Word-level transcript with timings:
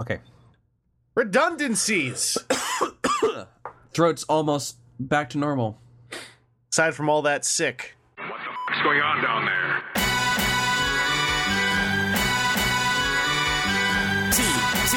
Okay. 0.00 0.18
Redundancies. 1.14 2.38
Throat's 3.92 4.24
almost 4.24 4.78
back 4.98 5.28
to 5.30 5.38
normal. 5.38 5.78
Aside 6.72 6.94
from 6.94 7.10
all 7.10 7.22
that 7.22 7.44
sick. 7.44 7.96
What 8.16 8.28
the 8.28 8.50
fuck's 8.66 8.82
going 8.82 9.00
on 9.00 9.22
down 9.22 9.44
there? 9.44 9.82
T 14.32 14.42
T 14.88 14.96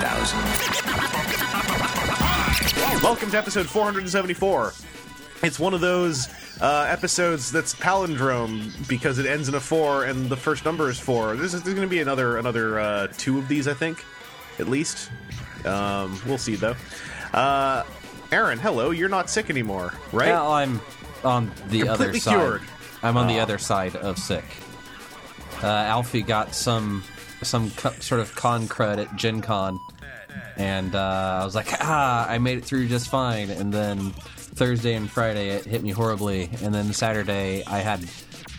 thousand. 0.00 0.40
Welcome 3.02 3.30
to 3.30 3.38
episode 3.38 3.66
474. 3.66 4.72
It's 5.42 5.58
one 5.58 5.72
of 5.74 5.80
those 5.80 6.28
uh, 6.60 6.86
episodes 6.88 7.52
that's 7.52 7.74
palindrome 7.74 8.88
because 8.88 9.18
it 9.18 9.26
ends 9.26 9.48
in 9.48 9.54
a 9.54 9.60
four 9.60 10.04
and 10.04 10.28
the 10.28 10.36
first 10.36 10.64
number 10.64 10.88
is 10.88 10.98
four. 10.98 11.36
There's, 11.36 11.52
there's 11.52 11.62
going 11.64 11.76
to 11.80 11.86
be 11.86 12.00
another 12.00 12.38
another 12.38 12.78
uh, 12.78 13.08
two 13.18 13.38
of 13.38 13.48
these, 13.48 13.68
I 13.68 13.74
think, 13.74 14.04
at 14.58 14.68
least. 14.68 15.10
Um, 15.64 16.20
we'll 16.26 16.38
see 16.38 16.54
though. 16.56 16.76
Uh, 17.32 17.82
Aaron, 18.32 18.58
hello. 18.58 18.90
You're 18.90 19.08
not 19.08 19.28
sick 19.30 19.50
anymore, 19.50 19.92
right? 20.12 20.28
Yeah, 20.28 20.46
I'm 20.46 20.80
on 21.24 21.50
the 21.68 21.88
other 21.88 22.04
Completely 22.06 22.20
side. 22.20 22.34
cured. 22.36 22.62
I'm 23.02 23.16
on 23.16 23.26
the 23.28 23.38
other 23.40 23.58
side 23.58 23.94
of 23.96 24.18
sick. 24.18 24.44
Uh, 25.62 25.66
Alfie 25.66 26.22
got 26.22 26.54
some 26.54 27.02
some 27.42 27.70
co- 27.72 27.92
sort 28.00 28.20
of 28.20 28.34
con 28.34 28.66
crud 28.68 28.98
at 28.98 29.14
Gen 29.16 29.40
Con, 29.42 29.78
and 30.56 30.94
uh, 30.94 31.38
I 31.40 31.44
was 31.44 31.54
like, 31.54 31.68
ah, 31.80 32.26
I 32.28 32.38
made 32.38 32.58
it 32.58 32.64
through 32.64 32.88
just 32.88 33.08
fine. 33.08 33.50
And 33.50 33.72
then 33.72 34.12
Thursday 34.56 34.94
and 34.94 35.10
Friday 35.10 35.50
it 35.50 35.66
hit 35.66 35.82
me 35.82 35.90
horribly, 35.90 36.48
and 36.62 36.74
then 36.74 36.92
Saturday 36.92 37.62
I 37.66 37.78
had 37.78 38.04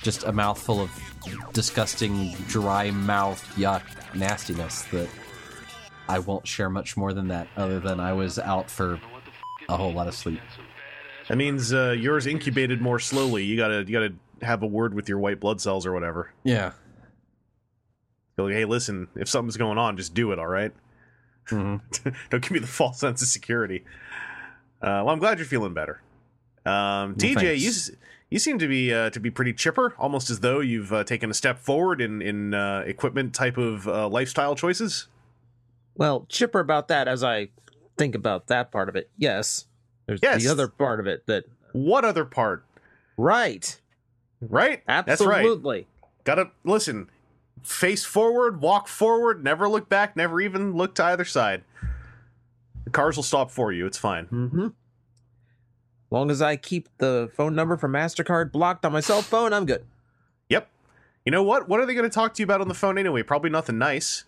just 0.03 0.23
a 0.23 0.31
mouthful 0.31 0.79
of 0.79 0.91
disgusting, 1.53 2.33
dry 2.47 2.91
mouth 2.91 3.43
yuck 3.55 3.81
nastiness 4.15 4.83
that 4.91 5.09
I 6.07 6.19
won't 6.19 6.47
share 6.47 6.69
much 6.69 6.95
more 6.97 7.13
than 7.13 7.27
that, 7.29 7.47
other 7.57 7.79
than 7.79 7.99
I 7.99 8.13
was 8.13 8.37
out 8.37 8.69
for 8.69 8.99
a 9.67 9.75
whole 9.75 9.91
lot 9.91 10.07
of 10.07 10.13
sleep. 10.13 10.39
That 11.29 11.37
means 11.37 11.73
uh, 11.73 11.95
yours 11.97 12.27
incubated 12.27 12.79
more 12.79 12.99
slowly. 12.99 13.43
You 13.43 13.57
gotta 13.57 13.83
you 13.85 13.91
gotta 13.91 14.13
have 14.43 14.61
a 14.61 14.67
word 14.67 14.93
with 14.93 15.09
your 15.09 15.17
white 15.17 15.39
blood 15.39 15.59
cells 15.59 15.85
or 15.85 15.93
whatever. 15.93 16.31
Yeah. 16.43 16.73
Go 18.37 18.45
like, 18.45 18.53
hey, 18.53 18.65
listen, 18.65 19.07
if 19.15 19.27
something's 19.27 19.57
going 19.57 19.79
on, 19.79 19.97
just 19.97 20.13
do 20.13 20.31
it. 20.31 20.37
All 20.37 20.47
right? 20.47 20.71
hmm 21.47 21.77
Don't 22.29 22.41
give 22.41 22.51
me 22.51 22.59
the 22.59 22.67
false 22.67 22.99
sense 22.99 23.21
of 23.21 23.27
security. 23.27 23.83
Uh, 24.81 25.01
well, 25.05 25.09
I'm 25.09 25.19
glad 25.19 25.39
you're 25.39 25.45
feeling 25.47 25.73
better. 25.73 26.01
Um, 26.65 27.15
TJ, 27.15 27.33
thanks. 27.35 27.89
you 27.89 27.95
you 28.29 28.39
seem 28.39 28.59
to 28.59 28.67
be 28.67 28.93
uh, 28.93 29.09
to 29.11 29.19
be 29.19 29.31
pretty 29.31 29.53
chipper, 29.53 29.95
almost 29.97 30.29
as 30.29 30.41
though 30.41 30.59
you've 30.59 30.91
uh, 30.93 31.03
taken 31.03 31.31
a 31.31 31.33
step 31.33 31.57
forward 31.59 32.01
in 32.01 32.21
in 32.21 32.53
uh, 32.53 32.83
equipment 32.85 33.33
type 33.33 33.57
of 33.57 33.87
uh, 33.87 34.07
lifestyle 34.09 34.55
choices. 34.55 35.07
Well, 35.95 36.25
chipper 36.29 36.59
about 36.59 36.89
that 36.89 37.07
as 37.07 37.23
I 37.23 37.49
think 37.97 38.13
about 38.15 38.47
that 38.47 38.71
part 38.71 38.89
of 38.89 38.95
it. 38.95 39.09
Yes. 39.17 39.65
There's 40.05 40.19
Yes. 40.21 40.43
the 40.43 40.49
other 40.51 40.67
part 40.67 40.99
of 40.99 41.07
it 41.07 41.25
that 41.25 41.45
What 41.73 42.05
other 42.05 42.23
part? 42.25 42.63
right. 43.17 43.79
Right? 44.39 44.83
That's 44.85 45.19
right. 45.21 45.39
Absolutely. 45.39 45.87
Gotta 46.23 46.51
listen. 46.63 47.09
Face 47.63 48.05
forward, 48.05 48.61
walk 48.61 48.87
forward, 48.87 49.43
never 49.43 49.67
look 49.67 49.89
back, 49.89 50.15
never 50.15 50.39
even 50.39 50.73
look 50.73 50.93
to 50.95 51.03
either 51.05 51.25
side. 51.25 51.63
The 52.87 52.91
cars 52.91 53.17
will 53.17 53.23
stop 53.23 53.51
for 53.51 53.73
you. 53.73 53.85
It's 53.85 53.97
fine. 53.97 54.27
Mm-hmm. 54.27 54.67
Long 56.09 56.31
as 56.31 56.41
I 56.41 56.55
keep 56.55 56.87
the 56.99 57.29
phone 57.35 57.53
number 57.53 57.75
from 57.75 57.91
MasterCard 57.91 58.53
blocked 58.53 58.85
on 58.85 58.93
my 58.93 59.01
cell 59.01 59.21
phone, 59.21 59.51
I'm 59.51 59.65
good. 59.65 59.85
Yep. 60.47 60.69
You 61.25 61.33
know 61.33 61.43
what? 61.43 61.67
What 61.67 61.81
are 61.81 61.85
they 61.85 61.93
going 61.93 62.09
to 62.09 62.13
talk 62.13 62.33
to 62.35 62.41
you 62.41 62.45
about 62.45 62.61
on 62.61 62.69
the 62.69 62.73
phone 62.73 62.97
anyway? 62.97 63.23
Probably 63.23 63.49
nothing 63.49 63.77
nice. 63.77 64.23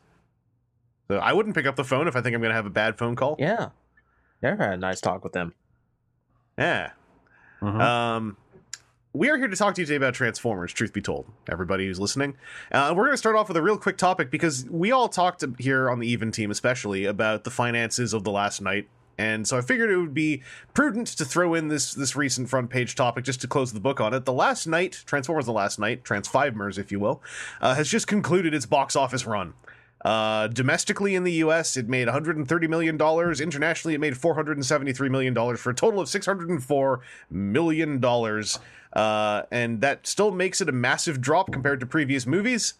So 1.08 1.20
I 1.20 1.32
wouldn't 1.32 1.56
pick 1.56 1.66
up 1.68 1.78
the 1.78 1.86
phone 1.86 2.10
if 2.10 2.18
I 2.18 2.22
think 2.22 2.36
I'm 2.36 2.42
going 2.42 2.50
to 2.52 2.56
have 2.56 2.66
a 2.66 2.70
bad 2.70 2.98
phone 2.98 3.16
call. 3.16 3.38
Yeah. 3.40 3.70
Never 4.44 4.62
had 4.62 4.74
a 4.74 4.78
nice 4.78 5.00
talk 5.00 5.24
with 5.24 5.32
them. 5.32 5.54
Yeah. 6.58 6.92
Mhm. 7.62 7.80
Um, 7.80 8.38
we 9.14 9.30
are 9.30 9.38
here 9.38 9.48
to 9.48 9.56
talk 9.56 9.74
to 9.76 9.82
you 9.82 9.86
today 9.86 9.96
about 9.96 10.14
Transformers, 10.14 10.72
truth 10.72 10.94
be 10.94 11.02
told, 11.02 11.26
everybody 11.50 11.88
who's 11.88 12.00
listening. 12.00 12.36
Uh, 12.72 12.94
we're 12.96 13.06
going 13.06 13.14
to 13.14 13.18
start 13.18 13.36
off 13.36 13.48
with 13.48 13.58
a 13.58 13.62
real 13.62 13.78
quick 13.78 13.98
topic 13.98 14.30
because 14.30 14.66
we 14.70 14.92
all 14.92 15.10
talked 15.10 15.44
here 15.58 15.90
on 15.90 16.00
the 16.00 16.08
Even 16.08 16.32
team, 16.32 16.52
especially, 16.52 17.06
about 17.06 17.44
the 17.44 17.50
finances 17.50 18.14
of 18.14 18.24
the 18.24 18.32
last 18.32 18.62
Knight. 18.62 18.88
And 19.18 19.48
so 19.48 19.58
I 19.58 19.62
figured 19.62 19.90
it 19.90 19.98
would 19.98 20.14
be 20.14 20.44
prudent 20.74 21.08
to 21.08 21.26
throw 21.26 21.54
in 21.54 21.68
this 21.68 21.94
this 21.94 22.16
recent 22.16 22.50
front 22.50 22.70
page 22.70 22.96
topic 22.96 23.26
just 23.26 23.42
to 23.42 23.48
close 23.48 23.74
the 23.74 23.80
book 23.82 24.00
on 24.00 24.14
it. 24.14 24.24
The 24.24 24.32
last 24.32 24.66
Knight, 24.66 25.04
Transformers 25.06 25.46
the 25.46 25.52
last 25.52 25.78
Knight, 25.78 26.04
Transfivemers, 26.06 26.78
if 26.78 26.90
you 26.90 27.02
will, 27.02 27.22
uh, 27.60 27.76
has 27.76 27.90
just 27.90 28.08
concluded 28.08 28.54
its 28.54 28.66
box 28.66 28.96
office 28.96 29.26
run. 29.26 29.56
Uh, 30.06 30.48
domestically 30.48 31.16
in 31.16 31.26
the 31.26 31.34
U.S., 31.34 31.76
it 31.76 31.90
made 31.90 32.08
130 32.08 32.68
million 32.68 32.96
dollars. 32.96 33.42
Internationally, 33.42 33.96
it 33.96 34.00
made 34.00 34.16
473 34.16 35.10
million 35.10 35.34
dollars 35.34 35.60
for 35.60 35.72
a 35.72 35.76
total 35.76 36.00
of 36.00 36.08
604 36.08 37.02
million 37.30 38.00
dollars. 38.00 38.60
Uh, 38.94 39.44
and 39.52 39.82
that 39.82 40.08
still 40.08 40.32
makes 40.32 40.62
it 40.62 40.70
a 40.70 40.72
massive 40.72 41.22
drop 41.22 41.52
compared 41.52 41.80
to 41.80 41.86
previous 41.86 42.26
movies. 42.26 42.74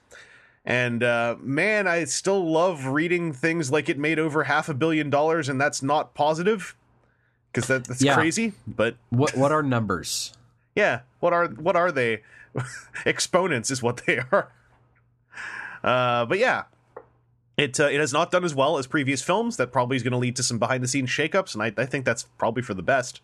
And 0.66 1.04
uh, 1.04 1.36
man, 1.40 1.88
I 1.88 2.04
still 2.06 2.44
love 2.52 2.86
reading 2.88 3.32
things 3.34 3.72
like 3.72 3.90
it 3.90 3.98
made 3.98 4.20
over 4.20 4.44
half 4.46 4.70
a 4.70 4.74
billion 4.74 5.10
dollars, 5.10 5.48
and 5.50 5.60
that's 5.60 5.82
not 5.82 6.14
positive 6.14 6.76
because 7.52 7.68
that, 7.68 7.86
that's 7.86 8.02
Yeah. 8.02 8.16
crazy. 8.16 8.54
But 8.68 8.96
What 9.10 9.36
what 9.38 9.52
are 9.52 9.64
numbers? 9.64 10.34
yeah, 10.76 11.02
what 11.20 11.34
are 11.34 11.48
what 11.48 11.76
are 11.76 11.92
they? 11.92 12.24
Exponents 13.06 13.70
is 13.72 13.82
what 13.84 14.02
they 14.06 14.20
are. 14.32 14.52
Uh, 15.84 16.26
but 16.26 16.40
yeah, 16.40 16.64
it 17.60 17.80
uh, 17.80 17.86
it 17.88 18.00
has 18.00 18.14
not 18.14 18.32
done 18.32 18.44
as 18.44 18.56
well 18.56 18.78
as 18.78 18.88
previous 18.88 19.22
films. 19.22 19.58
That 19.58 19.72
probably 19.72 19.98
is 19.98 20.04
going 20.04 20.12
to 20.12 20.18
lead 20.18 20.36
to 20.38 20.44
some 20.44 20.58
behind 20.60 20.84
the 20.84 20.88
scenes 20.88 21.10
shakeups, 21.10 21.54
and 21.54 21.62
I, 21.64 21.74
I 21.82 21.86
think 21.86 22.06
that's 22.06 22.24
probably 22.24 22.64
for 22.64 22.74
the 22.74 22.82
best. 22.82 23.22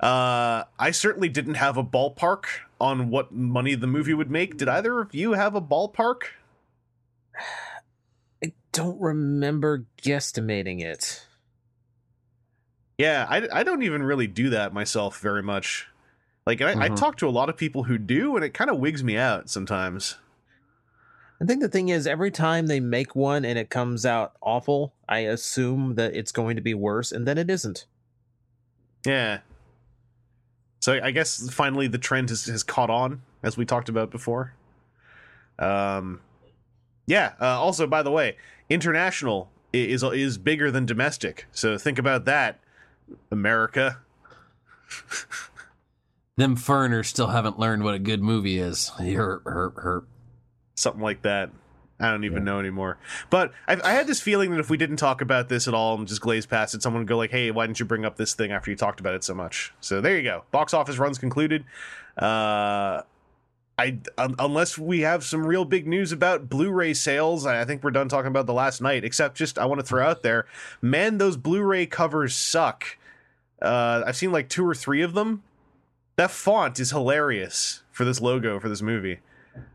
Uh, 0.00 0.64
I 0.78 0.90
certainly 0.90 1.28
didn't 1.28 1.54
have 1.54 1.76
a 1.76 1.84
ballpark 1.84 2.44
on 2.80 3.10
what 3.10 3.32
money 3.32 3.74
the 3.74 3.86
movie 3.86 4.14
would 4.14 4.30
make. 4.30 4.56
Did 4.56 4.68
either 4.68 5.00
of 5.00 5.14
you 5.14 5.32
have 5.32 5.54
a 5.54 5.60
ballpark? 5.60 6.22
I 8.44 8.52
don't 8.72 9.00
remember 9.00 9.86
guesstimating 10.02 10.80
it. 10.80 11.26
Yeah, 12.98 13.26
I, 13.28 13.48
I 13.52 13.62
don't 13.62 13.82
even 13.82 14.02
really 14.02 14.26
do 14.26 14.50
that 14.50 14.72
myself 14.72 15.20
very 15.20 15.42
much. 15.42 15.86
Like 16.46 16.60
I, 16.60 16.72
I 16.72 16.88
Mhm. 16.88 16.96
talk 16.96 17.16
to 17.18 17.28
a 17.28 17.30
lot 17.30 17.48
of 17.48 17.56
people 17.56 17.84
who 17.84 17.98
do, 17.98 18.34
and 18.36 18.44
it 18.44 18.54
kind 18.54 18.70
of 18.70 18.78
wigs 18.78 19.04
me 19.04 19.16
out 19.16 19.50
sometimes. 19.50 20.16
I 21.40 21.44
think 21.44 21.60
the 21.60 21.68
thing 21.68 21.88
is, 21.88 22.06
every 22.06 22.30
time 22.30 22.66
they 22.66 22.80
make 22.80 23.14
one 23.14 23.44
and 23.44 23.58
it 23.58 23.70
comes 23.70 24.04
out 24.04 24.32
awful, 24.42 24.92
I 25.08 25.20
assume 25.20 25.94
that 25.94 26.14
it's 26.14 26.32
going 26.32 26.56
to 26.56 26.62
be 26.62 26.74
worse, 26.74 27.12
and 27.12 27.26
then 27.26 27.38
it 27.38 27.48
isn't. 27.48 27.86
Yeah. 29.06 29.40
So 30.80 31.00
I 31.02 31.12
guess 31.12 31.48
finally 31.50 31.86
the 31.86 31.98
trend 31.98 32.30
has, 32.30 32.46
has 32.46 32.62
caught 32.62 32.90
on, 32.90 33.22
as 33.42 33.56
we 33.56 33.64
talked 33.64 33.88
about 33.88 34.10
before. 34.10 34.54
Um, 35.58 36.20
yeah. 37.06 37.34
Uh, 37.40 37.60
also, 37.60 37.86
by 37.86 38.02
the 38.02 38.10
way, 38.10 38.36
international 38.68 39.50
is 39.72 40.02
is 40.02 40.38
bigger 40.38 40.70
than 40.70 40.86
domestic. 40.86 41.46
So 41.52 41.78
think 41.78 41.98
about 41.98 42.24
that, 42.24 42.58
America. 43.30 43.98
Them 46.36 46.56
foreigners 46.56 47.08
still 47.08 47.28
haven't 47.28 47.58
learned 47.58 47.84
what 47.84 47.94
a 47.94 47.98
good 47.98 48.22
movie 48.22 48.58
is. 48.58 48.90
Her, 48.98 49.42
her, 49.44 49.72
her. 49.76 50.04
Something 50.78 51.02
like 51.02 51.22
that. 51.22 51.50
I 52.00 52.10
don't 52.10 52.22
even 52.22 52.44
know 52.44 52.60
anymore. 52.60 52.98
But 53.28 53.52
I, 53.66 53.76
I 53.82 53.92
had 53.92 54.06
this 54.06 54.20
feeling 54.20 54.52
that 54.52 54.60
if 54.60 54.70
we 54.70 54.76
didn't 54.76 54.98
talk 54.98 55.20
about 55.20 55.48
this 55.48 55.66
at 55.66 55.74
all 55.74 55.98
and 55.98 56.06
just 56.06 56.20
glaze 56.20 56.46
past 56.46 56.72
it, 56.74 56.82
someone 56.82 57.00
would 57.00 57.08
go 57.08 57.16
like, 57.16 57.32
"Hey, 57.32 57.50
why 57.50 57.66
didn't 57.66 57.80
you 57.80 57.86
bring 57.86 58.04
up 58.04 58.16
this 58.16 58.34
thing 58.34 58.52
after 58.52 58.70
you 58.70 58.76
talked 58.76 59.00
about 59.00 59.14
it 59.14 59.24
so 59.24 59.34
much?" 59.34 59.74
So 59.80 60.00
there 60.00 60.16
you 60.16 60.22
go. 60.22 60.44
Box 60.52 60.72
office 60.72 60.98
runs 60.98 61.18
concluded. 61.18 61.64
Uh, 62.16 63.02
I 63.76 63.98
un- 64.16 64.36
unless 64.38 64.78
we 64.78 65.00
have 65.00 65.24
some 65.24 65.44
real 65.44 65.64
big 65.64 65.88
news 65.88 66.12
about 66.12 66.48
Blu-ray 66.48 66.94
sales, 66.94 67.44
I 67.44 67.62
I 67.62 67.64
think 67.64 67.82
we're 67.82 67.90
done 67.90 68.08
talking 68.08 68.28
about 68.28 68.46
the 68.46 68.54
last 68.54 68.80
Knight. 68.80 69.04
Except, 69.04 69.36
just 69.36 69.58
I 69.58 69.66
want 69.66 69.80
to 69.80 69.86
throw 69.86 70.06
out 70.06 70.22
there, 70.22 70.46
man, 70.80 71.18
those 71.18 71.36
Blu-ray 71.36 71.86
covers 71.86 72.36
suck. 72.36 72.96
Uh, 73.60 74.04
I've 74.06 74.16
seen 74.16 74.30
like 74.30 74.48
two 74.48 74.64
or 74.64 74.74
three 74.74 75.02
of 75.02 75.14
them. 75.14 75.42
That 76.14 76.30
font 76.30 76.78
is 76.78 76.90
hilarious 76.90 77.82
for 77.90 78.04
this 78.04 78.20
logo 78.20 78.60
for 78.60 78.68
this 78.68 78.82
movie. 78.82 79.18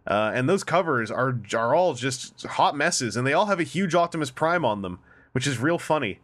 Uh, 0.05 0.31
and 0.33 0.49
those 0.49 0.63
covers 0.63 1.09
are 1.11 1.39
are 1.53 1.73
all 1.73 1.93
just 1.93 2.43
hot 2.43 2.75
messes, 2.75 3.15
and 3.15 3.25
they 3.25 3.33
all 3.33 3.45
have 3.45 3.59
a 3.59 3.63
huge 3.63 3.95
Optimus 3.95 4.31
Prime 4.31 4.65
on 4.65 4.81
them, 4.81 4.99
which 5.31 5.47
is 5.47 5.59
real 5.59 5.79
funny. 5.79 6.19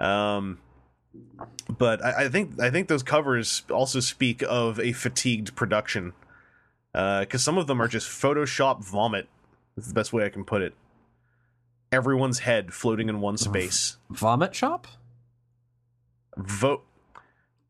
Um, 0.00 0.58
but 1.68 2.04
I, 2.04 2.24
I 2.24 2.28
think 2.28 2.60
I 2.60 2.70
think 2.70 2.88
those 2.88 3.02
covers 3.02 3.64
also 3.70 4.00
speak 4.00 4.42
of 4.48 4.80
a 4.80 4.92
fatigued 4.92 5.54
production, 5.54 6.12
because 6.92 7.42
some 7.42 7.58
of 7.58 7.66
them 7.66 7.80
are 7.80 7.88
just 7.88 8.08
Photoshop 8.08 8.82
vomit. 8.84 9.28
That's 9.76 9.88
the 9.88 9.94
best 9.94 10.12
way 10.12 10.24
I 10.24 10.28
can 10.28 10.44
put 10.44 10.62
it. 10.62 10.74
Everyone's 11.90 12.40
head 12.40 12.72
floating 12.72 13.08
in 13.08 13.20
one 13.20 13.36
space. 13.36 13.98
Vomit 14.08 14.54
shop? 14.54 14.86
Vote. 16.36 16.84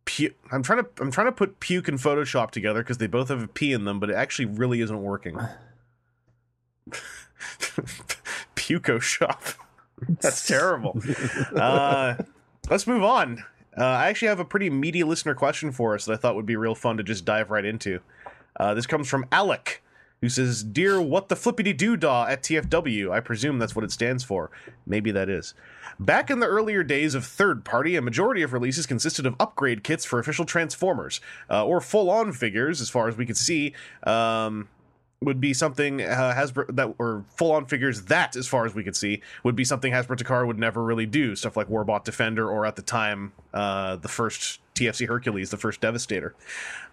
Pu- 0.04 0.34
I'm 0.50 0.62
trying 0.62 0.82
to 0.82 0.90
I'm 1.00 1.10
trying 1.10 1.28
to 1.28 1.32
put 1.32 1.60
puke 1.60 1.88
and 1.88 1.98
Photoshop 1.98 2.50
together 2.50 2.82
because 2.82 2.98
they 2.98 3.06
both 3.06 3.28
have 3.28 3.42
a 3.42 3.48
P 3.48 3.72
in 3.72 3.84
them, 3.84 4.00
but 4.00 4.10
it 4.10 4.14
actually 4.14 4.46
really 4.46 4.80
isn't 4.80 5.02
working. 5.02 5.38
Puco 8.54 8.98
shop. 8.98 9.42
That's 10.20 10.46
terrible. 10.46 11.00
Uh, 11.54 12.14
let's 12.68 12.86
move 12.86 13.02
on. 13.02 13.44
Uh, 13.76 13.84
I 13.84 14.08
actually 14.08 14.28
have 14.28 14.40
a 14.40 14.44
pretty 14.44 14.68
meaty 14.68 15.04
listener 15.04 15.34
question 15.34 15.72
for 15.72 15.94
us 15.94 16.04
that 16.04 16.12
I 16.12 16.16
thought 16.16 16.36
would 16.36 16.46
be 16.46 16.56
real 16.56 16.74
fun 16.74 16.96
to 16.98 17.02
just 17.02 17.24
dive 17.24 17.50
right 17.50 17.64
into. 17.64 18.00
Uh, 18.58 18.74
this 18.74 18.86
comes 18.86 19.08
from 19.08 19.24
Alec, 19.32 19.82
who 20.22 20.28
says, 20.28 20.62
Dear 20.62 21.02
What 21.02 21.28
the 21.28 21.36
Flippity 21.36 21.74
Doo 21.74 21.96
Dah 21.96 22.24
at 22.26 22.42
TFW. 22.42 23.10
I 23.10 23.20
presume 23.20 23.58
that's 23.58 23.76
what 23.76 23.84
it 23.84 23.90
stands 23.90 24.24
for. 24.24 24.50
Maybe 24.86 25.10
that 25.10 25.28
is. 25.28 25.52
Back 25.98 26.30
in 26.30 26.38
the 26.38 26.46
earlier 26.46 26.82
days 26.82 27.14
of 27.14 27.26
third 27.26 27.64
party, 27.64 27.96
a 27.96 28.00
majority 28.00 28.40
of 28.42 28.52
releases 28.52 28.86
consisted 28.86 29.26
of 29.26 29.34
upgrade 29.38 29.84
kits 29.84 30.04
for 30.04 30.18
official 30.18 30.44
Transformers, 30.44 31.20
uh, 31.50 31.66
or 31.66 31.80
full 31.80 32.08
on 32.08 32.32
figures, 32.32 32.80
as 32.80 32.88
far 32.88 33.08
as 33.08 33.16
we 33.16 33.26
could 33.26 33.36
see. 33.36 33.74
Um, 34.04 34.68
would 35.20 35.40
be 35.40 35.54
something 35.54 36.02
uh, 36.02 36.34
Hasbro 36.36 36.74
that 36.74 36.94
or 36.98 37.24
full 37.36 37.52
on 37.52 37.66
figures 37.66 38.02
that, 38.04 38.34
as 38.34 38.48
far 38.48 38.64
as 38.64 38.74
we 38.74 38.82
could 38.82 38.96
see, 38.96 39.22
would 39.44 39.54
be 39.54 39.64
something 39.64 39.92
Hasbro 39.92 40.16
Takara 40.16 40.46
would 40.46 40.58
never 40.58 40.82
really 40.82 41.06
do. 41.06 41.36
Stuff 41.36 41.56
like 41.56 41.68
Warbot 41.68 42.02
Defender 42.02 42.48
or 42.50 42.66
at 42.66 42.74
the 42.74 42.82
time 42.82 43.32
uh, 43.54 43.96
the 43.96 44.08
first 44.08 44.58
TFC 44.74 45.06
Hercules, 45.06 45.50
the 45.50 45.56
first 45.56 45.80
Devastator. 45.80 46.34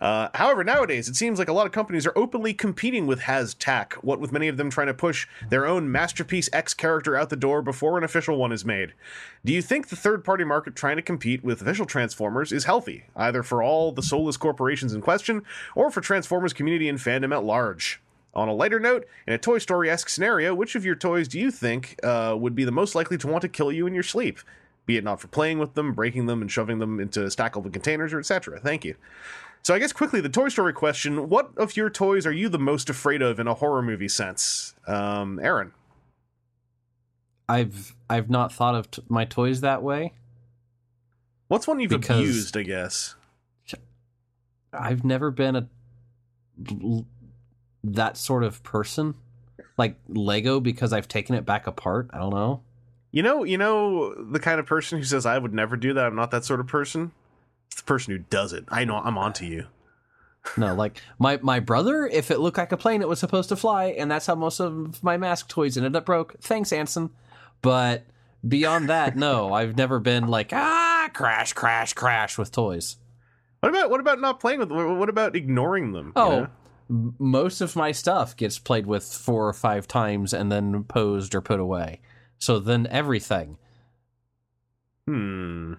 Uh, 0.02 0.30
however, 0.34 0.64
nowadays 0.64 1.08
it 1.08 1.16
seems 1.16 1.40
like 1.40 1.48
a 1.48 1.54
lot 1.54 1.66
of 1.66 1.72
companies 1.72 2.06
are 2.06 2.18
openly 2.18 2.54
competing 2.54 3.08
with 3.08 3.22
HasTak. 3.22 3.94
What 4.04 4.20
with 4.20 4.32
many 4.32 4.48
of 4.48 4.58
them 4.58 4.70
trying 4.70 4.88
to 4.88 4.94
push 4.94 5.28
their 5.50 5.66
own 5.66 5.92
masterpiece 5.92 6.50
X 6.52 6.74
character 6.74 7.16
out 7.16 7.30
the 7.30 7.36
door 7.36 7.62
before 7.62 7.98
an 7.98 8.04
official 8.04 8.38
one 8.38 8.52
is 8.52 8.66
made. 8.66 8.94
Do 9.46 9.54
you 9.54 9.62
think 9.62 9.88
the 9.88 9.96
third 9.96 10.24
party 10.24 10.44
market 10.44 10.76
trying 10.76 10.98
to 10.98 11.02
compete 11.02 11.44
with 11.44 11.62
official 11.62 11.86
Transformers 11.86 12.52
is 12.52 12.66
healthy, 12.66 13.06
either 13.16 13.44
for 13.44 13.64
all 13.64 13.92
the 13.92 14.04
soulless 14.04 14.38
corporations 14.38 14.94
in 14.94 15.02
question 15.02 15.44
or 15.76 15.90
for 15.90 16.02
Transformers 16.02 16.54
community 16.54 16.90
and 16.90 17.00
fandom 17.00 17.34
at 17.34 17.44
large? 17.44 18.02
On 18.36 18.48
a 18.48 18.54
lighter 18.54 18.80
note, 18.80 19.08
in 19.26 19.34
a 19.34 19.38
Toy 19.38 19.58
Story 19.58 19.90
esque 19.90 20.08
scenario, 20.08 20.54
which 20.54 20.76
of 20.76 20.86
your 20.86 20.96
toys 20.96 21.28
do 21.28 21.40
you 21.40 21.50
think 21.50 22.00
uh, 22.04 22.36
would 22.38 22.56
be 22.56 22.64
the 22.64 22.72
most 22.72 22.94
likely 22.94 23.18
to 23.18 23.28
want 23.28 23.42
to 23.42 23.50
kill 23.50 23.72
you 23.72 23.88
in 23.88 23.94
your 23.94 24.04
sleep? 24.04 24.40
Be 24.86 24.98
it 24.98 25.04
not 25.04 25.22
for 25.22 25.28
playing 25.28 25.60
with 25.60 25.76
them, 25.76 25.94
breaking 25.94 26.26
them, 26.26 26.42
and 26.42 26.52
shoving 26.52 26.80
them 26.80 27.00
into 27.00 27.20
stackable 27.22 27.72
containers, 27.72 28.14
or 28.14 28.20
etc. 28.20 28.60
Thank 28.60 28.84
you. 28.86 28.96
So, 29.62 29.76
I 29.76 29.80
guess 29.80 29.92
quickly, 29.94 30.22
the 30.22 30.30
Toy 30.30 30.50
Story 30.50 30.74
question 30.74 31.30
What 31.30 31.52
of 31.58 31.76
your 31.78 31.90
toys 31.90 32.26
are 32.26 32.32
you 32.32 32.50
the 32.50 32.58
most 32.60 32.90
afraid 32.90 33.22
of 33.22 33.40
in 33.40 33.48
a 33.48 33.54
horror 33.54 33.82
movie 33.82 34.08
sense? 34.08 34.74
Um, 34.88 35.40
Aaron. 35.44 35.74
I've 37.48 37.96
I've 38.10 38.30
not 38.30 38.54
thought 38.54 38.76
of 38.76 38.92
t- 38.92 39.04
my 39.10 39.26
toys 39.26 39.62
that 39.62 39.82
way. 39.84 40.14
What's 41.48 41.68
one 41.68 41.80
you've 41.80 41.90
Because- 41.90 42.20
abused, 42.20 42.58
I 42.58 42.64
guess? 42.64 43.16
I've 44.72 45.04
never 45.04 45.32
been 45.32 45.56
a 45.56 45.68
that 47.84 48.18
sort 48.18 48.44
of 48.44 48.62
person. 48.64 49.16
Like 49.78 49.96
Lego 50.08 50.60
because 50.60 50.94
I've 50.94 51.08
taken 51.08 51.36
it 51.36 51.46
back 51.46 51.66
apart. 51.68 52.10
I 52.14 52.20
don't 52.20 52.34
know. 52.34 52.62
You 53.12 53.24
know, 53.24 53.44
you 53.44 53.58
know 53.58 54.14
the 54.16 54.40
kind 54.40 54.60
of 54.60 54.66
person 54.66 55.00
who 55.00 55.04
says 55.04 55.26
I 55.26 55.38
would 55.38 55.54
never 55.54 55.76
do 55.76 55.94
that. 55.94 56.06
I'm 56.06 56.16
not 56.16 56.32
that 56.32 56.46
sort 56.46 56.60
of 56.60 56.68
person. 56.68 57.12
It's 57.72 57.82
the 57.82 57.86
person 57.86 58.12
who 58.14 58.20
does 58.20 58.54
it. 58.54 58.66
I 58.70 58.86
know 58.86 58.98
I'm 58.98 59.18
onto 59.18 59.46
you. 59.46 59.66
No, 60.58 60.74
like 60.76 61.02
my 61.18 61.40
my 61.42 61.60
brother, 61.60 62.06
if 62.06 62.30
it 62.32 62.40
looked 62.40 62.58
like 62.58 62.72
a 62.72 62.78
plane, 62.78 63.02
it 63.02 63.08
was 63.08 63.20
supposed 63.20 63.50
to 63.50 63.56
fly, 63.56 63.86
and 63.86 64.10
that's 64.12 64.26
how 64.28 64.36
most 64.36 64.60
of 64.60 65.04
my 65.04 65.18
mask 65.18 65.48
toys 65.50 65.76
ended 65.78 65.96
up 65.96 66.06
broke. 66.06 66.36
Thanks, 66.40 66.72
Anson. 66.72 67.10
But 67.62 68.06
beyond 68.48 68.90
that, 68.90 69.16
no, 69.18 69.54
I've 69.54 69.76
never 69.76 70.00
been 70.00 70.28
like 70.28 70.52
ah 70.54 71.10
crash, 71.14 71.54
crash, 71.54 71.94
crash 71.94 72.38
with 72.38 72.52
toys. 72.52 72.98
What 73.62 73.70
about 73.70 73.90
what 73.90 74.00
about 74.00 74.22
not 74.22 74.40
playing 74.40 74.60
with 74.60 74.70
them? 74.70 74.98
What 75.00 75.10
about 75.10 75.36
ignoring 75.36 75.92
them? 75.94 76.08
you 76.16 76.22
Oh, 76.22 76.30
know? 76.42 76.48
most 77.20 77.60
of 77.62 77.76
my 77.76 77.92
stuff 77.92 78.36
gets 78.38 78.58
played 78.58 78.86
with 78.88 79.04
four 79.04 79.48
or 79.48 79.54
five 79.54 79.88
times 79.88 80.34
and 80.34 80.52
then 80.52 80.84
posed 80.86 81.36
or 81.36 81.42
put 81.42 81.60
away. 81.60 82.00
So 82.40 82.60
then 82.60 82.88
everything. 82.88 83.58
Hmm. 85.08 85.74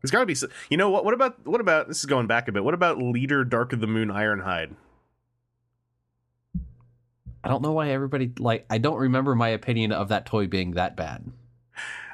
There's 0.00 0.10
got 0.10 0.20
to 0.20 0.26
be. 0.26 0.34
You 0.68 0.76
know 0.76 0.90
what? 0.90 1.04
What 1.04 1.14
about 1.14 1.46
what 1.46 1.60
about? 1.60 1.86
This 1.86 1.98
is 1.98 2.06
going 2.06 2.26
back 2.26 2.48
a 2.48 2.52
bit. 2.52 2.64
What 2.64 2.74
about 2.74 2.98
Leader 2.98 3.44
Dark 3.44 3.72
of 3.72 3.80
the 3.80 3.86
Moon 3.86 4.08
Ironhide? 4.08 4.74
I 7.44 7.48
don't 7.48 7.62
know 7.62 7.72
why 7.72 7.90
everybody 7.90 8.32
like. 8.38 8.66
I 8.68 8.78
don't 8.78 8.98
remember 8.98 9.34
my 9.34 9.48
opinion 9.48 9.92
of 9.92 10.08
that 10.08 10.26
toy 10.26 10.48
being 10.48 10.72
that 10.72 10.96
bad. 10.96 11.30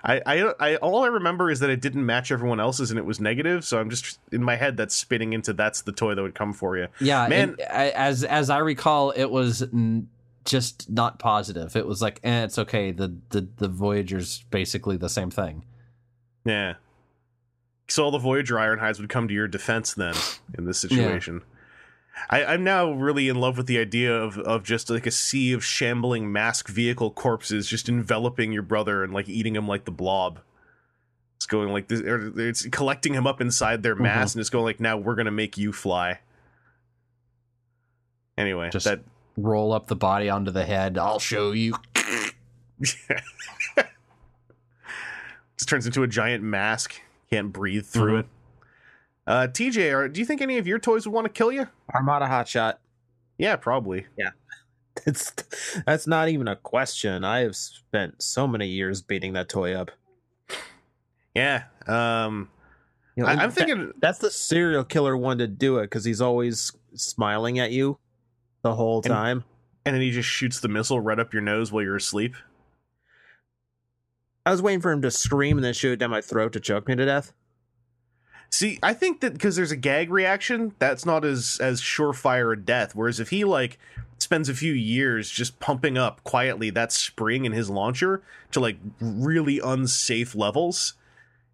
I, 0.04 0.22
I, 0.24 0.52
I, 0.60 0.76
all 0.76 1.04
I 1.04 1.08
remember 1.08 1.50
is 1.50 1.60
that 1.60 1.70
it 1.70 1.80
didn't 1.80 2.06
match 2.06 2.30
everyone 2.30 2.60
else's 2.60 2.90
and 2.90 2.98
it 2.98 3.04
was 3.04 3.20
negative. 3.20 3.64
So 3.64 3.80
I'm 3.80 3.90
just 3.90 4.20
in 4.30 4.42
my 4.44 4.54
head 4.54 4.76
that's 4.76 4.94
spinning 4.94 5.32
into 5.32 5.52
that's 5.52 5.82
the 5.82 5.92
toy 5.92 6.14
that 6.14 6.22
would 6.22 6.36
come 6.36 6.52
for 6.52 6.76
you. 6.78 6.86
Yeah, 7.00 7.26
Man- 7.28 7.56
as 7.68 8.22
as 8.24 8.48
I 8.48 8.58
recall, 8.58 9.10
it 9.10 9.26
was 9.26 9.62
n- 9.62 10.08
just 10.48 10.88
not 10.90 11.18
positive. 11.18 11.76
It 11.76 11.86
was 11.86 12.00
like, 12.00 12.20
eh, 12.24 12.44
it's 12.44 12.58
okay. 12.58 12.90
The 12.90 13.14
the 13.28 13.46
the 13.58 13.68
Voyager's 13.68 14.44
basically 14.50 14.96
the 14.96 15.08
same 15.08 15.30
thing. 15.30 15.64
Yeah. 16.44 16.74
So 17.88 18.04
all 18.04 18.10
the 18.10 18.18
Voyager 18.18 18.56
Ironhides 18.56 18.98
would 18.98 19.08
come 19.08 19.28
to 19.28 19.34
your 19.34 19.48
defense 19.48 19.94
then 19.94 20.14
in 20.56 20.64
this 20.64 20.78
situation. 20.78 21.42
I, 22.30 22.44
I'm 22.44 22.64
now 22.64 22.90
really 22.92 23.28
in 23.28 23.36
love 23.36 23.56
with 23.56 23.66
the 23.66 23.78
idea 23.78 24.12
of, 24.12 24.38
of 24.38 24.64
just 24.64 24.90
like 24.90 25.06
a 25.06 25.10
sea 25.10 25.52
of 25.52 25.64
shambling 25.64 26.32
mask 26.32 26.68
vehicle 26.68 27.12
corpses 27.12 27.68
just 27.68 27.88
enveloping 27.88 28.52
your 28.52 28.62
brother 28.62 29.04
and 29.04 29.12
like 29.12 29.28
eating 29.28 29.54
him 29.54 29.68
like 29.68 29.84
the 29.84 29.92
blob. 29.92 30.40
It's 31.36 31.46
going 31.46 31.72
like 31.72 31.88
this, 31.88 32.00
or 32.00 32.32
it's 32.40 32.66
collecting 32.66 33.14
him 33.14 33.26
up 33.26 33.40
inside 33.40 33.82
their 33.82 33.94
mass 33.94 34.34
and 34.34 34.40
it's 34.40 34.50
going 34.50 34.64
like, 34.64 34.80
now 34.80 34.96
we're 34.96 35.14
gonna 35.14 35.30
make 35.30 35.56
you 35.56 35.72
fly. 35.72 36.18
Anyway, 38.36 38.70
Just- 38.70 38.86
that 38.86 39.00
Roll 39.40 39.72
up 39.72 39.86
the 39.86 39.94
body 39.96 40.28
onto 40.28 40.50
the 40.50 40.64
head. 40.64 40.98
I'll 40.98 41.18
show 41.20 41.52
you. 41.52 41.74
just 45.56 45.68
turns 45.68 45.86
into 45.86 46.02
a 46.02 46.06
giant 46.08 46.42
mask. 46.42 47.00
Can't 47.30 47.52
breathe 47.52 47.86
through 47.86 48.14
Mhm. 48.16 48.20
it. 48.20 48.26
Uh, 49.26 49.46
TJ, 49.46 49.92
are, 49.94 50.08
do 50.08 50.20
you 50.20 50.26
think 50.26 50.40
any 50.40 50.56
of 50.58 50.66
your 50.66 50.78
toys 50.78 51.06
would 51.06 51.12
want 51.14 51.26
to 51.26 51.32
kill 51.32 51.52
you? 51.52 51.68
Armada 51.94 52.26
Hotshot. 52.26 52.74
Yeah, 53.38 53.56
probably. 53.56 54.06
Yeah. 54.16 54.30
It's 55.06 55.32
that's 55.86 56.08
not 56.08 56.28
even 56.28 56.48
a 56.48 56.56
question. 56.56 57.22
I 57.22 57.40
have 57.40 57.54
spent 57.54 58.20
so 58.20 58.48
many 58.48 58.66
years 58.66 59.00
beating 59.00 59.34
that 59.34 59.48
toy 59.48 59.72
up. 59.72 59.92
Yeah. 61.36 61.64
Um, 61.86 62.48
You 63.14 63.22
know, 63.22 63.28
I, 63.28 63.32
I'm 63.34 63.38
that- 63.38 63.52
thinking. 63.52 63.92
that's 64.00 64.18
the 64.18 64.28
serial 64.32 64.82
killer 64.82 65.16
one 65.16 65.38
to 65.38 65.46
do 65.46 65.78
it 65.78 65.82
because 65.84 66.04
he's 66.04 66.20
always 66.20 66.72
smiling 66.94 67.60
at 67.60 67.70
you 67.70 67.96
the 68.70 68.76
whole 68.76 68.98
And- 68.98 69.06
time. 69.06 69.44
and 69.84 69.94
then 69.94 70.02
he 70.02 70.10
just 70.10 70.28
shoots 70.28 70.60
the 70.60 70.68
missile 70.68 71.00
right 71.00 71.18
up 71.18 71.32
your 71.32 71.42
nose 71.42 71.72
while 71.72 71.82
you're 71.82 71.96
asleep. 71.96 72.34
I 74.44 74.50
was 74.50 74.62
waiting 74.62 74.80
for 74.80 74.90
him 74.92 75.02
to 75.02 75.10
scream 75.10 75.58
and 75.58 75.64
then 75.64 75.74
shoot 75.74 75.92
it 75.92 75.96
down 75.96 76.10
my 76.10 76.20
throat 76.20 76.52
to 76.54 76.60
choke 76.60 76.88
me 76.88 76.96
to 76.96 77.04
death. 77.04 77.32
See, 78.50 78.78
I 78.82 78.94
think 78.94 79.20
that 79.20 79.34
because 79.34 79.56
there's 79.56 79.70
a 79.72 79.76
gag 79.76 80.10
reaction, 80.10 80.74
that's 80.78 81.04
not 81.04 81.24
as 81.24 81.58
as 81.60 81.82
surefire 81.82 82.54
a 82.54 82.56
death. 82.56 82.94
Whereas 82.94 83.20
if 83.20 83.28
he 83.28 83.44
like 83.44 83.78
spends 84.18 84.48
a 84.48 84.54
few 84.54 84.72
years 84.72 85.30
just 85.30 85.60
pumping 85.60 85.98
up 85.98 86.24
quietly 86.24 86.70
that 86.70 86.90
spring 86.90 87.44
in 87.44 87.52
his 87.52 87.68
launcher 87.68 88.22
to 88.52 88.60
like 88.60 88.78
really 89.00 89.60
unsafe 89.62 90.34
levels, 90.34 90.94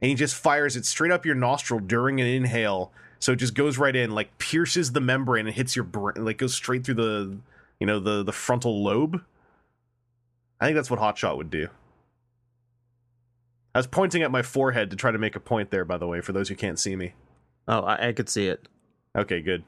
and 0.01 0.09
he 0.09 0.15
just 0.15 0.37
fires 0.37 0.77
it 0.77 0.87
straight 0.87 1.11
up 1.11 1.27
your 1.27 1.35
nostril 1.35 1.81
during 1.81 2.21
an 2.21 2.27
inhale, 2.29 2.93
so 3.25 3.33
it 3.33 3.37
just 3.37 3.55
goes 3.55 3.79
right 3.79 3.97
in, 3.97 4.11
like 4.11 4.37
pierces 4.37 4.93
the 4.93 5.01
membrane 5.01 5.47
and 5.47 5.57
hits 5.57 5.75
your 5.75 5.87
brain, 5.87 6.23
like 6.23 6.37
goes 6.37 6.55
straight 6.55 6.85
through 6.85 6.97
the 6.97 7.39
you 7.81 7.87
know 7.87 7.99
the 7.99 8.23
the 8.23 8.35
frontal 8.35 8.85
lobe. 8.85 9.23
I 10.61 10.67
think 10.67 10.77
that's 10.77 10.91
what 10.91 11.01
Hotshot 11.01 11.39
would 11.39 11.49
do. 11.49 11.69
I 13.75 13.79
was 13.79 13.87
pointing 13.87 14.23
at 14.23 14.31
my 14.31 14.43
forehead 14.43 14.91
to 14.91 14.97
try 14.97 15.11
to 15.11 15.17
make 15.17 15.35
a 15.37 15.41
point 15.41 15.71
there, 15.71 15.87
by 15.87 15.97
the 15.97 16.07
way, 16.07 16.21
for 16.21 16.33
those 16.33 16.51
who 16.51 16.55
can't 16.55 16.79
see 16.79 16.97
me. 16.97 17.15
Oh, 17.67 17.81
I, 17.81 18.09
I 18.09 18.13
could 18.13 18.29
see 18.29 18.47
it. 18.47 18.69
Okay, 19.17 19.41
good. 19.41 19.65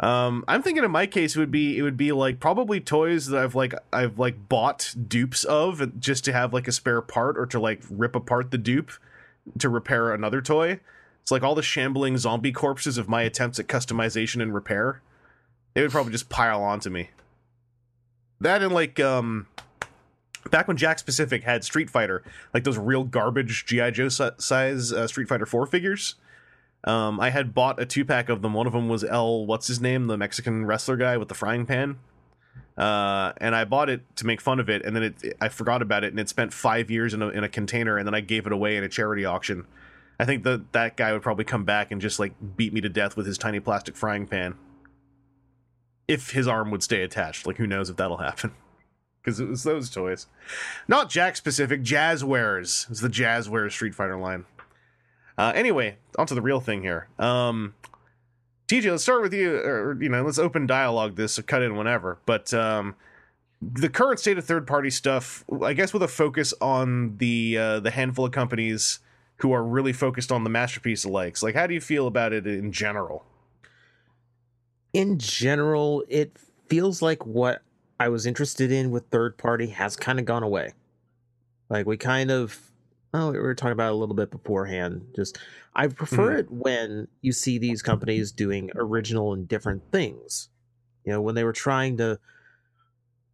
Um, 0.00 0.44
I'm 0.48 0.62
thinking 0.62 0.82
in 0.82 0.90
my 0.90 1.06
case 1.06 1.36
it 1.36 1.38
would 1.38 1.52
be 1.52 1.78
it 1.78 1.82
would 1.82 1.96
be 1.96 2.10
like 2.10 2.40
probably 2.40 2.80
toys 2.80 3.26
that 3.28 3.40
I've 3.40 3.54
like 3.54 3.72
I've 3.92 4.18
like 4.18 4.48
bought 4.48 4.92
dupes 5.06 5.44
of 5.44 6.00
just 6.00 6.24
to 6.24 6.32
have 6.32 6.52
like 6.52 6.66
a 6.66 6.72
spare 6.72 7.02
part 7.02 7.38
or 7.38 7.46
to 7.46 7.60
like 7.60 7.82
rip 7.88 8.16
apart 8.16 8.50
the 8.50 8.58
dupe 8.58 8.90
to 9.60 9.68
repair 9.68 10.12
another 10.12 10.42
toy. 10.42 10.80
It's 11.22 11.30
like 11.30 11.42
all 11.42 11.54
the 11.54 11.62
shambling 11.62 12.18
zombie 12.18 12.52
corpses 12.52 12.98
of 12.98 13.08
my 13.08 13.22
attempts 13.22 13.58
at 13.58 13.68
customization 13.68 14.42
and 14.42 14.52
repair. 14.52 15.00
They 15.74 15.82
would 15.82 15.90
probably 15.90 16.12
just 16.12 16.28
pile 16.28 16.62
onto 16.62 16.90
me. 16.90 17.10
That 18.40 18.62
and 18.62 18.74
like 18.74 18.98
um 19.00 19.46
back 20.50 20.68
when 20.68 20.76
Jakks 20.76 21.04
Pacific 21.04 21.44
had 21.44 21.64
Street 21.64 21.88
Fighter, 21.88 22.24
like 22.52 22.64
those 22.64 22.78
real 22.78 23.04
garbage 23.04 23.64
GI 23.66 23.92
Joe 23.92 24.08
size 24.08 24.92
uh, 24.92 25.06
Street 25.06 25.28
Fighter 25.28 25.46
4 25.46 25.66
figures. 25.66 26.16
Um, 26.84 27.20
I 27.20 27.30
had 27.30 27.54
bought 27.54 27.80
a 27.80 27.86
two 27.86 28.04
pack 28.04 28.28
of 28.28 28.42
them. 28.42 28.54
One 28.54 28.66
of 28.66 28.72
them 28.72 28.88
was 28.88 29.04
El, 29.04 29.46
what's 29.46 29.68
his 29.68 29.80
name, 29.80 30.08
the 30.08 30.16
Mexican 30.16 30.66
wrestler 30.66 30.96
guy 30.96 31.16
with 31.16 31.28
the 31.28 31.34
frying 31.34 31.64
pan. 31.64 31.98
Uh, 32.76 33.32
and 33.36 33.54
I 33.54 33.64
bought 33.64 33.88
it 33.88 34.00
to 34.16 34.26
make 34.26 34.40
fun 34.40 34.58
of 34.58 34.68
it, 34.68 34.84
and 34.84 34.96
then 34.96 35.02
it, 35.02 35.36
I 35.40 35.48
forgot 35.48 35.82
about 35.82 36.04
it, 36.04 36.12
and 36.12 36.18
it 36.18 36.28
spent 36.28 36.52
five 36.52 36.90
years 36.90 37.14
in 37.14 37.22
a, 37.22 37.28
in 37.28 37.44
a 37.44 37.48
container, 37.48 37.98
and 37.98 38.06
then 38.06 38.14
I 38.14 38.20
gave 38.20 38.46
it 38.46 38.52
away 38.52 38.76
in 38.76 38.82
a 38.82 38.88
charity 38.88 39.24
auction. 39.24 39.66
I 40.22 40.24
think 40.24 40.44
that 40.44 40.72
that 40.72 40.96
guy 40.96 41.12
would 41.12 41.22
probably 41.22 41.44
come 41.44 41.64
back 41.64 41.90
and 41.90 42.00
just 42.00 42.20
like 42.20 42.32
beat 42.56 42.72
me 42.72 42.80
to 42.82 42.88
death 42.88 43.16
with 43.16 43.26
his 43.26 43.36
tiny 43.36 43.58
plastic 43.58 43.96
frying 43.96 44.28
pan. 44.28 44.54
If 46.06 46.30
his 46.30 46.46
arm 46.46 46.70
would 46.70 46.84
stay 46.84 47.02
attached, 47.02 47.44
like 47.44 47.56
who 47.56 47.66
knows 47.66 47.90
if 47.90 47.96
that'll 47.96 48.18
happen? 48.18 48.52
Because 49.24 49.38
it 49.38 49.48
was 49.48 49.62
those 49.62 49.88
toys, 49.88 50.26
not 50.88 51.08
Jakks 51.08 51.40
Pacific. 51.44 51.84
Jazwares 51.84 52.90
it's 52.90 53.00
the 53.00 53.08
Jazwares 53.08 53.70
Street 53.70 53.94
Fighter 53.94 54.16
line. 54.16 54.46
Uh, 55.38 55.52
anyway, 55.54 55.96
onto 56.18 56.34
the 56.34 56.42
real 56.42 56.58
thing 56.58 56.82
here. 56.82 57.06
Um, 57.20 57.74
TJ, 58.66 58.90
let's 58.90 59.04
start 59.04 59.22
with 59.22 59.32
you, 59.32 59.58
or 59.58 59.96
you 60.02 60.08
know, 60.08 60.24
let's 60.24 60.40
open 60.40 60.66
dialogue 60.66 61.14
this, 61.14 61.34
so 61.34 61.42
cut 61.42 61.62
in 61.62 61.76
whenever. 61.76 62.18
But 62.26 62.52
um, 62.52 62.96
the 63.60 63.88
current 63.88 64.18
state 64.18 64.38
of 64.38 64.44
third 64.44 64.66
party 64.66 64.90
stuff, 64.90 65.44
I 65.62 65.72
guess, 65.72 65.92
with 65.92 66.02
a 66.02 66.08
focus 66.08 66.52
on 66.60 67.18
the 67.18 67.56
uh, 67.56 67.78
the 67.78 67.92
handful 67.92 68.24
of 68.24 68.32
companies 68.32 68.98
who 69.42 69.52
are 69.52 69.62
really 69.62 69.92
focused 69.92 70.32
on 70.32 70.44
the 70.44 70.50
masterpiece 70.50 71.04
likes. 71.04 71.42
Like, 71.42 71.54
how 71.54 71.66
do 71.66 71.74
you 71.74 71.80
feel 71.80 72.06
about 72.06 72.32
it 72.32 72.46
in 72.46 72.72
general? 72.72 73.24
in 74.92 75.18
general, 75.18 76.04
it 76.08 76.36
feels 76.68 77.02
like 77.02 77.24
what 77.24 77.62
I 77.98 78.08
was 78.08 78.26
interested 78.26 78.70
in 78.70 78.90
with 78.90 79.06
third 79.06 79.38
party 79.38 79.68
has 79.68 79.96
kind 79.96 80.18
of 80.18 80.24
gone 80.24 80.42
away. 80.42 80.74
Like 81.68 81.86
we 81.86 81.96
kind 81.96 82.30
of, 82.30 82.58
oh, 83.14 83.32
we 83.32 83.38
were 83.38 83.54
talking 83.54 83.72
about 83.72 83.92
a 83.92 83.96
little 83.96 84.14
bit 84.14 84.30
beforehand. 84.30 85.06
Just 85.16 85.38
I 85.74 85.86
prefer 85.86 86.30
mm-hmm. 86.30 86.38
it 86.40 86.50
when 86.50 87.08
you 87.22 87.32
see 87.32 87.58
these 87.58 87.82
companies 87.82 88.32
doing 88.32 88.70
original 88.74 89.32
and 89.32 89.48
different 89.48 89.90
things. 89.90 90.48
You 91.04 91.12
know, 91.12 91.20
when 91.20 91.34
they 91.34 91.44
were 91.44 91.52
trying 91.52 91.96
to 91.96 92.18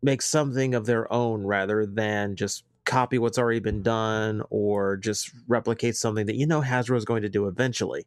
make 0.00 0.23
something 0.23 0.75
of 0.75 0.87
their 0.87 1.12
own 1.12 1.43
rather 1.43 1.85
than 1.85 2.37
just 2.37 2.62
copy 2.88 3.18
what's 3.18 3.38
already 3.38 3.61
been 3.61 3.83
done 3.83 4.42
or 4.50 4.97
just 4.97 5.30
replicate 5.47 5.95
something 5.95 6.25
that 6.26 6.37
you 6.37 6.47
know 6.47 6.62
Hasbro 6.62 6.97
is 6.97 7.04
going 7.04 7.23
to 7.23 7.28
do 7.28 7.47
eventually 7.47 8.07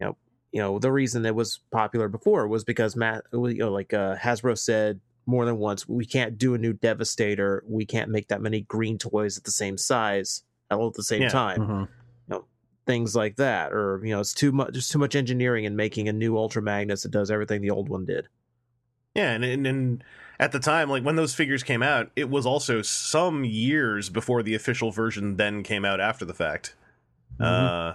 you 0.00 0.06
know, 0.06 0.16
you 0.52 0.60
know 0.60 0.78
the 0.78 0.90
reason 0.90 1.24
it 1.24 1.34
was 1.34 1.60
popular 1.70 2.08
before 2.08 2.48
was 2.48 2.64
because 2.64 2.96
Matt, 2.96 3.22
you 3.32 3.54
know, 3.54 3.70
like 3.72 3.94
uh, 3.94 4.16
Hasbro 4.16 4.58
said 4.58 5.00
more 5.24 5.44
than 5.44 5.58
once, 5.58 5.88
we 5.88 6.04
can't 6.04 6.36
do 6.36 6.54
a 6.54 6.58
new 6.58 6.72
Devastator. 6.72 7.64
We 7.66 7.84
can't 7.86 8.10
make 8.10 8.28
that 8.28 8.40
many 8.40 8.60
green 8.62 8.98
toys 8.98 9.38
at 9.38 9.44
the 9.44 9.50
same 9.50 9.78
size 9.78 10.42
all 10.70 10.88
at 10.88 10.94
the 10.94 11.02
same 11.02 11.22
Yeah. 11.22 11.28
time. 11.30 11.60
Mhm. 11.60 11.80
You 11.82 11.88
know, 12.28 12.44
things 12.86 13.14
like 13.16 13.36
that, 13.36 13.72
or 13.72 14.00
you 14.04 14.10
know, 14.10 14.20
it's 14.20 14.34
too 14.34 14.50
much. 14.52 14.72
There's 14.72 14.88
too 14.88 14.98
much 14.98 15.14
engineering 15.16 15.64
in 15.64 15.76
making 15.76 16.08
a 16.08 16.12
new 16.12 16.36
Ultra 16.36 16.60
Magnus 16.62 17.02
that 17.04 17.10
does 17.12 17.30
everything 17.30 17.60
the 17.62 17.70
old 17.70 17.88
one 17.88 18.04
did. 18.04 18.28
Yeah, 19.14 19.30
and, 19.32 19.44
and 19.44 19.66
and 19.66 20.04
at 20.38 20.52
the 20.52 20.58
time, 20.58 20.90
like 20.90 21.02
when 21.02 21.16
those 21.16 21.34
figures 21.34 21.62
came 21.62 21.82
out, 21.82 22.10
it 22.16 22.28
was 22.28 22.44
also 22.46 22.82
some 22.82 23.44
years 23.44 24.10
before 24.10 24.42
the 24.42 24.54
official 24.54 24.90
version 24.90 25.36
then 25.36 25.62
came 25.62 25.84
out 25.84 26.00
after 26.00 26.24
the 26.24 26.34
fact. 26.34 26.74
Uh, 27.40 27.94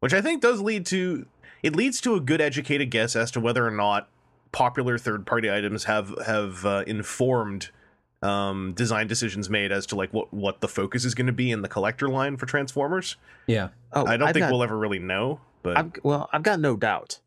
which 0.00 0.14
I 0.14 0.20
think 0.20 0.40
does 0.40 0.60
lead 0.60 0.86
to 0.86 1.26
it 1.62 1.74
leads 1.74 2.00
to 2.02 2.14
a 2.14 2.20
good 2.20 2.40
educated 2.40 2.90
guess 2.90 3.16
as 3.16 3.30
to 3.32 3.40
whether 3.40 3.66
or 3.66 3.70
not 3.70 4.08
popular 4.52 4.96
third 4.98 5.26
party 5.26 5.50
items 5.50 5.84
have 5.84 6.14
have 6.26 6.64
uh, 6.64 6.84
informed 6.86 7.70
um, 8.22 8.72
design 8.74 9.06
decisions 9.06 9.50
made 9.50 9.72
as 9.72 9.86
to 9.86 9.96
like 9.96 10.12
what 10.12 10.32
what 10.32 10.60
the 10.60 10.68
focus 10.68 11.04
is 11.04 11.14
going 11.14 11.26
to 11.26 11.32
be 11.32 11.50
in 11.50 11.62
the 11.62 11.68
collector 11.68 12.08
line 12.08 12.36
for 12.36 12.46
Transformers. 12.46 13.16
Yeah. 13.46 13.68
Oh, 13.92 14.06
I 14.06 14.16
don't 14.16 14.28
I've 14.28 14.34
think 14.34 14.44
got- 14.44 14.52
we'll 14.52 14.62
ever 14.62 14.78
really 14.78 14.98
know, 14.98 15.40
but 15.62 15.76
I've, 15.76 15.92
well, 16.02 16.28
I've 16.32 16.42
got 16.42 16.60
no 16.60 16.76
doubt. 16.76 17.20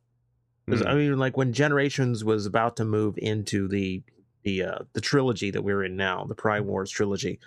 Mm. 0.70 0.86
I 0.86 0.96
mean, 0.96 1.17
like 1.17 1.38
when 1.38 1.53
Generations 1.53 2.24
was 2.24 2.46
about 2.46 2.75
to 2.77 2.86
move 2.86 3.17
into 3.17 3.67
the 3.67 4.01
the 4.48 4.63
uh, 4.63 4.80
the 4.94 5.01
trilogy 5.01 5.51
that 5.51 5.62
we're 5.62 5.84
in 5.84 5.98
now, 5.98 6.24
the 6.24 6.34
Prime 6.36 6.66
Wars 6.66 6.89
trilogy, 6.89 7.38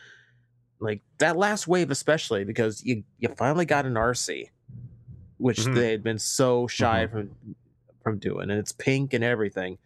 like 0.81 1.01
that 1.19 1.37
last 1.37 1.67
wave, 1.67 1.91
especially 1.91 2.45
because 2.45 2.85
you 2.85 3.05
you 3.19 3.29
finally 3.39 3.65
got 3.65 3.87
an 3.87 3.95
Arcee, 3.95 4.51
which 5.39 5.61
Mhm. 5.61 5.75
they 5.75 5.91
had 5.93 6.03
been 6.03 6.19
so 6.19 6.67
shy 6.67 7.07
from 7.07 7.31
from 8.05 8.19
doing, 8.19 8.51
and 8.51 8.59
it's 8.59 8.73
pink 8.73 9.15
and 9.15 9.25
everything. 9.25 9.79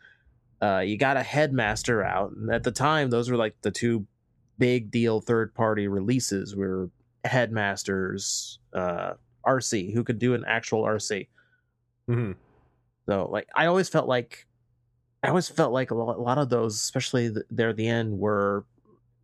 Uh, 0.60 0.80
you 0.80 0.96
got 0.96 1.16
a 1.16 1.22
Headmaster 1.22 2.02
out, 2.02 2.32
and 2.32 2.50
at 2.50 2.64
the 2.64 2.72
time, 2.72 3.10
those 3.10 3.30
were 3.30 3.36
like 3.36 3.54
the 3.62 3.70
two 3.70 4.06
big 4.58 4.90
deal 4.90 5.20
third 5.20 5.54
party 5.54 5.86
releases. 5.86 6.56
Were 6.56 6.90
Headmasters, 7.24 8.58
uh, 8.72 9.14
Arcee, 9.46 9.92
who 9.94 10.02
could 10.04 10.18
do 10.18 10.34
an 10.34 10.44
actual 10.46 10.82
Arcee. 10.82 11.28
Mhm. 12.08 12.34
So 13.06 13.28
like 13.30 13.46
I 13.54 13.66
always 13.66 13.88
felt 13.88 14.08
like 14.08 14.46
I 15.24 15.28
always 15.28 15.48
felt 15.48 15.72
like 15.72 15.90
a 15.90 15.94
lot, 15.94 16.38
of 16.38 16.50
those, 16.50 16.74
especially 16.74 17.32
th- 17.32 17.46
there 17.50 17.70
at 17.70 17.76
the 17.76 17.88
end, 17.88 18.18
were 18.18 18.64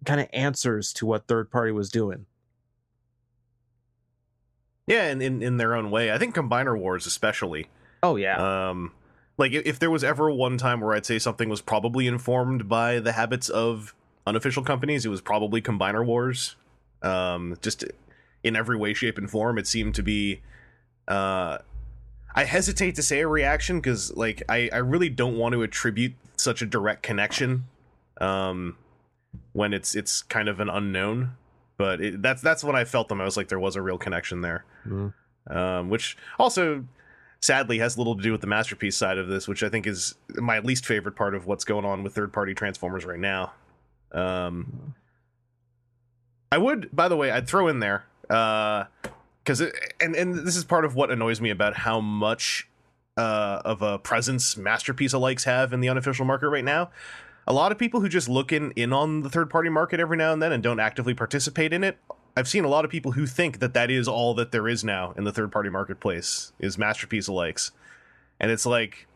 kind 0.06 0.20
of 0.20 0.28
answers 0.32 0.92
to 0.94 1.06
what 1.06 1.26
third 1.28 1.50
party 1.50 1.72
was 1.72 1.90
doing. 1.90 2.26
yeah, 4.86 5.04
and 5.04 5.22
in, 5.22 5.42
in 5.42 5.56
their 5.56 5.74
own 5.74 5.90
way, 5.90 6.10
I 6.10 6.18
think 6.18 6.34
Combiner 6.34 6.78
Wars 6.78 7.06
especially. 7.06 7.68
Oh 8.02 8.16
yeah, 8.16 8.70
Um, 8.70 8.92
like 9.36 9.52
if, 9.52 9.66
if 9.66 9.78
there 9.78 9.90
was 9.90 10.02
ever 10.02 10.30
one 10.30 10.56
time 10.58 10.80
where 10.80 10.94
I'd 10.94 11.06
say 11.06 11.18
something 11.18 11.48
was 11.48 11.60
probably 11.60 12.06
informed 12.06 12.68
by 12.68 12.98
the 12.98 13.12
habits 13.12 13.48
of 13.48 13.94
unofficial 14.26 14.62
companies, 14.64 15.04
it 15.04 15.10
was 15.10 15.20
probably 15.20 15.60
Combiner 15.62 16.04
Wars. 16.04 16.56
Um, 17.02 17.56
just 17.62 17.84
in 18.42 18.56
every 18.56 18.76
way, 18.76 18.94
shape, 18.94 19.18
and 19.18 19.30
form, 19.30 19.58
it 19.58 19.66
seemed 19.66 19.94
to 19.96 20.02
be. 20.02 20.40
Uh, 21.06 21.58
I 22.34 22.44
hesitate 22.44 22.94
to 22.96 23.02
say 23.02 23.20
a 23.20 23.28
reaction 23.28 23.80
because, 23.80 24.14
like, 24.16 24.42
I 24.48 24.70
I 24.72 24.78
really 24.78 25.08
don't 25.08 25.36
want 25.36 25.52
to 25.54 25.62
attribute 25.62 26.14
such 26.36 26.62
a 26.62 26.66
direct 26.66 27.02
connection. 27.02 27.64
Um, 28.20 28.76
when 29.52 29.72
it's 29.72 29.94
it's 29.94 30.22
kind 30.22 30.48
of 30.48 30.60
an 30.60 30.68
unknown, 30.68 31.32
but 31.76 32.00
it, 32.00 32.22
that's 32.22 32.42
that's 32.42 32.62
when 32.64 32.76
I 32.76 32.84
felt 32.84 33.08
the 33.08 33.14
most 33.14 33.36
like 33.36 33.48
there 33.48 33.58
was 33.60 33.76
a 33.76 33.82
real 33.82 33.98
connection 33.98 34.40
there 34.40 34.64
Mhm. 34.86 35.12
um, 35.48 35.88
which 35.88 36.16
also 36.38 36.84
sadly 37.40 37.78
has 37.78 37.96
little 37.96 38.16
to 38.16 38.22
do 38.22 38.32
with 38.32 38.40
the 38.42 38.46
masterpiece 38.46 38.96
side 38.96 39.16
of 39.18 39.28
this, 39.28 39.46
which 39.48 39.62
I 39.62 39.68
think 39.68 39.86
is 39.86 40.14
my 40.36 40.58
least 40.58 40.84
favorite 40.84 41.16
part 41.16 41.34
of 41.34 41.46
what's 41.46 41.64
going 41.64 41.84
on 41.84 42.02
with 42.02 42.14
third 42.14 42.32
party 42.32 42.54
Transformers 42.54 43.04
right 43.06 43.18
now. 43.20 43.52
Um, 44.12 44.94
I 46.52 46.58
would, 46.58 46.94
by 46.94 47.08
the 47.08 47.16
way, 47.16 47.30
I'd 47.30 47.46
throw 47.46 47.68
in 47.68 47.78
there 47.78 48.04
because 49.50 49.72
and 50.00 50.14
and 50.14 50.34
this 50.46 50.56
is 50.56 50.64
part 50.64 50.84
of 50.84 50.94
what 50.94 51.10
annoys 51.10 51.40
me 51.40 51.50
about 51.50 51.76
how 51.76 52.00
much 52.00 52.68
uh, 53.16 53.62
of 53.64 53.82
a 53.82 53.98
presence 53.98 54.56
masterpiece 54.56 55.12
alikes 55.12 55.44
have 55.44 55.72
in 55.72 55.80
the 55.80 55.88
unofficial 55.88 56.24
market 56.24 56.48
right 56.48 56.64
now. 56.64 56.90
A 57.46 57.52
lot 57.52 57.72
of 57.72 57.78
people 57.78 58.00
who 58.00 58.08
just 58.08 58.28
look 58.28 58.52
in 58.52 58.70
in 58.72 58.92
on 58.92 59.22
the 59.22 59.30
third 59.30 59.50
party 59.50 59.68
market 59.68 59.98
every 59.98 60.16
now 60.16 60.32
and 60.32 60.42
then 60.42 60.52
and 60.52 60.62
don't 60.62 60.80
actively 60.80 61.14
participate 61.14 61.72
in 61.72 61.82
it 61.82 61.98
I've 62.36 62.48
seen 62.48 62.64
a 62.64 62.68
lot 62.68 62.84
of 62.84 62.90
people 62.90 63.12
who 63.12 63.26
think 63.26 63.58
that 63.58 63.74
that 63.74 63.90
is 63.90 64.06
all 64.06 64.34
that 64.34 64.52
there 64.52 64.68
is 64.68 64.84
now 64.84 65.12
in 65.16 65.24
the 65.24 65.32
third 65.32 65.50
party 65.50 65.68
marketplace 65.68 66.52
is 66.58 66.78
masterpiece 66.78 67.28
alikes. 67.28 67.70
And 68.38 68.50
it's 68.50 68.64
like 68.64 69.06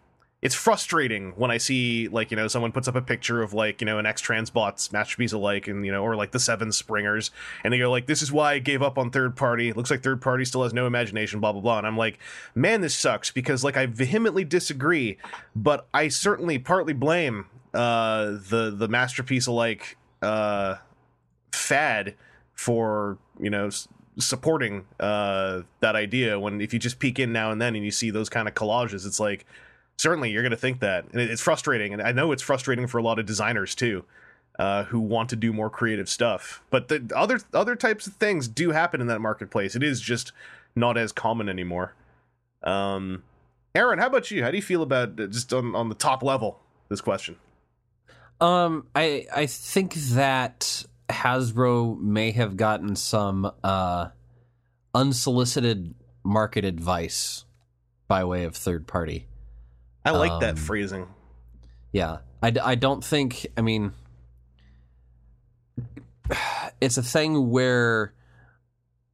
it's 0.44 0.54
frustrating 0.54 1.32
when 1.36 1.50
I 1.50 1.56
see 1.56 2.06
like, 2.08 2.30
you 2.30 2.36
know, 2.36 2.48
someone 2.48 2.70
puts 2.70 2.86
up 2.86 2.94
a 2.94 3.00
picture 3.00 3.42
of 3.42 3.54
like, 3.54 3.80
you 3.80 3.86
know, 3.86 3.98
an 3.98 4.04
X 4.04 4.20
Transbots 4.20 4.92
masterpiece 4.92 5.32
alike 5.32 5.68
and 5.68 5.86
you 5.86 5.90
know, 5.90 6.04
or 6.04 6.16
like 6.16 6.32
the 6.32 6.38
seven 6.38 6.70
springers, 6.70 7.30
and 7.64 7.72
they 7.72 7.78
go 7.78 7.90
like, 7.90 8.06
This 8.06 8.20
is 8.20 8.30
why 8.30 8.52
I 8.52 8.58
gave 8.58 8.82
up 8.82 8.98
on 8.98 9.10
third 9.10 9.36
party. 9.36 9.70
It 9.70 9.76
looks 9.76 9.90
like 9.90 10.02
third 10.02 10.20
party 10.20 10.44
still 10.44 10.62
has 10.62 10.74
no 10.74 10.86
imagination, 10.86 11.40
blah 11.40 11.52
blah 11.52 11.62
blah. 11.62 11.78
And 11.78 11.86
I'm 11.86 11.96
like, 11.96 12.18
man, 12.54 12.82
this 12.82 12.94
sucks 12.94 13.30
because 13.30 13.64
like 13.64 13.78
I 13.78 13.86
vehemently 13.86 14.44
disagree, 14.44 15.16
but 15.56 15.88
I 15.94 16.08
certainly 16.08 16.58
partly 16.58 16.92
blame 16.92 17.46
uh 17.72 18.32
the 18.50 18.70
the 18.76 18.86
masterpiece 18.86 19.46
alike 19.46 19.96
uh 20.20 20.76
fad 21.52 22.16
for 22.52 23.16
you 23.40 23.48
know 23.48 23.70
supporting 24.18 24.84
uh 25.00 25.62
that 25.80 25.96
idea 25.96 26.38
when 26.38 26.60
if 26.60 26.74
you 26.74 26.78
just 26.78 26.98
peek 26.98 27.18
in 27.18 27.32
now 27.32 27.50
and 27.50 27.60
then 27.62 27.74
and 27.74 27.84
you 27.84 27.90
see 27.90 28.10
those 28.10 28.28
kind 28.28 28.46
of 28.46 28.54
collages 28.54 29.06
it's 29.06 29.18
like 29.18 29.44
certainly 29.96 30.30
you're 30.30 30.42
going 30.42 30.50
to 30.50 30.56
think 30.56 30.80
that 30.80 31.04
and 31.12 31.20
it's 31.20 31.42
frustrating 31.42 31.92
and 31.92 32.02
i 32.02 32.12
know 32.12 32.32
it's 32.32 32.42
frustrating 32.42 32.86
for 32.86 32.98
a 32.98 33.02
lot 33.02 33.18
of 33.18 33.26
designers 33.26 33.74
too 33.74 34.04
uh 34.58 34.84
who 34.84 35.00
want 35.00 35.28
to 35.28 35.36
do 35.36 35.52
more 35.52 35.70
creative 35.70 36.08
stuff 36.08 36.62
but 36.70 36.88
the 36.88 37.10
other 37.14 37.40
other 37.52 37.76
types 37.76 38.06
of 38.06 38.14
things 38.14 38.48
do 38.48 38.70
happen 38.70 39.00
in 39.00 39.06
that 39.06 39.20
marketplace. 39.20 39.74
It 39.74 39.82
is 39.82 40.00
just 40.00 40.32
not 40.76 40.96
as 40.96 41.12
common 41.12 41.48
anymore. 41.48 41.94
Um 42.62 43.22
aaron 43.74 43.98
how 43.98 44.06
about 44.06 44.30
you? 44.30 44.42
How 44.42 44.50
do 44.50 44.56
you 44.56 44.62
feel 44.62 44.82
about 44.82 45.20
uh, 45.20 45.26
just 45.26 45.52
on, 45.52 45.74
on 45.74 45.88
the 45.88 45.94
top 45.94 46.22
level 46.22 46.60
this 46.88 47.00
question? 47.00 47.36
Um, 48.40 48.86
I 48.94 49.26
I 49.34 49.46
think 49.46 49.94
that 49.94 50.84
Hasbro 51.08 51.98
may 52.00 52.32
have 52.32 52.56
gotten 52.56 52.96
some 52.96 53.50
uh, 53.62 54.08
unsolicited 54.94 55.94
market 56.24 56.64
advice 56.64 57.44
by 58.08 58.24
way 58.24 58.44
of 58.44 58.56
third 58.56 58.86
party. 58.86 59.26
I 60.04 60.10
like 60.10 60.40
that 60.40 60.50
Um, 60.50 60.56
phrasing 60.56 61.06
Yeah, 61.94 62.18
I, 62.42 62.52
I 62.60 62.74
don't 62.74 63.04
think. 63.04 63.46
I 63.56 63.60
mean, 63.60 63.92
it's 66.80 66.98
a 66.98 67.04
thing 67.04 67.50
where 67.50 68.12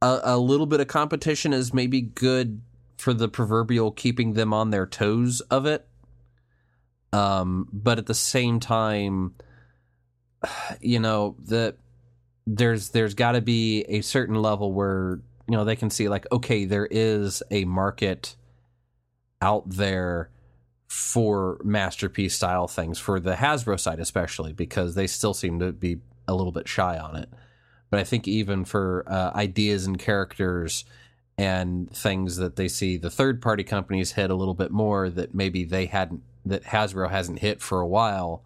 a, 0.01 0.19
a 0.23 0.37
little 0.39 0.65
bit 0.65 0.79
of 0.79 0.87
competition 0.87 1.53
is 1.53 1.75
maybe 1.75 2.01
good 2.01 2.59
for 2.97 3.13
the 3.13 3.29
proverbial 3.29 3.91
keeping 3.91 4.33
them 4.33 4.51
on 4.51 4.71
their 4.71 4.87
toes 4.87 5.41
of 5.41 5.67
it. 5.67 5.87
Um, 7.13 7.69
but 7.71 7.99
at 7.99 8.07
the 8.07 8.15
same 8.15 8.59
time, 8.59 9.35
you 10.81 10.99
know 10.99 11.35
that 11.49 11.77
there's 12.47 12.89
there's 12.89 13.13
got 13.13 13.33
to 13.33 13.41
be 13.41 13.83
a 13.83 14.01
certain 14.01 14.41
level 14.41 14.73
where 14.73 15.19
you 15.47 15.55
know 15.55 15.65
they 15.65 15.75
can 15.75 15.91
see 15.91 16.09
like 16.09 16.25
okay 16.31 16.65
there 16.65 16.87
is 16.89 17.43
a 17.51 17.63
market 17.65 18.35
out 19.39 19.69
there 19.69 20.31
for 20.91 21.57
masterpiece 21.63 22.35
style 22.35 22.67
things 22.67 22.99
for 22.99 23.17
the 23.21 23.35
Hasbro 23.35 23.79
side 23.79 24.01
especially 24.01 24.51
because 24.51 24.93
they 24.93 25.07
still 25.07 25.33
seem 25.33 25.57
to 25.57 25.71
be 25.71 26.01
a 26.27 26.35
little 26.35 26.51
bit 26.51 26.67
shy 26.67 26.97
on 26.97 27.15
it. 27.15 27.29
But 27.89 28.01
I 28.01 28.03
think 28.03 28.27
even 28.27 28.65
for 28.65 29.05
uh, 29.07 29.31
ideas 29.33 29.85
and 29.85 29.97
characters 29.97 30.83
and 31.37 31.89
things 31.95 32.35
that 32.35 32.57
they 32.57 32.67
see 32.67 32.97
the 32.97 33.09
third 33.09 33.41
party 33.41 33.63
companies 33.63 34.11
hit 34.11 34.31
a 34.31 34.35
little 34.35 34.53
bit 34.53 34.69
more 34.69 35.09
that 35.09 35.33
maybe 35.33 35.63
they 35.63 35.85
hadn't 35.85 36.23
that 36.45 36.65
Hasbro 36.65 37.09
hasn't 37.09 37.39
hit 37.39 37.61
for 37.61 37.79
a 37.79 37.87
while 37.87 38.43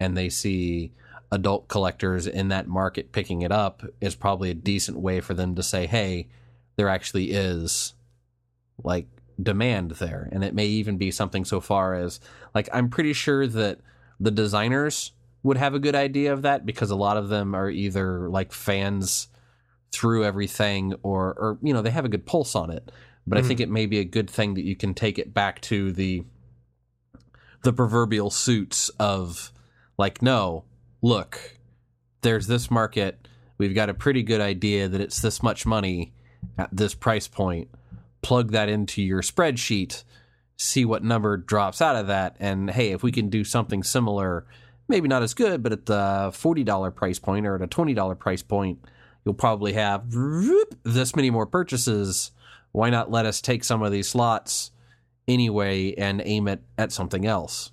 and 0.00 0.16
they 0.16 0.28
see 0.28 0.90
adult 1.30 1.68
collectors 1.68 2.26
in 2.26 2.48
that 2.48 2.66
market 2.66 3.12
picking 3.12 3.42
it 3.42 3.52
up 3.52 3.84
is 4.00 4.16
probably 4.16 4.50
a 4.50 4.54
decent 4.54 4.98
way 4.98 5.20
for 5.20 5.34
them 5.34 5.54
to 5.54 5.62
say 5.62 5.86
hey 5.86 6.26
there 6.74 6.88
actually 6.88 7.30
is 7.30 7.94
like 8.82 9.06
demand 9.42 9.92
there 9.92 10.28
and 10.32 10.42
it 10.42 10.54
may 10.54 10.66
even 10.66 10.96
be 10.96 11.10
something 11.10 11.44
so 11.44 11.60
far 11.60 11.94
as 11.94 12.20
like 12.54 12.68
I'm 12.72 12.88
pretty 12.88 13.12
sure 13.12 13.46
that 13.46 13.80
the 14.18 14.30
designers 14.30 15.12
would 15.42 15.58
have 15.58 15.74
a 15.74 15.78
good 15.78 15.94
idea 15.94 16.32
of 16.32 16.42
that 16.42 16.64
because 16.64 16.90
a 16.90 16.96
lot 16.96 17.16
of 17.16 17.28
them 17.28 17.54
are 17.54 17.68
either 17.68 18.28
like 18.28 18.52
fans 18.52 19.28
through 19.92 20.24
everything 20.24 20.94
or 21.02 21.34
or 21.34 21.58
you 21.62 21.74
know 21.74 21.82
they 21.82 21.90
have 21.90 22.04
a 22.04 22.10
good 22.10 22.26
pulse 22.26 22.54
on 22.54 22.70
it. 22.70 22.90
But 23.28 23.38
i 23.38 23.42
think 23.42 23.58
mm-hmm. 23.58 23.70
it 23.70 23.72
may 23.72 23.86
be 23.86 23.98
a 23.98 24.04
good 24.04 24.30
thing 24.30 24.54
that 24.54 24.64
you 24.64 24.76
can 24.76 24.94
take 24.94 25.18
it 25.18 25.34
back 25.34 25.60
to 25.62 25.92
the 25.92 26.24
the 27.62 27.72
proverbial 27.72 28.30
suits 28.30 28.88
of 29.00 29.52
like 29.98 30.22
no 30.22 30.64
look 31.02 31.56
there's 32.26 32.48
this 32.48 32.70
market. 32.70 33.28
We've 33.56 33.74
got 33.74 33.88
a 33.88 33.94
pretty 33.94 34.24
good 34.24 34.40
idea 34.40 34.88
that 34.88 35.00
it's 35.00 35.20
this 35.20 35.44
much 35.44 35.64
money 35.64 36.12
at 36.58 36.68
this 36.72 36.92
price 36.92 37.28
point 37.28 37.68
plug 38.22 38.52
that 38.52 38.68
into 38.68 39.02
your 39.02 39.22
spreadsheet 39.22 40.04
see 40.58 40.84
what 40.84 41.04
number 41.04 41.36
drops 41.36 41.82
out 41.82 41.96
of 41.96 42.06
that 42.06 42.36
and 42.40 42.70
hey 42.70 42.92
if 42.92 43.02
we 43.02 43.12
can 43.12 43.28
do 43.28 43.44
something 43.44 43.82
similar 43.82 44.46
maybe 44.88 45.08
not 45.08 45.22
as 45.22 45.34
good 45.34 45.62
but 45.62 45.72
at 45.72 45.86
the 45.86 46.30
$40 46.32 46.94
price 46.94 47.18
point 47.18 47.46
or 47.46 47.56
at 47.56 47.62
a 47.62 47.68
$20 47.68 48.18
price 48.18 48.42
point 48.42 48.78
you'll 49.26 49.34
probably 49.34 49.74
have 49.74 50.14
whoop, 50.14 50.76
this 50.84 51.14
many 51.14 51.28
more 51.30 51.46
purchases. 51.46 52.30
Why 52.72 52.88
not 52.88 53.10
let 53.10 53.26
us 53.26 53.42
take 53.42 53.64
some 53.64 53.82
of 53.82 53.92
these 53.92 54.08
slots 54.08 54.70
anyway 55.28 55.92
and 55.94 56.22
aim 56.24 56.48
it 56.48 56.62
at 56.78 56.92
something 56.92 57.26
else? 57.26 57.72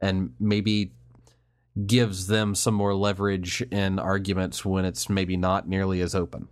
And 0.00 0.32
maybe 0.40 0.92
gives 1.86 2.26
them 2.26 2.54
some 2.54 2.74
more 2.74 2.94
leverage 2.94 3.60
in 3.70 3.98
arguments 3.98 4.64
when 4.64 4.86
it's 4.86 5.10
maybe 5.10 5.36
not 5.36 5.68
nearly 5.68 6.00
as 6.00 6.14
open. 6.14 6.48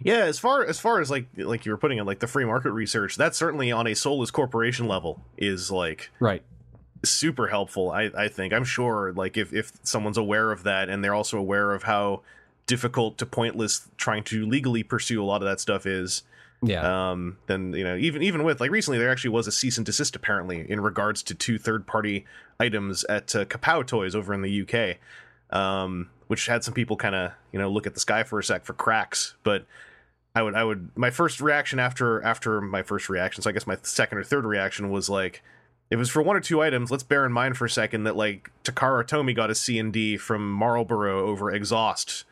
Yeah, 0.00 0.24
as 0.24 0.38
far 0.38 0.64
as 0.64 0.78
far 0.80 1.00
as 1.00 1.10
like 1.10 1.26
like 1.36 1.64
you 1.64 1.72
were 1.72 1.78
putting 1.78 1.98
it, 1.98 2.04
like 2.04 2.18
the 2.20 2.26
free 2.26 2.44
market 2.44 2.72
research, 2.72 3.16
that's 3.16 3.38
certainly 3.38 3.70
on 3.72 3.86
a 3.86 3.94
soulless 3.94 4.30
corporation 4.30 4.86
level 4.88 5.22
is 5.38 5.70
like 5.70 6.10
Right. 6.20 6.42
super 7.04 7.48
helpful. 7.48 7.90
I 7.90 8.10
I 8.16 8.28
think 8.28 8.52
I'm 8.52 8.64
sure 8.64 9.12
like 9.14 9.36
if 9.36 9.52
if 9.52 9.72
someone's 9.82 10.18
aware 10.18 10.50
of 10.52 10.64
that 10.64 10.88
and 10.88 11.02
they're 11.04 11.14
also 11.14 11.38
aware 11.38 11.72
of 11.72 11.84
how 11.84 12.22
difficult 12.66 13.18
to 13.18 13.26
pointless 13.26 13.88
trying 13.96 14.24
to 14.24 14.44
legally 14.46 14.82
pursue 14.82 15.22
a 15.22 15.26
lot 15.26 15.42
of 15.42 15.46
that 15.46 15.60
stuff 15.60 15.84
is, 15.86 16.22
Yeah. 16.62 17.10
um, 17.10 17.36
then 17.46 17.72
you 17.74 17.84
know 17.84 17.94
even 17.96 18.22
even 18.22 18.42
with 18.42 18.60
like 18.60 18.70
recently 18.70 18.98
there 18.98 19.10
actually 19.10 19.30
was 19.30 19.46
a 19.46 19.52
cease 19.52 19.76
and 19.76 19.86
desist 19.86 20.16
apparently 20.16 20.68
in 20.70 20.80
regards 20.80 21.22
to 21.24 21.34
two 21.34 21.56
third 21.58 21.86
party 21.86 22.24
items 22.58 23.04
at 23.04 23.34
uh, 23.36 23.44
Kapow 23.44 23.86
Toys 23.86 24.14
over 24.14 24.32
in 24.34 24.40
the 24.42 24.62
UK, 24.62 24.96
um, 25.56 26.08
which 26.28 26.46
had 26.46 26.64
some 26.64 26.74
people 26.74 26.96
kind 26.96 27.14
of 27.14 27.32
you 27.52 27.58
know 27.58 27.70
look 27.70 27.86
at 27.86 27.94
the 27.94 28.00
sky 28.00 28.22
for 28.22 28.38
a 28.38 28.44
sec 28.44 28.64
for 28.64 28.72
cracks, 28.74 29.34
but. 29.42 29.66
I 30.36 30.42
would, 30.42 30.56
I 30.56 30.64
would. 30.64 30.90
My 30.96 31.10
first 31.10 31.40
reaction 31.40 31.78
after 31.78 32.20
after 32.24 32.60
my 32.60 32.82
first 32.82 33.08
reaction, 33.08 33.40
so 33.40 33.48
I 33.50 33.52
guess 33.52 33.68
my 33.68 33.76
second 33.84 34.18
or 34.18 34.24
third 34.24 34.44
reaction 34.44 34.90
was 34.90 35.08
like, 35.08 35.44
if 35.90 35.94
it 35.94 35.96
was 35.96 36.10
for 36.10 36.22
one 36.22 36.34
or 36.34 36.40
two 36.40 36.60
items, 36.60 36.90
let's 36.90 37.04
bear 37.04 37.24
in 37.24 37.30
mind 37.30 37.56
for 37.56 37.66
a 37.66 37.70
second 37.70 38.02
that 38.02 38.16
like 38.16 38.50
Takara 38.64 39.06
Tomy 39.06 39.32
got 39.32 39.48
a 39.48 39.54
C 39.54 39.78
and 39.78 39.92
D 39.92 40.16
from 40.16 40.50
Marlboro 40.50 41.24
over 41.28 41.52
Exhaust, 41.52 42.24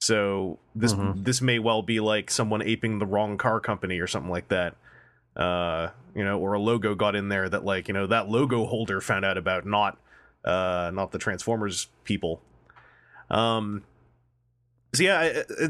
so 0.00 0.58
this 0.74 0.92
Mhm. 0.94 1.22
this 1.24 1.40
may 1.40 1.60
well 1.60 1.82
be 1.82 2.00
like 2.00 2.32
someone 2.32 2.62
aping 2.62 2.98
the 2.98 3.06
wrong 3.06 3.38
car 3.38 3.60
company 3.60 4.00
or 4.00 4.08
something 4.08 4.30
like 4.32 4.48
that. 4.48 4.74
Uh, 5.36 5.90
you 6.16 6.24
know, 6.24 6.40
or 6.40 6.54
a 6.54 6.58
logo 6.58 6.96
got 6.96 7.14
in 7.14 7.28
there 7.28 7.48
that 7.48 7.64
like 7.64 7.86
you 7.86 7.94
know 7.94 8.08
that 8.08 8.28
logo 8.28 8.66
holder 8.66 9.00
found 9.00 9.24
out 9.24 9.38
about, 9.38 9.64
not 9.64 9.98
uh, 10.44 10.90
not 10.92 11.12
the 11.12 11.18
Transformers 11.18 11.86
people. 12.02 12.40
Um, 13.30 13.82
so 14.94 15.02
yeah, 15.02 15.18
I, 15.18 15.24
I, 15.26 15.68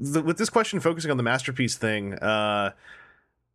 the, 0.00 0.22
with 0.22 0.38
this 0.38 0.50
question 0.50 0.80
focusing 0.80 1.10
on 1.10 1.16
the 1.16 1.22
masterpiece 1.22 1.76
thing, 1.76 2.14
uh, 2.14 2.72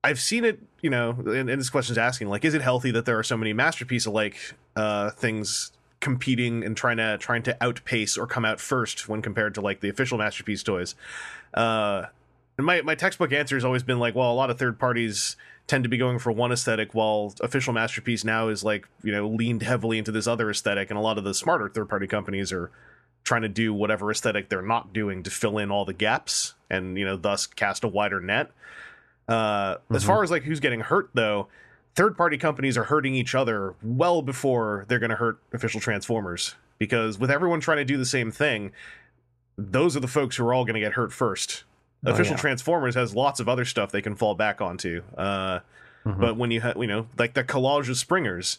I've 0.04 0.20
seen 0.20 0.44
it, 0.44 0.60
you 0.82 0.90
know, 0.90 1.12
and, 1.12 1.50
and 1.50 1.60
this 1.60 1.70
question's 1.70 1.98
asking 1.98 2.28
like, 2.28 2.44
is 2.44 2.54
it 2.54 2.62
healthy 2.62 2.92
that 2.92 3.06
there 3.06 3.18
are 3.18 3.24
so 3.24 3.38
many 3.38 3.54
masterpiece 3.54 4.06
alike 4.06 4.54
uh, 4.76 5.12
things 5.12 5.72
competing 6.00 6.66
and 6.66 6.76
trying 6.76 6.98
to 6.98 7.18
trying 7.18 7.42
to 7.44 7.56
outpace 7.64 8.18
or 8.18 8.28
come 8.28 8.44
out 8.44 8.60
first 8.60 9.08
when 9.08 9.22
compared 9.22 9.56
to 9.56 9.62
like 9.62 9.80
the 9.80 9.90
official 9.90 10.18
masterpiece 10.18 10.62
toys? 10.62 10.96
Uh, 11.54 12.08
and 12.58 12.66
my 12.66 12.82
my 12.82 12.96
textbook 12.96 13.32
answer 13.32 13.56
has 13.56 13.64
always 13.64 13.84
been 13.84 14.00
like, 14.00 14.14
well, 14.14 14.32
a 14.32 14.36
lot 14.36 14.50
of 14.50 14.60
third 14.60 14.78
parties 14.78 15.38
tend 15.66 15.84
to 15.84 15.90
be 15.90 15.98
going 15.98 16.20
for 16.20 16.32
one 16.32 16.52
aesthetic, 16.52 16.94
while 16.94 17.34
official 17.40 17.74
masterpiece 17.74 18.26
now 18.26 18.50
is 18.50 18.64
like 18.64 18.88
you 19.04 19.12
know 19.12 19.28
leaned 19.28 19.64
heavily 19.64 19.98
into 19.98 20.12
this 20.12 20.28
other 20.28 20.50
aesthetic, 20.50 20.90
and 20.90 21.00
a 21.00 21.02
lot 21.02 21.18
of 21.18 21.24
the 21.24 21.34
smarter 21.34 21.70
third 21.70 21.88
party 21.88 22.08
companies 22.08 22.52
are 22.52 22.70
trying 23.24 23.44
to 23.44 23.50
do 23.50 23.74
whatever 23.74 24.12
aesthetic 24.12 24.50
they're 24.50 24.62
not 24.62 24.94
doing 24.94 25.24
to 25.24 25.32
fill 25.32 25.58
in 25.58 25.72
all 25.72 25.86
the 25.86 25.94
gaps 25.94 26.54
and 26.70 26.98
you 26.98 27.06
know 27.06 27.16
thus 27.16 27.46
cast 27.46 27.84
a 27.84 27.88
wider 27.88 28.20
net. 28.20 28.52
Uh 29.28 29.78
as 29.94 30.04
far 30.04 30.24
as 30.24 30.32
like 30.32 30.44
who's 30.44 30.60
getting 30.60 30.82
hurt 30.82 31.10
though 31.14 31.48
third 31.96 32.18
party 32.18 32.38
companies 32.38 32.78
are 32.78 32.84
hurting 32.84 33.16
each 33.16 33.36
other 33.36 33.76
well 33.82 34.22
before 34.22 34.86
they're 34.88 35.00
going 35.00 35.10
to 35.10 35.16
hurt 35.16 35.40
official 35.54 35.80
transformers 35.80 36.56
because 36.78 37.18
with 37.18 37.32
everyone 37.32 37.62
trying 37.62 37.78
to 37.78 37.86
do 37.86 37.98
the 37.98 38.06
same 38.06 38.32
thing 38.32 38.72
those 39.58 39.96
are 39.96 40.02
the 40.02 40.08
folks 40.08 40.36
who 40.36 40.46
are 40.46 40.54
all 40.54 40.66
going 40.66 40.74
to 40.74 40.80
get 40.80 40.94
hurt 40.94 41.14
first. 41.14 41.64
Official 42.06 42.34
yeah. 42.34 42.42
transformers 42.42 42.96
has 42.96 43.16
lots 43.16 43.40
of 43.40 43.48
other 43.48 43.64
stuff 43.64 43.92
they 43.92 44.02
can 44.02 44.16
fall 44.16 44.36
back 44.36 44.60
onto 44.60 45.02
uh 45.18 45.60
but 46.04 46.36
when 46.36 46.52
you 46.52 46.60
have 46.60 46.76
you 46.76 46.88
know 46.88 47.08
like 47.18 47.34
the 47.34 47.46
collage 47.46 47.90
of 47.90 47.98
springers 47.98 48.58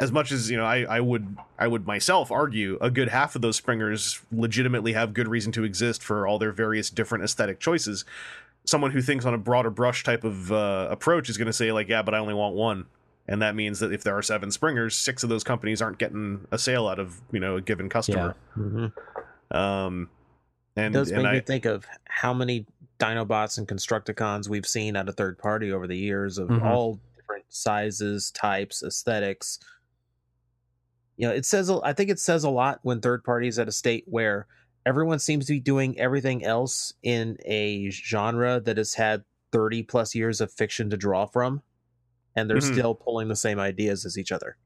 as 0.00 0.12
much 0.12 0.30
as 0.30 0.50
you 0.50 0.56
know 0.56 0.64
I, 0.64 0.82
I 0.82 1.00
would 1.00 1.36
i 1.58 1.66
would 1.66 1.86
myself 1.86 2.30
argue 2.30 2.78
a 2.80 2.90
good 2.90 3.08
half 3.08 3.34
of 3.34 3.42
those 3.42 3.56
springers 3.56 4.20
legitimately 4.30 4.92
have 4.92 5.12
good 5.12 5.28
reason 5.28 5.50
to 5.52 5.64
exist 5.64 6.02
for 6.02 6.26
all 6.26 6.38
their 6.38 6.52
various 6.52 6.90
different 6.90 7.24
aesthetic 7.24 7.58
choices 7.60 8.04
someone 8.64 8.90
who 8.92 9.00
thinks 9.02 9.24
on 9.24 9.34
a 9.34 9.38
broader 9.38 9.70
brush 9.70 10.04
type 10.04 10.24
of 10.24 10.52
uh, 10.52 10.86
approach 10.90 11.28
is 11.28 11.36
going 11.38 11.46
to 11.46 11.52
say 11.52 11.72
like 11.72 11.88
yeah 11.88 12.02
but 12.02 12.14
i 12.14 12.18
only 12.18 12.34
want 12.34 12.54
one 12.54 12.86
and 13.26 13.42
that 13.42 13.54
means 13.54 13.80
that 13.80 13.92
if 13.92 14.04
there 14.04 14.16
are 14.16 14.22
seven 14.22 14.50
springers 14.50 14.94
six 14.96 15.22
of 15.22 15.28
those 15.28 15.42
companies 15.44 15.82
aren't 15.82 15.98
getting 15.98 16.46
a 16.52 16.58
sale 16.58 16.86
out 16.86 16.98
of 16.98 17.20
you 17.32 17.40
know 17.40 17.56
a 17.56 17.60
given 17.60 17.88
customer 17.88 18.36
hmm 18.54 18.86
um 19.50 20.08
It 20.76 20.82
and 20.82 20.94
does 20.94 21.10
and 21.10 21.22
make 21.22 21.26
i 21.30 21.34
me 21.34 21.40
think 21.40 21.64
of 21.64 21.86
how 22.08 22.32
many 22.32 22.66
Dinobots 22.98 23.58
and 23.58 23.68
Constructicons 23.68 24.48
we've 24.48 24.66
seen 24.66 24.96
at 24.96 25.08
a 25.08 25.12
third 25.12 25.38
party 25.38 25.70
over 25.72 25.86
the 25.86 25.96
years 25.96 26.36
of 26.36 26.48
Mhm. 26.48 26.64
all 26.64 26.98
different 27.16 27.44
sizes, 27.48 28.32
types, 28.32 28.82
aesthetics. 28.82 29.60
You 31.18 31.28
know, 31.28 31.34
it 31.34 31.44
says 31.44 31.68
I 31.68 31.92
think 31.92 32.08
it 32.10 32.18
says 32.18 32.44
a 32.44 32.50
lot 32.50 32.78
when 32.82 33.00
third 33.00 33.24
parties 33.24 33.58
at 33.58 33.68
a 33.68 33.72
state 33.72 34.04
where 34.06 34.46
everyone 34.86 35.18
seems 35.18 35.46
to 35.46 35.52
be 35.52 35.60
doing 35.60 35.98
everything 35.98 36.44
else 36.44 36.94
in 37.02 37.36
a 37.44 37.90
genre 37.90 38.60
that 38.60 38.78
has 38.78 38.94
had 38.94 39.24
30 39.52 39.82
plus 39.82 40.14
years 40.14 40.40
of 40.40 40.52
fiction 40.52 40.88
to 40.90 40.96
draw 40.96 41.26
from 41.26 41.62
and 42.36 42.48
they're 42.48 42.58
Mhm. 42.58 42.72
still 42.72 42.94
pulling 42.94 43.28
the 43.28 43.36
same 43.36 43.58
ideas 43.58 44.06
as 44.06 44.16
each 44.16 44.30
other. 44.30 44.56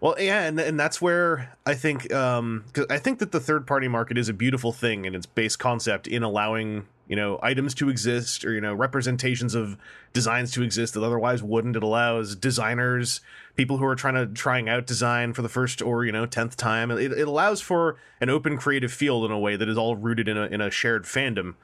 Well, 0.00 0.16
yeah, 0.18 0.42
and 0.42 0.58
and 0.58 0.80
that's 0.80 1.00
where 1.00 1.56
I 1.64 1.74
think 1.74 2.12
um 2.12 2.64
I 2.90 2.98
think 2.98 3.20
that 3.20 3.30
the 3.30 3.38
third 3.40 3.66
party 3.66 3.86
market 3.86 4.18
is 4.18 4.28
a 4.28 4.32
beautiful 4.32 4.72
thing 4.72 5.04
in 5.04 5.14
its 5.14 5.26
base 5.26 5.54
concept 5.54 6.08
in 6.08 6.24
allowing 6.24 6.88
you 7.12 7.16
know 7.16 7.38
items 7.42 7.74
to 7.74 7.90
exist 7.90 8.42
or 8.42 8.54
you 8.54 8.60
know 8.62 8.72
representations 8.72 9.54
of 9.54 9.76
designs 10.14 10.50
to 10.52 10.62
exist 10.62 10.94
that 10.94 11.04
otherwise 11.04 11.42
wouldn't. 11.42 11.76
It 11.76 11.82
allows 11.82 12.34
designers, 12.34 13.20
people 13.54 13.76
who 13.76 13.84
are 13.84 13.94
trying 13.94 14.14
to 14.14 14.26
trying 14.28 14.66
out 14.66 14.86
design 14.86 15.34
for 15.34 15.42
the 15.42 15.50
first 15.50 15.82
or 15.82 16.06
you 16.06 16.12
know 16.12 16.24
tenth 16.24 16.56
time. 16.56 16.90
It, 16.90 17.12
it 17.12 17.28
allows 17.28 17.60
for 17.60 17.98
an 18.22 18.30
open 18.30 18.56
creative 18.56 18.90
field 18.90 19.26
in 19.26 19.30
a 19.30 19.38
way 19.38 19.56
that 19.56 19.68
is 19.68 19.76
all 19.76 19.94
rooted 19.94 20.26
in 20.26 20.38
a 20.38 20.46
in 20.46 20.62
a 20.62 20.70
shared 20.70 21.04
fandom. 21.04 21.56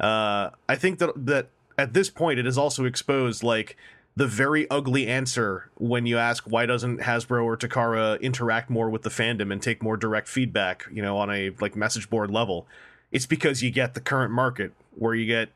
Uh, 0.00 0.50
I 0.68 0.74
think 0.74 0.98
that 0.98 1.12
that 1.14 1.50
at 1.78 1.92
this 1.92 2.10
point 2.10 2.40
it 2.40 2.46
is 2.48 2.58
also 2.58 2.84
exposed 2.84 3.44
like 3.44 3.76
the 4.16 4.26
very 4.26 4.68
ugly 4.70 5.06
answer 5.06 5.70
when 5.76 6.06
you 6.06 6.18
ask 6.18 6.42
why 6.48 6.66
doesn't 6.66 6.98
Hasbro 6.98 7.44
or 7.44 7.56
Takara 7.56 8.20
interact 8.20 8.70
more 8.70 8.90
with 8.90 9.02
the 9.02 9.10
fandom 9.10 9.52
and 9.52 9.62
take 9.62 9.84
more 9.84 9.96
direct 9.96 10.26
feedback, 10.26 10.84
you 10.90 11.00
know, 11.00 11.16
on 11.16 11.30
a 11.30 11.50
like 11.60 11.76
message 11.76 12.10
board 12.10 12.32
level. 12.32 12.66
It's 13.12 13.26
because 13.26 13.62
you 13.62 13.70
get 13.70 13.94
the 13.94 14.00
current 14.00 14.32
market 14.32 14.72
where 14.94 15.14
you 15.14 15.26
get 15.26 15.50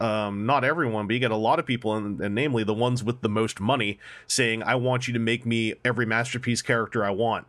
um 0.00 0.46
not 0.46 0.64
everyone, 0.64 1.06
but 1.06 1.14
you 1.14 1.20
get 1.20 1.30
a 1.30 1.36
lot 1.36 1.58
of 1.58 1.66
people 1.66 1.94
and, 1.94 2.20
and 2.20 2.34
namely 2.34 2.64
the 2.64 2.74
ones 2.74 3.04
with 3.04 3.20
the 3.20 3.28
most 3.28 3.60
money 3.60 3.98
saying 4.26 4.62
I 4.62 4.74
want 4.74 5.06
you 5.06 5.14
to 5.14 5.20
make 5.20 5.46
me 5.46 5.74
every 5.84 6.06
masterpiece 6.06 6.62
character 6.62 7.04
I 7.04 7.10
want. 7.10 7.46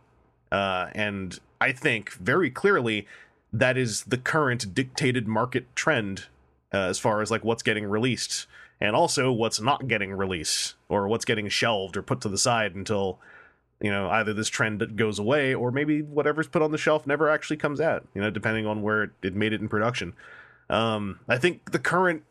Uh 0.52 0.88
and 0.94 1.38
I 1.60 1.72
think 1.72 2.12
very 2.12 2.50
clearly 2.50 3.06
that 3.52 3.76
is 3.76 4.04
the 4.04 4.18
current 4.18 4.74
dictated 4.74 5.26
market 5.26 5.74
trend 5.74 6.26
uh, 6.72 6.78
as 6.78 6.98
far 6.98 7.22
as 7.22 7.30
like 7.30 7.44
what's 7.44 7.62
getting 7.62 7.86
released 7.86 8.46
and 8.80 8.94
also 8.94 9.32
what's 9.32 9.60
not 9.60 9.88
getting 9.88 10.12
released 10.12 10.74
or 10.88 11.08
what's 11.08 11.24
getting 11.24 11.48
shelved 11.48 11.96
or 11.96 12.02
put 12.02 12.20
to 12.20 12.28
the 12.28 12.38
side 12.38 12.74
until 12.74 13.18
you 13.80 13.90
know 13.90 14.08
either 14.10 14.32
this 14.32 14.48
trend 14.48 14.96
goes 14.96 15.18
away 15.18 15.54
or 15.54 15.70
maybe 15.70 16.02
whatever's 16.02 16.48
put 16.48 16.62
on 16.62 16.72
the 16.72 16.78
shelf 16.78 17.06
never 17.06 17.28
actually 17.28 17.56
comes 17.56 17.80
out 17.80 18.06
you 18.14 18.20
know 18.20 18.30
depending 18.30 18.66
on 18.66 18.82
where 18.82 19.12
it, 19.22 19.34
made 19.34 19.52
it 19.52 19.60
in 19.60 19.68
production. 19.68 20.14
Um, 20.68 21.20
i 21.28 21.38
think 21.38 21.72
the 21.72 21.78
current 21.78 22.24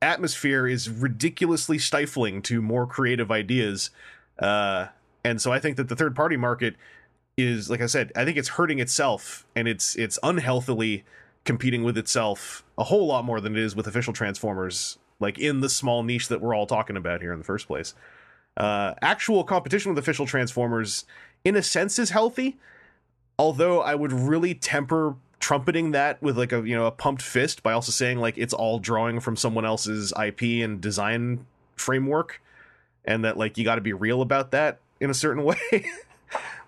atmosphere 0.00 0.66
is 0.66 0.88
ridiculously 0.88 1.78
stifling 1.78 2.42
to 2.42 2.62
more 2.62 2.86
creative 2.86 3.30
ideas 3.30 3.90
uh, 4.38 4.86
and 5.22 5.40
so 5.40 5.52
i 5.52 5.58
think 5.58 5.76
that 5.76 5.88
the 5.88 5.96
third 5.96 6.14
party 6.14 6.36
market 6.36 6.76
is 7.36 7.68
like 7.68 7.80
i 7.80 7.86
said 7.86 8.12
i 8.16 8.24
think 8.24 8.38
it's 8.38 8.50
hurting 8.50 8.78
itself 8.78 9.46
and 9.54 9.68
it's 9.68 9.96
it's 9.96 10.18
unhealthily 10.22 11.04
competing 11.44 11.82
with 11.84 11.98
itself 11.98 12.64
a 12.78 12.84
whole 12.84 13.06
lot 13.06 13.24
more 13.24 13.40
than 13.40 13.56
it 13.56 13.62
is 13.62 13.76
with 13.76 13.86
official 13.86 14.12
transformers 14.12 14.98
like 15.20 15.38
in 15.38 15.60
the 15.60 15.68
small 15.68 16.02
niche 16.02 16.28
that 16.28 16.40
we're 16.40 16.54
all 16.54 16.66
talking 16.66 16.96
about 16.96 17.20
here 17.20 17.32
in 17.32 17.38
the 17.38 17.44
first 17.44 17.66
place 17.66 17.94
uh, 18.56 18.94
actual 19.02 19.42
competition 19.44 19.90
with 19.92 19.98
official 19.98 20.26
transformers 20.26 21.04
in 21.44 21.56
a 21.56 21.62
sense 21.62 21.98
is 21.98 22.10
healthy 22.10 22.56
although 23.38 23.80
i 23.82 23.94
would 23.94 24.12
really 24.12 24.54
temper 24.54 25.16
trumpeting 25.40 25.90
that 25.90 26.22
with 26.22 26.38
like 26.38 26.52
a 26.52 26.66
you 26.66 26.74
know 26.76 26.86
a 26.86 26.90
pumped 26.90 27.20
fist 27.20 27.62
by 27.62 27.72
also 27.72 27.90
saying 27.90 28.18
like 28.18 28.38
it's 28.38 28.54
all 28.54 28.78
drawing 28.78 29.20
from 29.20 29.36
someone 29.36 29.64
else's 29.64 30.12
ip 30.24 30.40
and 30.40 30.80
design 30.80 31.44
framework 31.76 32.40
and 33.04 33.24
that 33.24 33.36
like 33.36 33.58
you 33.58 33.64
got 33.64 33.74
to 33.76 33.80
be 33.80 33.92
real 33.92 34.22
about 34.22 34.50
that 34.52 34.78
in 35.00 35.10
a 35.10 35.14
certain 35.14 35.44
way. 35.44 35.56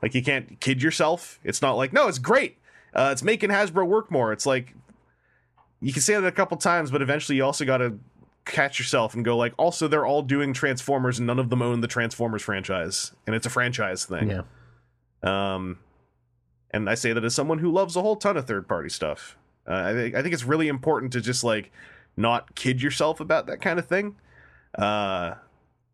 Like 0.03 0.15
you 0.15 0.23
can't 0.23 0.61
kid 0.61 0.83
yourself. 0.83 1.41
It's 1.43 1.63
not 1.63 1.73
like 1.73 1.93
no 1.93 2.09
it's 2.09 2.19
great. 2.19 2.59
Uh, 2.95 3.11
it's 3.13 3.23
making 3.23 3.51
hasbro 3.51 3.87
work 3.87 4.11
more. 4.11 4.33
It's 4.33 4.47
like 4.47 4.75
you 5.81 5.93
can 5.93 6.03
say 6.03 6.15
that 6.15 6.25
a 6.25 6.33
couple 6.33 6.57
times 6.57 6.91
but 6.91 7.03
eventually 7.03 7.37
you 7.37 7.45
also 7.45 7.65
got 7.65 7.79
to 7.79 7.99
catch 8.47 8.79
yourself 8.79 9.15
and 9.15 9.25
go 9.25 9.37
like 9.37 9.53
also 9.59 9.89
they're 9.89 10.07
all 10.07 10.23
doing 10.23 10.53
transformers 10.53 11.19
and 11.19 11.27
none 11.27 11.39
of 11.39 11.51
them 11.51 11.61
own 11.61 11.81
the 11.81 11.89
transformers 11.89 12.43
franchise 12.43 13.13
and 13.27 13.37
it's 13.37 13.45
a 13.45 13.51
franchise 13.51 14.05
thing. 14.05 14.31
Yeah. 14.31 14.43
um 15.53 15.79
and 16.71 16.89
i 16.89 16.95
say 16.95 17.13
that 17.13 17.25
as 17.25 17.35
someone 17.35 17.59
who 17.59 17.71
loves 17.71 17.97
a 17.97 18.03
whole 18.03 18.17
ton 18.17 18.37
of 18.37 18.47
third 18.47 18.69
party 18.69 18.89
stuff. 18.89 19.37
Uh, 19.69 19.75
I, 19.75 19.93
think, 19.93 20.15
I 20.15 20.23
think 20.23 20.33
it's 20.33 20.45
really 20.45 20.69
important 20.69 21.13
to 21.15 21.21
just 21.21 21.43
like 21.43 21.73
not 22.17 22.55
kid 22.55 22.81
yourself 22.81 23.19
about 23.21 23.49
that 23.49 23.61
kind 23.61 23.79
of 23.79 23.87
thing. 23.87 24.17
Uh 24.79 25.35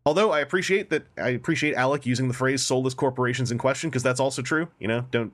although 0.05 0.31
i 0.31 0.39
appreciate 0.41 0.89
that 0.89 1.07
i 1.17 1.29
appreciate 1.29 1.75
alec 1.75 2.05
using 2.05 2.27
the 2.27 2.33
phrase 2.33 2.61
soulless 2.61 2.93
corporations 2.93 3.51
in 3.51 3.57
question 3.57 3.89
because 3.89 4.03
that's 4.03 4.19
also 4.19 4.41
true 4.41 4.67
you 4.77 4.87
know? 4.87 5.05
Don't 5.11 5.33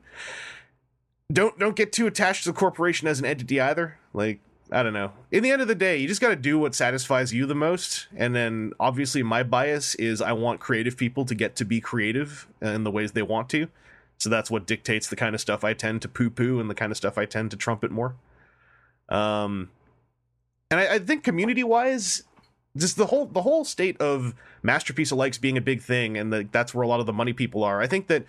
don't 1.31 1.57
don't 1.59 1.75
get 1.75 1.91
too 1.91 2.07
attached 2.07 2.43
to 2.43 2.49
the 2.49 2.57
corporation 2.57 3.07
as 3.07 3.19
an 3.19 3.25
entity 3.25 3.59
either. 3.59 3.97
Like 4.13 4.39
I 4.71 4.83
don't 4.83 4.93
know. 4.93 5.11
In 5.31 5.41
the 5.41 5.51
end 5.51 5.61
of 5.61 5.67
the 5.67 5.75
day, 5.75 5.97
you 5.97 6.07
just 6.07 6.21
got 6.21 6.29
to 6.29 6.35
do 6.35 6.59
what 6.59 6.75
satisfies 6.75 7.33
you 7.33 7.45
the 7.45 7.55
most. 7.55 8.07
And 8.15 8.35
then 8.35 8.73
obviously, 8.79 9.23
my 9.23 9.41
bias 9.41 9.95
is 9.95 10.21
I 10.21 10.33
want 10.33 10.59
creative 10.59 10.95
people 10.95 11.25
to 11.25 11.33
get 11.33 11.55
to 11.57 11.65
be 11.65 11.81
creative 11.81 12.47
in 12.61 12.83
the 12.83 12.91
ways 12.91 13.13
they 13.13 13.23
want 13.23 13.49
to. 13.49 13.67
So 14.19 14.29
that's 14.29 14.51
what 14.51 14.67
dictates 14.67 15.07
the 15.07 15.15
kind 15.15 15.33
of 15.33 15.41
stuff 15.41 15.63
I 15.63 15.73
tend 15.73 16.01
to 16.03 16.07
poo 16.07 16.29
poo 16.29 16.59
and 16.59 16.69
the 16.69 16.75
kind 16.75 16.91
of 16.91 16.97
stuff 16.97 17.17
I 17.17 17.25
tend 17.25 17.51
to 17.51 17.57
trumpet 17.57 17.89
more. 17.89 18.15
Um, 19.07 19.71
and 20.69 20.79
I, 20.79 20.95
I 20.95 20.99
think 20.99 21.23
community 21.23 21.63
wise, 21.63 22.23
just 22.77 22.97
the 22.97 23.07
whole 23.07 23.25
the 23.25 23.41
whole 23.41 23.65
state 23.65 23.99
of 23.99 24.35
masterpiece 24.61 25.11
alikes 25.11 25.41
being 25.41 25.57
a 25.57 25.61
big 25.61 25.81
thing, 25.81 26.17
and 26.17 26.31
the, 26.31 26.47
that's 26.51 26.75
where 26.75 26.83
a 26.83 26.87
lot 26.87 26.99
of 26.99 27.05
the 27.05 27.13
money 27.13 27.33
people 27.33 27.63
are. 27.63 27.81
I 27.81 27.87
think 27.87 28.07
that 28.07 28.25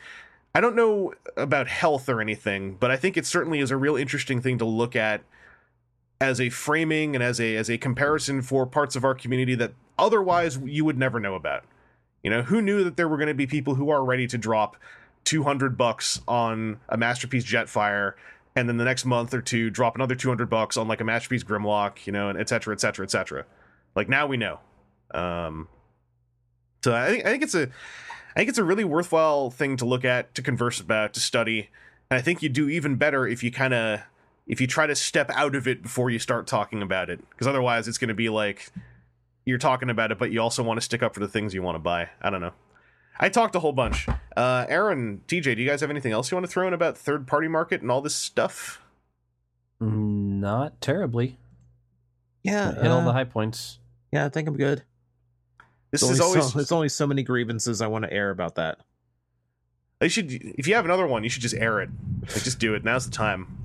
I 0.55 0.61
don't 0.61 0.77
know 0.77 1.13
about 1.37 1.69
health 1.69 2.09
or 2.09 2.21
anything, 2.21 2.77
but 2.81 2.91
I 2.91 2.97
think 2.97 3.17
it 3.17 3.27
certainly 3.27 3.59
is 3.61 3.71
a 3.71 3.77
real 3.77 3.97
interesting 3.97 4.41
thing 4.41 4.59
to 4.59 4.65
look 4.65 4.97
at 4.97 5.23
as 6.21 6.41
a 6.41 6.51
framing 6.51 7.15
and 7.15 7.25
as 7.25 7.41
a 7.41 7.57
as 7.57 7.71
a 7.71 7.79
comparison 7.79 8.43
for 8.43 8.67
parts 8.67 8.95
of 8.95 9.05
our 9.05 9.15
community 9.15 9.55
that 9.55 9.73
otherwise 9.99 10.59
you 10.65 10.85
would 10.85 10.99
never 10.99 11.19
know 11.19 11.35
about. 11.35 11.65
You 12.23 12.31
know, 12.31 12.43
who 12.43 12.61
knew 12.61 12.85
that 12.85 12.97
there 12.97 13.09
were 13.09 13.17
going 13.17 13.29
to 13.29 13.35
be 13.35 13.47
people 13.47 13.77
who 13.77 13.89
are 13.89 14.05
ready 14.05 14.27
to 14.27 14.37
drop 14.37 14.77
200 15.25 15.77
bucks 15.77 16.21
on 16.29 16.81
a 16.89 16.97
masterpiece 16.97 17.45
Jetfire 17.45 18.15
and 18.57 18.69
then 18.69 18.77
the 18.77 18.85
next 18.85 19.05
month 19.05 19.33
or 19.33 19.41
two 19.41 19.71
drop 19.71 19.95
another 19.95 20.15
200 20.15 20.51
bucks 20.51 20.77
on 20.77 20.89
like 20.89 21.01
a 21.01 21.05
masterpiece 21.05 21.45
Grimlock, 21.45 22.07
you 22.07 22.13
know, 22.13 22.29
and 22.29 22.39
et 22.39 22.49
cetera, 22.49 22.75
et 22.75 22.81
cetera, 22.81 23.05
et 23.05 23.11
cetera. 23.11 23.45
Like 23.95 24.09
now 24.09 24.27
we 24.27 24.37
know. 24.37 24.61
Um, 25.13 25.69
so 26.85 26.95
I 26.95 27.09
think 27.09 27.25
I 27.25 27.31
think 27.31 27.43
it's 27.43 27.55
a 27.55 27.69
I 28.35 28.41
think 28.41 28.49
it's 28.51 28.59
a 28.59 28.65
really 28.65 28.85
worthwhile 28.85 29.51
thing 29.51 29.77
to 29.79 29.85
look 29.85 30.05
at, 30.05 30.35
to 30.35 30.43
converse 30.43 30.81
about, 30.81 31.15
to 31.15 31.21
study. 31.21 31.71
And 32.11 32.19
I 32.19 32.23
think 32.23 32.43
you 32.43 32.49
do 32.49 32.69
even 32.69 32.97
better 32.97 33.27
if 33.27 33.43
you 33.43 33.51
kind 33.51 33.75
of 33.75 34.01
if 34.51 34.61
you 34.61 34.67
try 34.67 34.87
to 34.87 34.95
step 34.97 35.31
out 35.35 35.55
of 35.55 35.67
it 35.69 35.81
before 35.83 36.11
you 36.11 36.19
start 36.19 36.47
talking 36.47 36.83
about 36.83 37.09
it 37.09 37.21
because 37.31 37.47
otherwise 37.47 37.87
it's 37.89 37.99
going 37.99 38.09
to 38.09 38.15
be 38.15 38.29
like 38.29 38.71
you're 39.47 39.59
talking 39.59 39.89
about 39.89 40.11
it 40.13 40.19
but 40.19 40.31
you 40.33 40.41
also 40.41 40.63
want 40.63 40.77
to 40.79 40.85
stick 40.85 41.03
up 41.03 41.15
for 41.15 41.21
the 41.21 41.29
things 41.29 41.55
you 41.55 41.63
want 41.63 41.75
to 41.77 41.79
buy 41.81 42.09
i 42.21 42.29
don't 42.31 42.41
know 42.41 42.53
i 43.19 43.29
talked 43.29 43.55
a 43.55 43.61
whole 43.61 43.73
bunch 43.73 44.07
uh 44.37 44.67
aaron 44.69 45.21
tj 45.29 45.43
do 45.43 45.63
you 45.63 45.69
guys 45.69 45.81
have 45.81 45.91
anything 45.91 46.13
else 46.13 46.31
you 46.31 46.37
want 46.37 46.45
to 46.47 46.51
throw 46.53 46.67
in 46.69 46.75
about 46.75 46.99
third 46.99 47.27
party 47.27 47.49
market 47.49 47.81
and 47.81 47.91
all 47.91 48.01
this 48.03 48.15
stuff 48.15 48.83
Not 49.81 50.81
terribly. 50.81 51.39
Yeah, 52.43 52.75
Hit 52.75 52.87
all 52.91 53.03
the 53.03 53.11
uh, 53.11 53.13
high 53.13 53.25
points. 53.25 53.79
yeah, 54.13 54.25
I 54.25 54.29
think 54.31 54.49
I'm 54.49 54.57
good. 54.57 54.83
this 55.91 56.01
There's 56.01 56.13
is 56.15 56.21
only, 56.21 56.39
always 56.39 56.53
so, 56.53 56.59
there's 56.59 56.73
only 56.73 56.89
so 56.89 57.07
many 57.07 57.23
grievances 57.23 57.81
I 57.83 57.87
want 57.87 58.05
to 58.05 58.13
air 58.13 58.31
about 58.31 58.55
that. 58.57 58.79
you 60.03 60.09
should 60.09 60.33
if 60.33 60.67
you 60.67 60.75
have 60.75 60.85
another 60.87 61.07
one 61.07 61.23
you 61.25 61.31
should 61.31 61.43
just 61.43 61.55
air 61.55 61.81
it 61.81 61.91
like 62.23 62.43
just 62.43 62.59
do 62.59 62.75
it 62.75 62.83
now's 62.85 63.05
the 63.05 63.13
time 63.13 63.60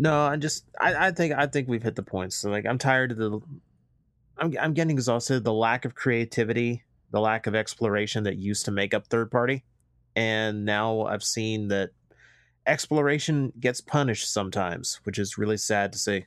No, 0.00 0.14
I'm 0.26 0.40
just 0.40 0.64
I, 0.80 1.08
I 1.08 1.10
think 1.10 1.34
I 1.34 1.46
think 1.48 1.68
we've 1.68 1.82
hit 1.82 1.96
the 1.96 2.02
points. 2.04 2.36
So 2.36 2.50
like 2.50 2.64
I'm 2.66 2.78
tired 2.78 3.10
of 3.10 3.18
the 3.18 3.40
I'm 4.38 4.54
I'm 4.58 4.72
getting 4.72 4.92
exhausted. 4.96 5.42
The 5.42 5.52
lack 5.52 5.84
of 5.84 5.94
creativity, 5.96 6.84
the 7.10 7.20
lack 7.20 7.46
of 7.48 7.54
exploration 7.56 8.22
that 8.24 8.36
used 8.36 8.64
to 8.66 8.70
make 8.70 8.94
up 8.94 9.08
third 9.08 9.30
party, 9.30 9.64
and 10.14 10.64
now 10.64 11.02
I've 11.02 11.24
seen 11.24 11.66
that 11.68 11.90
exploration 12.64 13.52
gets 13.58 13.80
punished 13.80 14.32
sometimes, 14.32 15.00
which 15.02 15.18
is 15.18 15.36
really 15.36 15.56
sad 15.56 15.92
to 15.94 15.98
see. 15.98 16.26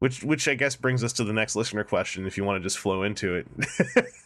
which 0.00 0.22
which 0.22 0.46
i 0.46 0.54
guess 0.54 0.76
brings 0.76 1.02
us 1.02 1.12
to 1.14 1.24
the 1.24 1.32
next 1.32 1.56
listener 1.56 1.82
question 1.84 2.26
if 2.26 2.36
you 2.36 2.44
want 2.44 2.60
to 2.60 2.62
just 2.62 2.76
flow 2.78 3.02
into 3.02 3.34
it 3.36 3.46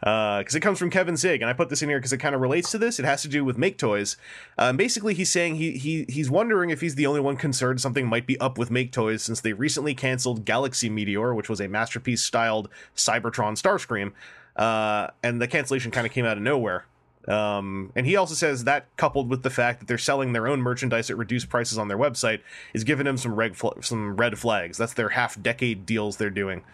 because 0.00 0.54
it 0.54 0.60
comes 0.60 0.78
from 0.78 0.90
Kevin 0.90 1.16
Zig, 1.16 1.42
and 1.42 1.50
I 1.50 1.52
put 1.52 1.68
this 1.68 1.82
in 1.82 1.88
here 1.88 1.98
because 1.98 2.12
it 2.12 2.18
kind 2.18 2.34
of 2.34 2.40
relates 2.40 2.70
to 2.70 2.78
this. 2.78 2.98
It 2.98 3.04
has 3.04 3.22
to 3.22 3.28
do 3.28 3.44
with 3.44 3.58
Make 3.58 3.76
Toys. 3.76 4.16
Um, 4.56 4.76
basically, 4.76 5.14
he's 5.14 5.30
saying 5.30 5.56
he 5.56 5.72
he 5.72 6.06
he's 6.08 6.30
wondering 6.30 6.70
if 6.70 6.80
he's 6.80 6.94
the 6.94 7.06
only 7.06 7.20
one 7.20 7.36
concerned 7.36 7.80
something 7.80 8.06
might 8.06 8.26
be 8.26 8.40
up 8.40 8.56
with 8.56 8.70
Make 8.70 8.92
Toys 8.92 9.22
since 9.22 9.40
they 9.40 9.52
recently 9.52 9.94
canceled 9.94 10.44
Galaxy 10.44 10.88
Meteor, 10.88 11.34
which 11.34 11.48
was 11.48 11.60
a 11.60 11.68
masterpiece 11.68 12.22
styled 12.22 12.68
Cybertron 12.96 13.60
Starscream, 13.60 14.12
uh, 14.56 15.08
and 15.22 15.40
the 15.40 15.48
cancellation 15.48 15.90
kind 15.90 16.06
of 16.06 16.12
came 16.12 16.24
out 16.24 16.36
of 16.36 16.42
nowhere. 16.42 16.86
Um, 17.28 17.92
and 17.94 18.06
he 18.06 18.16
also 18.16 18.34
says 18.34 18.64
that 18.64 18.86
coupled 18.96 19.28
with 19.28 19.42
the 19.42 19.50
fact 19.50 19.80
that 19.80 19.86
they're 19.86 19.98
selling 19.98 20.32
their 20.32 20.48
own 20.48 20.60
merchandise 20.62 21.10
at 21.10 21.18
reduced 21.18 21.50
prices 21.50 21.76
on 21.76 21.88
their 21.88 21.98
website 21.98 22.40
is 22.72 22.82
giving 22.82 23.04
them 23.04 23.18
some 23.18 23.34
red 23.34 23.56
fl- 23.56 23.80
some 23.82 24.16
red 24.16 24.38
flags. 24.38 24.78
That's 24.78 24.94
their 24.94 25.10
half 25.10 25.40
decade 25.40 25.84
deals 25.84 26.16
they're 26.16 26.30
doing. 26.30 26.64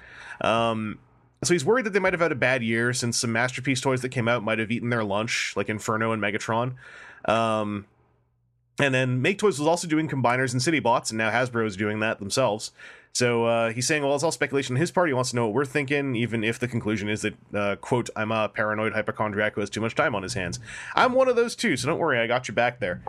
Um, 0.41 0.99
so 1.43 1.55
he's 1.55 1.65
worried 1.65 1.87
that 1.87 1.93
they 1.93 1.99
might 1.99 2.13
have 2.13 2.21
had 2.21 2.33
a 2.33 2.37
bad 2.37 2.63
year 2.63 2.93
since 2.93 3.19
some 3.19 3.33
masterpiece 3.33 3.81
toys 3.81 4.01
that 4.03 4.09
came 4.09 4.29
out 4.29 4.43
might 4.43 4.59
have 4.59 4.71
eaten 4.71 4.91
their 4.91 5.05
lunch, 5.05 5.53
like 5.57 5.69
Inferno 5.69 6.13
and 6.13 6.23
Megatron. 6.23 6.75
Um, 7.27 7.87
and 8.79 8.95
then 8.95 9.23
Make 9.23 9.39
Toys 9.39 9.59
was 9.59 9.67
also 9.67 9.89
doing 9.89 10.09
combiners 10.09 10.53
and 10.53 10.63
city 10.63 10.81
bots, 10.81 11.11
and 11.11 11.19
now 11.19 11.31
Hasbro 11.31 11.67
is 11.67 11.77
doing 11.77 12.01
that 12.01 12.19
themselves. 12.19 12.73
So 13.13 13.47
uh, 13.47 13.71
he's 13.73 13.87
saying, 13.87 14.03
well, 14.03 14.15
it's 14.15 14.23
all 14.23 14.31
speculation 14.31 14.77
on 14.77 14.81
his 14.81 14.91
part. 14.91 15.09
He 15.09 15.15
wants 15.15 15.31
to 15.31 15.37
know 15.37 15.47
what 15.47 15.55
we're 15.55 15.65
thinking, 15.65 16.15
even 16.17 16.45
if 16.45 16.59
the 16.59 16.69
conclusion 16.69 17.09
is 17.09 17.23
that, 17.23 17.35
uh, 17.55 17.77
quote, 17.77 18.11
I'm 18.15 18.31
a 18.31 18.51
paranoid 18.51 18.93
hypochondriac 18.93 19.55
who 19.55 19.63
has 19.63 19.71
too 19.71 19.81
much 19.81 19.95
time 19.95 20.15
on 20.15 20.23
his 20.23 20.35
hands. 20.35 20.61
I'm 20.95 21.15
one 21.15 21.27
of 21.27 21.37
those 21.37 21.57
too, 21.57 21.79
so 21.79 21.89
don't 21.89 21.99
worry, 21.99 22.19
I 22.19 22.27
got 22.27 22.49
you 22.49 22.53
back 22.53 22.79
there. 22.79 23.03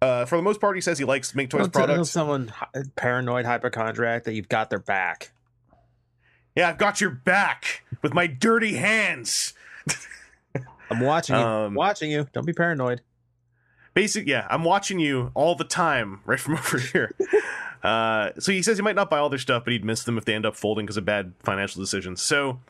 Uh, 0.00 0.24
for 0.24 0.36
the 0.36 0.42
most 0.42 0.58
part, 0.60 0.76
he 0.76 0.80
says 0.80 0.98
he 0.98 1.04
likes 1.04 1.34
Make 1.34 1.50
Toys 1.50 1.62
Don't 1.62 1.72
tell 1.74 1.86
products. 1.86 2.10
someone 2.10 2.52
paranoid 2.96 3.44
hypochondriac 3.44 4.24
that 4.24 4.32
you've 4.32 4.48
got 4.48 4.70
their 4.70 4.78
back. 4.78 5.32
Yeah, 6.56 6.68
I've 6.70 6.78
got 6.78 7.00
your 7.00 7.10
back 7.10 7.84
with 8.02 8.14
my 8.14 8.26
dirty 8.26 8.74
hands. 8.74 9.52
I'm 10.90 11.00
watching 11.00 11.36
you. 11.36 11.42
Um, 11.42 11.74
watching 11.74 12.10
you. 12.10 12.26
Don't 12.32 12.46
be 12.46 12.52
paranoid. 12.52 13.00
basic 13.94 14.26
yeah 14.26 14.46
i'm 14.50 14.62
watching 14.62 14.98
you 15.00 15.30
all 15.34 15.54
the 15.54 15.64
time 15.64 16.20
right 16.26 16.38
from 16.38 16.54
over 16.58 16.78
here 16.78 17.10
uh 17.82 18.30
so 18.38 18.52
he 18.52 18.62
says 18.62 18.76
he 18.76 18.82
might 18.82 18.94
not 18.94 19.08
buy 19.10 19.18
all 19.18 19.28
their 19.30 19.38
stuff 19.38 19.64
but 19.64 19.72
he'd 19.72 19.84
miss 19.84 20.04
them 20.04 20.16
if 20.18 20.24
they 20.26 20.34
end 20.34 20.44
up 20.46 20.54
folding 20.54 20.84
because 20.84 20.96
of 20.98 21.04
bad 21.04 21.32
financial 21.42 21.80
decisions 21.80 22.20
so 22.22 22.60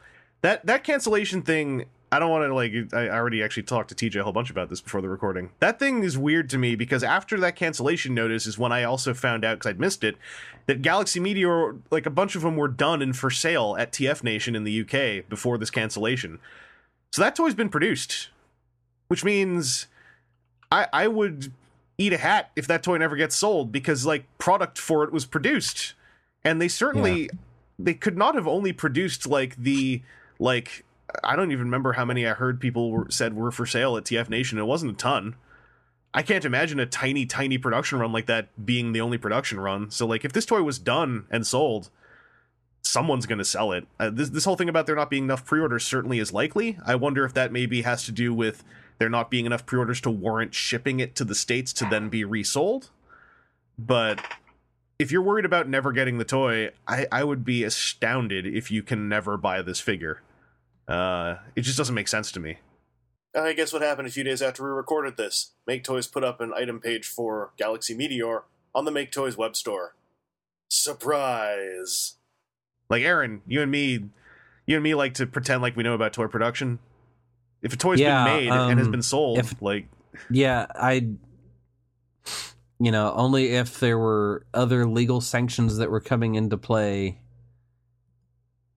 that 0.43 0.65
that 0.67 0.85
cancellation 0.85 1.43
thing 1.43 1.85
i 2.13 2.19
don't 2.19 2.31
want 2.31 2.45
to 2.45 2.55
like 2.55 2.73
i 2.93 3.09
already 3.09 3.43
actually 3.43 3.63
talked 3.63 3.89
to 3.89 3.95
tj 3.95 4.19
a 4.21 4.23
whole 4.23 4.33
bunch 4.33 4.51
about 4.51 4.69
this 4.69 4.81
before 4.81 5.01
the 5.01 5.09
recording. 5.09 5.51
That 5.61 5.79
thing 5.79 6.03
is 6.03 6.17
weird 6.17 6.49
to 6.51 6.59
me 6.59 6.75
because 6.75 7.03
after 7.03 7.39
that 7.41 7.57
cancellation 7.57 8.15
notice 8.15 8.47
is 8.47 8.59
when 8.59 8.73
i 8.73 8.85
also 8.85 9.15
found 9.15 9.45
out 9.45 9.59
because 9.59 9.71
i'd 9.71 9.81
missed 9.81 10.05
it 10.05 10.17
that 10.67 10.83
galaxy 10.83 11.21
meteor 11.21 11.77
like 11.91 12.07
a 12.07 12.11
bunch 12.11 12.37
of 12.37 12.43
them 12.43 12.57
were 12.57 12.69
done 12.69 13.03
and 13.03 13.17
for 13.17 13.31
sale 13.31 13.77
at 13.79 13.93
tf 13.93 14.23
nation 14.23 14.55
in 14.55 14.65
the 14.65 14.81
uk 14.81 15.29
before 15.29 15.59
this 15.59 15.71
cancellation. 15.71 16.39
So 17.13 17.23
that 17.23 17.35
toy's 17.35 17.55
been 17.55 17.71
produced 17.71 18.31
which 19.09 19.25
means 19.25 19.87
I 20.71 20.87
I 20.93 21.09
would 21.09 21.53
eat 21.99 22.13
a 22.13 22.19
hat 22.19 22.51
if 22.57 22.67
that 22.67 22.83
toy 22.83 22.99
never 22.99 23.17
gets 23.17 23.37
sold 23.37 23.73
because 23.73 24.05
like 24.05 24.25
product 24.39 24.79
for 24.79 25.05
it 25.05 25.13
was 25.13 25.25
produced, 25.27 25.95
and 26.45 26.61
they 26.61 26.69
certainly 26.69 27.31
they 27.79 27.95
could 27.95 28.17
not 28.17 28.35
have 28.35 28.47
only 28.47 28.73
produced 28.73 29.27
like 29.27 29.57
the 29.57 30.03
like 30.39 30.85
I 31.23 31.37
don't 31.37 31.53
even 31.53 31.67
remember 31.67 31.93
how 31.93 32.05
many 32.05 32.27
I 32.27 32.35
heard 32.35 32.61
people 32.61 32.91
were, 32.91 33.07
said 33.11 33.35
were 33.35 33.51
for 33.51 33.67
sale 33.67 33.97
at 33.97 34.05
TF 34.05 34.29
Nation. 34.29 34.59
It 34.59 34.67
wasn't 34.67 34.93
a 34.93 34.97
ton. 34.97 35.37
I 36.15 36.23
can't 36.23 36.45
imagine 36.45 36.81
a 36.81 36.87
tiny, 36.87 37.27
tiny 37.27 37.59
production 37.59 37.99
run 37.99 38.13
like 38.13 38.27
that 38.27 38.65
being 38.65 38.93
the 38.93 39.01
only 39.01 39.19
production 39.19 39.61
run. 39.61 39.91
So, 39.91 40.07
like, 40.07 40.25
if 40.25 40.33
this 40.33 40.47
toy 40.47 40.63
was 40.63 40.79
done 40.79 41.27
and 41.31 41.47
sold, 41.47 41.91
someone's 42.83 43.27
going 43.27 43.39
to 43.39 43.45
sell 43.45 43.73
it. 43.73 43.87
Uh, 44.01 44.11
this 44.11 44.31
this 44.31 44.45
whole 44.45 44.57
thing 44.57 44.69
about 44.69 44.87
there 44.87 44.97
not 44.97 45.11
being 45.11 45.25
enough 45.25 45.45
pre-orders 45.45 45.85
certainly 45.85 46.19
is 46.19 46.33
likely. 46.33 46.79
I 46.87 46.95
wonder 46.95 47.25
if 47.25 47.35
that 47.35 47.53
maybe 47.53 47.83
has 47.83 48.05
to 48.07 48.13
do 48.13 48.33
with 48.33 48.65
there 48.99 49.11
not 49.11 49.31
being 49.31 49.45
enough 49.45 49.67
pre-orders 49.67 50.01
to 50.03 50.11
warrant 50.11 50.55
shipping 50.55 51.01
it 51.01 51.15
to 51.17 51.25
the 51.25 51.35
states 51.35 51.73
to 51.75 51.87
then 51.91 52.09
be 52.09 52.25
resold. 52.25 52.91
But 53.79 54.21
if 54.99 55.13
you're 55.13 55.23
worried 55.23 55.45
about 55.45 55.69
never 55.69 55.93
getting 55.93 56.19
the 56.19 56.25
toy, 56.25 56.71
I, 56.89 57.07
I 57.13 57.25
would 57.25 57.45
be 57.45 57.65
astounded 57.65 58.47
if 58.47 58.71
you 58.71 58.83
can 58.83 59.09
never 59.09 59.37
buy 59.37 59.61
this 59.61 59.81
figure. 59.81 60.23
Uh, 60.89 61.37
it 61.57 61.63
just 61.63 61.77
doesn't 61.79 61.95
make 61.95 62.09
sense 62.09 62.31
to 62.33 62.41
me. 62.41 62.59
I 63.35 63.53
guess 63.53 63.73
what 63.73 63.83
happened 63.83 64.09
a 64.09 64.11
few 64.11 64.25
days 64.25 64.41
after 64.41 64.63
we 64.65 64.71
recorded 64.71 65.17
this? 65.17 65.53
Make 65.67 65.85
Toys 65.85 66.07
put 66.07 66.25
up 66.25 66.41
an 66.41 66.53
item 66.55 66.81
page 66.81 67.07
for 67.07 67.51
Galaxy 67.59 67.95
Meteor 67.95 68.45
on 68.75 68.85
the 68.85 68.91
Make 68.91 69.13
Toys 69.13 69.37
web 69.37 69.57
store. 69.57 69.95
Surprise! 70.69 72.15
Like 72.89 73.03
Aaron, 73.03 73.43
you 73.47 73.61
and 73.63 73.71
me, 73.71 74.05
you 74.67 74.77
and 74.77 74.83
me 74.83 74.95
like 74.95 75.15
to 75.15 75.27
pretend 75.27 75.61
like 75.61 75.77
we 75.77 75.83
know 75.83 75.95
about 75.95 76.13
toy 76.13 76.29
production. 76.29 76.79
If 77.63 77.73
a 77.73 77.77
toy's 77.77 78.01
Yeah, 78.01 78.25
been 78.25 78.45
made 78.45 78.53
and 78.53 78.79
has 78.79 78.87
um, 78.87 78.93
been 78.93 79.03
sold, 79.03 79.39
if- 79.39 79.61
like 79.61 79.89
Yeah, 80.31 80.67
I. 80.75 81.09
You 82.79 82.91
know, 82.91 83.13
only 83.15 83.53
if 83.53 83.81
there 83.81 83.99
were 83.99 84.45
other 84.53 84.87
legal 84.87 85.21
sanctions 85.23 85.79
that 85.79 85.91
were 85.91 86.01
coming 86.01 86.35
into 86.35 86.59
play. 86.59 87.21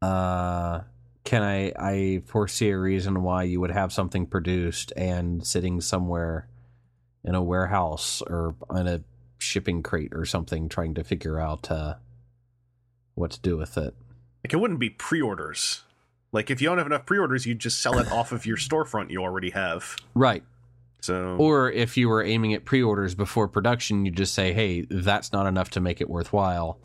Uh, 0.02 0.82
can 1.24 1.44
I 1.44 1.72
I 1.78 2.22
foresee 2.26 2.70
a 2.70 2.78
reason 2.78 3.22
why 3.24 3.44
you 3.44 3.60
would 3.60 3.72
have 3.72 3.94
something 3.94 4.26
produced 4.26 4.94
and 4.96 5.46
sitting 5.46 5.82
somewhere 5.82 6.48
in 7.24 7.36
a 7.36 7.44
warehouse 7.44 8.22
or 8.26 8.56
on 8.70 8.88
a 8.88 9.02
shipping 9.38 9.84
crate 9.84 10.12
or 10.14 10.26
something, 10.26 10.70
trying 10.70 10.94
to 10.96 11.04
figure 11.04 11.40
out 11.40 11.70
uh, 11.72 11.96
what 13.16 13.32
to 13.32 13.40
do 13.42 13.58
with 13.58 13.78
it. 13.78 13.94
like 14.44 14.54
it 14.54 14.58
wouldn't 14.58 14.80
be 14.80 14.90
pre-orders. 14.90 15.84
Like 16.32 16.50
if 16.50 16.62
you 16.62 16.70
don't 16.70 16.78
have 16.78 16.88
enough 16.88 17.06
pre-orders, 17.06 17.46
you 17.46 17.56
just 17.56 17.82
sell 17.82 17.98
it 18.00 18.12
off 18.12 18.32
of 18.32 18.46
your 18.46 18.58
storefront 18.58 19.12
you 19.12 19.22
already 19.22 19.50
have. 19.52 19.96
Right. 20.14 20.44
So 21.02 21.38
Or 21.38 21.72
if 21.72 21.96
you 21.96 22.10
were 22.10 22.24
aiming 22.24 22.54
at 22.54 22.66
pre-orders 22.66 23.16
before 23.16 23.48
production, 23.48 24.06
you 24.06 24.12
just 24.12 24.34
say, 24.34 24.52
"Hey, 24.52 24.86
that's 24.90 25.32
not 25.32 25.48
enough 25.48 25.70
to 25.72 25.80
make 25.80 26.02
it 26.02 26.10
worthwhile," 26.10 26.78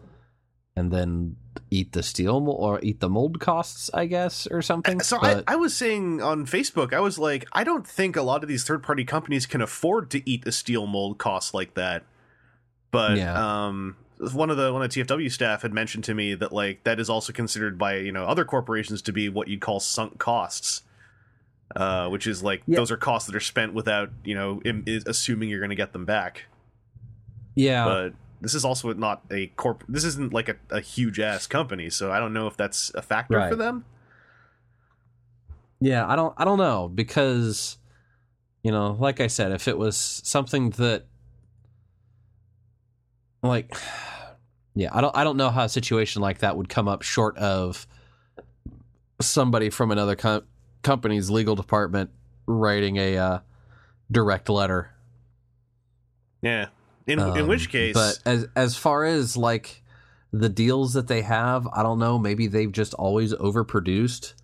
and 0.77 0.93
then 0.93 1.37
eat 1.71 1.93
the 1.93 2.03
steel 2.03 2.41
mo- 2.41 2.53
or 2.53 2.81
eat 2.83 3.01
the 3.01 3.09
mold 3.09 3.41
costs, 3.41 3.91
I 3.95 4.07
guess, 4.07 4.47
or 4.47 4.63
something. 4.63 5.01
So 5.01 5.19
But- 5.21 5.45
I, 5.49 5.55
I 5.55 5.57
was 5.57 5.75
saying 5.77 6.21
on 6.23 6.47
Facebook, 6.47 6.93
I 6.93 7.01
was 7.01 7.19
like, 7.19 7.47
I 7.53 7.65
don't 7.65 7.87
think 7.87 8.17
a 8.17 8.23
lot 8.23 8.43
of 8.43 8.49
these 8.49 8.65
third 8.65 8.83
party 8.83 9.05
companies 9.05 9.47
can 9.47 9.61
afford 9.61 10.11
to 10.11 10.29
eat 10.29 10.45
the 10.45 10.53
steel 10.53 10.87
mold 10.87 11.19
costs 11.19 11.55
like 11.55 11.75
that. 11.75 12.03
But 12.91 13.17
Yeah. 13.19 13.67
um, 13.67 13.97
one 14.33 14.49
of 14.51 14.57
the 14.57 14.73
one 14.73 14.83
of 14.83 14.91
the 14.93 15.03
TFW 15.03 15.31
staff 15.31 15.63
had 15.63 15.73
mentioned 15.75 16.05
to 16.05 16.15
me 16.15 16.35
that 16.37 16.53
like 16.53 16.85
that 16.85 17.01
is 17.01 17.11
also 17.11 17.33
considered 17.33 17.77
by 17.77 17.97
you 17.97 18.13
know 18.13 18.25
other 18.25 18.45
corporations 18.45 19.03
to 19.03 19.13
be 19.13 19.29
what 19.29 19.49
you'd 19.49 19.61
call 19.61 19.81
sunk 19.81 20.19
costs, 20.19 20.83
uh, 21.75 22.09
which 22.09 22.27
is 22.27 22.43
like 22.43 22.63
Yeah. 22.67 22.77
those 22.77 22.91
are 22.93 22.97
costs 22.97 23.27
that 23.29 23.35
are 23.37 23.41
spent 23.41 23.75
without 23.75 24.11
you 24.25 24.35
know 24.37 24.61
im- 24.65 24.85
assuming 25.07 25.49
you're 25.49 25.59
going 25.61 25.71
to 25.71 25.77
get 25.77 25.93
them 25.93 26.05
back. 26.05 26.45
yeah, 27.57 27.85
But 27.85 28.13
this 28.45 28.55
is 28.55 28.65
also 28.65 28.93
not 28.93 29.23
a 29.31 29.49
corp. 29.49 29.83
This 29.89 30.05
isn't 30.05 30.33
like 30.33 30.49
a, 30.49 30.57
a 30.71 30.81
huge 30.81 31.19
ass 31.19 31.47
company, 31.47 31.91
so 31.91 32.13
I 32.13 32.21
don't 32.21 32.33
know 32.33 32.47
if 32.47 32.57
that's 32.57 32.93
a 32.95 33.03
factor 33.03 33.37
Right. 33.39 33.51
for 33.51 33.57
them. 33.57 33.85
yeah, 35.81 36.07
I 36.07 36.15
don't, 36.17 36.33
I 36.39 36.45
don't 36.45 36.59
know 36.59 36.89
because, 36.89 37.79
you 38.63 38.71
know, 38.71 38.97
like 38.99 39.21
I 39.21 39.27
said, 39.27 39.51
if 39.53 39.67
it 39.69 39.77
was 39.77 39.97
something 39.97 40.71
that, 40.71 41.05
like, 43.43 43.75
yeah, 44.75 44.91
I 44.93 45.01
don't, 45.01 45.17
I 45.17 45.25
don't 45.25 45.37
know 45.37 45.51
how 45.51 45.65
a 45.65 45.69
situation 45.69 46.23
like 46.23 46.39
that 46.39 46.57
would 46.57 46.69
come 46.69 46.89
up 46.89 47.03
short 47.03 47.37
of 47.39 47.87
somebody 49.21 49.71
from 49.71 49.91
another 49.91 50.17
com- 50.17 50.45
company's 50.83 51.31
legal 51.31 51.55
department 51.55 52.11
writing 52.47 52.97
a 52.97 53.17
uh, 53.17 53.39
direct 54.11 54.49
letter 54.49 54.91
Yeah. 56.43 56.67
In 57.07 57.19
in 57.19 57.43
Um, 57.43 57.49
which 57.49 57.69
case, 57.69 57.95
but 57.95 58.19
as 58.25 58.47
as 58.57 58.77
far 58.77 59.05
as 59.05 59.37
like 59.37 59.83
the 60.33 60.49
deals 60.49 60.95
that 60.95 61.07
they 61.07 61.23
have, 61.23 61.67
I 61.69 61.83
don't 61.83 61.99
know. 61.99 62.19
Maybe 62.19 62.47
they've 62.47 62.73
just 62.73 62.95
always 62.95 63.35
overproduced, 63.35 64.35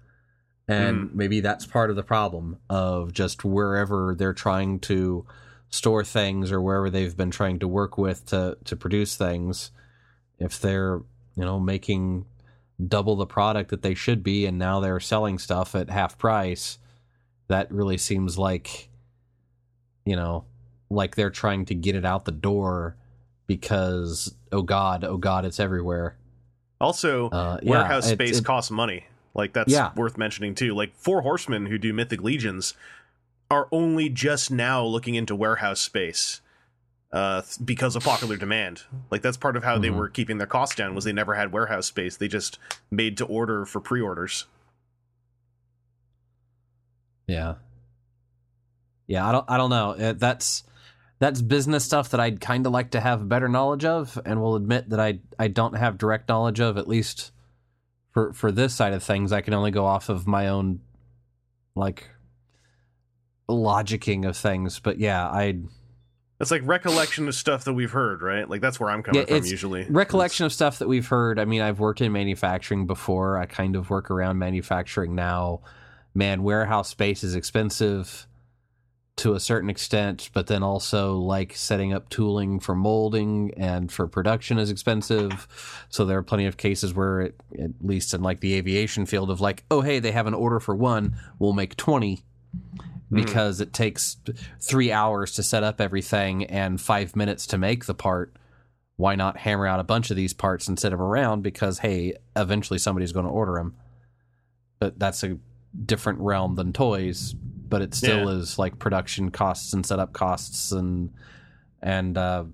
and 0.68 1.14
maybe 1.14 1.40
that's 1.40 1.66
part 1.66 1.90
of 1.90 1.96
the 1.96 2.02
problem 2.02 2.58
of 2.68 3.12
just 3.12 3.44
wherever 3.44 4.14
they're 4.16 4.34
trying 4.34 4.78
to 4.80 5.26
store 5.70 6.04
things 6.04 6.52
or 6.52 6.60
wherever 6.60 6.90
they've 6.90 7.16
been 7.16 7.30
trying 7.30 7.58
to 7.60 7.68
work 7.68 7.96
with 7.96 8.26
to 8.26 8.58
to 8.64 8.76
produce 8.76 9.16
things. 9.16 9.70
If 10.38 10.60
they're 10.60 11.00
you 11.36 11.44
know 11.44 11.58
making 11.58 12.26
double 12.86 13.16
the 13.16 13.26
product 13.26 13.70
that 13.70 13.82
they 13.82 13.94
should 13.94 14.22
be, 14.22 14.46
and 14.46 14.58
now 14.58 14.80
they're 14.80 15.00
selling 15.00 15.38
stuff 15.38 15.74
at 15.74 15.90
half 15.90 16.18
price, 16.18 16.78
that 17.48 17.70
really 17.72 17.98
seems 17.98 18.38
like 18.38 18.90
you 20.04 20.14
know 20.14 20.44
like 20.90 21.14
they're 21.14 21.30
trying 21.30 21.64
to 21.66 21.74
get 21.74 21.94
it 21.94 22.04
out 22.04 22.24
the 22.24 22.32
door 22.32 22.96
because 23.46 24.34
oh 24.52 24.62
god 24.62 25.04
oh 25.04 25.16
god 25.16 25.44
it's 25.44 25.60
everywhere 25.60 26.16
also 26.80 27.28
uh, 27.30 27.58
warehouse 27.62 28.06
it- 28.08 28.14
space 28.14 28.38
it- 28.38 28.44
costs 28.44 28.70
money. 28.70 29.04
Like 29.34 29.52
that's 29.52 29.70
Yeah. 29.72 29.92
worth 29.94 30.18
mentioning 30.18 30.54
too. 30.56 30.74
Like 30.74 30.94
four 30.96 31.20
horsemen 31.22 31.66
who 31.66 31.78
do 31.78 31.92
mythic 31.92 32.20
legions 32.22 32.74
are 33.50 33.68
only 33.70 34.08
just 34.08 34.50
now 34.50 34.82
looking 34.84 35.14
into 35.14 35.36
warehouse 35.36 35.80
space 35.80 36.40
uh 37.12 37.42
because 37.64 37.94
of 37.96 38.02
popular 38.02 38.36
demand. 38.36 38.82
Like 39.10 39.22
that's 39.22 39.36
part 39.36 39.56
of 39.56 39.62
how 39.64 39.78
they 39.78 39.88
Mhm. 39.88 39.96
were 39.96 40.08
keeping 40.08 40.38
their 40.38 40.46
costs 40.48 40.74
down 40.74 40.94
was 40.94 41.04
they 41.04 41.12
never 41.12 41.34
had 41.34 41.52
warehouse 41.52 41.86
space. 41.86 42.16
They 42.16 42.28
just 42.28 42.58
made 42.90 43.16
to 43.18 43.24
order 43.24 43.64
for 43.64 43.78
pre-orders. 43.80 44.46
yeah 47.26 47.54
yeah 49.06 49.28
i 49.28 49.30
don't 49.32 49.44
i 49.48 49.56
don't 49.56 49.70
know 49.70 49.90
Uh, 49.92 50.12
that's 50.14 50.64
that's 51.20 51.40
business 51.42 51.84
stuff 51.84 52.10
that 52.10 52.18
i'd 52.20 52.40
kind 52.40 52.66
of 52.66 52.72
like 52.72 52.90
to 52.90 53.00
have 53.00 53.28
better 53.28 53.48
knowledge 53.48 53.84
of 53.84 54.18
and 54.26 54.40
will 54.42 54.56
admit 54.56 54.88
that 54.90 54.98
i 54.98 55.20
i 55.38 55.46
don't 55.46 55.74
have 55.76 55.96
direct 55.98 56.28
knowledge 56.28 56.58
of 56.60 56.76
at 56.76 56.88
least 56.88 57.30
for 58.12 58.32
for 58.32 58.50
this 58.50 58.74
side 58.74 58.92
of 58.92 59.02
things 59.02 59.30
i 59.32 59.40
can 59.40 59.54
only 59.54 59.70
go 59.70 59.86
off 59.86 60.08
of 60.08 60.26
my 60.26 60.48
own 60.48 60.80
like 61.76 62.08
logicking 63.48 64.26
of 64.28 64.36
things 64.36 64.78
but 64.80 64.98
yeah 64.98 65.28
i 65.28 65.54
It's 66.40 66.50
like 66.50 66.62
recollection 66.64 67.28
of 67.28 67.34
stuff 67.34 67.64
that 67.64 67.74
we've 67.74 67.90
heard, 67.90 68.22
right? 68.22 68.48
Like 68.48 68.62
that's 68.62 68.80
where 68.80 68.88
I'm 68.88 69.02
coming 69.02 69.26
Yeah, 69.28 69.36
from 69.38 69.44
usually. 69.44 69.84
recollection 69.90 70.46
of 70.46 70.52
stuff 70.54 70.78
that 70.78 70.88
we've 70.88 71.06
heard. 71.06 71.38
I 71.38 71.44
mean, 71.44 71.60
I've 71.60 71.80
worked 71.80 72.00
in 72.00 72.12
manufacturing 72.12 72.86
before. 72.86 73.36
I 73.36 73.44
kind 73.44 73.76
of 73.76 73.90
work 73.90 74.10
around 74.10 74.38
manufacturing 74.38 75.14
now. 75.14 75.60
Man, 76.14 76.42
warehouse 76.42 76.88
space 76.88 77.22
is 77.22 77.34
expensive 77.34 78.26
to 79.20 79.34
a 79.34 79.40
certain 79.40 79.68
extent, 79.68 80.30
but 80.32 80.46
then 80.46 80.62
also 80.62 81.16
like 81.18 81.54
setting 81.54 81.92
up 81.92 82.08
tooling 82.08 82.58
for 82.58 82.74
molding 82.74 83.52
and 83.54 83.92
for 83.92 84.06
production 84.06 84.58
is 84.58 84.70
expensive. 84.70 85.46
So 85.90 86.06
there 86.06 86.16
are 86.16 86.22
plenty 86.22 86.46
of 86.46 86.56
cases 86.56 86.94
where, 86.94 87.20
it, 87.20 87.40
at 87.58 87.72
least 87.82 88.14
in 88.14 88.22
like 88.22 88.40
the 88.40 88.54
aviation 88.54 89.04
field, 89.04 89.30
of 89.30 89.40
like, 89.40 89.64
oh 89.70 89.82
hey, 89.82 89.98
they 89.98 90.12
have 90.12 90.26
an 90.26 90.34
order 90.34 90.58
for 90.58 90.74
one, 90.74 91.16
we'll 91.38 91.52
make 91.52 91.76
twenty. 91.76 92.24
Hmm. 93.10 93.16
Because 93.16 93.60
it 93.60 93.72
takes 93.72 94.16
three 94.60 94.90
hours 94.90 95.32
to 95.34 95.42
set 95.42 95.62
up 95.62 95.80
everything 95.80 96.44
and 96.44 96.80
five 96.80 97.14
minutes 97.14 97.46
to 97.48 97.58
make 97.58 97.84
the 97.84 97.94
part. 97.94 98.34
Why 98.96 99.16
not 99.16 99.38
hammer 99.38 99.66
out 99.66 99.80
a 99.80 99.84
bunch 99.84 100.10
of 100.10 100.16
these 100.16 100.32
parts 100.32 100.68
instead 100.68 100.92
of 100.92 101.00
around? 101.00 101.42
Because 101.42 101.80
hey 101.80 102.14
eventually 102.36 102.78
somebody's 102.78 103.12
going 103.12 103.26
to 103.26 103.32
order 103.32 103.54
them 103.54 103.76
but 104.80 104.98
that's 104.98 105.22
a 105.22 105.38
different 105.84 106.18
realm 106.18 106.56
than 106.56 106.72
toys 106.72 107.34
but 107.70 107.80
it 107.80 107.94
still 107.94 108.26
Yeah. 108.30 108.36
is 108.38 108.58
like 108.58 108.78
production 108.78 109.30
costs 109.30 109.72
and 109.72 109.86
setup 109.86 110.12
costs 110.12 110.72
and 110.72 111.10
and 111.80 112.18
uh 112.18 112.44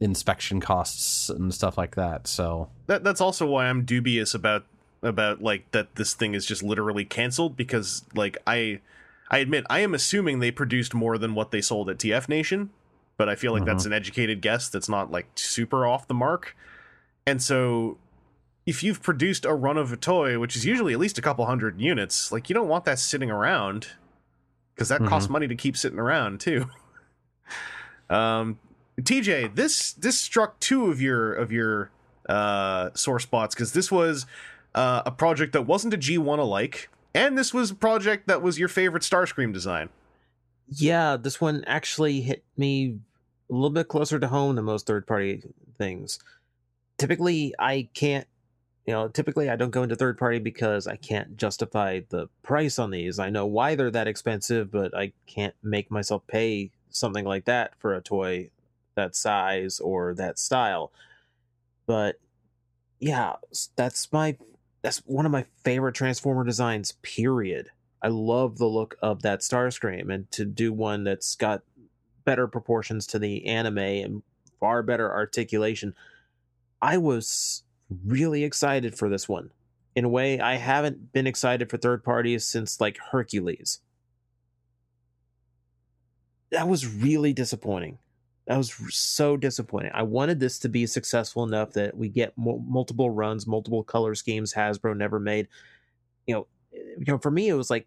inspection 0.00 0.60
costs 0.60 1.28
and 1.28 1.52
stuff 1.52 1.76
like 1.76 1.96
that 1.96 2.26
so 2.28 2.68
that 2.86 3.02
that's 3.02 3.20
also 3.20 3.46
why 3.46 3.66
I'm 3.66 3.84
dubious 3.84 4.32
about 4.32 4.64
about 5.02 5.42
like 5.42 5.70
that 5.72 5.96
this 5.96 6.14
thing 6.14 6.34
is 6.34 6.46
just 6.46 6.62
literally 6.62 7.04
canceled 7.04 7.56
because 7.56 8.04
like 8.14 8.36
I 8.46 8.80
I 9.30 9.38
admit 9.38 9.64
I 9.68 9.80
am 9.80 9.94
assuming 9.94 10.38
they 10.38 10.50
produced 10.52 10.94
more 10.94 11.18
than 11.18 11.34
what 11.34 11.50
they 11.50 11.60
sold 11.60 11.90
at 11.90 11.98
TF 11.98 12.28
Nation, 12.28 12.70
but 13.16 13.28
I 13.28 13.34
feel 13.34 13.52
like 13.52 13.64
that's 13.66 13.84
an 13.84 13.92
educated 13.92 14.40
guess 14.40 14.68
that's 14.70 14.88
not 14.88 15.10
like 15.10 15.26
super 15.34 15.84
off 15.86 16.08
the 16.08 16.14
mark. 16.14 16.56
And 17.26 17.42
so 17.42 17.98
if 18.66 18.82
you've 18.82 19.02
produced 19.02 19.44
a 19.44 19.52
run 19.54 19.76
of 19.76 19.92
a 19.92 19.96
toy, 19.96 20.38
which 20.38 20.56
is 20.56 20.64
usually 20.64 20.92
at 20.94 20.98
least 20.98 21.18
a 21.18 21.22
couple 21.22 21.44
hundred 21.44 21.78
units, 21.80 22.32
like 22.32 22.48
you 22.48 22.54
don't 22.54 22.68
want 22.68 22.84
that 22.86 22.98
sitting 22.98 23.30
around 23.30 23.88
because 24.78 24.88
that 24.90 25.04
costs 25.04 25.28
money 25.28 25.48
to 25.48 25.56
keep 25.56 25.76
sitting 25.76 25.98
around 25.98 26.40
too. 26.40 26.66
um 28.10 28.58
TJ, 29.00 29.54
this 29.54 29.92
this 29.92 30.18
struck 30.18 30.58
two 30.60 30.86
of 30.86 31.00
your 31.00 31.34
of 31.34 31.52
your 31.52 31.90
uh, 32.28 32.90
sore 32.94 33.20
spots 33.20 33.54
because 33.54 33.72
this 33.72 33.90
was 33.90 34.26
uh, 34.74 35.02
a 35.06 35.10
project 35.10 35.52
that 35.52 35.62
wasn't 35.62 35.94
a 35.94 35.98
G1 35.98 36.38
alike, 36.38 36.90
and 37.14 37.38
this 37.38 37.54
was 37.54 37.70
a 37.70 37.74
project 37.74 38.26
that 38.28 38.42
was 38.42 38.58
your 38.58 38.68
favorite 38.68 39.02
Starscream 39.02 39.52
design. 39.52 39.88
Yeah, 40.68 41.16
this 41.16 41.40
one 41.40 41.64
actually 41.66 42.20
hit 42.20 42.44
me 42.56 42.98
a 43.50 43.52
little 43.52 43.70
bit 43.70 43.88
closer 43.88 44.18
to 44.18 44.28
home 44.28 44.56
than 44.56 44.64
most 44.64 44.86
third 44.86 45.06
party 45.06 45.42
things. 45.78 46.18
Typically, 46.98 47.54
I 47.58 47.88
can't, 47.94 48.26
you 48.88 48.94
know, 48.94 49.06
typically 49.06 49.50
I 49.50 49.56
don't 49.56 49.68
go 49.68 49.82
into 49.82 49.96
third 49.96 50.16
party 50.16 50.38
because 50.38 50.86
I 50.86 50.96
can't 50.96 51.36
justify 51.36 52.00
the 52.08 52.28
price 52.42 52.78
on 52.78 52.90
these. 52.90 53.18
I 53.18 53.28
know 53.28 53.44
why 53.44 53.74
they're 53.74 53.90
that 53.90 54.08
expensive, 54.08 54.70
but 54.70 54.96
I 54.96 55.12
can't 55.26 55.54
make 55.62 55.90
myself 55.90 56.26
pay 56.26 56.70
something 56.88 57.26
like 57.26 57.44
that 57.44 57.74
for 57.78 57.94
a 57.94 58.00
toy 58.00 58.48
that 58.94 59.14
size 59.14 59.78
or 59.78 60.14
that 60.14 60.38
style. 60.38 60.90
But 61.84 62.18
yeah, 62.98 63.34
that's 63.76 64.10
my 64.10 64.38
that's 64.80 65.00
one 65.04 65.26
of 65.26 65.32
my 65.32 65.44
favorite 65.62 65.94
Transformer 65.94 66.44
designs, 66.44 66.92
period. 67.02 67.68
I 68.00 68.08
love 68.08 68.56
the 68.56 68.68
look 68.68 68.96
of 69.02 69.20
that 69.20 69.40
Starscream, 69.40 70.10
and 70.10 70.30
to 70.30 70.46
do 70.46 70.72
one 70.72 71.04
that's 71.04 71.34
got 71.34 71.60
better 72.24 72.46
proportions 72.46 73.06
to 73.08 73.18
the 73.18 73.44
anime 73.44 73.76
and 73.76 74.22
far 74.58 74.82
better 74.82 75.12
articulation, 75.12 75.94
I 76.80 76.96
was 76.96 77.64
really 78.04 78.44
excited 78.44 78.96
for 78.96 79.08
this 79.08 79.28
one. 79.28 79.50
In 79.94 80.04
a 80.04 80.08
way, 80.08 80.38
I 80.40 80.54
haven't 80.56 81.12
been 81.12 81.26
excited 81.26 81.70
for 81.70 81.76
third 81.76 82.04
parties 82.04 82.46
since 82.46 82.80
like 82.80 82.98
Hercules. 82.98 83.80
That 86.50 86.68
was 86.68 86.86
really 86.86 87.32
disappointing. 87.32 87.98
That 88.46 88.56
was 88.56 88.72
so 88.94 89.36
disappointing. 89.36 89.90
I 89.92 90.04
wanted 90.04 90.40
this 90.40 90.58
to 90.60 90.68
be 90.68 90.86
successful 90.86 91.44
enough 91.44 91.72
that 91.72 91.96
we 91.96 92.08
get 92.08 92.32
mul- 92.38 92.64
multiple 92.66 93.10
runs, 93.10 93.46
multiple 93.46 93.84
color 93.84 94.14
schemes 94.14 94.54
Hasbro 94.54 94.96
never 94.96 95.20
made. 95.20 95.48
You 96.26 96.34
know, 96.34 96.46
you 96.72 97.04
know, 97.06 97.18
for 97.18 97.30
me, 97.30 97.48
it 97.48 97.54
was 97.54 97.68
like 97.68 97.86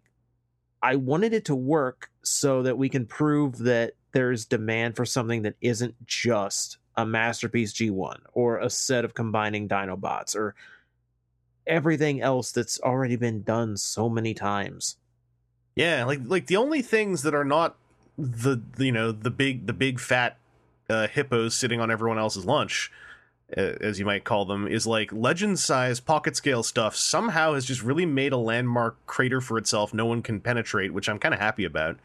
I 0.82 0.96
wanted 0.96 1.32
it 1.32 1.44
to 1.46 1.54
work 1.54 2.10
so 2.22 2.62
that 2.62 2.78
we 2.78 2.88
can 2.88 3.06
prove 3.06 3.58
that 3.58 3.94
there's 4.12 4.44
demand 4.44 4.96
for 4.96 5.04
something 5.04 5.42
that 5.42 5.54
isn't 5.60 5.94
just 6.06 6.78
a 6.96 7.06
masterpiece 7.06 7.72
G1 7.72 8.18
or 8.32 8.58
a 8.58 8.70
set 8.70 9.04
of 9.04 9.14
combining 9.14 9.68
Dinobots 9.68 10.36
or 10.36 10.54
everything 11.66 12.20
else 12.20 12.52
that's 12.52 12.80
already 12.80 13.16
been 13.16 13.42
done 13.42 13.76
so 13.76 14.08
many 14.08 14.34
times. 14.34 14.96
Yeah, 15.74 16.04
like 16.04 16.20
like 16.24 16.46
the 16.46 16.56
only 16.56 16.82
things 16.82 17.22
that 17.22 17.34
are 17.34 17.44
not 17.44 17.76
the 18.18 18.58
you 18.78 18.92
know 18.92 19.10
the 19.10 19.30
big 19.30 19.66
the 19.66 19.72
big 19.72 19.98
fat 19.98 20.36
uh, 20.90 21.08
hippos 21.08 21.54
sitting 21.54 21.80
on 21.80 21.90
everyone 21.90 22.18
else's 22.18 22.44
lunch, 22.44 22.92
uh, 23.56 23.74
as 23.80 23.98
you 23.98 24.04
might 24.04 24.24
call 24.24 24.44
them, 24.44 24.68
is 24.68 24.86
like 24.86 25.12
legend 25.12 25.58
size 25.58 25.98
pocket 25.98 26.36
scale 26.36 26.62
stuff. 26.62 26.94
Somehow 26.94 27.54
has 27.54 27.64
just 27.64 27.82
really 27.82 28.04
made 28.04 28.32
a 28.32 28.36
landmark 28.36 28.96
crater 29.06 29.40
for 29.40 29.56
itself. 29.56 29.94
No 29.94 30.04
one 30.04 30.20
can 30.20 30.40
penetrate, 30.40 30.92
which 30.92 31.08
I'm 31.08 31.18
kind 31.18 31.32
of 31.32 31.40
happy 31.40 31.64
about. 31.64 31.98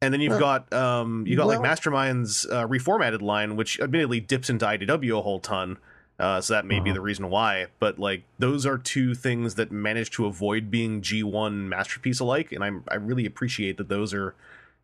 And 0.00 0.14
then 0.14 0.20
you've 0.20 0.30
Well- 0.32 0.40
got 0.40 0.72
um 0.72 1.26
you 1.26 1.36
got 1.36 1.46
like 1.46 1.58
Mastermind's 1.60 2.46
uh, 2.46 2.66
reformatted 2.66 3.20
line, 3.22 3.56
which 3.56 3.80
admittedly 3.80 4.20
dips 4.20 4.48
into 4.50 4.64
IDW 4.66 5.18
a 5.18 5.22
whole 5.22 5.40
ton. 5.40 5.78
Uh, 6.20 6.40
so 6.40 6.52
that 6.52 6.66
may 6.66 6.80
be 6.80 6.90
Uh-huh. 6.90 6.94
the 6.94 7.00
reason 7.00 7.30
why. 7.30 7.66
But 7.78 7.98
like 7.98 8.24
those 8.38 8.66
are 8.66 8.76
two 8.78 9.14
things 9.14 9.54
that 9.56 9.70
manage 9.70 10.10
to 10.12 10.26
avoid 10.26 10.70
being 10.70 11.00
G1 11.00 11.68
masterpiece 11.68 12.18
alike, 12.20 12.50
and 12.52 12.62
I'm 12.64 12.84
I 12.88 12.96
really 12.96 13.26
appreciate 13.26 13.76
that 13.78 13.88
those 13.88 14.12
are 14.14 14.34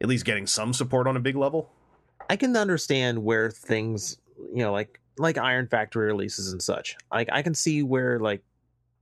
at 0.01 0.09
least 0.09 0.25
getting 0.25 0.47
some 0.47 0.73
support 0.73 1.07
on 1.07 1.17
a 1.17 1.21
big 1.21 1.37
level. 1.37 1.71
I 2.31 2.37
can 2.37 2.57
understand 2.57 3.23
where 3.25 3.51
things, 3.51 4.17
you 4.53 4.63
know, 4.63 4.73
like 4.73 5.01
like 5.19 5.39
Iron 5.39 5.69
Factory 5.69 6.07
releases 6.07 6.53
and 6.53 6.61
such. 6.63 6.97
Like 7.13 7.29
I 7.33 7.43
can 7.43 7.55
see 7.55 7.83
where 7.83 8.19
like 8.19 8.43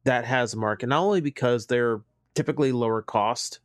that 0.05 0.25
has 0.27 0.53
a 0.53 0.57
market, 0.59 0.89
not 0.89 1.01
only 1.03 1.21
because 1.23 1.67
they're 1.67 2.01
typically 2.35 2.73
lower 2.73 3.01
cost 3.03 3.61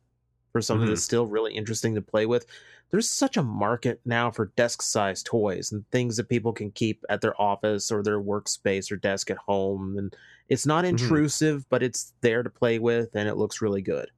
for 0.58 0.62
something 0.62 0.86
Mhm. 0.86 0.90
that's 0.90 1.02
still 1.02 1.26
really 1.26 1.54
interesting 1.54 1.94
to 1.94 2.02
play 2.02 2.26
with. 2.26 2.44
There's 2.90 3.08
such 3.08 3.36
a 3.36 3.42
market 3.44 4.00
now 4.04 4.30
for 4.32 4.46
desk 4.56 4.82
size 4.82 5.22
toys 5.22 5.70
and 5.70 5.88
things 5.90 6.16
that 6.16 6.28
people 6.28 6.52
can 6.52 6.72
keep 6.72 7.04
at 7.08 7.20
their 7.20 7.40
office 7.40 7.92
or 7.92 8.02
their 8.02 8.20
workspace 8.20 8.90
or 8.90 8.96
desk 8.96 9.30
at 9.30 9.36
home. 9.36 9.96
And 9.98 10.16
it's 10.48 10.66
not 10.66 10.84
Mhm. 10.84 10.90
intrusive, 10.90 11.68
but 11.68 11.82
it's 11.82 12.12
there 12.22 12.42
to 12.42 12.50
play 12.50 12.80
with 12.80 13.14
and 13.14 13.28
it 13.28 13.36
looks 13.36 13.62
really 13.62 13.82
good. 13.82 14.10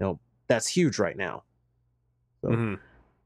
You 0.00 0.06
know, 0.06 0.20
that's 0.46 0.66
huge 0.66 0.98
right 0.98 1.16
now. 1.16 1.44
So 2.42 2.50
Mhm. 2.52 2.78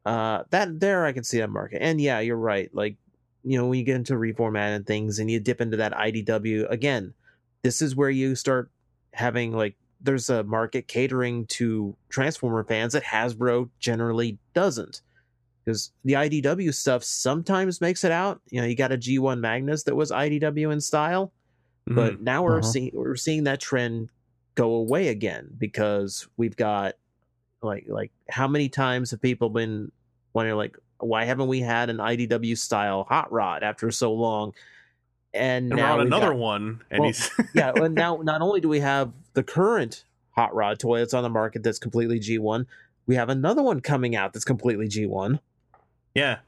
uh 0.04 0.44
that 0.50 0.78
there 0.80 1.04
i 1.04 1.12
can 1.12 1.24
see 1.24 1.38
that 1.38 1.50
market 1.50 1.82
and 1.82 2.00
yeah 2.00 2.20
you're 2.20 2.36
right 2.36 2.72
like 2.74 2.96
you 3.42 3.58
know 3.58 3.66
when 3.66 3.78
you 3.78 3.84
get 3.84 3.96
into 3.96 4.14
reformat 4.14 4.76
and 4.76 4.86
things 4.86 5.18
and 5.18 5.30
you 5.30 5.40
dip 5.40 5.60
into 5.60 5.76
that 5.78 5.92
idw 5.92 6.70
again 6.70 7.12
this 7.62 7.82
is 7.82 7.96
where 7.96 8.10
you 8.10 8.36
start 8.36 8.70
having 9.14 9.52
like 9.52 9.76
there's 10.00 10.28
a 10.30 10.42
market 10.44 10.86
catering 10.88 11.46
to 11.46 11.96
transformer 12.08 12.62
fans 12.64 12.92
that 12.92 13.02
hasbro 13.04 13.68
generally 13.78 14.38
doesn't 14.54 15.00
because 15.64 15.90
the 16.04 16.12
idw 16.14 16.72
stuff 16.74 17.02
sometimes 17.02 17.80
makes 17.80 18.04
it 18.04 18.12
out 18.12 18.40
you 18.50 18.60
know 18.60 18.66
you 18.66 18.74
got 18.76 18.92
a 18.92 18.96
g1 18.98 19.40
magnus 19.40 19.82
that 19.84 19.94
was 19.96 20.10
idw 20.12 20.72
in 20.72 20.80
style 20.80 21.32
but 21.86 22.20
now 22.20 22.42
we're 22.42 22.58
Uh-huh. 22.58 22.68
seeing 22.72 22.90
we're 22.94 23.16
seeing 23.16 23.44
that 23.44 23.60
trend 23.60 24.10
go 24.54 24.74
away 24.74 25.08
again 25.08 25.48
because 25.58 26.26
we've 26.36 26.56
got 26.56 26.94
like 27.62 27.84
like 27.88 28.10
how 28.28 28.46
many 28.48 28.68
times 28.68 29.10
have 29.12 29.20
people 29.22 29.48
been 29.50 29.90
wondering 30.34 30.56
like 30.56 30.76
why 30.98 31.24
haven't 31.24 31.46
we 31.48 31.60
had 31.60 31.90
an 31.90 31.98
IDW 31.98 32.56
style 32.58 33.04
hot 33.08 33.30
rod 33.30 33.62
after 33.62 33.90
so 33.90 34.12
long? 34.14 34.52
And, 35.34 35.70
and 35.70 35.76
now 35.76 36.00
another 36.00 36.28
got- 36.30 36.36
one, 36.38 36.82
and 36.90 37.00
Well, 37.00 37.08
he's 37.10 37.30
yeah, 37.52 37.72
and 37.74 37.94
now 38.04 38.16
not 38.22 38.40
only 38.40 38.60
do 38.62 38.68
we 38.70 38.80
have 38.80 39.12
the 39.36 39.42
current 39.42 40.04
hot 40.32 40.52
rod 40.54 40.78
toy 40.78 40.98
that's 40.98 41.14
on 41.14 41.22
the 41.22 41.28
market 41.28 41.62
that's 41.62 41.78
completely 41.78 42.18
G1, 42.18 42.66
we 43.06 43.14
have 43.14 43.28
another 43.28 43.62
one 43.62 43.80
coming 43.80 44.16
out 44.16 44.32
that's 44.32 44.46
completely 44.46 44.88
G1. 44.88 45.38
Yeah. 46.14 46.38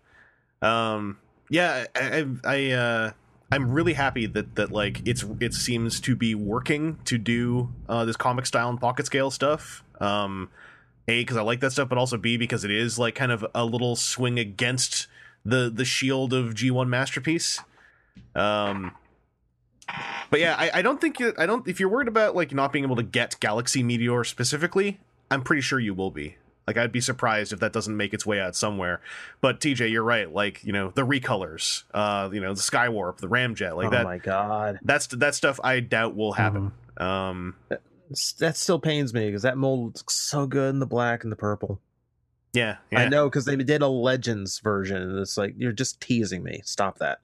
Um 0.63 1.19
yeah, 1.51 1.85
I 1.95 2.01
I, 2.01 2.27
I 2.45 2.71
uh 2.73 3.11
I'm 3.53 3.71
really 3.71 3.93
happy 3.93 4.27
that 4.27 4.57
that 4.57 4.73
like 4.73 5.07
it's 5.07 5.25
it 5.39 5.53
seems 5.53 6.01
to 6.01 6.17
be 6.17 6.35
working 6.35 6.99
to 7.05 7.19
do 7.19 7.73
uh 7.89 8.07
this 8.07 8.17
comic 8.17 8.47
style 8.47 8.71
and 8.71 8.81
pocket 8.81 9.05
scale 9.05 9.31
stuff. 9.31 9.85
Um 10.01 10.49
A 11.09 11.25
cuz 11.25 11.37
I 11.37 11.43
like 11.43 11.61
that 11.61 11.73
stuff, 11.73 11.91
but 11.91 11.99
also 11.99 12.17
B 12.17 12.39
because 12.39 12.65
it 12.65 12.71
is 12.71 12.99
like 12.99 13.15
kind 13.15 13.31
of 13.31 13.47
a 13.55 13.67
little 13.67 13.97
swing 13.97 14.39
against 14.39 15.09
the 15.45 15.71
the 15.71 15.85
shield 15.85 16.33
of 16.33 16.55
G1 16.55 16.89
masterpiece. 16.89 17.61
Um 18.35 18.93
but 20.31 20.41
yeah, 20.41 20.55
I, 20.59 20.71
I 20.75 20.83
don't 20.83 21.01
think 21.01 21.19
you, 21.21 21.33
I 21.39 21.47
don't. 21.47 21.67
If 21.69 21.81
you're 21.81 21.89
worried 21.89 22.09
about 22.09 22.35
like 22.37 22.53
not 22.53 22.73
being 22.73 22.85
able 22.85 22.97
to 22.97 23.03
get 23.03 23.37
Galaxy 23.41 23.83
Meteor 23.83 24.25
specifically, 24.25 25.01
I'm 25.31 25.43
pretty 25.43 25.63
sure 25.63 25.79
you 25.79 25.95
will 25.95 26.11
be. 26.11 26.37
Like 26.67 26.77
I'd 26.77 26.93
be 26.93 27.01
surprised 27.01 27.55
if 27.55 27.61
that 27.61 27.73
doesn't 27.73 27.97
make 27.97 28.13
its 28.13 28.27
way 28.27 28.41
out 28.41 28.55
somewhere. 28.55 29.01
But 29.41 29.59
TJ, 29.59 29.91
you're 29.91 30.03
right. 30.05 30.31
Like 30.31 30.63
you 30.65 30.73
know 30.73 30.91
the 30.95 31.07
recolors, 31.07 31.85
uh, 31.95 32.29
you 32.31 32.41
know 32.41 32.53
the 32.53 32.61
Skywarp, 32.61 33.19
the 33.19 33.29
Ramjet, 33.29 33.75
like 33.75 33.87
oh 33.87 33.91
that. 33.91 34.03
Oh 34.03 34.09
my 34.09 34.19
god, 34.19 34.79
That's 34.83 35.07
that 35.07 35.35
stuff 35.35 35.59
I 35.65 35.81
doubt 35.81 36.15
will 36.15 36.33
happen. 36.33 36.73
Um, 36.99 37.57
S- 38.11 38.33
that 38.39 38.57
still 38.57 38.79
pains 38.79 39.15
me 39.15 39.27
because 39.27 39.43
that 39.43 39.57
mold 39.57 39.97
looks 39.97 40.15
so 40.15 40.47
good 40.47 40.71
in 40.71 40.79
the 40.79 40.87
black 40.87 41.23
and 41.23 41.33
the 41.33 41.37
purple. 41.37 41.81
yeah, 42.53 42.77
yeah. 42.91 43.01
I 43.01 43.09
know 43.09 43.31
because 43.31 43.45
they 43.47 43.57
did 43.57 43.81
a 43.81 43.89
Legends 43.89 44.59
version. 44.61 44.97
and 45.01 45.19
It's 45.21 45.39
like 45.39 45.55
you're 45.57 45.73
just 45.73 46.01
teasing 46.03 46.43
me. 46.43 46.61
Stop 46.65 46.99
that. 46.99 47.21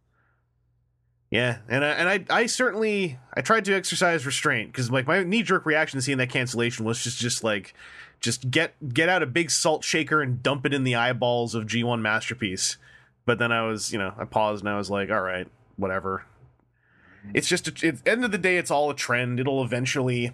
Yeah, 1.35 1.57
and 1.69 1.85
I, 1.85 1.89
and 1.89 2.09
I 2.09 2.43
I 2.43 2.47
certainly 2.47 3.19
I 3.35 3.41
tried 3.41 3.65
to 3.65 3.75
exercise 3.75 4.25
restraint 4.25 4.71
because 4.71 4.89
like 4.89 5.09
my 5.09 5.25
knee 5.25 5.43
jerk 5.43 5.67
reaction 5.67 5.99
to 5.99 6.01
seeing 6.01 6.19
that 6.19 6.29
cancellation 6.29 6.85
was 6.85 7.03
just 7.03 7.19
just 7.19 7.43
like 7.43 7.75
just 8.21 8.53
get 8.53 8.75
get 8.95 9.09
out 9.09 9.21
a 9.21 9.27
big 9.27 9.51
salt 9.51 9.83
shaker 9.83 10.23
and 10.23 10.45
dump 10.45 10.65
it 10.65 10.73
in 10.73 10.85
the 10.85 10.95
eyeballs 10.95 11.57
of 11.57 11.65
G1 11.65 12.01
masterpiece. 12.01 12.77
But 13.27 13.41
then 13.41 13.51
I 13.51 13.67
was 13.67 13.93
you 13.93 13.99
know 13.99 14.15
I 14.17 14.27
paused 14.27 14.63
and 14.63 14.73
I 14.73 14.77
was 14.77 14.91
like 14.91 15.11
all 15.11 15.23
right 15.23 15.49
whatever. 15.75 16.25
It's 17.35 17.49
just 17.49 17.67
a, 17.67 17.73
the 17.73 17.99
end 18.09 18.25
of 18.25 18.31
the 18.31 18.39
day 18.39 18.57
it's 18.57 18.71
all 18.71 18.89
a 18.89 18.95
trend. 18.95 19.41
It'll 19.41 19.65
eventually 19.65 20.31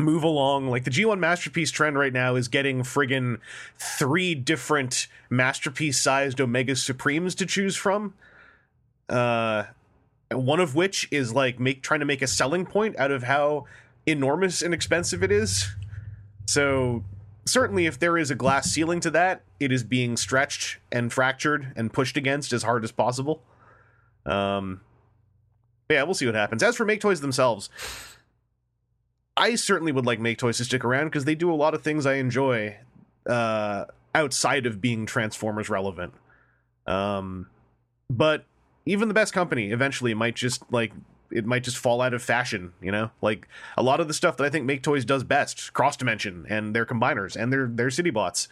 move 0.00 0.24
along. 0.24 0.66
Like 0.66 0.82
the 0.82 0.90
G1 0.90 1.20
masterpiece 1.20 1.70
trend 1.70 1.96
right 1.96 2.12
now 2.12 2.34
is 2.34 2.48
getting 2.48 2.80
friggin' 2.80 3.38
three 3.78 4.34
different 4.34 5.06
masterpiece 5.30 6.02
sized 6.02 6.40
Omega 6.40 6.74
Supremes 6.74 7.36
to 7.36 7.46
choose 7.46 7.76
from. 7.76 8.14
Uh 9.08 9.66
one 10.34 10.60
of 10.60 10.74
which 10.74 11.08
is 11.10 11.32
like 11.32 11.58
make 11.58 11.82
trying 11.82 12.00
to 12.00 12.06
make 12.06 12.22
a 12.22 12.26
selling 12.26 12.66
point 12.66 12.98
out 12.98 13.10
of 13.10 13.24
how 13.24 13.66
enormous 14.06 14.62
and 14.62 14.74
expensive 14.74 15.22
it 15.22 15.30
is. 15.30 15.68
So 16.46 17.04
certainly 17.44 17.86
if 17.86 17.98
there 17.98 18.18
is 18.18 18.30
a 18.30 18.34
glass 18.34 18.70
ceiling 18.70 19.00
to 19.00 19.10
that, 19.10 19.42
it 19.60 19.72
is 19.72 19.84
being 19.84 20.16
stretched 20.16 20.78
and 20.90 21.12
fractured 21.12 21.72
and 21.76 21.92
pushed 21.92 22.16
against 22.16 22.52
as 22.52 22.62
hard 22.62 22.84
as 22.84 22.92
possible. 22.92 23.42
Um 24.26 24.80
yeah, 25.88 26.04
we'll 26.04 26.14
see 26.14 26.26
what 26.26 26.34
happens. 26.34 26.62
As 26.62 26.76
for 26.76 26.86
Make 26.86 27.00
Toys 27.00 27.20
themselves, 27.20 27.68
I 29.36 29.56
certainly 29.56 29.92
would 29.92 30.06
like 30.06 30.20
Make 30.20 30.38
Toys 30.38 30.56
to 30.58 30.64
stick 30.64 30.84
around 30.84 31.06
because 31.06 31.24
they 31.24 31.34
do 31.34 31.52
a 31.52 31.54
lot 31.54 31.74
of 31.74 31.82
things 31.82 32.06
I 32.06 32.14
enjoy 32.14 32.76
uh 33.26 33.86
outside 34.14 34.66
of 34.66 34.80
being 34.80 35.06
Transformers 35.06 35.68
relevant. 35.68 36.14
Um 36.86 37.48
but 38.10 38.44
even 38.86 39.08
the 39.08 39.14
best 39.14 39.32
company 39.32 39.70
eventually 39.70 40.14
might 40.14 40.34
just 40.34 40.62
like 40.72 40.92
it 41.30 41.46
might 41.46 41.64
just 41.64 41.78
fall 41.78 42.00
out 42.00 42.12
of 42.14 42.22
fashion, 42.22 42.72
you 42.80 42.92
know? 42.92 43.10
Like 43.20 43.48
a 43.76 43.82
lot 43.82 44.00
of 44.00 44.08
the 44.08 44.14
stuff 44.14 44.36
that 44.36 44.44
I 44.44 44.50
think 44.50 44.66
Make 44.66 44.82
Toys 44.82 45.04
does 45.04 45.24
best, 45.24 45.72
cross 45.72 45.96
dimension 45.96 46.46
and 46.48 46.74
their 46.74 46.86
combiners 46.86 47.36
and 47.36 47.52
their 47.52 47.66
their 47.66 47.90
city 47.90 48.10
bots, 48.10 48.48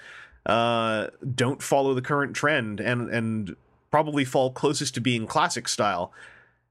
uh, 0.46 1.08
don't 1.34 1.62
follow 1.62 1.94
the 1.94 2.02
current 2.02 2.34
trend 2.34 2.80
and 2.80 3.10
and 3.10 3.56
probably 3.90 4.24
fall 4.24 4.50
closest 4.50 4.94
to 4.94 5.00
being 5.00 5.26
classic 5.26 5.68
style. 5.68 6.12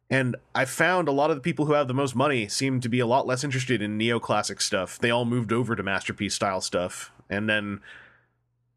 And 0.09 0.35
I 0.55 0.65
found 0.65 1.07
a 1.07 1.11
lot 1.11 1.29
of 1.29 1.37
the 1.37 1.41
people 1.41 1.65
who 1.65 1.73
have 1.73 1.87
the 1.87 1.93
most 1.93 2.15
money 2.15 2.47
seem 2.47 2.81
to 2.81 2.89
be 2.89 2.99
a 2.99 3.05
lot 3.05 3.27
less 3.27 3.43
interested 3.43 3.81
in 3.81 3.99
neoclassic 3.99 4.59
stuff. 4.59 4.97
They 4.97 5.11
all 5.11 5.25
moved 5.25 5.53
over 5.53 5.75
to 5.75 5.83
masterpiece 5.83 6.33
style 6.33 6.61
stuff. 6.61 7.11
And 7.29 7.47
then 7.47 7.81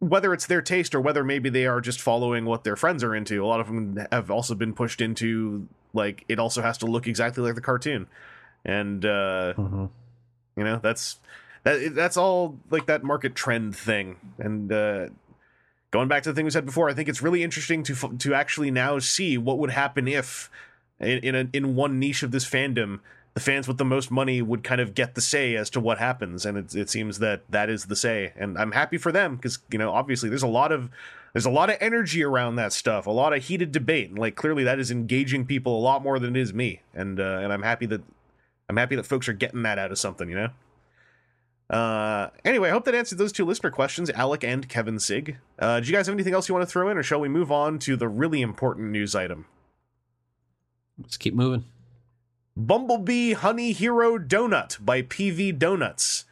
whether 0.03 0.35
it's 0.35 0.47
their 0.47 0.61
taste 0.61 0.97
or 0.97 1.01
whether 1.01 1.23
maybe 1.23 1.49
they 1.49 1.65
are 1.65 1.81
just 1.81 2.01
following 2.01 2.45
what 2.45 2.65
their 2.65 2.75
friends 2.75 3.05
are 3.05 3.15
into, 3.15 3.43
a 3.43 3.47
lot 3.47 3.61
of 3.61 3.69
them 3.69 4.05
have 4.11 4.33
also 4.33 4.53
been 4.57 4.75
pushed 4.75 5.01
into 5.01 5.69
like 5.95 6.25
it 6.29 6.41
also 6.41 6.61
has 6.61 6.77
to 6.79 6.87
look 6.87 7.07
exactly 7.07 7.41
like 7.45 7.55
the 7.55 7.61
cartoon. 7.61 8.09
And 8.65 9.05
uh 9.05 9.55
Mhm. 9.57 9.91
you 10.57 10.65
know, 10.65 10.81
that's 10.83 11.21
that 11.63 11.95
that's 11.95 12.17
all 12.17 12.59
like 12.69 12.87
that 12.87 13.05
market 13.05 13.37
trend 13.37 13.77
thing. 13.77 14.17
And 14.39 14.73
uh 14.73 15.11
going 15.93 16.09
back 16.09 16.25
to 16.25 16.31
the 16.31 16.35
thing 16.35 16.47
we 16.47 16.51
said 16.51 16.67
before, 16.67 16.91
I 16.91 16.95
think 16.95 17.09
it's 17.09 17.23
really 17.23 17.45
interesting 17.45 17.85
to 17.85 17.95
to 18.19 18.35
actually 18.35 18.73
now 18.73 18.99
see 18.99 19.39
what 19.39 19.59
would 19.59 19.71
happen 19.71 20.09
if 20.09 20.51
in 20.99 21.19
in, 21.19 21.35
a, 21.37 21.49
in 21.53 21.77
one 21.77 22.01
niche 22.01 22.25
of 22.25 22.33
this 22.33 22.45
fandom, 22.49 22.99
the 23.35 23.41
fans 23.41 23.67
with 23.67 23.79
the 23.79 23.85
most 23.85 24.11
money 24.11 24.43
would 24.43 24.63
kind 24.63 24.81
of 24.81 24.95
get 24.95 25.15
the 25.15 25.21
say 25.21 25.57
as 25.57 25.71
to 25.71 25.81
what 25.81 25.99
happens, 25.99 26.45
and 26.45 26.59
it, 26.59 26.75
it 26.75 26.91
seems 26.91 27.19
that 27.21 27.43
that 27.51 27.71
is 27.71 27.87
the 27.87 27.97
say, 27.97 28.33
and 28.37 28.59
I'm 28.59 28.73
happy 28.73 28.99
for 28.99 29.11
them 29.11 29.37
because 29.37 29.59
you 29.71 29.79
know 29.79 29.91
obviously 29.91 30.29
there's 30.29 30.43
a 30.43 30.49
lot 30.49 30.71
of 30.71 30.91
there's 31.33 31.47
a 31.47 31.51
lot 31.51 31.71
of 31.71 31.77
energy 31.81 32.23
around 32.23 32.57
that 32.57 32.73
stuff, 32.73 33.07
a 33.07 33.11
lot 33.11 33.33
of 33.33 33.45
heated 33.45 33.73
debate, 33.73 34.11
and 34.11 34.19
like 34.19 34.37
clearly 34.37 34.65
that 34.65 34.79
is 34.79 34.91
engaging 34.91 35.47
people 35.47 35.79
a 35.79 35.81
lot 35.81 36.03
more 36.03 36.19
than 36.19 36.37
it 36.37 36.41
is 36.41 36.53
me, 36.53 36.83
and 36.95 37.19
uh, 37.19 37.41
and 37.43 37.53
I'm 37.53 37.63
happy 37.63 37.87
that 37.87 38.03
I'm 38.69 38.77
happy 38.77 38.97
that 38.97 39.07
folks 39.07 39.29
are 39.29 39.35
getting 39.35 39.63
that 39.63 39.79
out 39.79 39.91
of 39.91 39.99
something, 39.99 40.29
you 40.29 40.37
know. 40.37 40.49
Uh, 41.71 42.29
anyway, 42.45 42.69
I 42.69 42.73
hope 42.73 42.85
that 42.85 42.95
answered 42.95 43.17
those 43.17 43.33
two 43.33 43.47
listener 43.47 43.71
questions, 43.71 44.11
Alec 44.11 44.45
and 44.45 44.69
Kevin 44.69 44.99
Sig. 44.99 45.39
Uh, 45.59 45.81
do 45.81 45.87
you 45.87 45.93
guys 45.95 46.07
have 46.07 46.15
anything 46.15 46.35
else 46.35 46.49
you 46.49 46.55
want 46.55 46.69
to 46.69 46.71
throw 46.71 46.91
in, 46.91 46.99
or 46.99 47.03
shall 47.03 47.21
we 47.21 47.31
move 47.31 47.51
on 47.51 47.79
to 47.81 47.97
the 47.97 48.09
really 48.09 48.43
important 48.43 48.91
news 48.91 49.15
item? 49.15 49.47
Let's 50.99 51.17
keep 51.17 51.33
moving. 51.35 51.65
Bumblebee 52.57 53.33
Honey 53.33 53.73
Hero 53.73 54.19
Donut 54.19 54.85
by 54.85 55.03
PV 55.03 55.59
Donuts. 55.59 56.25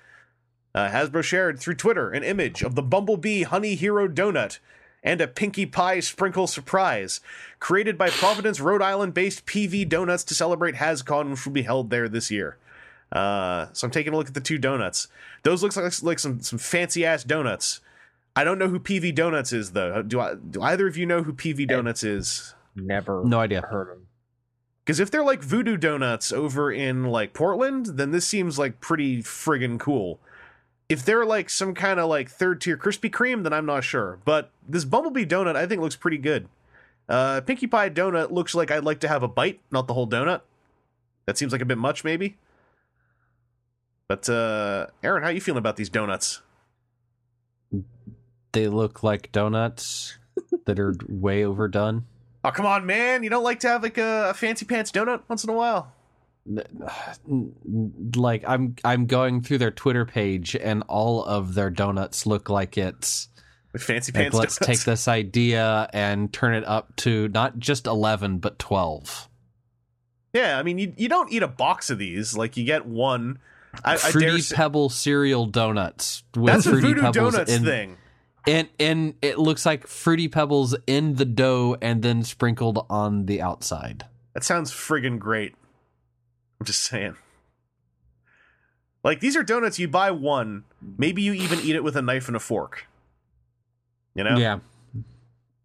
Uh, 0.74 0.88
Hasbro 0.88 1.22
shared 1.22 1.58
through 1.58 1.74
Twitter 1.74 2.10
an 2.10 2.22
image 2.22 2.62
of 2.62 2.74
the 2.74 2.82
Bumblebee 2.82 3.42
Honey 3.42 3.74
Hero 3.74 4.06
Donut 4.06 4.58
and 5.02 5.20
a 5.20 5.26
Pinkie 5.26 5.64
Pie 5.66 6.00
sprinkle 6.00 6.46
surprise, 6.46 7.20
created 7.58 7.96
by 7.96 8.10
Providence, 8.10 8.60
Rhode 8.60 8.82
Island 8.82 9.14
based 9.14 9.46
PV 9.46 9.88
Donuts 9.88 10.22
to 10.24 10.34
celebrate 10.34 10.74
HasCon, 10.76 11.30
which 11.30 11.44
will 11.46 11.52
be 11.52 11.62
held 11.62 11.88
there 11.90 12.08
this 12.08 12.30
year. 12.30 12.58
Uh, 13.10 13.68
so 13.72 13.86
I'm 13.86 13.90
taking 13.90 14.12
a 14.12 14.16
look 14.16 14.28
at 14.28 14.34
the 14.34 14.40
two 14.40 14.58
donuts. 14.58 15.08
Those 15.42 15.62
looks 15.64 15.76
like, 15.76 16.02
like 16.02 16.18
some, 16.20 16.40
some 16.40 16.58
fancy 16.60 17.04
ass 17.04 17.24
donuts. 17.24 17.80
I 18.36 18.44
don't 18.44 18.58
know 18.58 18.68
who 18.68 18.78
PV 18.78 19.12
Donuts 19.16 19.52
is 19.52 19.72
though. 19.72 20.02
Do 20.02 20.20
I? 20.20 20.34
Do 20.34 20.62
either 20.62 20.86
of 20.86 20.96
you 20.96 21.04
know 21.06 21.24
who 21.24 21.32
PV 21.32 21.66
Donuts 21.66 22.04
is? 22.04 22.54
Never 22.76 23.24
No 23.24 23.40
idea. 23.40 23.62
heard 23.62 23.90
of. 23.90 23.98
Because 24.90 24.98
if 24.98 25.12
they're 25.12 25.22
like 25.22 25.40
Voodoo 25.40 25.76
Donuts 25.76 26.32
over 26.32 26.72
in 26.72 27.04
like 27.04 27.32
Portland, 27.32 27.86
then 27.94 28.10
this 28.10 28.26
seems 28.26 28.58
like 28.58 28.80
pretty 28.80 29.22
friggin' 29.22 29.78
cool. 29.78 30.18
If 30.88 31.04
they're 31.04 31.24
like 31.24 31.48
some 31.48 31.74
kind 31.74 32.00
of 32.00 32.08
like 32.08 32.28
third 32.28 32.60
tier 32.60 32.76
Krispy 32.76 33.08
Kreme, 33.08 33.44
then 33.44 33.52
I'm 33.52 33.66
not 33.66 33.84
sure. 33.84 34.18
But 34.24 34.50
this 34.68 34.84
Bumblebee 34.84 35.26
donut, 35.26 35.54
I 35.54 35.68
think, 35.68 35.80
looks 35.80 35.94
pretty 35.94 36.18
good. 36.18 36.48
Uh, 37.08 37.40
Pinkie 37.42 37.68
Pie 37.68 37.90
donut 37.90 38.32
looks 38.32 38.52
like 38.52 38.72
I'd 38.72 38.82
like 38.82 38.98
to 38.98 39.06
have 39.06 39.22
a 39.22 39.28
bite, 39.28 39.60
not 39.70 39.86
the 39.86 39.94
whole 39.94 40.08
donut. 40.08 40.40
That 41.24 41.38
seems 41.38 41.52
like 41.52 41.62
a 41.62 41.66
bit 41.66 41.78
much, 41.78 42.02
maybe. 42.02 42.36
But 44.08 44.28
uh, 44.28 44.88
Aaron, 45.04 45.22
how 45.22 45.28
you 45.28 45.40
feeling 45.40 45.58
about 45.58 45.76
these 45.76 45.88
donuts? 45.88 46.42
They 48.50 48.66
look 48.66 49.04
like 49.04 49.30
donuts 49.30 50.18
that 50.64 50.80
are 50.80 50.96
way 51.08 51.44
overdone. 51.44 52.06
Oh 52.44 52.50
come 52.50 52.66
on, 52.66 52.86
man! 52.86 53.22
You 53.22 53.30
don't 53.30 53.44
like 53.44 53.60
to 53.60 53.68
have 53.68 53.82
like 53.82 53.98
a, 53.98 54.30
a 54.30 54.34
fancy 54.34 54.64
pants 54.64 54.90
donut 54.90 55.22
once 55.28 55.44
in 55.44 55.50
a 55.50 55.52
while? 55.52 55.92
Like 58.16 58.44
I'm 58.46 58.76
I'm 58.82 59.06
going 59.06 59.42
through 59.42 59.58
their 59.58 59.70
Twitter 59.70 60.06
page 60.06 60.56
and 60.56 60.82
all 60.88 61.22
of 61.24 61.54
their 61.54 61.70
donuts 61.70 62.24
look 62.26 62.48
like 62.48 62.78
it's 62.78 63.28
Like 63.74 63.82
fancy 63.82 64.10
like 64.12 64.22
pants 64.22 64.36
let's 64.36 64.58
donuts. 64.58 64.66
take 64.66 64.84
this 64.86 65.06
idea 65.06 65.88
and 65.92 66.32
turn 66.32 66.54
it 66.54 66.64
up 66.66 66.96
to 66.96 67.28
not 67.28 67.58
just 67.58 67.86
11 67.86 68.38
but 68.38 68.58
12. 68.58 69.28
Yeah, 70.32 70.58
I 70.58 70.62
mean, 70.62 70.78
you 70.78 70.94
you 70.96 71.08
don't 71.08 71.30
eat 71.30 71.42
a 71.42 71.48
box 71.48 71.90
of 71.90 71.98
these. 71.98 72.36
Like 72.36 72.56
you 72.56 72.64
get 72.64 72.86
one. 72.86 73.38
I, 73.84 73.94
I 73.94 73.96
Fruity 73.96 74.40
say, 74.40 74.56
Pebble 74.56 74.88
cereal 74.88 75.46
donuts 75.46 76.24
with 76.34 76.46
that's 76.46 76.66
a 76.66 76.70
Voodoo 76.72 77.02
pebbles 77.02 77.34
Donuts 77.34 77.52
in, 77.52 77.64
thing. 77.64 77.96
And 78.46 78.68
and 78.78 79.14
it 79.22 79.38
looks 79.38 79.64
like 79.66 79.86
fruity 79.86 80.28
pebbles 80.28 80.74
in 80.86 81.14
the 81.16 81.24
dough 81.24 81.76
and 81.82 82.02
then 82.02 82.22
sprinkled 82.24 82.84
on 82.90 83.26
the 83.26 83.40
outside. 83.42 84.04
That 84.34 84.44
sounds 84.44 84.70
friggin' 84.72 85.18
great. 85.18 85.54
I'm 86.60 86.66
just 86.66 86.82
saying. 86.82 87.16
Like 89.02 89.20
these 89.20 89.36
are 89.36 89.42
donuts. 89.42 89.78
You 89.78 89.88
buy 89.88 90.10
one, 90.10 90.64
maybe 90.98 91.22
you 91.22 91.32
even 91.32 91.60
eat 91.60 91.74
it 91.74 91.82
with 91.84 91.96
a 91.96 92.02
knife 92.02 92.28
and 92.28 92.36
a 92.36 92.40
fork. 92.40 92.86
You 94.14 94.24
know, 94.24 94.36
Yeah. 94.36 94.58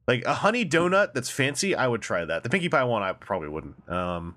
like 0.07 0.23
a 0.25 0.35
honey 0.35 0.65
donut 0.65 1.13
that's 1.13 1.29
fancy. 1.29 1.75
I 1.75 1.87
would 1.87 2.01
try 2.01 2.23
that. 2.25 2.43
The 2.43 2.49
Pinkie 2.49 2.69
Pie 2.69 2.83
one, 2.85 3.03
I 3.03 3.11
probably 3.13 3.49
wouldn't. 3.49 3.89
Um. 3.89 4.35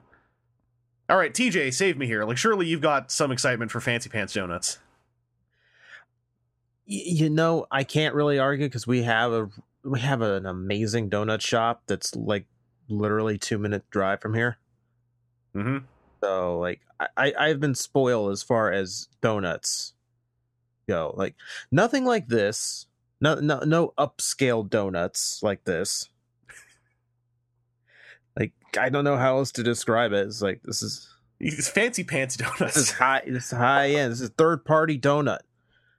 All 1.10 1.16
right, 1.16 1.32
TJ, 1.32 1.72
save 1.72 1.96
me 1.96 2.04
here. 2.06 2.24
Like, 2.24 2.36
surely 2.36 2.66
you've 2.66 2.82
got 2.82 3.10
some 3.10 3.32
excitement 3.32 3.70
for 3.70 3.80
fancy 3.80 4.10
pants 4.10 4.34
donuts. 4.34 4.78
You 6.90 7.28
know, 7.28 7.66
I 7.70 7.84
can't 7.84 8.14
really 8.14 8.38
argue 8.38 8.66
because 8.66 8.86
we 8.86 9.02
have 9.02 9.32
a 9.32 9.50
we 9.84 10.00
have 10.00 10.22
an 10.22 10.46
amazing 10.46 11.10
donut 11.10 11.42
shop 11.42 11.82
that's 11.86 12.16
like 12.16 12.46
literally 12.88 13.36
two 13.36 13.58
minute 13.58 13.88
drive 13.90 14.22
from 14.22 14.34
here. 14.34 14.56
Mm-hmm. 15.54 15.84
So 16.22 16.58
like 16.58 16.80
I, 16.98 17.08
I 17.16 17.32
I've 17.38 17.60
been 17.60 17.74
spoiled 17.74 18.32
as 18.32 18.42
far 18.42 18.72
as 18.72 19.08
donuts 19.20 19.92
go. 20.88 21.14
Like 21.16 21.34
nothing 21.70 22.04
like 22.04 22.28
this. 22.28 22.86
No 23.20 23.34
no 23.34 23.60
no 23.60 23.92
upscale 23.98 24.68
donuts 24.68 25.42
like 25.42 25.64
this. 25.64 26.08
Like 28.38 28.52
I 28.78 28.88
don't 28.88 29.04
know 29.04 29.16
how 29.16 29.36
else 29.38 29.52
to 29.52 29.62
describe 29.62 30.12
it. 30.12 30.26
It's 30.26 30.42
like 30.42 30.62
this 30.62 30.82
is 30.82 31.08
These 31.38 31.68
fancy 31.68 32.04
pants 32.04 32.36
donuts. 32.38 32.58
this 32.58 32.76
is 32.76 32.90
high 32.92 33.22
this 33.26 33.46
is 33.46 33.58
high 33.58 33.90
end. 33.90 34.12
This 34.12 34.22
is 34.22 34.30
third 34.30 34.64
party 34.64 34.98
donut. 34.98 35.40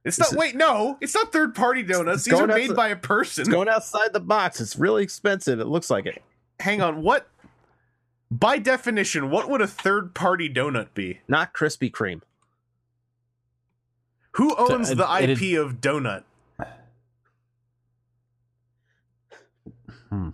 It's 0.09 0.19
not. 0.19 0.31
is- 0.31 0.37
Wait, 0.37 0.55
no, 0.55 0.97
it's 1.01 1.13
not 1.15 1.31
third 1.31 1.55
party 1.55 1.83
donuts. 1.83 2.23
These 2.25 2.33
are 2.33 2.45
made 2.47 2.63
outside- 2.71 2.75
by 2.75 2.87
a 2.89 2.95
person. 2.95 3.41
It's 3.43 3.49
going 3.49 3.69
outside 3.69 4.13
the 4.13 4.19
box. 4.19 4.59
It's 4.61 4.75
really 4.75 5.03
expensive. 5.03 5.59
It 5.59 5.65
looks 5.67 5.89
like 5.89 6.05
it. 6.05 6.21
Hang 6.59 6.81
on, 6.81 7.01
what? 7.01 7.27
By 8.31 8.59
definition, 8.59 9.29
what 9.31 9.49
would 9.49 9.61
a 9.61 9.67
third 9.67 10.13
party 10.13 10.47
donut 10.53 10.93
be? 10.93 11.21
Not 11.27 11.53
Krispy 11.53 11.89
Kreme. 11.91 12.21
Who 14.33 14.55
owns 14.55 14.91
it- 14.91 14.97
the 14.97 15.07
it 15.21 15.29
IP 15.31 15.53
is- 15.53 15.59
of 15.59 15.81
donut? 15.81 16.23
Hmm. 20.09 20.29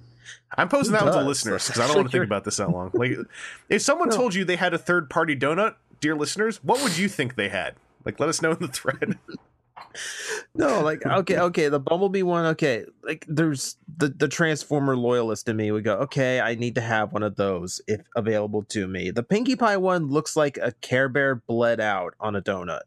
I'm 0.58 0.70
posing 0.70 0.94
Who 0.94 1.00
that 1.00 1.06
one 1.06 1.14
to 1.24 1.28
listeners 1.28 1.68
because 1.68 1.82
I 1.82 1.88
don't 1.88 1.98
want 1.98 2.08
to 2.08 2.12
think 2.12 2.24
about 2.26 2.46
this 2.46 2.58
that 2.58 2.70
long. 2.70 2.92
Like, 2.94 3.18
if 3.70 3.82
someone 3.82 4.08
No. 4.10 4.16
told 4.16 4.34
you 4.36 4.46
they 4.46 4.56
had 4.56 4.74
a 4.74 4.78
third 4.78 5.10
party 5.10 5.36
donut, 5.36 5.76
dear 6.00 6.16
listeners, 6.16 6.64
what 6.64 6.82
would 6.82 6.98
you 6.98 7.10
think 7.10 7.36
they 7.36 7.50
had? 7.50 7.76
Like, 8.06 8.20
let 8.20 8.30
us 8.30 8.42
know 8.42 8.52
in 8.52 8.60
the 8.60 8.68
thread. 8.70 9.18
No, 10.54 10.82
like 10.82 11.06
okay, 11.06 11.38
okay, 11.38 11.70
the 11.70 11.80
Bumblebee 11.80 12.24
one, 12.24 12.46
okay. 12.48 12.86
Like 13.04 13.26
there's 13.28 13.78
the 13.98 14.10
the 14.10 14.28
Transformer 14.28 14.96
loyalist 14.96 15.48
in 15.50 15.58
me 15.58 15.72
would 15.72 15.84
go, 15.84 15.96
okay, 15.98 16.40
I 16.40 16.56
need 16.56 16.76
to 16.76 16.82
have 16.82 17.14
one 17.14 17.24
of 17.24 17.36
those 17.36 17.82
if 17.88 18.02
available 18.16 18.64
to 18.70 18.88
me. 18.88 19.12
The 19.12 19.24
Pinkie 19.24 19.56
Pie 19.56 19.78
one 19.78 20.08
looks 20.08 20.36
like 20.36 20.58
a 20.58 20.72
Care 20.82 21.10
Bear 21.10 21.36
bled 21.36 21.80
out 21.80 22.14
on 22.20 22.36
a 22.36 22.42
donut. 22.42 22.82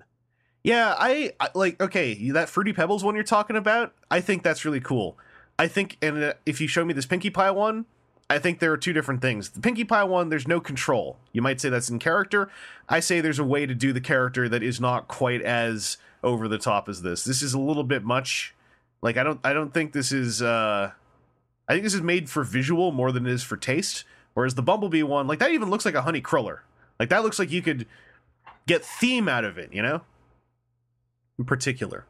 Yeah, 0.65 0.95
I, 0.99 1.33
I 1.41 1.49
like 1.55 1.81
okay, 1.81 2.31
that 2.33 2.49
fruity 2.49 2.73
pebbles 2.73 3.05
one 3.05 3.15
you're 3.15 3.25
talking 3.25 3.57
about. 3.57 3.95
I 4.11 4.21
think 4.21 4.43
that's 4.43 4.65
really 4.65 4.81
cool. 4.81 5.17
I 5.59 5.67
think, 5.67 5.99
and 6.01 6.23
uh, 6.23 6.33
if 6.47 6.61
you 6.61 6.69
show 6.69 6.85
me 6.85 6.95
this 6.95 7.07
Pinkie 7.07 7.31
Pie 7.31 7.51
one, 7.51 7.87
I 8.31 8.39
think 8.39 8.61
there 8.61 8.73
are 8.73 8.77
two 8.77 8.93
different 8.93 9.23
things. 9.23 9.51
The 9.51 9.61
Pinkie 9.61 9.85
Pie 9.85 10.05
one, 10.05 10.29
there's 10.29 10.47
no 10.47 10.61
control. 10.61 11.17
You 11.33 11.43
might 11.43 11.61
say 11.61 11.69
that's 11.69 11.89
in 11.89 11.99
character. 11.99 12.51
I 12.89 13.01
say 13.01 13.21
there's 13.21 13.39
a 13.39 13.45
way 13.45 13.67
to 13.67 13.75
do 13.75 13.93
the 13.93 14.01
character 14.01 14.49
that 14.49 14.63
is 14.63 14.81
not 14.81 15.09
quite 15.09 15.43
as 15.43 15.97
over 16.23 16.49
the 16.49 16.59
top 16.59 16.89
as 16.89 17.03
this. 17.03 17.25
This 17.25 17.43
is 17.43 17.55
a 17.55 17.59
little 17.59 17.85
bit 17.85 18.05
much. 18.05 18.55
Like 19.03 19.17
I 19.17 19.23
don't, 19.23 19.41
I 19.45 19.53
don't 19.53 19.73
think 19.73 19.93
this 19.93 20.13
is. 20.13 20.43
uh 20.43 20.93
I 21.69 21.73
think 21.73 21.85
this 21.85 21.95
is 21.95 22.01
made 22.03 22.31
for 22.31 22.45
visual 22.45 22.93
more 22.93 23.13
than 23.13 23.27
it 23.27 23.33
is 23.33 23.43
for 23.43 23.57
taste. 23.57 24.05
Whereas 24.33 24.55
the 24.55 24.63
Bumblebee 24.63 25.03
one, 25.03 25.27
like 25.27 25.39
that 25.41 25.51
even 25.51 25.71
looks 25.71 25.85
like 25.85 25.95
a 25.95 26.03
honey 26.03 26.21
cruller. 26.21 26.63
Like 26.99 27.11
that 27.11 27.23
looks 27.23 27.39
like 27.39 27.51
you 27.51 27.63
could 27.63 27.87
get 28.67 28.85
theme 28.85 29.29
out 29.29 29.45
of 29.45 29.59
it. 29.59 29.73
You 29.73 29.83
know 29.83 30.03
in 31.39 31.45
particular. 31.45 32.05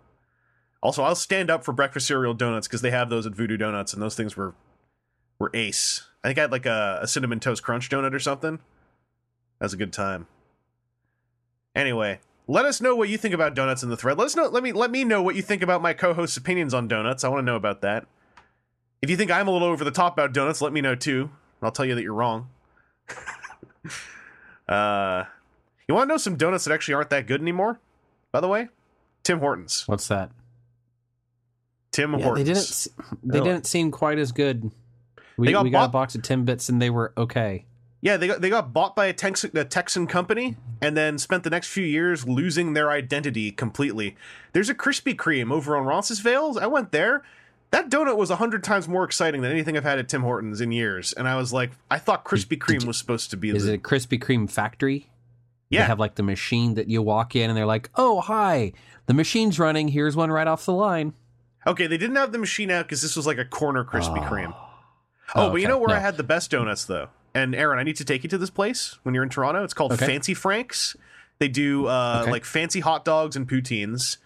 Also, 0.82 1.02
I'll 1.02 1.14
stand 1.14 1.50
up 1.50 1.64
for 1.64 1.72
breakfast 1.72 2.06
cereal 2.06 2.34
donuts 2.34 2.66
because 2.66 2.82
they 2.82 2.90
have 2.90 3.10
those 3.10 3.26
at 3.26 3.34
Voodoo 3.34 3.56
Donuts, 3.56 3.92
and 3.92 4.02
those 4.02 4.14
things 4.14 4.36
were 4.36 4.54
were 5.38 5.50
ace. 5.54 6.06
I 6.24 6.28
think 6.28 6.38
I 6.38 6.42
had 6.42 6.52
like 6.52 6.66
a, 6.66 7.00
a 7.02 7.06
cinnamon 7.08 7.40
toast 7.40 7.62
crunch 7.62 7.88
donut 7.88 8.14
or 8.14 8.18
something. 8.18 8.58
That 9.58 9.64
was 9.64 9.72
a 9.72 9.76
good 9.76 9.92
time. 9.92 10.26
Anyway, 11.74 12.20
let 12.48 12.64
us 12.64 12.80
know 12.80 12.96
what 12.96 13.08
you 13.08 13.16
think 13.18 13.34
about 13.34 13.54
donuts 13.54 13.82
in 13.84 13.90
the 13.90 13.96
thread. 13.96 14.18
Let 14.18 14.24
us 14.24 14.34
know. 14.34 14.46
Let 14.48 14.62
me 14.64 14.72
let 14.72 14.90
me 14.90 15.04
know 15.04 15.22
what 15.22 15.36
you 15.36 15.42
think 15.42 15.62
about 15.62 15.80
my 15.82 15.92
co-host's 15.92 16.36
opinions 16.36 16.74
on 16.74 16.88
donuts. 16.88 17.22
I 17.22 17.28
want 17.28 17.40
to 17.40 17.44
know 17.44 17.56
about 17.56 17.82
that. 17.82 18.06
If 19.00 19.10
you 19.10 19.16
think 19.16 19.30
I'm 19.30 19.46
a 19.46 19.50
little 19.52 19.68
over 19.68 19.84
the 19.84 19.90
top 19.92 20.14
about 20.14 20.32
donuts, 20.32 20.60
let 20.60 20.72
me 20.72 20.80
know 20.80 20.96
too. 20.96 21.30
I'll 21.62 21.70
tell 21.70 21.84
you 21.86 21.94
that 21.94 22.02
you're 22.02 22.14
wrong. 22.14 22.48
uh, 24.68 25.24
you 25.86 25.94
want 25.94 26.08
to 26.08 26.14
know 26.14 26.18
some 26.18 26.36
donuts 26.36 26.64
that 26.64 26.72
actually 26.74 26.94
aren't 26.94 27.10
that 27.10 27.26
good 27.26 27.40
anymore? 27.40 27.80
By 28.32 28.40
the 28.40 28.48
way, 28.48 28.68
Tim 29.22 29.38
Hortons. 29.40 29.86
What's 29.86 30.08
that? 30.08 30.30
Tim 31.92 32.12
Yeah, 32.14 32.24
Hortons. 32.24 32.46
they 32.46 32.52
didn't. 32.52 33.22
They 33.32 33.38
Really? 33.38 33.50
didn't 33.52 33.66
seem 33.66 33.90
quite 33.90 34.18
as 34.18 34.32
good. 34.32 34.70
We, 35.36 35.46
They 35.46 35.52
got 35.52 35.64
we 35.64 35.70
got 35.70 35.84
a 35.86 35.88
box 35.88 36.14
of 36.14 36.22
Timbits 36.22 36.68
and 36.68 36.82
they 36.82 36.90
were 36.90 37.12
okay. 37.16 37.64
Yeah, 38.00 38.16
they 38.16 38.28
got 38.28 38.40
they 38.40 38.50
got 38.50 38.72
bought 38.72 38.94
by 38.94 39.06
a, 39.06 39.12
Tex- 39.12 39.44
a 39.44 39.64
Texan 39.64 40.06
company 40.06 40.56
and 40.80 40.96
then 40.96 41.18
spent 41.18 41.42
the 41.42 41.50
next 41.50 41.68
few 41.68 41.84
years 41.84 42.28
losing 42.28 42.74
their 42.74 42.90
identity 42.90 43.50
completely. 43.50 44.16
There's 44.52 44.68
a 44.68 44.74
Krispy 44.74 45.16
Kreme 45.16 45.52
over 45.52 45.76
on 45.76 45.84
Roncesvalles. 45.84 46.56
I 46.56 46.66
went 46.66 46.92
there. 46.92 47.24
That 47.70 47.90
donut 47.90 48.16
was 48.16 48.30
a 48.30 48.36
hundred 48.36 48.64
times 48.64 48.88
more 48.88 49.04
exciting 49.04 49.42
than 49.42 49.50
anything 49.50 49.76
I've 49.76 49.84
had 49.84 49.98
at 49.98 50.08
Tim 50.08 50.22
Hortons 50.22 50.60
in 50.60 50.72
years, 50.72 51.12
and 51.12 51.28
I 51.28 51.36
was 51.36 51.52
like, 51.52 51.72
I 51.90 51.98
thought 51.98 52.24
Krispy 52.24 52.56
Kreme 52.56 52.84
was 52.86 52.96
supposed 52.96 53.30
to 53.30 53.36
be. 53.36 53.50
Is 53.50 53.66
the, 53.66 53.72
it 53.72 53.76
a 53.76 53.78
Krispy 53.78 54.18
Kreme 54.18 54.50
factory? 54.50 55.10
Yeah. 55.68 55.80
They 55.80 55.86
have 55.86 55.98
like 55.98 56.14
the 56.14 56.22
machine 56.22 56.74
that 56.74 56.88
you 56.88 57.02
walk 57.02 57.36
in 57.36 57.50
and 57.50 57.56
they're 57.56 57.66
like, 57.66 57.90
"Oh, 57.96 58.20
hi, 58.20 58.72
the 59.06 59.12
machine's 59.12 59.58
running. 59.58 59.88
Here's 59.88 60.16
one 60.16 60.30
right 60.30 60.46
off 60.46 60.64
the 60.64 60.72
line." 60.72 61.14
Okay, 61.66 61.86
they 61.86 61.98
didn't 61.98 62.16
have 62.16 62.32
the 62.32 62.38
machine 62.38 62.70
out 62.70 62.86
because 62.86 63.02
this 63.02 63.16
was 63.16 63.26
like 63.26 63.38
a 63.38 63.44
corner 63.44 63.84
Krispy 63.84 64.18
ah. 64.22 64.30
Kreme. 64.30 64.54
Oh, 64.54 64.68
Oh, 65.34 65.50
but 65.50 65.60
you 65.60 65.68
know 65.68 65.78
where 65.78 65.94
I 65.94 65.98
had 65.98 66.16
the 66.16 66.22
best 66.22 66.50
donuts 66.50 66.86
though. 66.86 67.08
And 67.34 67.54
Aaron, 67.54 67.78
I 67.78 67.82
need 67.82 67.96
to 67.96 68.04
take 68.04 68.22
you 68.22 68.28
to 68.30 68.38
this 68.38 68.50
place 68.50 68.98
when 69.02 69.14
you're 69.14 69.22
in 69.24 69.28
Toronto. 69.30 69.62
It's 69.64 69.74
called 69.74 69.92
Okay. 69.92 70.06
Fancy 70.06 70.34
Franks. 70.34 70.96
They 71.38 71.48
do 71.48 71.86
uh, 71.86 72.20
Okay. 72.22 72.30
like 72.32 72.44
fancy 72.44 72.80
hot 72.80 73.04
dogs 73.04 73.36
and 73.36 73.48
poutines, 73.48 74.16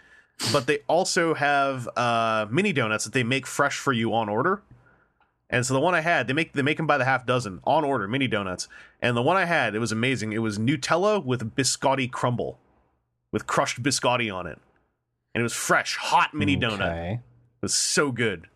but 0.51 0.65
they 0.65 0.79
also 0.87 1.33
have 1.35 1.87
uh, 1.95 2.47
mini 2.49 2.73
donuts 2.73 3.03
that 3.03 3.13
they 3.13 3.23
make 3.23 3.45
fresh 3.45 3.77
for 3.77 3.93
you 3.93 4.13
on 4.13 4.29
order. 4.29 4.61
And 5.49 5.63
so 5.63 5.75
the 5.75 5.79
one 5.79 5.93
I 5.93 6.01
had, 6.01 6.25
they 6.27 6.33
make 6.33 6.53
they 6.53 6.63
make 6.63 6.77
them 6.77 6.87
by 6.87 6.97
the 6.97 7.05
half 7.05 7.27
dozen 7.27 7.59
on 7.65 7.83
order, 7.83 8.07
mini 8.07 8.27
donuts. 8.27 8.67
And 9.01 9.15
the 9.15 9.21
one 9.21 9.37
I 9.37 9.45
had, 9.45 9.75
it 9.75 9.79
was 9.79 9.91
amazing. 9.91 10.33
It 10.33 10.39
was 10.39 10.57
Nutella 10.57 11.23
with 11.23 11.55
biscotti 11.55 12.09
crumble, 12.09 12.57
with 13.31 13.45
crushed 13.45 13.83
biscotti 13.83 14.33
on 14.33 14.47
it, 14.47 14.57
and 15.35 15.41
it 15.41 15.43
was 15.43 15.53
fresh, 15.53 15.97
hot 15.97 16.33
mini 16.33 16.57
donut. 16.57 17.13
It 17.15 17.19
was 17.61 17.75
so 17.75 18.11
good. 18.11 18.47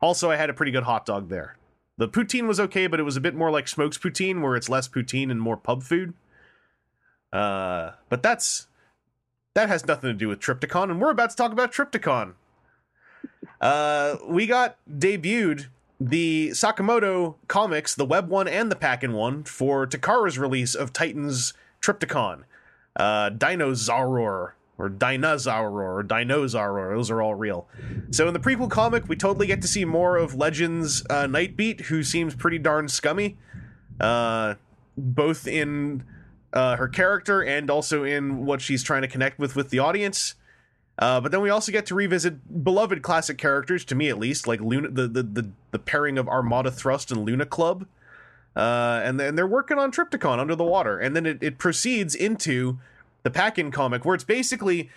Also, 0.00 0.30
I 0.30 0.36
had 0.36 0.50
a 0.50 0.54
pretty 0.54 0.72
good 0.72 0.82
hot 0.84 1.06
dog 1.06 1.28
there. 1.28 1.56
The 1.98 2.08
poutine 2.08 2.46
was 2.46 2.60
okay, 2.60 2.86
but 2.86 3.00
it 3.00 3.02
was 3.02 3.16
a 3.16 3.20
bit 3.20 3.34
more 3.34 3.50
like 3.50 3.68
Smoke's 3.68 3.98
poutine, 3.98 4.40
where 4.40 4.56
it's 4.56 4.68
less 4.68 4.88
poutine 4.88 5.30
and 5.30 5.40
more 5.40 5.56
pub 5.56 5.82
food. 5.82 6.14
Uh, 7.32 7.90
but 8.08 8.22
that's 8.22 8.68
that 9.54 9.68
has 9.68 9.84
nothing 9.86 10.08
to 10.08 10.14
do 10.14 10.28
with 10.28 10.38
Triptychon, 10.38 10.90
and 10.90 11.00
we're 11.00 11.10
about 11.10 11.30
to 11.30 11.36
talk 11.36 11.52
about 11.52 11.72
Triptychon. 11.72 12.34
Uh, 13.60 14.16
we 14.26 14.46
got 14.46 14.76
debuted 14.88 15.66
the 16.00 16.50
Sakamoto 16.50 17.34
comics, 17.48 17.94
the 17.96 18.04
web 18.04 18.28
one 18.28 18.46
and 18.46 18.70
the 18.70 18.76
pack-in 18.76 19.12
one, 19.12 19.42
for 19.42 19.84
Takara's 19.84 20.38
release 20.38 20.76
of 20.76 20.92
Titans 20.92 21.54
Triptychon. 21.82 22.44
Uh, 22.94 23.30
Dinosauror 23.30 24.52
or 24.78 24.88
Dinosauror 24.88 25.96
or 25.96 26.02
Dinosauror, 26.04 26.96
those 26.96 27.10
are 27.10 27.20
all 27.20 27.34
real. 27.34 27.66
So 28.10 28.28
in 28.28 28.34
the 28.34 28.40
prequel 28.40 28.70
comic, 28.70 29.08
we 29.08 29.16
totally 29.16 29.46
get 29.46 29.60
to 29.62 29.68
see 29.68 29.84
more 29.84 30.16
of 30.16 30.34
Legends 30.34 31.04
uh, 31.10 31.26
Nightbeat, 31.26 31.82
who 31.82 32.02
seems 32.02 32.34
pretty 32.34 32.58
darn 32.58 32.88
scummy, 32.88 33.36
uh, 34.00 34.54
both 34.96 35.46
in 35.46 36.04
uh, 36.52 36.76
her 36.76 36.88
character 36.88 37.42
and 37.42 37.70
also 37.70 38.04
in 38.04 38.46
what 38.46 38.60
she's 38.60 38.82
trying 38.82 39.02
to 39.02 39.08
connect 39.08 39.38
with 39.38 39.56
with 39.56 39.70
the 39.70 39.78
audience. 39.78 40.36
Uh, 40.98 41.20
but 41.20 41.30
then 41.30 41.40
we 41.40 41.50
also 41.50 41.70
get 41.70 41.86
to 41.86 41.94
revisit 41.94 42.64
beloved 42.64 43.02
classic 43.02 43.38
characters, 43.38 43.84
to 43.84 43.94
me 43.94 44.08
at 44.08 44.18
least, 44.18 44.46
like 44.46 44.60
Luna, 44.60 44.88
the 44.88 45.06
the 45.06 45.22
the, 45.22 45.50
the 45.70 45.78
pairing 45.78 46.18
of 46.18 46.28
Armada 46.28 46.70
Thrust 46.70 47.12
and 47.12 47.26
Lunaclub. 47.26 47.86
Uh, 48.56 49.00
and 49.04 49.20
then 49.20 49.36
they're 49.36 49.46
working 49.46 49.78
on 49.78 49.92
Triptychon 49.92 50.40
under 50.40 50.56
the 50.56 50.64
water, 50.64 50.98
and 50.98 51.14
then 51.14 51.26
it, 51.26 51.38
it 51.40 51.58
proceeds 51.58 52.14
into 52.14 52.80
the 53.22 53.30
pack-in 53.30 53.70
comic 53.70 54.04
where 54.04 54.14
it's 54.14 54.24
basically 54.24 54.90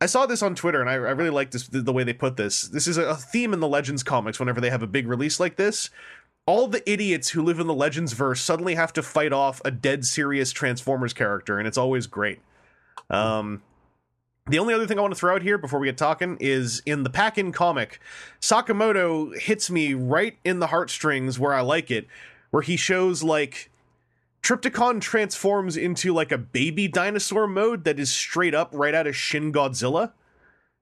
I 0.00 0.06
saw 0.06 0.26
this 0.26 0.42
on 0.42 0.54
Twitter 0.54 0.80
and 0.80 0.90
I, 0.90 0.94
I 0.94 1.12
really 1.12 1.30
like 1.30 1.50
this 1.50 1.68
the, 1.68 1.92
way 1.92 2.04
they 2.04 2.12
put 2.12 2.36
this. 2.36 2.62
This 2.62 2.86
is 2.86 2.98
a 2.98 3.14
theme 3.14 3.52
in 3.52 3.60
the 3.60 3.68
Legends 3.68 4.02
comics 4.02 4.38
whenever 4.38 4.60
they 4.60 4.70
have 4.70 4.82
a 4.82 4.86
big 4.86 5.08
release 5.08 5.40
like 5.40 5.56
this. 5.56 5.90
All 6.44 6.68
the 6.68 6.88
idiots 6.90 7.30
who 7.30 7.42
live 7.42 7.58
in 7.58 7.66
the 7.66 7.74
Legends 7.74 8.12
verse 8.12 8.40
suddenly 8.40 8.74
have 8.74 8.92
to 8.92 9.02
fight 9.02 9.32
off 9.32 9.60
a 9.64 9.70
dead 9.70 10.04
serious 10.04 10.52
Transformers 10.52 11.12
character, 11.12 11.58
and 11.58 11.66
it's 11.66 11.78
always 11.78 12.06
great. 12.06 12.40
Um, 13.10 13.62
the 14.48 14.60
only 14.60 14.72
other 14.72 14.86
thing 14.86 14.98
I 14.98 15.02
want 15.02 15.12
to 15.12 15.18
throw 15.18 15.34
out 15.34 15.42
here 15.42 15.58
before 15.58 15.80
we 15.80 15.88
get 15.88 15.96
talking 15.96 16.36
is 16.38 16.82
in 16.86 17.02
the 17.02 17.10
pack-in 17.10 17.50
comic, 17.50 17.98
Sakamoto 18.40 19.36
hits 19.36 19.70
me 19.70 19.94
right 19.94 20.36
in 20.44 20.60
the 20.60 20.68
heartstrings 20.68 21.38
where 21.38 21.52
I 21.52 21.62
like 21.62 21.90
it, 21.90 22.06
where 22.50 22.62
he 22.62 22.76
shows 22.76 23.24
like 23.24 23.70
Triptychon 24.46 25.00
transforms 25.00 25.76
into 25.76 26.14
like 26.14 26.30
a 26.30 26.38
baby 26.38 26.86
dinosaur 26.86 27.48
mode 27.48 27.82
that 27.82 27.98
is 27.98 28.12
straight 28.12 28.54
up 28.54 28.70
right 28.72 28.94
out 28.94 29.08
of 29.08 29.16
Shin 29.16 29.52
Godzilla. 29.52 30.12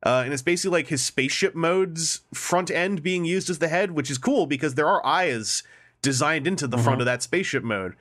Uh, 0.05 0.21
and 0.23 0.35
it's 0.35 0.43
basically 0.43 0.77
like 0.77 0.89
his 0.89 1.03
spaceship 1.03 1.55
mode's 1.55 2.21
front 2.35 2.71
end 2.71 3.03
being 3.03 3.25
used 3.25 3.49
as 3.49 3.61
the 3.61 3.69
head, 3.69 3.93
which 3.93 4.11
is 4.11 4.19
cool 4.19 4.45
because 4.45 4.75
there 4.75 4.87
are 4.87 5.05
eyes 5.07 5.63
designed 6.03 6.47
into 6.47 6.67
the 6.67 6.77
front 6.77 7.01
of 7.01 7.07
that 7.07 7.23
spaceship 7.23 7.65
mode. 7.65 7.95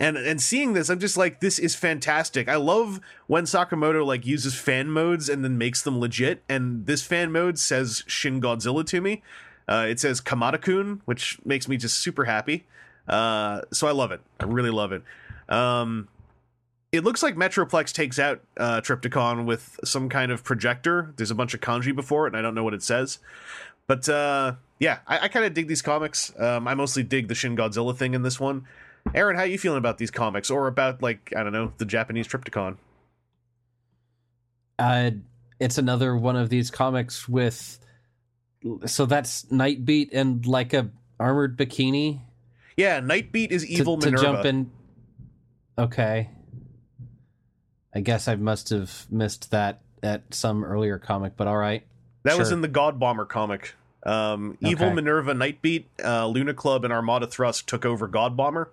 And 0.00 0.16
and 0.16 0.42
seeing 0.42 0.72
this, 0.72 0.88
I'm 0.88 0.98
just 0.98 1.16
like, 1.16 1.38
this 1.38 1.60
is 1.60 1.76
fantastic. 1.76 2.48
I 2.48 2.56
love 2.56 2.98
when 3.28 3.44
Sakamoto 3.44 4.04
like 4.04 4.26
uses 4.26 4.56
fan 4.56 4.90
modes 4.90 5.28
and 5.28 5.44
then 5.44 5.56
makes 5.56 5.80
them 5.80 6.00
legit. 6.00 6.42
And 6.48 6.86
this 6.86 7.02
fan 7.02 7.30
mode 7.30 7.60
says 7.60 8.02
Shin 8.08 8.40
Godzilla 8.40 8.84
to 8.86 9.00
me. 9.00 9.22
Uh, 9.68 9.86
it 9.88 10.00
says 10.00 10.20
Kamata-kun, 10.20 11.02
which 11.04 11.38
makes 11.44 11.68
me 11.68 11.76
just 11.76 11.98
super 11.98 12.24
happy. 12.24 12.66
Uh, 13.08 13.62
so 13.72 13.86
I 13.86 13.92
love 13.92 14.12
it. 14.12 14.20
I 14.40 14.44
really 14.44 14.70
love 14.70 14.92
it. 14.92 15.02
Um, 15.48 16.08
it 16.92 17.02
looks 17.02 17.22
like 17.22 17.34
Metroplex 17.34 17.92
takes 17.92 18.18
out 18.18 18.40
uh, 18.56 18.80
Triptychon 18.80 19.46
with 19.46 19.80
some 19.84 20.08
kind 20.08 20.30
of 20.30 20.44
projector. 20.44 21.12
There's 21.16 21.30
a 21.30 21.34
bunch 21.34 21.52
of 21.52 21.60
kanji 21.60 21.94
before 21.94 22.26
it, 22.26 22.30
and 22.30 22.36
I 22.36 22.42
don't 22.42 22.54
know 22.54 22.62
what 22.62 22.74
it 22.74 22.82
says. 22.82 23.18
But 23.86 24.08
uh, 24.08 24.54
yeah, 24.78 24.98
I, 25.06 25.20
I 25.20 25.28
kind 25.28 25.44
of 25.44 25.54
dig 25.54 25.66
these 25.66 25.82
comics. 25.82 26.32
Um, 26.38 26.68
I 26.68 26.74
mostly 26.74 27.02
dig 27.02 27.28
the 27.28 27.34
Shin 27.34 27.56
Godzilla 27.56 27.96
thing 27.96 28.14
in 28.14 28.22
this 28.22 28.38
one. 28.38 28.66
Aaron, 29.12 29.36
how 29.36 29.42
are 29.42 29.46
you 29.46 29.58
feeling 29.58 29.78
about 29.78 29.98
these 29.98 30.10
comics, 30.10 30.50
or 30.50 30.66
about 30.66 31.02
like 31.02 31.32
I 31.36 31.42
don't 31.42 31.52
know 31.52 31.72
the 31.76 31.84
Japanese 31.84 32.26
Triptychon? 32.28 32.76
Uh, 34.78 35.10
it's 35.60 35.78
another 35.78 36.16
one 36.16 36.36
of 36.36 36.48
these 36.48 36.70
comics 36.70 37.28
with. 37.28 37.78
So 38.86 39.04
that's 39.04 39.44
Nightbeat 39.46 40.10
and 40.12 40.46
like 40.46 40.72
a 40.72 40.90
armored 41.20 41.58
bikini 41.58 42.20
Yeah, 42.76 43.00
Nightbeat 43.00 43.50
is 43.50 43.64
evil 43.66 43.98
to 43.98 44.06
Minerva. 44.06 44.24
jump 44.24 44.44
in. 44.44 44.70
Okay. 45.78 46.30
I 47.94 48.00
guess 48.00 48.26
I 48.26 48.34
must 48.36 48.70
have 48.70 49.06
missed 49.10 49.50
that 49.52 49.80
at 50.02 50.34
some 50.34 50.64
earlier 50.64 50.98
comic, 50.98 51.34
but 51.36 51.46
all 51.46 51.56
right. 51.56 51.84
That 52.24 52.38
was 52.38 52.50
in 52.50 52.60
the 52.62 52.68
God 52.68 52.98
Bomber 52.98 53.26
comic. 53.26 53.74
Um, 54.04 54.58
Evil 54.60 54.86
Okay. 54.86 54.94
Minerva, 54.94 55.32
Nightbeat, 55.34 55.84
uh, 56.02 56.24
Lunaclub, 56.24 56.84
and 56.84 56.92
Armada 56.92 57.26
Thrust 57.26 57.66
took 57.66 57.84
over 57.84 58.06
God 58.06 58.36
Bomber. 58.36 58.70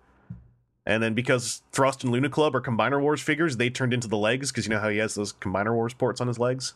And 0.86 1.02
then 1.02 1.14
because 1.14 1.62
Thrust 1.72 2.04
and 2.04 2.14
Lunaclub 2.14 2.54
are 2.56 2.62
Combiner 2.62 3.00
Wars 3.02 3.22
figures, 3.22 3.58
they 3.58 3.70
turned 3.70 3.94
into 3.94 4.08
the 4.08 4.18
legs 4.18 4.52
because 4.52 4.66
you 4.66 4.72
know 4.72 4.80
how 4.80 4.90
he 4.90 4.98
has 4.98 5.16
those 5.16 5.32
Combiner 5.34 5.74
Wars 5.74 5.94
ports 5.94 6.20
on 6.20 6.28
his 6.28 6.40
legs. 6.40 6.74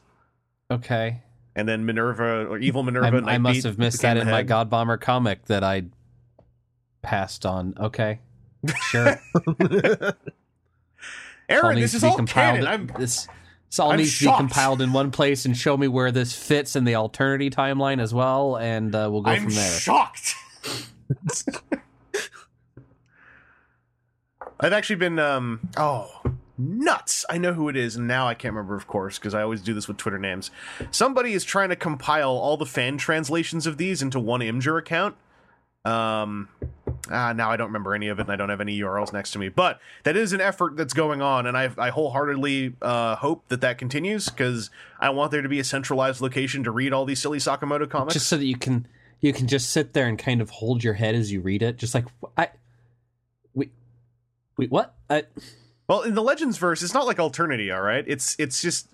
Okay. 0.70 1.22
And 1.56 1.68
then 1.68 1.86
Minerva 1.86 2.46
or 2.46 2.58
Evil 2.60 2.82
I, 2.82 2.86
Minerva, 2.86 3.24
I 3.26 3.38
must 3.40 3.64
have 3.64 3.78
missed 3.78 4.02
that 4.04 4.18
in 4.18 4.28
my. 4.30 4.44
God 4.44 4.70
Bomber 4.70 4.98
comic 4.98 5.46
that 5.46 5.64
I 5.64 5.86
passed 7.06 7.46
on. 7.46 7.76
Okay. 7.80 8.20
Sure. 8.90 9.22
Aaron, 11.48 11.80
this 11.80 11.94
is 11.94 12.04
all 12.04 12.16
compiled. 12.16 12.58
canon. 12.58 12.68
I'm 12.68 12.88
this, 13.00 13.28
this 13.70 13.80
all 13.80 13.92
I'm 13.92 13.98
needs 14.00 14.18
to 14.20 14.26
be 14.26 14.36
compiled 14.36 14.82
in 14.82 14.92
one 14.92 15.12
place 15.12 15.46
and 15.46 15.56
show 15.56 15.78
me 15.78 15.88
where 15.88 16.12
this 16.12 16.34
fits 16.34 16.76
in 16.76 16.84
the 16.84 16.96
alternity 16.96 17.52
timeline 17.52 18.02
as 18.02 18.14
well, 18.14 18.58
and 18.58 18.94
uh, 18.96 19.08
we'll 19.12 19.22
go 19.22 19.32
I'm 19.32 19.44
from 19.44 19.54
there. 19.54 19.72
shocked. 19.80 20.34
I've 24.60 24.74
actually 24.74 24.96
been 24.96 25.20
um 25.20 25.60
oh 25.78 26.10
nuts. 26.58 27.26
I 27.30 27.38
know 27.38 27.54
who 27.54 27.70
it 27.70 27.76
is, 27.76 27.96
and 27.96 28.08
now 28.08 28.28
I 28.28 28.34
can't 28.34 28.54
remember, 28.54 28.76
of 28.76 28.88
course, 28.88 29.20
because 29.20 29.34
I 29.36 29.42
always 29.44 29.62
do 29.62 29.74
this 29.74 29.88
with 29.88 29.98
Twitter 29.98 30.18
names. 30.18 30.50
Somebody 30.90 31.34
is 31.34 31.44
trying 31.44 31.70
to 31.70 31.76
compile 31.76 32.32
all 32.32 32.58
the 32.58 32.66
fan 32.66 32.98
translations 32.98 33.68
of 33.68 33.78
these 33.78 34.02
into 34.02 34.20
one 34.20 34.40
Imgur 34.40 34.80
account. 34.80 35.16
Um 35.84 36.50
ah, 37.12 37.34
now 37.34 37.52
I 37.52 37.58
don't 37.58 37.68
remember 37.68 37.94
any 37.94 38.08
of 38.08 38.20
it, 38.20 38.24
and 38.24 38.32
I 38.32 38.36
don't 38.36 38.50
have 38.50 38.62
any 38.62 38.80
URLs 38.80 39.14
next 39.14 39.32
to 39.32 39.40
me. 39.40 39.50
But 39.50 39.80
that 40.04 40.16
is 40.16 40.34
an 40.34 40.42
effort 40.42 40.76
that's 40.76 40.94
going 40.94 41.22
on, 41.22 41.46
and 41.46 41.58
I, 41.58 41.72
I 41.78 41.90
wholeheartedly 41.90 42.76
uh, 42.82 43.16
hope 43.18 43.48
that 43.50 43.62
that 43.62 43.78
continues 43.78 44.30
because 44.30 44.70
I 45.00 45.10
want 45.10 45.32
there 45.32 45.42
to 45.42 45.50
be 45.50 45.60
a 45.60 45.64
centralized 45.64 46.22
location 46.22 46.64
to 46.64 46.72
read 46.72 46.94
all 46.94 47.06
these 47.06 47.22
silly 47.22 47.40
Sakamoto 47.40 47.90
comics. 47.90 48.14
Just 48.14 48.28
so 48.28 48.38
that 48.38 48.46
you 48.46 48.58
can 48.58 48.88
you 49.22 49.34
can 49.34 49.48
just 49.48 49.70
sit 49.70 49.94
there 49.94 50.08
and 50.08 50.20
kind 50.20 50.42
of 50.42 50.50
hold 50.50 50.84
your 50.84 50.94
head 50.94 51.16
as 51.16 51.32
you 51.32 51.42
read 51.42 51.62
it, 51.62 51.78
just 51.78 51.94
like 51.94 52.06
I. 52.38 52.50
Wait, 53.54 53.72
wait, 54.58 54.72
what? 54.72 54.96
I, 55.10 55.24
Well, 55.88 56.02
in 56.02 56.16
the 56.16 56.22
Legends 56.22 56.58
verse, 56.58 56.84
it's 56.84 56.94
not 56.94 57.06
like 57.06 57.20
Alternity, 57.20 57.72
all 57.72 57.82
right? 57.82 58.04
It's 58.08 58.36
it's 58.40 58.62
just 58.62 58.88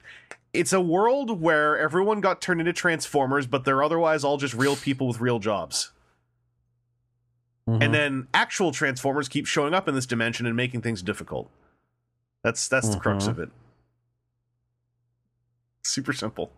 it's 0.53 0.73
a 0.73 0.81
world 0.81 1.41
where 1.41 1.77
everyone 1.77 2.21
got 2.21 2.41
turned 2.41 2.59
into 2.59 2.73
Transformers, 2.73 3.47
but 3.47 3.63
they're 3.65 3.83
otherwise 3.83 4.23
all 4.23 4.37
just 4.37 4.53
real 4.53 4.75
people 4.75 5.07
with 5.07 5.21
real 5.21 5.39
jobs. 5.39 5.91
Mhm. 7.67 7.83
And 7.83 7.93
then 7.93 8.27
actual 8.33 8.71
Transformers 8.71 9.29
keep 9.29 9.45
showing 9.45 9.73
up 9.73 9.87
in 9.87 9.95
this 9.95 10.05
dimension 10.05 10.45
and 10.45 10.55
making 10.55 10.81
things 10.81 11.01
difficult. 11.01 11.49
That's 12.43 12.67
that's 12.67 12.89
the 12.89 12.99
crux 12.99 13.25
Mhm. 13.25 13.29
of 13.29 13.39
it. 13.39 13.49
Super 15.83 16.13
simple. 16.13 16.51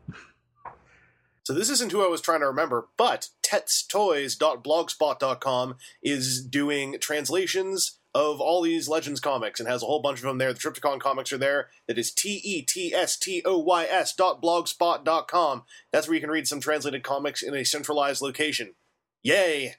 So 1.46 1.54
this 1.54 1.70
isn't 1.70 1.92
who 1.92 2.02
I 2.04 2.08
was 2.08 2.22
trying 2.22 2.40
to 2.40 2.48
remember, 2.48 2.88
but 2.98 3.30
tetstoys.blogspot.com 3.42 5.76
is 6.02 6.42
doing 6.46 6.98
translations 7.02 8.00
of 8.16 8.40
all 8.40 8.62
these 8.62 8.88
Legends 8.88 9.20
comics 9.20 9.60
and 9.60 9.68
has 9.68 9.84
a 9.84 9.86
whole 9.86 10.02
bunch 10.02 10.20
of 10.20 10.26
them 10.26 10.38
there. 10.38 10.54
The 10.54 10.60
Triptychon 10.60 11.02
comics 11.02 11.34
are 11.34 11.38
there. 11.38 11.70
That 11.88 11.98
is 11.98 12.14
T 12.14 12.40
E 12.44 12.62
T 12.62 12.94
S 12.94 13.18
T 13.18 13.42
O 13.44 13.58
Y 13.58 13.86
S 13.86 14.14
dot 14.14 14.42
blogspot.com. 14.42 15.66
That's 15.92 16.08
where 16.08 16.16
you 16.16 16.22
can 16.22 16.32
read 16.32 16.48
some 16.48 16.62
translated 16.62 17.04
comics 17.04 17.42
in 17.42 17.54
a 17.56 17.66
centralized 17.66 18.22
location. 18.22 18.76
Yay! 19.22 19.76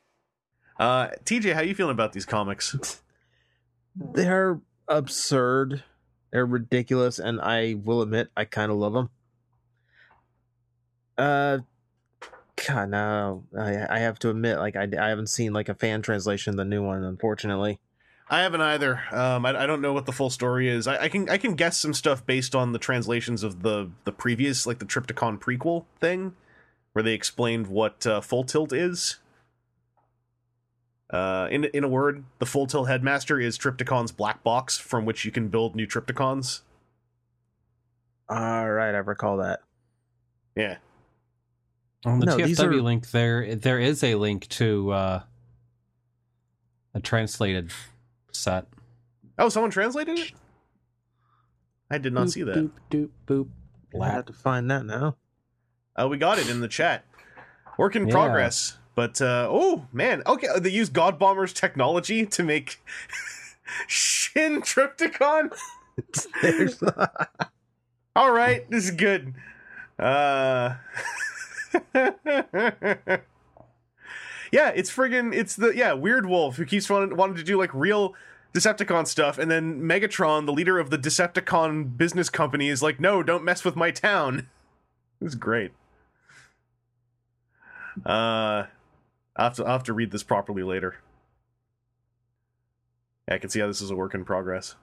Uh, 0.79 1.09
TJ, 1.25 1.55
how 1.55 1.63
you 1.63 1.75
feeling 1.75 1.93
about 1.93 2.13
these 2.13 2.27
comics? 2.27 3.01
They're 3.97 4.61
absurd. 4.89 5.85
They're 6.33 6.47
ridiculous, 6.47 7.19
and 7.19 7.41
I 7.41 7.75
will 7.75 8.03
admit 8.03 8.29
I 8.37 8.45
kind 8.45 8.73
of 8.73 8.79
love 8.79 8.93
them. 8.93 9.11
Uh, 11.17 11.59
God, 12.67 12.91
no, 12.91 13.45
I, 13.57 13.97
I 13.97 13.99
have 14.01 14.19
to 14.21 14.31
admit, 14.31 14.59
like 14.59 14.75
I, 14.75 14.89
I 14.99 15.09
haven't 15.09 15.29
seen 15.29 15.53
like 15.53 15.69
a 15.69 15.75
fan 15.75 16.03
translation 16.03 16.51
of 16.51 16.57
the 16.57 16.65
new 16.65 16.83
one, 16.83 17.05
unfortunately. 17.05 17.79
I 18.29 18.41
haven't 18.41 18.63
either. 18.63 19.03
Um, 19.13 19.45
I, 19.45 19.63
I 19.63 19.67
don't 19.67 19.81
know 19.83 19.93
what 19.93 20.07
the 20.07 20.13
full 20.13 20.31
story 20.31 20.69
is. 20.69 20.87
I, 20.87 21.05
I 21.05 21.09
can 21.09 21.29
I 21.29 21.37
can 21.37 21.55
guess 21.55 21.79
some 21.79 21.93
stuff 21.93 22.25
based 22.25 22.55
on 22.55 22.73
the 22.73 22.79
translations 22.79 23.43
of 23.43 23.63
the 23.63 23.91
the 24.05 24.13
previous, 24.13 24.67
like 24.67 24.79
the 24.79 24.87
Triptychon 24.87 25.39
prequel 25.39 25.85
thing, 26.01 26.35
where 26.93 27.03
they 27.03 27.13
explained 27.13 27.67
what 27.67 28.07
uh, 28.07 28.21
Full 28.21 28.45
Tilt 28.45 28.73
is. 28.73 29.21
Uh, 31.11 31.49
in 31.51 31.65
in 31.65 31.85
a 31.85 31.89
word, 31.89 32.25
the 32.39 32.47
Full 32.47 32.67
Tilt 32.67 32.89
Headmaster 32.89 33.39
is 33.39 33.59
Triptychon's 33.59 34.11
black 34.13 34.43
box 34.43 34.79
from 34.79 35.05
which 35.05 35.25
you 35.25 35.31
can 35.31 35.49
build 35.49 35.77
new 35.77 35.87
Triptychons. 35.87 36.63
All 38.29 38.71
right, 38.71 38.95
I 38.95 38.99
recall 38.99 39.37
that. 39.39 39.61
Yeah. 40.57 40.77
on 42.07 42.21
the 42.21 42.27
No, 42.27 42.37
TFW 42.39 42.79
are- 42.79 42.83
link, 42.83 43.11
there 43.11 43.55
there 43.55 43.79
is 43.79 44.03
a 44.03 44.15
link 44.15 44.49
to 44.49 44.91
uh, 44.93 45.23
a 46.95 47.01
translated 47.01 47.71
set. 48.33 48.67
Oh, 49.39 49.49
someone 49.49 49.71
translated 49.71 50.19
it. 50.19 50.33
I 51.91 51.99
did 51.99 52.13
not 52.13 52.29
Boop, 52.29 52.33
see 52.33 52.43
that. 52.45 52.57
Boop, 52.57 52.71
doop, 52.91 53.09
boop. 53.27 53.49
I 54.03 54.09
have 54.09 54.27
to 54.27 54.33
find 54.33 54.71
that 54.71 54.85
now. 54.87 55.17
Uh, 55.95 56.09
we 56.09 56.17
got 56.17 56.39
it 56.39 56.49
in 56.49 56.61
the 56.61 56.69
chat. 56.69 57.05
Work 57.79 57.95
in 57.95 58.09
Yeah. 58.09 58.15
progress. 58.15 58.79
But 58.95 59.21
uh, 59.21 59.49
oh 59.51 59.87
man, 59.93 60.23
okay, 60.27 60.47
they 60.59 60.71
use 60.71 60.89
God 60.89 61.19
Bomber's 61.19 61.53
technology 61.53 62.25
to 62.27 62.43
make 62.43 62.81
Shin 63.87 64.63
Triptychon. 64.63 65.53
There's- 66.43 66.83
All 68.17 68.31
right, 68.31 68.69
this 68.71 68.85
is 68.85 68.91
good. 68.93 69.35
Uh, 69.99 70.77
yeah, 71.95 73.19
it's 74.53 74.91
friggin' 74.91 75.35
it's 75.35 75.57
the 75.57 75.73
yeah 75.75 75.91
Weirdwolf 75.91 76.55
who 76.55 76.65
keeps 76.65 76.89
wanting 76.89 77.17
wanting 77.17 77.37
to 77.37 77.43
do 77.43 77.59
like 77.59 77.75
real 77.75 78.15
Decepticon 78.55 79.09
stuff, 79.09 79.37
and 79.37 79.51
then 79.51 79.83
Megatron, 79.83 80.47
the 80.47 80.53
leader 80.53 80.79
of 80.79 80.91
the 80.91 80.99
Decepticon 80.99 81.97
business 81.97 82.31
company, 82.31 82.69
is 82.69 82.85
like, 82.85 83.01
no, 83.01 83.21
don't 83.21 83.43
mess 83.43 83.65
with 83.65 83.75
my 83.75 83.91
town. 83.91 84.47
It's 85.21 85.35
great. 85.35 85.73
Uh, 88.07 88.67
I'll 89.37 89.47
have 89.47 89.57
to, 89.57 89.65
I'll 89.65 89.73
have 89.73 89.83
to 89.85 89.93
read 89.93 90.11
this 90.11 90.23
properly 90.23 90.63
later. 90.63 90.97
Yeah, 93.29 93.35
I 93.35 93.39
can 93.39 93.51
see 93.51 93.61
how 93.61 93.67
this 93.67 93.81
is 93.81 93.91
a 93.91 93.97
work 93.97 94.15
in 94.15 94.25
progress. 94.25 94.77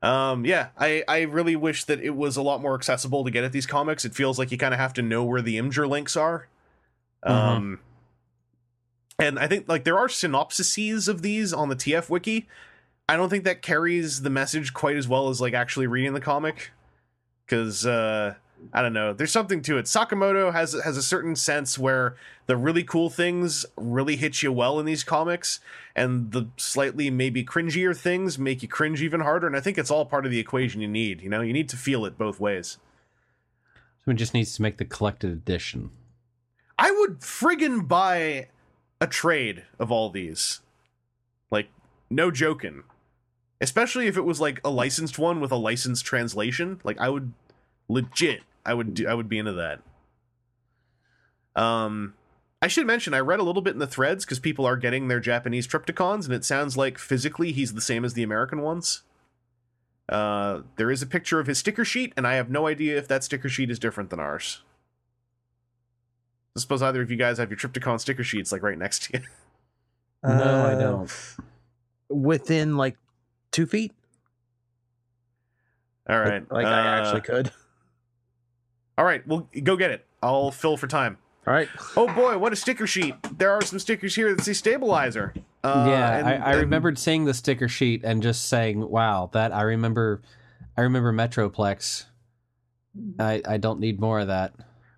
Um, 0.00 0.44
yeah, 0.44 0.68
I, 0.76 1.02
I 1.08 1.22
really 1.22 1.56
wish 1.56 1.84
that 1.84 2.00
it 2.00 2.14
was 2.14 2.36
a 2.36 2.42
lot 2.42 2.62
more 2.62 2.74
accessible 2.74 3.24
to 3.24 3.30
get 3.30 3.44
at 3.44 3.52
these 3.52 3.66
comics. 3.66 4.04
It 4.04 4.14
feels 4.14 4.38
like 4.38 4.52
you 4.52 4.58
kind 4.58 4.74
of 4.74 4.78
have 4.78 4.92
to 4.94 5.02
know 5.02 5.24
where 5.24 5.42
the 5.42 5.58
Imgur 5.58 5.88
links 5.88 6.16
are. 6.16 6.46
Um, 7.24 7.80
and 9.18 9.38
I 9.38 9.48
think 9.48 9.68
like 9.68 9.84
there 9.84 9.98
are 9.98 10.06
synopsises 10.06 11.08
of 11.08 11.22
these 11.22 11.52
on 11.52 11.68
the 11.68 11.76
TF 11.76 12.08
wiki. 12.08 12.46
I 13.08 13.16
don't 13.16 13.28
think 13.28 13.44
that 13.44 13.62
carries 13.62 14.22
the 14.22 14.30
message 14.30 14.72
quite 14.72 14.96
as 14.96 15.08
well 15.08 15.28
as 15.30 15.40
like 15.40 15.54
actually 15.54 15.86
reading 15.86 16.12
the 16.12 16.20
comic, 16.20 16.70
because 17.44 17.84
uh, 17.84 18.34
I 18.72 18.82
don't 18.82 18.92
know. 18.92 19.12
There's 19.12 19.32
something 19.32 19.62
to 19.62 19.78
it. 19.78 19.86
Sakamoto 19.86 20.52
has 20.52 20.74
has 20.84 20.96
a 20.96 21.02
certain 21.02 21.36
sense 21.36 21.78
where 21.78 22.16
the 22.46 22.56
really 22.56 22.84
cool 22.84 23.08
things 23.10 23.64
really 23.76 24.16
hit 24.16 24.42
you 24.42 24.52
well 24.52 24.78
in 24.78 24.86
these 24.86 25.04
comics, 25.04 25.60
and 25.96 26.32
the 26.32 26.48
slightly 26.56 27.10
maybe 27.10 27.44
cringier 27.44 27.96
things 27.96 28.38
make 28.38 28.62
you 28.62 28.68
cringe 28.68 29.02
even 29.02 29.20
harder. 29.20 29.46
And 29.46 29.56
I 29.56 29.60
think 29.60 29.78
it's 29.78 29.90
all 29.90 30.04
part 30.04 30.26
of 30.26 30.30
the 30.30 30.38
equation 30.38 30.80
you 30.80 30.88
need. 30.88 31.20
You 31.22 31.30
know, 31.30 31.40
you 31.40 31.52
need 31.52 31.68
to 31.70 31.76
feel 31.76 32.04
it 32.04 32.18
both 32.18 32.40
ways. 32.40 32.78
Someone 34.04 34.16
just 34.16 34.34
needs 34.34 34.54
to 34.56 34.62
make 34.62 34.76
the 34.76 34.84
collected 34.84 35.30
edition. 35.30 35.90
I 36.78 36.90
would 36.90 37.20
friggin' 37.20 37.88
buy 37.88 38.48
a 39.00 39.06
trade 39.06 39.64
of 39.78 39.90
all 39.90 40.10
these. 40.10 40.60
Like, 41.50 41.68
no 42.08 42.30
joking. 42.30 42.84
Especially 43.60 44.06
if 44.06 44.16
it 44.16 44.24
was 44.24 44.40
like 44.40 44.60
a 44.64 44.70
licensed 44.70 45.18
one 45.18 45.40
with 45.40 45.50
a 45.50 45.56
licensed 45.56 46.04
translation. 46.04 46.80
Like, 46.84 46.98
I 46.98 47.08
would 47.08 47.32
legit, 47.88 48.42
I 48.64 48.74
would 48.74 48.94
do, 48.94 49.08
I 49.08 49.14
would 49.14 49.28
be 49.28 49.38
into 49.38 49.52
that. 49.54 49.80
Um, 51.60 52.14
I 52.62 52.68
should 52.68 52.86
mention 52.86 53.14
I 53.14 53.20
read 53.20 53.40
a 53.40 53.42
little 53.44 53.62
bit 53.62 53.72
in 53.72 53.78
the 53.78 53.86
threads 53.86 54.24
because 54.24 54.38
people 54.38 54.66
are 54.66 54.76
getting 54.76 55.08
their 55.08 55.20
Japanese 55.20 55.66
Triptychons, 55.66 56.24
and 56.24 56.34
it 56.34 56.44
sounds 56.44 56.76
like 56.76 56.98
physically 56.98 57.52
he's 57.52 57.74
the 57.74 57.80
same 57.80 58.04
as 58.04 58.14
the 58.14 58.22
American 58.22 58.60
ones. 58.62 59.02
Uh, 60.08 60.62
there 60.76 60.90
is 60.90 61.02
a 61.02 61.06
picture 61.06 61.38
of 61.40 61.46
his 61.46 61.58
sticker 61.58 61.84
sheet, 61.84 62.12
and 62.16 62.26
I 62.26 62.34
have 62.34 62.48
no 62.50 62.66
idea 62.66 62.96
if 62.96 63.06
that 63.08 63.24
sticker 63.24 63.48
sheet 63.48 63.70
is 63.70 63.78
different 63.78 64.10
than 64.10 64.20
ours. 64.20 64.62
I 66.56 66.60
suppose 66.60 66.82
either 66.82 67.02
of 67.02 67.10
you 67.10 67.16
guys 67.16 67.38
have 67.38 67.50
your 67.50 67.58
Triptychon 67.58 68.00
sticker 68.00 68.24
sheets 68.24 68.50
like 68.50 68.62
right 68.62 68.78
next 68.78 69.04
to 69.04 69.18
you. 69.18 69.24
No, 70.24 70.32
I 70.32 70.72
Uh, 70.72 70.78
don't. 70.80 71.36
Within 72.08 72.76
like 72.76 72.96
two 73.52 73.66
feet. 73.66 73.92
All 76.10 76.18
right, 76.18 76.42
Like- 76.50 76.50
right, 76.50 76.52
Like, 76.64 76.66
I 76.66 76.70
uh, 76.98 77.00
actually 77.00 77.20
could. 77.20 77.52
All 78.98 79.04
right, 79.04 79.26
well, 79.26 79.48
go 79.62 79.76
get 79.76 79.90
it. 79.92 80.04
I'll 80.22 80.50
fill 80.50 80.76
for 80.76 80.86
time. 80.88 81.16
All 81.46 81.54
right. 81.54 81.68
Oh 81.96 82.12
boy, 82.12 82.36
what 82.36 82.52
a 82.52 82.56
sticker 82.56 82.86
sheet! 82.86 83.14
There 83.38 83.50
are 83.52 83.62
some 83.62 83.78
stickers 83.78 84.14
here 84.14 84.34
that 84.34 84.44
say 84.44 84.52
stabilizer. 84.52 85.32
Uh, 85.64 85.86
yeah, 85.88 86.18
and- 86.18 86.28
I, 86.28 86.32
I 86.32 86.50
and- 86.52 86.60
remembered 86.60 86.98
seeing 86.98 87.24
the 87.24 87.32
sticker 87.32 87.68
sheet 87.68 88.02
and 88.04 88.22
just 88.22 88.46
saying, 88.48 88.90
"Wow, 88.90 89.30
that 89.32 89.52
I 89.54 89.62
remember." 89.62 90.20
I 90.76 90.82
remember 90.82 91.12
Metroplex. 91.12 92.04
I 93.18 93.40
I 93.46 93.56
don't 93.56 93.80
need 93.80 93.98
more 94.00 94.20
of 94.20 94.26
that. 94.28 94.52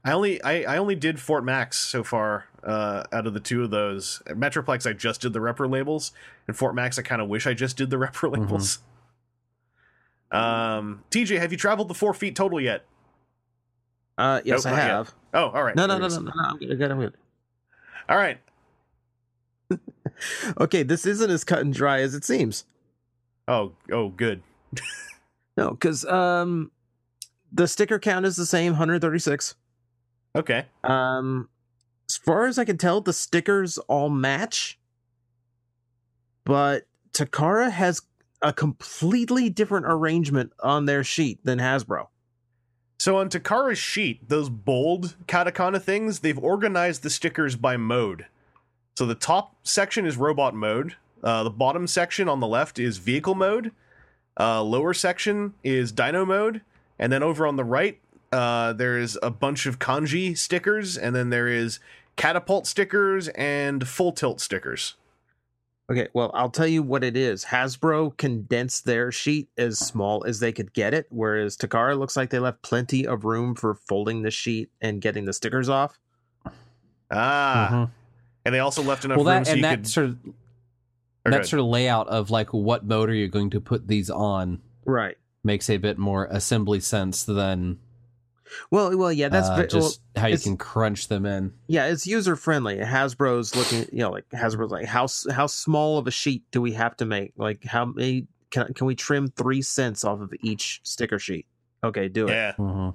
I 0.05 0.12
only 0.12 0.42
I, 0.42 0.62
I 0.74 0.76
only 0.78 0.94
did 0.96 1.20
Fort 1.20 1.44
Max 1.44 1.78
so 1.78 2.03
far 2.03 2.46
uh, 2.64 3.05
out 3.12 3.26
of 3.26 3.34
the 3.34 3.40
two 3.40 3.62
of 3.62 3.70
those. 3.70 4.22
At 4.26 4.36
Metroplex, 4.36 4.88
I 4.88 4.92
just 4.94 5.20
did 5.20 5.32
the 5.34 5.38
repro 5.38 5.70
labels, 5.70 6.12
and 6.48 6.57
Fort 6.57 6.74
Max, 6.74 6.98
I 6.98 7.03
kind 7.03 7.22
of 7.22 7.28
wish 7.28 7.46
I 7.46 7.55
just 7.55 7.76
did 7.76 7.90
the 7.90 7.96
repro 7.98 8.36
labels. 8.36 8.80
Um, 10.30 11.03
TJ, 11.11 11.38
have 11.38 11.53
you 11.53 11.59
traveled 11.59 11.88
the 11.88 11.94
four 11.94 12.14
feet 12.14 12.36
total 12.36 12.61
yet? 12.61 12.84
Uh, 14.20 14.40
yes, 14.44 14.64
Nope, 14.64 14.74
I 14.74 14.76
not 14.76 14.82
yet. 14.82 14.90
have. 14.90 15.14
Oh, 15.32 15.48
all 15.48 15.62
right. 15.62 15.74
No, 15.74 15.86
no, 15.86 15.96
no, 15.98 16.08
no, 16.08 16.18
no, 16.18 16.30
no. 16.30 16.42
I'm 16.44 16.58
good. 16.58 16.70
I'm 16.70 16.76
good. 16.78 16.90
I'm 16.90 17.00
good. 17.00 17.14
All 18.08 18.16
right. 18.16 18.38
Okay, 20.60 20.82
this 20.82 21.06
isn't 21.06 21.30
as 21.30 21.44
cut 21.44 21.60
and 21.60 21.72
dry 21.72 22.00
as 22.00 22.14
it 22.14 22.24
seems. 22.24 22.64
Oh, 23.48 23.72
oh, 23.90 24.08
good. 24.10 24.42
No, 25.56 25.70
because 25.70 26.04
um, 26.06 26.70
the 27.52 27.66
sticker 27.66 27.98
count 27.98 28.24
is 28.24 28.36
the 28.36 28.46
same, 28.46 28.72
136. 28.72 29.54
Okay. 30.36 30.64
Um, 30.84 31.48
as 32.08 32.16
far 32.16 32.46
as 32.46 32.58
I 32.58 32.64
can 32.64 32.78
tell, 32.78 33.00
the 33.00 33.12
stickers 33.12 33.76
all 33.78 34.08
match, 34.08 34.78
but 36.44 36.84
Takara 37.12 37.70
has 37.70 38.00
a 38.40 38.52
completely 38.52 39.50
different 39.50 39.86
arrangement 39.88 40.52
on 40.62 40.86
their 40.86 41.04
sheet 41.04 41.44
than 41.44 41.58
Hasbro. 41.58 42.06
So 43.01 43.16
on 43.16 43.30
Takara's 43.30 43.78
sheet, 43.78 44.28
those 44.28 44.51
bold 44.51 45.16
katakana 45.26 45.80
things, 45.80 46.18
they've 46.18 46.38
organized 46.38 47.03
the 47.03 47.09
stickers 47.09 47.57
by 47.57 47.78
mode. 47.78 48.26
So 48.98 49.07
the 49.07 49.14
top 49.14 49.57
section 49.62 50.05
is 50.05 50.18
robot 50.18 50.55
mode. 50.55 50.96
Uh, 51.24 51.44
the 51.44 51.51
bottom 51.51 51.86
section 51.86 52.28
on 52.28 52.40
the 52.40 52.46
left 52.46 52.78
is 52.78 52.98
vehicle 52.98 53.34
mode. 53.34 53.72
Uh, 54.38 54.62
lower 54.62 54.92
section 54.92 55.55
is 55.64 55.92
dino 55.92 56.26
mode. 56.26 56.61
And 56.98 57.11
then 57.11 57.22
over 57.22 57.46
on 57.46 57.57
the 57.57 57.64
right, 57.64 57.98
uh, 58.32 58.74
there's 58.74 59.16
a 59.22 59.30
bunch 59.30 59.64
of 59.64 59.78
kanji 59.78 60.36
stickers. 60.36 60.98
And 60.98 61.16
then 61.16 61.30
there 61.30 61.48
is 61.48 61.80
catapult 62.16 62.66
stickers 62.66 63.28
and 63.28 63.88
full 63.88 64.12
tilt 64.12 64.42
stickers. 64.42 64.96
Okay, 65.91 66.07
well, 66.12 66.30
I'll 66.34 66.51
tell 66.51 66.68
you 66.68 66.84
what 66.84 67.03
it 67.03 67.16
is. 67.16 67.47
Hasbro 67.47 68.16
condensed 68.16 68.84
their 68.84 69.11
sheet 69.11 69.49
as 69.59 69.78
small 69.78 70.24
as 70.24 70.38
they 70.38 70.53
could 70.53 70.72
get 70.72 70.95
it, 70.95 71.07
whereas 71.11 71.57
Takara 71.57 71.99
looks 71.99 72.16
like 72.16 72.30
they 72.30 72.38
left 72.38 72.62
plenty 72.62 73.05
of 73.07 73.24
room 73.24 73.57
for 73.57 73.74
folding 73.74 74.22
the 74.22 74.30
sheet 74.30 74.70
and 74.80 75.01
getting 75.01 75.24
the 75.24 75.32
stickers 75.32 75.68
off. 75.68 75.99
Ah, 77.11 77.68
Mhm. 77.72 77.91
and 78.45 78.55
they 78.55 78.61
also 78.61 78.82
left 78.84 79.05
enough 79.05 79.16
Well, 79.16 79.26
room 79.26 79.34
that 79.43 79.47
so 79.47 79.53
you 79.53 79.55
and 79.57 79.64
that 79.64 79.76
could. 79.78 79.88
sort 79.88 80.07
of 80.07 80.18
or 81.26 81.32
that 81.32 81.47
sort 81.47 81.61
of 81.61 81.66
layout 81.66 82.09
of 82.09 82.30
like 82.30 82.53
what 82.55 82.84
mode 82.86 83.11
are 83.11 83.14
you 83.14 83.26
going 83.28 83.51
to 83.51 83.61
put 83.61 83.88
these 83.88 84.09
on 84.09 84.61
Right. 84.86 85.18
makes 85.45 85.68
a 85.68 85.76
bit 85.76 85.99
more 85.99 86.26
assembly 86.30 86.78
sense 86.80 87.24
than 87.24 87.78
Well, 88.70 88.96
well, 88.96 89.12
yeah, 89.12 89.28
that's 89.28 89.48
uh, 89.48 89.55
ve- 89.55 89.59
well, 89.61 89.66
just 89.68 90.01
how 90.16 90.26
you 90.26 90.38
can 90.38 90.57
crunch 90.57 91.09
them 91.09 91.24
in. 91.26 91.53
yeah, 91.66 91.86
it's 91.86 92.07
user 92.07 92.36
friendly. 92.36 92.76
Hasbro's 92.78 93.55
looking, 93.55 93.86
you 93.92 94.01
know, 94.01 94.11
like 94.11 94.28
Hasbro's 94.30 94.70
like 94.70 94.86
how 94.86 95.07
how 95.32 95.46
small 95.46 95.98
of 95.98 96.07
a 96.07 96.11
sheet 96.11 96.42
do 96.51 96.61
we 96.61 96.72
have 96.72 96.96
to 96.98 97.05
make? 97.05 97.32
Like 97.36 97.64
how 97.64 97.84
many 97.86 98.26
can 98.51 98.72
can 98.74 98.86
we 98.86 98.94
trim 98.94 99.28
three 99.28 99.62
cents 99.62 100.05
off 100.05 100.20
of 100.20 100.32
each 100.42 100.80
sticker 100.82 101.18
sheet? 101.18 101.46
Okay, 101.84 102.09
do 102.09 102.26
it. 102.28 102.32
yeah. 102.32 102.53
Mhm. 102.59 102.94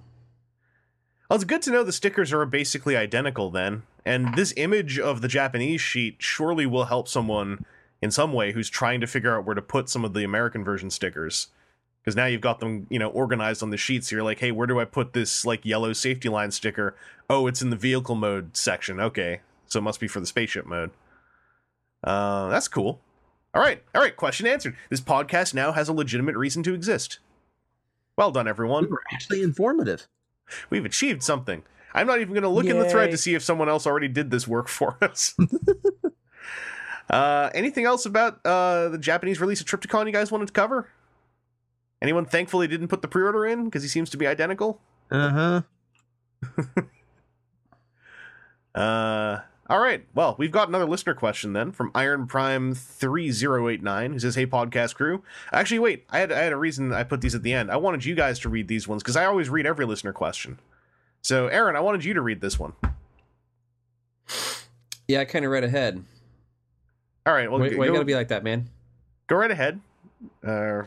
Well, 1.29 1.35
it's 1.35 1.43
good 1.43 1.61
to 1.63 1.71
know 1.71 1.83
the 1.83 1.91
stickers 1.91 2.31
are 2.33 2.45
basically 2.45 2.95
identical 2.95 3.49
then. 3.49 3.83
And 4.05 4.35
this 4.35 4.53
image 4.57 4.99
of 4.99 5.21
the 5.21 5.27
Japanese 5.27 5.81
sheet 5.81 6.17
surely 6.19 6.67
will 6.67 6.85
help 6.85 7.07
someone 7.07 7.65
in 8.01 8.11
some 8.11 8.31
way 8.31 8.51
who's 8.51 8.69
trying 8.69 9.01
to 9.01 9.07
figure 9.07 9.35
out 9.35 9.45
where 9.45 9.55
to 9.55 9.61
put 9.61 9.89
some 9.89 10.05
of 10.05 10.13
the 10.13 10.23
American 10.23 10.63
version 10.63 10.91
stickers. 10.91 11.47
Because 12.05 12.15
now 12.15 12.27
you've 12.27 12.41
got 12.41 12.59
them, 12.59 12.85
you 12.91 12.99
know, 12.99 13.09
organized 13.09 13.63
on 13.63 13.71
the 13.71 13.77
sheets. 13.77 14.09
So 14.09 14.15
you're 14.15 14.23
like, 14.23 14.37
hey, 14.37 14.51
where 14.51 14.67
do 14.67 14.79
I 14.79 14.85
put 14.85 15.13
this 15.13 15.43
like 15.43 15.65
yellow 15.65 15.91
safety 15.91 16.29
line 16.29 16.51
sticker? 16.51 16.95
Oh, 17.31 17.47
it's 17.47 17.63
in 17.63 17.71
the 17.71 17.75
vehicle 17.75 18.13
mode 18.13 18.55
section. 18.55 18.99
Okay. 18.99 19.41
So 19.65 19.79
it 19.79 19.81
must 19.81 19.99
be 19.99 20.07
for 20.07 20.19
the 20.19 20.27
spaceship 20.27 20.67
mode. 20.67 20.91
Uh, 22.03 22.49
that's 22.49 22.67
cool. 22.67 23.01
All 23.55 23.61
right. 23.61 23.81
All 23.95 24.01
right. 24.03 24.15
Question 24.15 24.45
answered. 24.45 24.75
This 24.91 25.01
podcast 25.01 25.55
now 25.55 25.71
has 25.71 25.89
a 25.89 25.93
legitimate 25.93 26.37
reason 26.37 26.61
to 26.63 26.75
exist. 26.75 27.17
Well 28.15 28.29
done, 28.29 28.47
everyone. 28.47 28.83
We 28.83 28.91
were 28.91 29.03
actually 29.11 29.41
informative. 29.41 30.07
We've 30.69 30.85
achieved 30.85 31.23
something. 31.23 31.63
I'm 31.95 32.05
not 32.05 32.21
even 32.21 32.33
going 32.33 32.43
to 32.43 32.49
look 32.49 32.67
in 32.67 32.77
the 32.77 32.87
thread 32.87 33.09
to 33.11 33.17
see 33.17 33.33
if 33.33 33.41
someone 33.41 33.67
else 33.67 33.87
already 33.87 34.09
did 34.09 34.29
this 34.29 34.47
work 34.47 34.67
for 34.67 34.97
us. 35.01 35.33
uh, 37.09 37.49
anything 37.55 37.85
else 37.85 38.05
about 38.05 38.45
uh, 38.45 38.89
the 38.89 38.97
Japanese 38.99 39.41
release 39.41 39.59
of 39.59 39.65
Triptychon 39.65 40.05
you 40.05 40.11
guys 40.11 40.31
wanted 40.31 40.47
to 40.47 40.53
cover? 40.53 40.89
Anyone 42.01 42.25
thankful 42.25 42.59
they 42.59 42.67
didn't 42.67 42.89
put 42.89 43.01
the 43.01 43.07
pre-order 43.07 43.45
in 43.45 43.65
because 43.65 43.81
he 43.83 43.89
seems 43.89 44.09
to 44.11 44.17
be 44.17 44.27
identical? 44.27 44.79
Uh 45.11 45.29
huh. 45.29 45.61
Uh, 48.75 49.39
all 49.69 49.79
right. 49.79 50.05
Well, 50.13 50.35
we've 50.37 50.51
got 50.51 50.67
another 50.67 50.85
listener 50.85 51.13
question 51.13 51.53
then 51.53 51.71
from 51.71 51.91
Iron 51.95 52.27
Prime 52.27 52.75
three 52.75 53.31
zero 53.31 53.69
eight 53.69 53.81
nine 53.81 54.11
who 54.11 54.19
says, 54.19 54.35
"Hey, 54.35 54.45
podcast 54.45 54.95
crew. 54.95 55.23
Actually, 55.51 55.79
wait. 55.79 56.05
I 56.09 56.19
had 56.19 56.31
I 56.31 56.39
had 56.39 56.51
a 56.51 56.57
reason 56.57 56.91
I 56.91 57.03
put 57.03 57.21
these 57.21 57.33
at 57.35 57.41
the 57.43 57.53
end. 57.53 57.71
I 57.71 57.77
wanted 57.77 58.03
you 58.03 58.15
guys 58.15 58.37
to 58.39 58.49
read 58.49 58.67
these 58.67 58.87
ones 58.87 59.01
because 59.01 59.15
I 59.15 59.25
always 59.25 59.49
read 59.49 59.65
every 59.65 59.85
listener 59.85 60.11
question. 60.11 60.59
So, 61.21 61.47
Aaron, 61.47 61.75
I 61.75 61.79
wanted 61.79 62.03
you 62.03 62.13
to 62.15 62.21
read 62.21 62.41
this 62.41 62.59
one. 62.59 62.73
Yeah, 65.07 65.21
I 65.21 65.25
kind 65.25 65.45
of 65.45 65.51
read 65.51 65.63
ahead. 65.63 66.03
All 67.25 67.33
right. 67.33 67.49
Well, 67.49 67.59
Why, 67.61 67.69
go, 67.69 67.77
why 67.77 67.85
you 67.85 67.93
gotta 67.93 68.05
be 68.05 68.15
like 68.15 68.27
that, 68.27 68.43
man? 68.43 68.69
go 69.27 69.37
right 69.37 69.49
ahead. 69.49 69.79
Uh, 70.45 70.83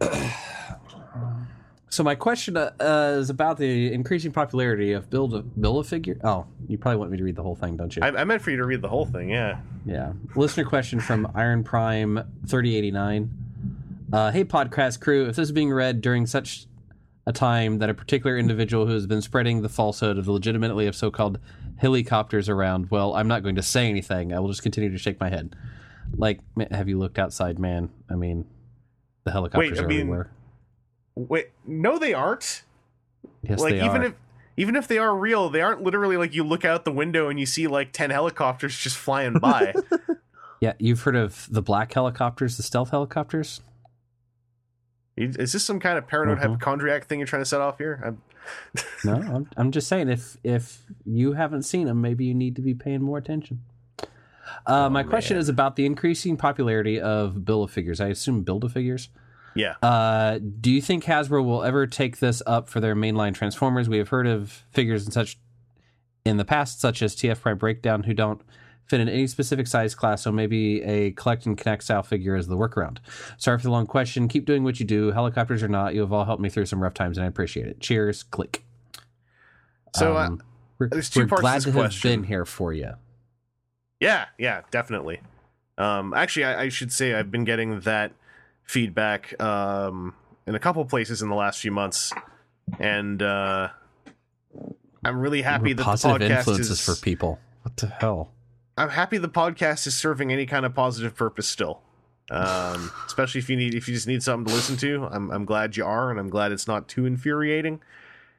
So 1.92 2.04
my 2.04 2.14
question 2.14 2.56
uh, 2.56 2.70
is 3.18 3.30
about 3.30 3.58
the 3.58 3.92
increasing 3.92 4.30
popularity 4.30 4.92
of 4.92 5.10
build 5.10 5.34
a 5.34 5.42
build 5.42 5.84
a 5.84 5.88
figure. 5.88 6.16
Oh, 6.22 6.46
you 6.68 6.78
probably 6.78 6.98
want 6.98 7.10
me 7.10 7.18
to 7.18 7.24
read 7.24 7.34
the 7.34 7.42
whole 7.42 7.56
thing, 7.56 7.76
don't 7.76 7.94
you? 7.94 8.00
I, 8.00 8.20
I 8.20 8.24
meant 8.24 8.42
for 8.42 8.52
you 8.52 8.56
to 8.58 8.64
read 8.64 8.80
the 8.80 8.88
whole 8.88 9.06
thing. 9.06 9.28
Yeah. 9.28 9.58
Yeah. 9.84 10.12
Listener 10.36 10.64
question 10.64 11.00
from 11.00 11.30
Iron 11.34 11.64
Prime 11.64 12.14
3089. 12.46 13.30
Uh, 14.12 14.30
hey, 14.30 14.44
podcast 14.44 15.00
crew. 15.00 15.26
If 15.26 15.34
this 15.34 15.48
is 15.48 15.52
being 15.52 15.72
read 15.72 16.00
during 16.00 16.26
such 16.26 16.66
a 17.26 17.32
time 17.32 17.78
that 17.78 17.90
a 17.90 17.94
particular 17.94 18.38
individual 18.38 18.86
who 18.86 18.92
has 18.92 19.08
been 19.08 19.20
spreading 19.20 19.62
the 19.62 19.68
falsehood 19.68 20.16
of 20.16 20.26
the 20.26 20.32
legitimately 20.32 20.86
of 20.86 20.94
so 20.94 21.10
called 21.10 21.40
helicopters 21.76 22.48
around, 22.48 22.92
well, 22.92 23.14
I'm 23.14 23.26
not 23.26 23.42
going 23.42 23.56
to 23.56 23.62
say 23.62 23.88
anything. 23.88 24.32
I 24.32 24.38
will 24.38 24.48
just 24.48 24.62
continue 24.62 24.90
to 24.90 24.98
shake 24.98 25.18
my 25.18 25.28
head. 25.28 25.56
Like, 26.16 26.38
have 26.70 26.88
you 26.88 27.00
looked 27.00 27.18
outside, 27.18 27.58
man? 27.58 27.90
I 28.08 28.14
mean, 28.14 28.46
the 29.30 29.32
helicopters 29.32 29.78
I 29.78 29.82
are 29.84 29.86
mean, 29.86 30.00
everywhere. 30.00 30.30
Wait. 31.14 31.50
No, 31.66 31.98
they 31.98 32.12
aren't. 32.14 32.64
Yes, 33.42 33.60
like 33.60 33.74
they 33.74 33.84
even 33.84 34.02
are. 34.02 34.06
if 34.06 34.14
even 34.56 34.76
if 34.76 34.88
they 34.88 34.98
are 34.98 35.16
real, 35.16 35.48
they 35.48 35.60
aren't 35.62 35.82
literally 35.82 36.16
like 36.16 36.34
you 36.34 36.44
look 36.44 36.64
out 36.64 36.84
the 36.84 36.92
window 36.92 37.28
and 37.28 37.38
you 37.38 37.46
see 37.46 37.66
like 37.66 37.92
ten 37.92 38.10
helicopters 38.10 38.76
just 38.76 38.96
flying 38.96 39.38
by. 39.38 39.74
yeah, 40.60 40.72
you've 40.78 41.02
heard 41.02 41.16
of 41.16 41.46
the 41.50 41.62
black 41.62 41.92
helicopters, 41.92 42.56
the 42.56 42.62
stealth 42.62 42.90
helicopters? 42.90 43.60
Is 45.16 45.52
this 45.52 45.64
some 45.64 45.80
kind 45.80 45.98
of 45.98 46.06
paranoid 46.06 46.38
Mhm. 46.38 46.42
hypochondriac 46.42 47.04
thing 47.06 47.18
you're 47.18 47.26
trying 47.26 47.42
to 47.42 47.46
set 47.46 47.60
off 47.60 47.76
here? 47.78 48.00
I'm, 48.04 48.22
No, 49.04 49.14
I'm, 49.34 49.50
I'm 49.56 49.70
just 49.70 49.86
saying 49.88 50.08
if 50.08 50.36
if 50.42 50.82
you 51.04 51.32
haven't 51.34 51.62
seen 51.62 51.86
them, 51.86 52.00
maybe 52.00 52.24
you 52.24 52.34
need 52.34 52.56
to 52.56 52.62
be 52.62 52.74
paying 52.74 53.02
more 53.02 53.18
attention. 53.18 53.60
Uh, 54.66 54.88
my 54.90 55.02
question 55.02 55.36
man. 55.36 55.40
is 55.42 55.48
about 55.48 55.76
the 55.76 55.86
increasing 55.86 56.36
popularity 56.36 57.00
of 57.00 57.44
Bill 57.44 57.62
of 57.62 57.70
Figures. 57.70 58.00
I 58.00 58.08
assume 58.08 58.42
Build 58.42 58.64
a 58.64 58.68
Figures. 58.68 59.08
yeah. 59.54 59.74
Uh, 59.82 60.38
do 60.38 60.70
you 60.70 60.80
think 60.80 61.04
Hasbro 61.04 61.44
will 61.44 61.62
ever 61.62 61.86
take 61.86 62.18
this 62.18 62.42
up 62.46 62.68
for 62.68 62.80
their 62.80 62.94
mainline 62.94 63.34
Transformers? 63.34 63.88
We 63.88 63.98
have 63.98 64.08
heard 64.08 64.26
of 64.26 64.64
figures 64.72 65.04
and 65.04 65.12
such 65.12 65.38
in 66.24 66.36
the 66.36 66.44
past, 66.44 66.80
such 66.80 67.02
as 67.02 67.16
TF 67.16 67.40
Prime 67.40 67.58
Breakdown, 67.58 68.02
who 68.04 68.14
don't 68.14 68.42
fit 68.86 69.00
in 69.00 69.08
any 69.08 69.26
specific 69.28 69.66
size 69.68 69.94
class, 69.94 70.22
so 70.22 70.32
maybe 70.32 70.82
a 70.82 71.12
collect 71.12 71.46
and 71.46 71.56
connect 71.56 71.84
style 71.84 72.02
figure 72.02 72.34
is 72.36 72.48
the 72.48 72.56
workaround. 72.56 72.98
Sorry 73.38 73.56
for 73.56 73.62
the 73.62 73.70
long 73.70 73.86
question. 73.86 74.26
Keep 74.28 74.44
doing 74.46 74.64
what 74.64 74.80
you 74.80 74.86
do, 74.86 75.12
helicopters 75.12 75.62
or 75.62 75.68
not. 75.68 75.94
You 75.94 76.00
have 76.00 76.12
all 76.12 76.24
helped 76.24 76.42
me 76.42 76.48
through 76.48 76.66
some 76.66 76.82
rough 76.82 76.94
times, 76.94 77.16
and 77.16 77.24
I 77.24 77.28
appreciate 77.28 77.66
it. 77.68 77.80
Cheers. 77.80 78.24
Click. 78.24 78.64
So 79.94 80.16
uh, 80.16 80.26
Um, 80.26 80.42
we're, 80.78 80.88
there's 80.88 81.08
two 81.08 81.20
we're 81.20 81.26
parts 81.28 81.40
to 81.40 81.42
glad 81.42 81.60
to 81.62 81.70
have 81.72 81.74
question. 81.74 82.10
been 82.10 82.24
here 82.24 82.44
for 82.44 82.72
you. 82.72 82.92
Yeah, 84.00 84.26
yeah, 84.38 84.62
definitely. 84.70 85.20
Um, 85.78 86.14
actually, 86.14 86.44
I, 86.44 86.62
I 86.62 86.68
should 86.70 86.92
say 86.92 87.14
I've 87.14 87.30
been 87.30 87.44
getting 87.44 87.80
that 87.80 88.12
feedback 88.64 89.40
um, 89.40 90.14
in 90.46 90.54
a 90.54 90.58
couple 90.58 90.84
places 90.86 91.22
in 91.22 91.28
the 91.28 91.34
last 91.34 91.60
few 91.60 91.70
months, 91.70 92.12
and 92.78 93.22
uh, 93.22 93.68
I'm 95.04 95.18
really 95.18 95.42
happy 95.42 95.74
that 95.74 95.82
the 95.82 95.90
podcast 95.90 96.30
influences 96.30 96.70
is. 96.70 96.84
for 96.84 96.94
people. 97.00 97.38
What 97.62 97.76
the 97.76 97.88
hell? 97.88 98.30
I'm 98.76 98.88
happy 98.88 99.18
the 99.18 99.28
podcast 99.28 99.86
is 99.86 99.94
serving 99.94 100.32
any 100.32 100.46
kind 100.46 100.64
of 100.64 100.74
positive 100.74 101.14
purpose 101.14 101.46
still. 101.46 101.82
Um, 102.30 102.90
especially 103.06 103.40
if 103.40 103.50
you 103.50 103.56
need 103.56 103.74
if 103.74 103.88
you 103.88 103.94
just 103.94 104.06
need 104.06 104.22
something 104.22 104.46
to 104.46 104.54
listen 104.54 104.76
to. 104.78 105.08
I'm 105.10 105.30
I'm 105.30 105.44
glad 105.44 105.76
you 105.76 105.84
are, 105.84 106.10
and 106.10 106.18
I'm 106.18 106.30
glad 106.30 106.52
it's 106.52 106.66
not 106.66 106.88
too 106.88 107.04
infuriating. 107.04 107.80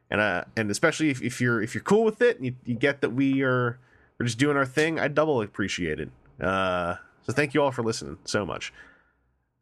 And 0.10 0.20
uh, 0.20 0.44
and 0.58 0.70
especially 0.72 1.10
if, 1.10 1.22
if 1.22 1.40
you're 1.40 1.62
if 1.62 1.76
you're 1.76 1.84
cool 1.84 2.04
with 2.04 2.22
it, 2.22 2.38
and 2.38 2.46
you, 2.46 2.56
you 2.66 2.76
get 2.76 3.02
that 3.02 3.12
we 3.12 3.44
are 3.44 3.80
we're 4.22 4.26
just 4.26 4.38
doing 4.38 4.56
our 4.56 4.68
thing. 4.68 5.00
I 5.00 5.08
double 5.08 5.42
appreciate 5.42 6.00
it. 6.00 6.12
Uh, 6.40 6.98
so 7.26 7.34
thank 7.34 7.56
you 7.56 7.62
all 7.64 7.72
for 7.72 7.82
listening 7.82 8.20
so 8.24 8.46
much. 8.46 8.72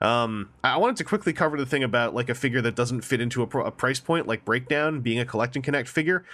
Um, 0.01 0.49
I 0.65 0.75
wanted 0.77 0.97
to 0.97 1.05
quickly 1.05 1.31
cover 1.31 1.55
the 1.57 1.65
thing 1.65 1.81
about 1.81 2.13
like 2.13 2.27
a 2.27 2.35
figure 2.35 2.61
that 2.61 2.75
doesn't 2.75 3.01
fit 3.01 3.21
into 3.21 3.41
a, 3.41 3.47
pro- 3.47 3.63
a 3.65 3.71
price 3.71 4.01
point, 4.01 4.27
like 4.27 4.43
Breakdown 4.43 4.99
being 4.99 5.17
a 5.17 5.25
collect 5.25 5.55
and 5.55 5.63
connect 5.63 5.87
figure. 5.87 6.25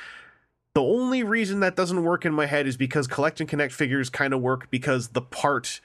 The 0.74 0.82
only 0.82 1.22
reason 1.22 1.60
that 1.60 1.76
doesn't 1.76 2.04
work 2.04 2.26
in 2.26 2.34
my 2.34 2.48
head 2.48 2.66
is 2.66 2.78
because 2.78 3.06
collect 3.06 3.40
and 3.40 3.48
connect 3.48 3.74
figures 3.74 4.10
kind 4.10 4.34
of 4.34 4.42
work 4.42 4.72
because 4.72 5.10
the 5.10 5.22
part 5.22 5.82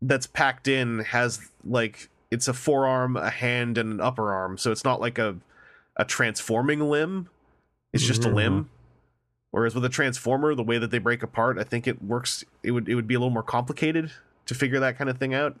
that's 0.00 0.28
packed 0.28 0.68
in 0.68 1.00
has 1.00 1.40
like 1.64 2.08
it's 2.30 2.46
a 2.46 2.54
forearm, 2.54 3.16
a 3.16 3.30
hand, 3.30 3.78
and 3.78 3.90
an 3.94 4.00
upper 4.00 4.32
arm, 4.32 4.58
so 4.58 4.70
it's 4.70 4.84
not 4.84 5.00
like 5.00 5.18
a 5.18 5.36
a 5.96 6.04
transforming 6.04 6.80
limb. 6.88 7.28
It's 7.92 8.04
just 8.04 8.24
a 8.24 8.28
Mhm. 8.28 8.34
limb. 8.34 8.70
Whereas 9.54 9.72
with 9.72 9.84
a 9.84 9.88
transformer, 9.88 10.52
the 10.56 10.64
way 10.64 10.78
that 10.78 10.90
they 10.90 10.98
break 10.98 11.22
apart, 11.22 11.58
I 11.60 11.62
think 11.62 11.86
it 11.86 12.02
works. 12.02 12.44
It 12.64 12.72
would 12.72 12.88
it 12.88 12.96
would 12.96 13.06
be 13.06 13.14
a 13.14 13.20
little 13.20 13.30
more 13.30 13.44
complicated 13.44 14.10
to 14.46 14.54
figure 14.54 14.80
that 14.80 14.98
kind 14.98 15.08
of 15.08 15.16
thing 15.16 15.32
out. 15.32 15.56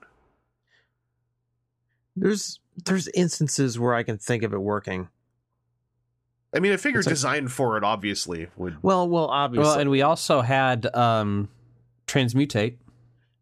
There's 2.16 2.58
there's 2.84 3.06
instances 3.14 3.78
where 3.78 3.94
I 3.94 4.02
can 4.02 4.18
think 4.18 4.42
of 4.42 4.52
it 4.52 4.58
working. 4.58 5.10
I 6.52 6.58
mean, 6.58 6.72
a 6.72 6.78
figure 6.78 7.02
like- 7.02 7.08
designed 7.08 7.52
for 7.52 7.76
it 7.76 7.84
obviously 7.84 8.48
would. 8.56 8.78
Well, 8.82 9.08
well, 9.08 9.26
obviously, 9.26 9.68
Well, 9.68 9.78
and 9.78 9.90
we 9.90 10.02
also 10.02 10.40
had 10.40 10.92
um, 10.92 11.48
Transmutate. 12.08 12.74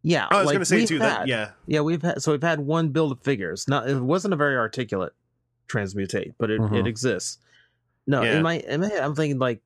yeah. 0.03 0.27
I 0.31 0.37
was 0.37 0.47
like, 0.49 0.53
going 0.55 0.61
to 0.61 0.67
say 0.67 0.77
we've 0.81 0.89
too 0.89 0.99
that 0.99 1.29
yeah, 1.29 1.53
yeah, 1.67 1.81
we've 1.81 2.03
had 2.03 2.21
so 2.21 2.33
we've 2.33 2.43
had 2.43 2.61
one 2.61 2.91
build 2.91 3.13
of 3.13 3.21
figures. 3.23 3.67
Not 3.69 3.89
it 3.89 3.99
wasn't 4.03 4.35
a 4.35 4.37
very 4.37 4.59
articulate 4.59 5.15
transmutate, 5.67 6.35
but 6.37 6.51
it, 6.51 6.61
Mhm. 6.61 6.77
it 6.81 6.87
exists. 6.87 7.39
No, 8.07 8.21
Yeah. 8.23 8.37
in 8.37 8.43
my 8.43 8.59
in 8.59 8.83
my 8.83 8.89
head, 8.89 9.01
I'm 9.01 9.15
thinking 9.15 9.39
like, 9.39 9.63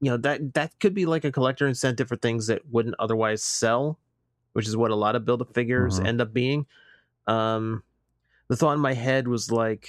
you 0.00 0.10
know 0.10 0.16
that 0.18 0.54
that 0.54 0.78
could 0.80 0.94
be 0.94 1.06
like 1.06 1.24
a 1.24 1.32
collector 1.32 1.66
incentive 1.66 2.08
for 2.08 2.16
things 2.16 2.46
that 2.48 2.62
wouldn't 2.70 2.96
otherwise 2.98 3.42
sell, 3.42 3.98
which 4.52 4.68
is 4.68 4.76
what 4.76 4.90
a 4.90 4.96
lot 4.96 5.16
of 5.16 5.24
build 5.24 5.40
of 5.40 5.48
figures 5.54 5.98
Mhm. 6.00 6.06
end 6.06 6.20
up 6.20 6.32
being. 6.32 6.66
Um, 7.26 7.82
the 8.48 8.56
thought 8.56 8.74
in 8.74 8.80
my 8.80 8.94
head 8.94 9.26
was 9.26 9.50
like, 9.50 9.88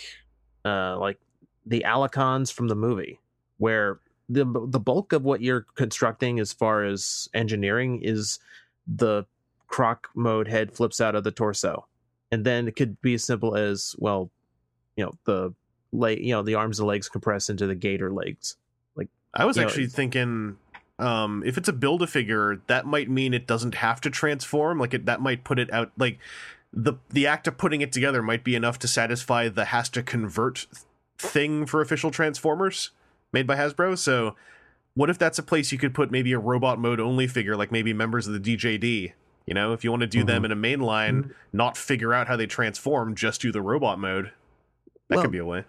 uh, 0.65 0.97
like 0.97 1.19
the 1.65 1.83
Alicons 1.85 2.51
from 2.51 2.67
the 2.67 2.75
movie, 2.75 3.19
where 3.57 3.99
the 4.29 4.45
the 4.67 4.79
bulk 4.79 5.13
of 5.13 5.23
what 5.23 5.41
you're 5.41 5.65
constructing 5.75 6.39
as 6.39 6.51
far 6.51 6.83
as 6.83 7.29
engineering 7.33 8.01
is 8.01 8.39
the 8.87 9.25
croc 9.67 10.09
mode 10.15 10.47
head 10.47 10.71
flips 10.73 10.99
out 11.01 11.15
of 11.15 11.23
the 11.23 11.31
torso, 11.31 11.85
and 12.31 12.45
then 12.45 12.67
it 12.67 12.75
could 12.75 12.99
be 13.01 13.13
as 13.15 13.23
simple 13.23 13.55
as 13.55 13.95
well, 13.99 14.31
you 14.95 15.05
know 15.05 15.11
the 15.25 15.53
leg, 15.91 16.19
you 16.19 16.31
know 16.31 16.41
the 16.43 16.55
arms 16.55 16.79
and 16.79 16.87
legs 16.87 17.07
compress 17.09 17.49
into 17.49 17.67
the 17.67 17.75
gator 17.75 18.11
legs. 18.11 18.55
I 19.37 19.45
was 19.45 19.55
know, 19.57 19.63
actually 19.63 19.83
it's- 19.83 19.95
thinking 19.95 20.57
um 20.99 21.43
if 21.45 21.57
it's 21.57 21.69
a 21.69 21.73
build 21.73 22.01
a 22.01 22.07
figure, 22.07 22.61
that 22.67 22.85
might 22.85 23.09
mean 23.09 23.33
it 23.33 23.47
doesn't 23.47 23.75
have 23.75 24.01
to 24.01 24.09
transform. 24.09 24.79
Like 24.79 24.93
it 24.93 25.05
that 25.05 25.21
might 25.21 25.43
put 25.43 25.59
it 25.59 25.71
out 25.71 25.91
like 25.97 26.19
the 26.73 26.93
the 27.09 27.27
act 27.27 27.47
of 27.47 27.57
putting 27.57 27.81
it 27.81 27.91
together 27.91 28.21
might 28.21 28.43
be 28.43 28.55
enough 28.55 28.79
to 28.79 28.87
satisfy 28.87 29.47
the 29.47 29.65
has 29.65 29.89
to 29.89 30.03
convert 30.03 30.65
thing 31.17 31.65
for 31.65 31.81
official 31.81 32.11
transformers 32.11 32.91
made 33.31 33.47
by 33.47 33.55
Hasbro. 33.55 33.97
So 33.97 34.35
what 34.95 35.09
if 35.09 35.17
that's 35.19 35.37
a 35.39 35.43
place 35.43 35.71
you 35.71 35.77
could 35.77 35.93
put 35.93 36.09
maybe 36.11 36.33
a 36.33 36.39
robot 36.39 36.79
mode 36.79 36.99
only 36.99 37.27
figure, 37.27 37.55
like 37.55 37.71
maybe 37.71 37.93
members 37.93 38.27
of 38.27 38.33
the 38.33 38.39
DJD? 38.39 39.13
You 39.45 39.53
know, 39.53 39.71
if 39.71 39.83
you 39.83 39.91
want 39.91 40.01
to 40.01 40.07
do 40.07 40.23
them 40.25 40.43
in 40.43 40.51
a 40.51 40.55
main 40.57 40.81
line, 40.81 41.33
not 41.53 41.77
figure 41.77 42.13
out 42.13 42.27
how 42.27 42.35
they 42.35 42.47
transform, 42.47 43.15
just 43.15 43.39
do 43.41 43.51
the 43.51 43.61
robot 43.61 43.97
mode. 43.97 44.31
That 45.07 45.15
Well, 45.17 45.21
could 45.21 45.31
be 45.31 45.37
a 45.37 45.45
way. 45.45 45.63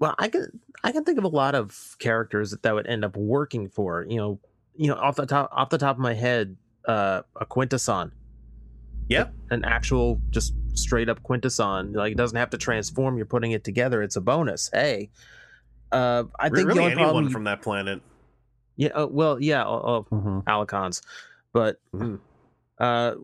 Well 0.00 0.14
i 0.18 0.28
can 0.28 0.46
i 0.84 0.90
can 0.92 1.04
think 1.04 1.18
of 1.18 1.24
a 1.24 1.28
lot 1.28 1.54
of 1.54 1.96
characters 1.98 2.50
that 2.50 2.62
that 2.62 2.74
would 2.74 2.86
end 2.86 3.04
up 3.04 3.16
working 3.16 3.68
for 3.68 4.04
you 4.08 4.16
know 4.16 4.40
you 4.74 4.88
know 4.88 4.94
off 4.96 5.16
the 5.16 5.26
top 5.26 5.48
off 5.52 5.70
the 5.70 5.78
top 5.78 5.96
of 5.96 6.00
my 6.00 6.14
head 6.14 6.56
uh 6.88 7.22
a 7.40 7.46
quintesson 7.46 8.12
Yep. 9.08 9.32
an 9.50 9.64
actual 9.64 10.20
just 10.30 10.54
straight 10.74 11.08
up 11.08 11.22
quintesson 11.22 11.92
like 11.92 12.12
it 12.12 12.16
doesn't 12.18 12.36
have 12.36 12.50
to 12.50 12.58
transform 12.58 13.16
you're 13.16 13.26
putting 13.26 13.52
it 13.52 13.62
together 13.64 14.02
it's 14.02 14.16
a 14.16 14.20
bonus 14.20 14.68
hey 14.72 15.10
uh 15.92 16.24
i 16.40 16.48
think 16.48 16.66
really 16.68 16.74
the 16.74 16.80
only 16.80 16.92
anyone 16.92 17.10
problem 17.12 17.28
from 17.30 17.44
that 17.44 17.62
planet. 17.62 18.00
yeah 18.76 18.88
uh, 18.88 19.06
well 19.06 19.40
yeah 19.40 19.64
uh, 19.64 19.76
uh, 20.00 20.02
hmm 20.02 20.38
alicons 20.40 21.00
but 21.52 21.76
Mhm. 21.94 22.18
uh 22.78 23.14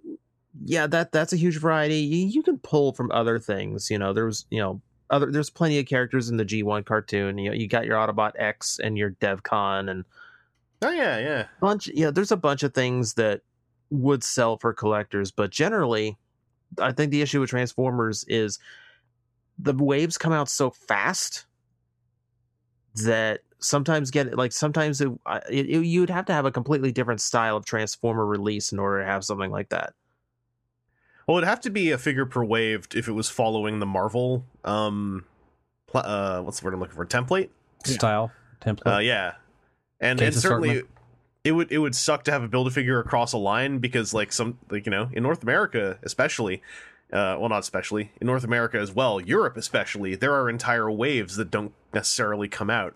yeah 0.65 0.87
that 0.87 1.11
that's 1.13 1.33
a 1.33 1.37
huge 1.37 1.59
variety 1.59 1.97
you, 1.97 2.27
you 2.29 2.43
can 2.43 2.59
pull 2.59 2.93
from 2.93 3.11
other 3.11 3.39
things 3.39 3.91
you 3.91 3.99
know 3.99 4.13
there's 4.13 4.47
you 4.51 4.61
know 4.61 4.81
other 5.11 5.31
there's 5.31 5.51
plenty 5.51 5.79
of 5.79 5.87
characters 5.87 6.29
in 6.31 6.37
the 6.37 6.45
g1 6.45 6.85
cartoon 6.85 7.39
you 7.39 7.51
know 7.51 7.55
you 7.55 7.67
got 7.69 7.85
your 7.87 7.97
autobot 7.97 8.33
x 8.39 8.79
and 8.83 8.97
your 8.99 9.11
devcon 9.13 9.91
and 9.91 10.05
Oh 10.85 10.91
yeah, 10.91 11.19
yeah. 11.19 11.47
bunch 11.61 11.89
yeah 11.95 12.11
there's 12.11 12.33
a 12.33 12.37
bunch 12.37 12.63
of 12.65 12.75
things 12.75 13.15
that 13.15 13.43
would 13.91 14.25
sell 14.25 14.57
for 14.59 14.73
collectors 14.73 15.31
but 15.31 15.51
generally 15.51 16.17
i 16.79 16.91
think 16.93 17.11
the 17.13 17.23
issue 17.23 17.41
with 17.41 17.51
transformers 17.51 18.25
is 18.27 18.59
the 19.59 19.75
waves 19.75 20.19
come 20.19 20.33
out 20.33 20.49
so 20.49 20.71
fast 20.71 21.47
that 22.95 23.41
sometimes 23.59 24.11
get 24.11 24.35
like 24.37 24.53
sometimes 24.53 25.01
it, 25.01 25.09
it, 25.51 25.67
it- 25.67 25.87
you'd 25.87 26.11
have 26.11 26.27
to 26.27 26.33
have 26.33 26.47
a 26.47 26.51
completely 26.51 26.91
different 26.93 27.21
style 27.21 27.57
of 27.57 27.65
transformer 27.65 28.27
release 28.27 28.73
in 28.73 28.79
order 28.79 29.01
to 29.01 29.07
have 29.07 29.25
something 29.25 29.51
like 29.51 29.69
that 29.69 29.95
Well, 31.33 31.39
it'd 31.39 31.49
have 31.49 31.63
to 31.63 31.71
be 31.71 31.91
a 31.93 31.97
figure 31.97 32.27
per 32.27 32.45
wave 32.45 32.87
if 32.95 33.09
it 33.09 33.13
was 33.13 33.31
following 33.31 33.79
the 33.79 33.87
Marvel 33.87 34.45
um 34.67 35.25
pl- 35.87 36.03
uh 36.05 36.43
what's 36.43 36.61
the 36.61 36.67
word 36.67 36.75
I'm 36.75 36.81
looking 36.81 36.95
for? 36.95 37.07
Template? 37.07 37.49
Style 37.85 38.31
template. 38.61 38.97
Uh 38.97 38.99
yeah. 38.99 39.37
And 39.99 40.19
Case 40.19 40.35
and 40.35 40.43
certainly 40.43 40.69
assortment. 40.71 40.91
it 41.45 41.53
would 41.53 41.73
it 41.73 41.79
would 41.79 41.95
suck 41.95 42.25
to 42.25 42.33
have 42.33 42.43
a 42.43 42.49
build 42.49 42.67
a 42.67 42.71
figure 42.71 42.99
across 43.01 43.33
a 43.33 43.39
line 43.39 43.79
because 43.79 44.13
like 44.13 44.31
some 44.31 44.59
like 44.71 44.85
you 44.85 44.91
know, 44.91 45.09
in 45.15 45.23
North 45.23 45.43
America 45.43 45.99
especially 46.03 46.61
uh, 47.15 47.37
well, 47.41 47.49
not 47.49 47.61
especially 47.61 48.11
in 48.21 48.27
North 48.27 48.45
America 48.45 48.79
as 48.79 48.93
well, 48.93 49.19
Europe 49.19 49.57
especially. 49.57 50.15
There 50.15 50.35
are 50.35 50.51
entire 50.51 50.91
waves 50.91 51.37
that 51.37 51.51
don't 51.51 51.73
necessarily 51.95 52.47
come 52.49 52.69
out, 52.69 52.95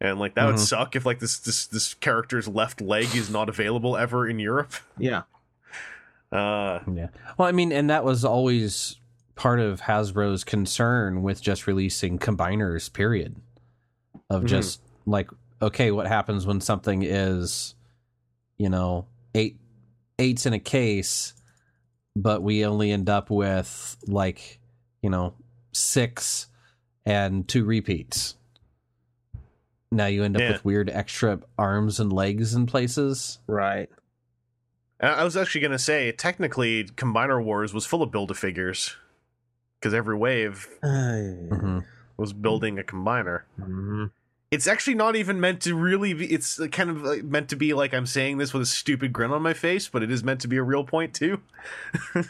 and 0.00 0.20
like 0.20 0.34
that 0.36 0.46
would 0.46 0.54
Mhm. 0.56 0.58
suck 0.68 0.94
if 0.94 1.04
like 1.04 1.18
this 1.18 1.38
this 1.38 1.66
this 1.66 1.94
character's 1.94 2.46
left 2.46 2.80
leg 2.80 3.14
is 3.16 3.28
not 3.28 3.48
available 3.48 3.96
ever 3.96 4.28
in 4.28 4.38
Europe. 4.38 4.74
yeah 4.98 5.22
Uh, 6.32 6.80
Yeah. 6.92 7.08
Well, 7.38 7.48
I 7.48 7.52
mean, 7.52 7.72
and 7.72 7.90
that 7.90 8.04
was 8.04 8.24
always 8.24 8.96
part 9.34 9.60
of 9.60 9.82
Hasbro's 9.82 10.44
concern 10.44 11.22
with 11.22 11.40
just 11.42 11.66
releasing 11.66 12.18
combiners, 12.18 12.92
period. 12.92 13.36
Of 14.30 14.42
Mhm. 14.44 14.46
just 14.46 14.80
like, 15.06 15.30
okay, 15.60 15.90
what 15.90 16.06
happens 16.06 16.46
when 16.46 16.60
something 16.60 17.02
is, 17.02 17.74
you 18.56 18.68
know, 18.68 19.06
eight 19.34 19.58
eights 20.18 20.46
in 20.46 20.52
a 20.52 20.58
case, 20.60 21.34
but 22.14 22.42
we 22.42 22.64
only 22.64 22.92
end 22.92 23.08
up 23.10 23.28
with 23.30 23.96
like, 24.06 24.60
you 25.02 25.10
know, 25.10 25.34
six 25.72 26.46
and 27.04 27.46
two 27.48 27.64
repeats. 27.64 28.36
Now 29.90 30.06
you 30.06 30.22
end 30.24 30.36
up 30.36 30.40
Yeah. 30.42 30.52
with 30.52 30.64
weird 30.64 30.88
extra 30.90 31.40
arms 31.58 31.98
and 32.00 32.12
legs 32.12 32.54
in 32.54 32.66
places. 32.66 33.38
right 33.46 33.90
And 35.04 35.12
I 35.12 35.22
was 35.22 35.36
actually 35.36 35.60
going 35.60 35.72
to 35.72 35.78
say, 35.78 36.12
technically, 36.12 36.84
Combiner 36.84 37.44
Wars 37.44 37.74
was 37.74 37.84
full 37.84 38.02
of 38.02 38.10
build 38.10 38.30
a 38.30 38.34
figures 38.34 38.96
because 39.78 39.92
every 39.92 40.16
wave 40.16 40.66
hmm 40.80 41.80
was 42.16 42.32
building 42.32 42.78
a 42.78 42.82
combiner. 42.82 43.42
Mhm. 43.60 44.12
It's 44.50 44.66
actually 44.66 44.94
not 44.94 45.14
even 45.14 45.40
meant 45.40 45.60
to 45.62 45.74
really 45.74 46.14
be. 46.14 46.32
It's 46.32 46.58
kind 46.68 46.88
of 46.88 47.02
like 47.02 47.22
meant 47.22 47.50
to 47.50 47.56
be 47.56 47.74
like 47.74 47.92
I'm 47.92 48.06
saying 48.06 48.38
this 48.38 48.54
with 48.54 48.62
a 48.62 48.66
stupid 48.66 49.12
grin 49.12 49.30
on 49.30 49.42
my 49.42 49.52
face, 49.52 49.88
but 49.88 50.02
it 50.02 50.10
is 50.10 50.24
meant 50.24 50.40
to 50.40 50.48
be 50.48 50.56
a 50.56 50.62
real 50.62 50.84
point 50.84 51.12
too. 51.12 51.42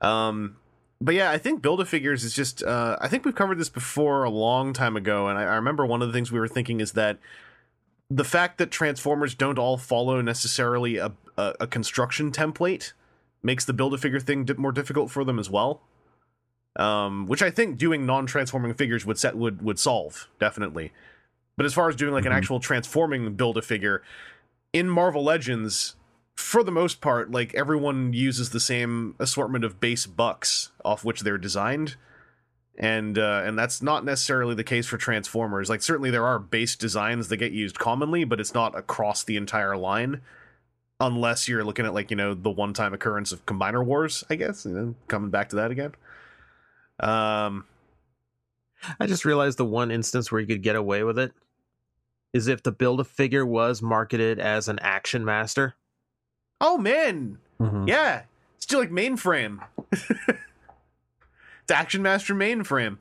um, 0.00 0.58
but 1.00 1.16
yeah, 1.16 1.32
I 1.32 1.38
think 1.38 1.60
build 1.60 1.80
a 1.80 1.86
figures 1.86 2.22
is 2.22 2.34
just. 2.34 2.62
Uh, 2.62 2.96
I 3.00 3.08
think 3.08 3.24
we've 3.24 3.34
covered 3.34 3.58
this 3.58 3.70
before 3.70 4.22
a 4.22 4.30
long 4.30 4.74
time 4.74 4.96
ago, 4.96 5.26
and 5.26 5.38
I, 5.38 5.42
I 5.42 5.56
remember 5.56 5.84
one 5.84 6.02
of 6.02 6.08
the 6.08 6.14
things 6.14 6.30
we 6.30 6.38
were 6.38 6.46
thinking 6.46 6.78
is 6.78 6.92
that 6.92 7.18
the 8.10 8.24
fact 8.24 8.58
that 8.58 8.70
Transformers 8.70 9.34
don't 9.34 9.58
all 9.58 9.76
follow 9.76 10.20
necessarily 10.20 10.96
a 10.96 11.12
a, 11.36 11.54
a 11.60 11.66
construction 11.66 12.32
template 12.32 12.92
makes 13.42 13.64
the 13.64 13.72
build 13.72 13.94
a 13.94 13.98
figure 13.98 14.18
thing 14.18 14.48
more 14.56 14.72
difficult 14.72 15.10
for 15.10 15.24
them 15.24 15.38
as 15.38 15.48
well. 15.48 15.80
Um, 16.76 17.26
which 17.26 17.42
I 17.42 17.50
think 17.50 17.76
doing 17.78 18.06
non-transforming 18.06 18.74
figures 18.74 19.04
would 19.06 19.18
set 19.18 19.36
would 19.36 19.62
would 19.62 19.78
solve 19.78 20.28
definitely. 20.38 20.92
But 21.56 21.66
as 21.66 21.74
far 21.74 21.88
as 21.88 21.96
doing 21.96 22.12
like 22.12 22.24
an 22.24 22.32
Mhm. 22.32 22.36
actual 22.36 22.60
transforming 22.60 23.34
build 23.34 23.56
a 23.58 23.62
figure 23.62 24.02
in 24.72 24.88
Marvel 24.88 25.24
Legends, 25.24 25.96
for 26.36 26.62
the 26.62 26.70
most 26.70 27.00
part, 27.00 27.30
like 27.32 27.52
everyone 27.54 28.12
uses 28.12 28.50
the 28.50 28.60
same 28.60 29.14
assortment 29.18 29.64
of 29.64 29.80
base 29.80 30.06
bucks 30.06 30.70
off 30.84 31.04
which 31.04 31.20
they're 31.22 31.38
designed. 31.38 31.96
And 32.80 33.18
uh, 33.18 33.42
and 33.44 33.58
that's 33.58 33.82
not 33.82 34.04
necessarily 34.04 34.54
the 34.54 34.62
case 34.62 34.86
for 34.86 34.96
Transformers. 34.96 35.68
Like 35.68 35.82
certainly 35.82 36.10
there 36.10 36.24
are 36.24 36.38
base 36.38 36.76
designs 36.76 37.26
that 37.28 37.38
get 37.38 37.50
used 37.50 37.78
commonly, 37.78 38.22
but 38.22 38.38
it's 38.38 38.54
not 38.54 38.78
across 38.78 39.24
the 39.24 39.36
entire 39.36 39.76
line. 39.76 40.20
Unless 41.00 41.48
you're 41.48 41.64
looking 41.64 41.86
at 41.86 41.94
like, 41.94 42.10
you 42.10 42.16
know, 42.16 42.34
the 42.34 42.50
one 42.50 42.72
time 42.72 42.94
occurrence 42.94 43.32
of 43.32 43.44
Combiner 43.46 43.84
Wars, 43.84 44.22
I 44.30 44.36
guess. 44.36 44.64
You 44.64 44.72
know, 44.72 44.94
coming 45.08 45.30
back 45.30 45.48
to 45.48 45.56
that 45.56 45.72
again. 45.72 45.92
Um 47.00 47.64
I 49.00 49.06
just 49.06 49.24
realized 49.24 49.58
the 49.58 49.64
one 49.64 49.90
instance 49.90 50.30
where 50.30 50.40
you 50.40 50.46
could 50.46 50.62
get 50.62 50.76
away 50.76 51.02
with 51.02 51.18
it 51.18 51.32
is 52.32 52.46
if 52.46 52.62
the 52.62 52.70
build 52.70 53.00
a 53.00 53.04
figure 53.04 53.44
was 53.44 53.82
marketed 53.82 54.38
as 54.38 54.68
an 54.68 54.78
action 54.80 55.24
master. 55.24 55.74
Oh 56.60 56.78
man, 56.78 57.38
hmm 57.58 57.88
yeah, 57.88 58.22
it's 58.56 58.64
still 58.64 58.78
like 58.78 58.90
mainframe. 58.90 59.64
Action 61.70 62.02
Master 62.02 62.34
mainframe. 62.34 62.98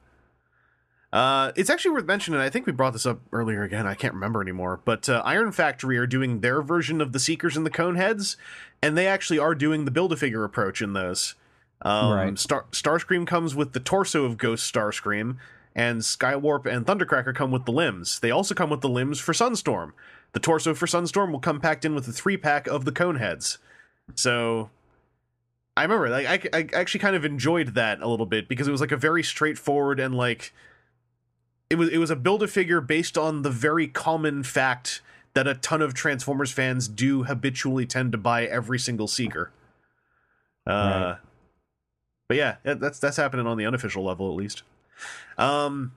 Uh, 1.13 1.51
it's 1.55 1.69
actually 1.69 1.91
worth 1.91 2.05
mentioning. 2.05 2.39
I 2.39 2.49
think 2.49 2.65
we 2.65 2.73
brought 2.73 2.93
this 2.93 3.05
up 3.05 3.21
earlier 3.31 3.63
again. 3.63 3.87
I 3.87 3.95
can't 3.95 4.13
remember 4.13 4.41
anymore. 4.41 4.81
But 4.83 5.07
uh, 5.07 5.21
Iron 5.23 5.51
Factory 5.51 5.97
are 5.97 6.07
doing 6.07 6.41
their 6.41 6.61
version 6.61 6.99
of 6.99 7.13
the 7.13 7.19
Seekers 7.19 7.55
and 7.55 7.65
the 7.65 7.71
Coneheads, 7.71 8.35
and 8.81 8.97
they 8.97 9.07
actually 9.07 9.39
are 9.39 9.55
doing 9.55 9.85
the 9.85 9.91
build 9.91 10.11
a 10.11 10.17
figure 10.17 10.43
approach 10.43 10.81
in 10.81 10.93
those. 10.93 11.35
Um, 11.81 12.13
Right. 12.13 12.39
Star 12.39 12.65
Starscream 12.71 13.25
comes 13.25 13.55
with 13.55 13.73
the 13.73 13.79
torso 13.79 14.25
of 14.25 14.37
Ghost 14.37 14.71
Starscream, 14.71 15.37
and 15.75 16.01
Skywarp 16.01 16.65
and 16.65 16.85
Thundercracker 16.85 17.33
come 17.33 17.51
with 17.51 17.65
the 17.65 17.71
limbs. 17.71 18.19
They 18.19 18.31
also 18.31 18.53
come 18.53 18.69
with 18.69 18.81
the 18.81 18.89
limbs 18.89 19.19
for 19.19 19.31
Sunstorm. 19.31 19.93
The 20.33 20.39
torso 20.39 20.73
for 20.73 20.87
Sunstorm 20.87 21.31
will 21.31 21.39
come 21.39 21.61
packed 21.61 21.85
in 21.85 21.95
with 21.95 22.05
the 22.05 22.11
three 22.11 22.35
pack 22.35 22.67
of 22.67 22.83
the 22.83 22.91
Coneheads. 22.91 23.59
So 24.15 24.71
I 25.77 25.83
remember, 25.83 26.09
like, 26.09 26.25
I, 26.53 26.57
I 26.57 26.67
actually 26.73 26.99
kind 26.99 27.15
of 27.15 27.23
enjoyed 27.23 27.75
that 27.75 28.01
a 28.01 28.07
little 28.07 28.25
bit 28.25 28.47
because 28.49 28.67
it 28.67 28.71
was 28.71 28.81
like 28.81 28.91
a 28.91 28.97
very 28.97 29.23
straightforward 29.23 29.99
and 29.99 30.15
like 30.15 30.53
it 31.69 31.75
was 31.75 31.89
it 31.89 31.97
was 31.97 32.09
a 32.09 32.15
build 32.15 32.41
a 32.43 32.47
figure 32.47 32.81
based 32.81 33.17
on 33.17 33.41
the 33.43 33.49
very 33.51 33.87
common 33.87 34.43
fact 34.43 35.01
that 35.33 35.47
a 35.47 35.53
ton 35.53 35.81
of 35.81 35.93
Transformers 35.93 36.51
fans 36.51 36.87
do 36.87 37.23
habitually 37.23 37.85
tend 37.85 38.11
to 38.13 38.17
buy 38.17 38.45
every 38.45 38.79
single 38.79 39.07
Seeker. 39.07 39.51
Uh, 40.65 40.71
Right. 40.71 41.17
but 42.27 42.37
yeah, 42.37 42.55
that's 42.63 42.99
that's 42.99 43.17
happening 43.17 43.45
on 43.47 43.57
the 43.57 43.65
unofficial 43.65 44.03
level 44.03 44.29
at 44.29 44.35
least. 44.35 44.63
Um, 45.37 45.91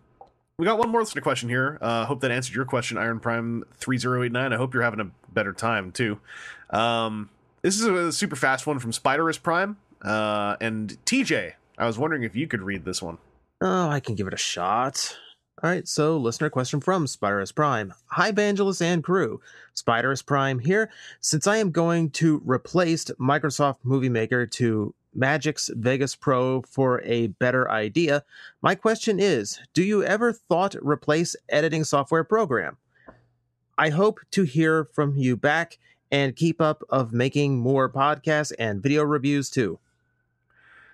we 0.58 0.66
got 0.66 0.78
one 0.78 0.90
more 0.90 1.00
listener 1.00 1.22
question 1.22 1.48
here. 1.48 1.78
Uh, 1.80 2.04
hope 2.04 2.20
that 2.20 2.30
answered 2.30 2.54
your 2.54 2.66
question, 2.66 2.98
Iron 2.98 3.18
Prime 3.18 3.64
three 3.78 3.96
zero 3.96 4.22
eight 4.22 4.32
nine. 4.32 4.52
I 4.52 4.56
hope 4.56 4.74
you're 4.74 4.82
having 4.82 5.00
a 5.00 5.10
better 5.32 5.52
time 5.54 5.90
too. 5.90 6.20
Um, 6.68 7.30
this 7.62 7.80
is 7.80 7.86
a 7.86 8.12
super 8.12 8.36
fast 8.36 8.66
one 8.66 8.78
from 8.78 8.92
Spiderus 8.92 9.42
Prime. 9.42 9.76
Uh, 10.02 10.56
and 10.60 10.96
TJ, 11.04 11.52
I 11.78 11.86
was 11.86 11.98
wondering 11.98 12.22
if 12.22 12.34
you 12.34 12.46
could 12.46 12.62
read 12.62 12.84
this 12.84 13.02
one. 13.02 13.18
Oh, 13.60 13.88
I 13.88 14.00
can 14.00 14.14
give 14.14 14.26
it 14.26 14.34
a 14.34 14.38
shot. 14.38 15.16
All 15.62 15.68
right, 15.68 15.86
so 15.86 16.16
listener 16.16 16.48
question 16.48 16.80
from 16.80 17.06
Spirus 17.06 17.52
Prime. 17.52 17.92
Hi, 18.06 18.32
Vangelis 18.32 18.80
and 18.80 19.04
crew. 19.04 19.42
Spirus 19.74 20.22
Prime 20.22 20.58
here. 20.58 20.90
Since 21.20 21.46
I 21.46 21.58
am 21.58 21.70
going 21.70 22.08
to 22.12 22.40
replace 22.46 23.04
Microsoft 23.20 23.76
Movie 23.82 24.08
Maker 24.08 24.46
to 24.46 24.94
Magix 25.14 25.68
Vegas 25.76 26.14
Pro 26.14 26.62
for 26.62 27.02
a 27.02 27.26
better 27.26 27.70
idea, 27.70 28.24
my 28.62 28.74
question 28.74 29.20
is 29.20 29.60
Do 29.74 29.82
you 29.82 30.02
ever 30.02 30.32
thought 30.32 30.76
replace 30.80 31.36
editing 31.50 31.84
software 31.84 32.24
program? 32.24 32.78
I 33.76 33.90
hope 33.90 34.20
to 34.30 34.44
hear 34.44 34.86
from 34.86 35.14
you 35.16 35.36
back 35.36 35.78
and 36.10 36.34
keep 36.36 36.60
up 36.60 36.82
of 36.90 37.12
making 37.12 37.58
more 37.58 37.88
podcasts 37.88 38.52
and 38.58 38.82
video 38.82 39.02
reviews 39.02 39.50
too. 39.50 39.78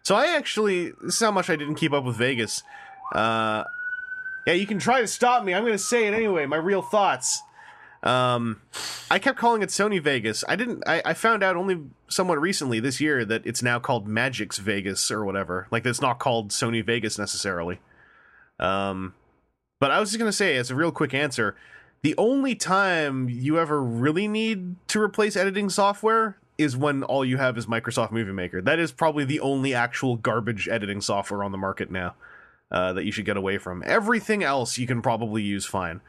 So 0.03 0.15
I 0.15 0.37
actually, 0.37 0.93
this 1.03 1.15
is 1.15 1.21
how 1.21 1.33
much 1.33 1.51
I 1.51 1.57
didn't 1.57 1.75
keep 1.77 1.93
up 1.93 2.05
with 2.05 2.17
Vegas. 2.17 2.63
Uh, 3.13 3.65
yeah, 4.47 4.53
you 4.55 4.67
can 4.67 4.79
try 4.79 5.01
to 5.01 5.07
stop 5.07 5.43
me. 5.43 5.53
I'm 5.53 5.63
going 5.63 5.73
to 5.73 5.79
say 5.79 6.07
it 6.07 6.15
anyway. 6.15 6.47
My 6.47 6.57
real 6.57 6.83
thoughts. 6.83 7.43
Um, 8.03 8.61
I 9.11 9.19
kept 9.19 9.37
calling 9.37 9.63
it 9.63 9.71
Sony 9.71 10.01
Vegas. 10.01 10.45
I 10.49 10.55
didn't. 10.55 10.85
I, 10.87 11.03
I 11.05 11.15
found 11.15 11.43
out 11.43 11.57
only 11.57 11.81
somewhat 12.07 12.41
recently 12.41 12.79
this 12.79 13.01
year 13.01 13.25
that 13.25 13.45
it's 13.45 13.63
now 13.63 13.81
called 13.81 14.07
Magix 14.07 14.59
Vegas 14.59 15.11
or 15.11 15.25
whatever. 15.25 15.67
Like 15.73 15.85
it's 15.85 16.01
not 16.01 16.21
called 16.21 16.51
Sony 16.51 16.85
Vegas 16.85 17.19
necessarily. 17.19 17.81
Um, 18.61 19.15
but 19.81 19.91
I 19.91 19.99
was 19.99 20.11
just 20.11 20.21
gonna 20.21 20.31
say, 20.31 20.57
as 20.57 20.71
a 20.71 20.77
real 20.77 20.93
quick 20.93 21.15
answer, 21.15 21.57
the 22.07 22.15
only 22.19 22.55
time 22.55 23.29
you 23.29 23.59
ever 23.59 23.83
really 23.83 24.29
need 24.29 24.77
to 24.87 25.03
replace 25.03 25.35
editing 25.35 25.69
software 25.69 26.39
is 26.57 26.77
when 26.77 27.03
all 27.03 27.25
you 27.25 27.37
have 27.37 27.59
is 27.59 27.67
Microsoft 27.67 28.13
Movie 28.13 28.31
Maker. 28.31 28.63
That 28.63 28.79
is 28.79 28.93
probably 28.93 29.25
the 29.25 29.41
only 29.41 29.75
actual 29.75 30.15
garbage 30.15 30.69
editing 30.69 31.01
software 31.01 31.43
on 31.43 31.51
the 31.51 31.59
market 31.59 31.91
now 31.91 32.15
uh, 32.71 32.93
that 32.93 33.05
you 33.05 33.11
should 33.11 33.25
get 33.25 33.37
away 33.37 33.59
from. 33.59 33.83
Everything 33.85 34.45
else 34.45 34.79
you 34.79 34.87
can 34.87 35.03
probably 35.03 35.43
use 35.43 35.67
fine. 35.67 36.01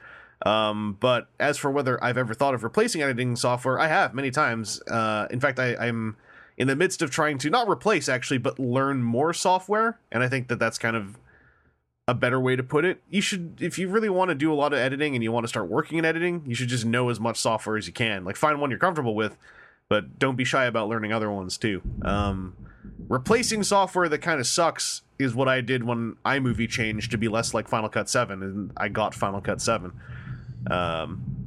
Um, 0.45 0.97
but 0.99 1.29
as 1.39 1.57
for 1.57 1.71
whether 1.71 2.01
I've 2.03 2.19
ever 2.19 2.35
thought 2.35 2.53
of 2.53 2.63
replacing 2.63 3.01
editing 3.01 3.35
software, 3.35 3.79
I 3.79 3.87
have 3.87 4.13
many 4.13 4.29
times. 4.29 4.79
Uh, 4.83 5.25
in 5.31 5.39
fact, 5.39 5.57
I, 5.57 5.75
I'm 5.77 6.15
in 6.59 6.67
the 6.67 6.75
midst 6.75 7.01
of 7.01 7.09
trying 7.09 7.39
to 7.39 7.49
not 7.49 7.67
replace 7.67 8.07
actually, 8.07 8.37
but 8.37 8.59
learn 8.59 9.01
more 9.01 9.33
software, 9.33 9.97
and 10.11 10.21
I 10.21 10.29
think 10.29 10.47
that 10.49 10.59
that's 10.59 10.77
kind 10.77 10.95
of 10.95 11.17
a 12.07 12.13
better 12.13 12.39
way 12.39 12.55
to 12.55 12.63
put 12.63 12.85
it. 12.85 13.01
You 13.09 13.21
should, 13.21 13.57
if 13.59 13.77
you 13.77 13.89
really 13.89 14.09
want 14.09 14.29
to 14.29 14.35
do 14.35 14.51
a 14.51 14.55
lot 14.55 14.71
of 14.71 14.79
editing 14.79 15.13
and 15.15 15.23
you 15.23 15.31
want 15.31 15.43
to 15.43 15.47
start 15.47 15.67
working 15.67 15.97
in 15.97 16.05
editing, 16.05 16.43
you 16.45 16.55
should 16.55 16.69
just 16.69 16.85
know 16.85 17.09
as 17.09 17.19
much 17.19 17.37
software 17.37 17.75
as 17.75 17.85
you 17.85 17.93
can. 17.93 18.23
Like 18.23 18.37
find 18.37 18.61
one 18.61 18.69
you're 18.69 18.79
comfortable 18.79 19.13
with, 19.13 19.37
but 19.89 20.17
don't 20.17 20.37
be 20.37 20.45
shy 20.45 20.65
about 20.65 20.87
learning 20.87 21.11
other 21.11 21.29
ones 21.29 21.57
too. 21.57 21.81
Um, 22.03 22.55
replacing 23.09 23.63
software 23.63 24.07
that 24.07 24.19
kind 24.19 24.39
of 24.39 24.47
sucks 24.47 25.01
is 25.19 25.35
what 25.35 25.49
I 25.49 25.59
did 25.59 25.83
when 25.83 26.15
iMovie 26.25 26.69
changed 26.69 27.11
to 27.11 27.17
be 27.17 27.27
less 27.27 27.53
like 27.53 27.67
Final 27.67 27.89
Cut 27.89 28.09
7 28.09 28.41
and 28.41 28.71
I 28.77 28.87
got 28.87 29.13
Final 29.13 29.41
Cut 29.41 29.61
7. 29.61 29.91
Um, 30.71 31.37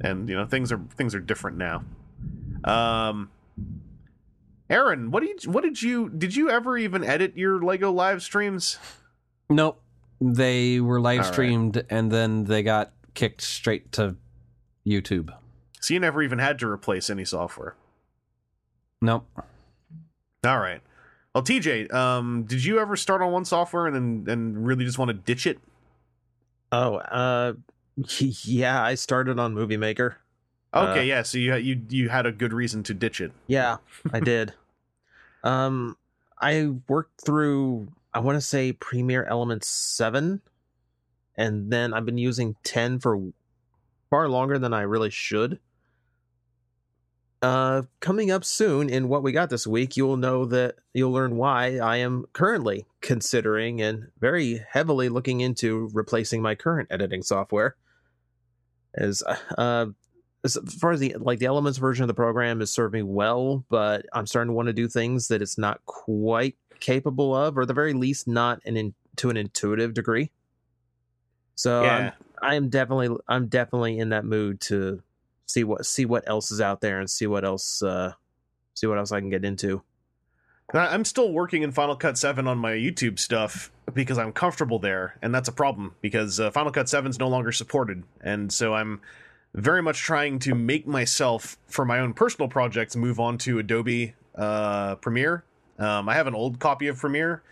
and 0.00 0.28
you 0.28 0.34
know 0.34 0.44
things 0.44 0.72
are 0.72 0.80
things 0.96 1.14
are 1.14 1.20
different 1.20 1.56
now. 1.56 1.84
Um, 2.64 3.30
Aaron, 4.68 5.10
what 5.10 5.22
did 5.22 5.44
you, 5.44 5.50
what 5.50 5.62
did 5.62 5.80
you 5.80 6.08
did 6.08 6.34
you 6.34 6.50
ever 6.50 6.76
even 6.76 7.04
edit 7.04 7.36
your 7.36 7.62
Lego 7.62 7.92
live 7.92 8.22
streams? 8.22 8.78
Nope. 9.48 9.80
They 10.20 10.80
were 10.80 11.00
live 11.00 11.20
All 11.20 11.24
right. 11.24 11.32
streamed 11.32 11.84
and 11.90 12.10
then 12.10 12.44
they 12.44 12.62
got 12.62 12.92
kicked 13.14 13.42
straight 13.42 13.92
to 13.92 14.16
YouTube. 14.86 15.34
So 15.80 15.94
you 15.94 16.00
never 16.00 16.22
even 16.22 16.38
had 16.38 16.58
to 16.60 16.68
replace 16.68 17.10
any 17.10 17.24
software. 17.24 17.74
Nope. 19.02 19.26
All 20.44 20.58
right. 20.58 20.80
Well, 21.34 21.42
TJ, 21.44 21.92
um, 21.92 22.44
did 22.44 22.64
you 22.64 22.78
ever 22.78 22.96
start 22.96 23.20
on 23.20 23.32
one 23.32 23.44
software 23.44 23.86
and 23.86 23.94
then 24.26 24.32
and 24.32 24.66
really 24.66 24.84
just 24.84 24.98
want 24.98 25.08
to 25.10 25.14
ditch 25.14 25.46
it? 25.46 25.58
Oh, 26.72 26.96
uh, 26.96 27.54
yeah, 28.18 28.82
I 28.82 28.94
started 28.94 29.38
on 29.38 29.52
Movie 29.54 29.76
Maker. 29.76 30.18
Okay, 30.72 31.00
Uh, 31.00 31.02
yeah. 31.02 31.22
So 31.22 31.38
you 31.38 31.54
you 31.56 31.82
you 31.88 32.08
had 32.08 32.24
a 32.26 32.32
good 32.32 32.52
reason 32.52 32.82
to 32.84 32.94
ditch 32.94 33.20
it. 33.20 33.32
Yeah, 33.46 33.76
I 34.12 34.20
did. 34.20 34.54
Um, 35.42 35.96
I 36.40 36.70
worked 36.88 37.20
through, 37.24 37.88
I 38.14 38.20
want 38.20 38.36
to 38.36 38.40
say 38.40 38.72
Premiere 38.72 39.24
Elements 39.24 39.68
7, 39.68 40.40
and 41.36 41.72
then 41.72 41.92
I've 41.92 42.06
been 42.06 42.16
using 42.16 42.54
10 42.62 43.00
for 43.00 43.20
far 44.08 44.28
longer 44.28 44.58
than 44.58 44.72
I 44.72 44.82
really 44.82 45.10
should. 45.10 45.58
Uh, 47.42 47.82
coming 48.00 48.30
up 48.30 48.44
soon 48.44 48.88
in 48.88 49.08
what 49.08 49.22
we 49.22 49.32
got 49.32 49.50
this 49.50 49.66
week, 49.66 49.96
you'll 49.96 50.16
know 50.16 50.46
that 50.46 50.76
you'll 50.94 51.12
learn 51.12 51.36
why 51.36 51.78
I 51.78 51.96
am 51.96 52.24
currently 52.32 52.86
considering 53.02 53.82
and 53.82 54.06
very 54.18 54.64
heavily 54.70 55.08
looking 55.10 55.40
into 55.40 55.90
replacing 55.92 56.40
my 56.40 56.54
current 56.54 56.88
editing 56.90 57.22
software. 57.22 57.76
As 58.94 59.22
uh, 59.58 59.86
as 60.44 60.56
far 60.78 60.92
as 60.92 61.00
the 61.00 61.16
like 61.18 61.38
the 61.38 61.46
elements 61.46 61.78
version 61.78 62.04
of 62.04 62.08
the 62.08 62.14
program 62.14 62.60
has 62.60 62.70
served 62.70 62.94
me 62.94 63.02
well, 63.02 63.64
but 63.68 64.06
I'm 64.12 64.26
starting 64.26 64.50
to 64.50 64.54
want 64.54 64.68
to 64.68 64.72
do 64.72 64.88
things 64.88 65.28
that 65.28 65.42
it's 65.42 65.58
not 65.58 65.84
quite 65.84 66.56
capable 66.80 67.34
of, 67.34 67.56
or 67.58 67.62
at 67.62 67.68
the 67.68 67.74
very 67.74 67.92
least 67.92 68.28
not 68.28 68.60
an 68.64 68.76
in, 68.76 68.94
to 69.16 69.30
an 69.30 69.36
intuitive 69.36 69.94
degree. 69.94 70.30
So 71.54 71.82
yeah. 71.82 71.96
I'm, 71.96 72.12
I 72.42 72.54
am 72.56 72.68
definitely 72.68 73.16
I'm 73.28 73.46
definitely 73.46 73.98
in 73.98 74.10
that 74.10 74.24
mood 74.24 74.60
to 74.62 75.02
see 75.46 75.64
what 75.64 75.86
see 75.86 76.04
what 76.04 76.24
else 76.26 76.50
is 76.50 76.60
out 76.60 76.80
there 76.80 76.98
and 76.98 77.08
see 77.08 77.26
what 77.26 77.44
else 77.44 77.82
uh 77.82 78.12
see 78.74 78.86
what 78.86 78.98
else 78.98 79.12
I 79.12 79.20
can 79.20 79.30
get 79.30 79.44
into. 79.44 79.82
I'm 80.72 81.04
still 81.04 81.30
working 81.30 81.62
in 81.62 81.72
Final 81.72 81.94
Cut 81.94 82.16
7 82.16 82.48
on 82.48 82.58
my 82.58 82.72
YouTube 82.72 83.18
stuff 83.18 83.70
because 83.92 84.18
I'm 84.18 84.32
comfortable 84.32 84.78
there, 84.78 85.18
and 85.22 85.34
that's 85.34 85.48
a 85.48 85.52
problem 85.52 85.94
because 86.00 86.40
uh, 86.40 86.50
Final 86.50 86.72
Cut 86.72 86.88
7 86.88 87.10
is 87.10 87.18
no 87.18 87.28
longer 87.28 87.52
supported, 87.52 88.02
and 88.22 88.52
so 88.52 88.74
I'm 88.74 89.00
very 89.54 89.82
much 89.82 89.98
trying 89.98 90.38
to 90.40 90.54
make 90.54 90.86
myself 90.86 91.58
for 91.68 91.84
my 91.84 92.00
own 92.00 92.14
personal 92.14 92.48
projects 92.48 92.96
move 92.96 93.20
on 93.20 93.38
to 93.38 93.58
Adobe 93.58 94.14
uh, 94.34 94.96
Premiere. 94.96 95.44
Um, 95.78 96.08
I 96.08 96.14
have 96.14 96.26
an 96.26 96.34
old 96.34 96.58
copy 96.60 96.86
of 96.88 96.98
Premiere, 96.98 97.42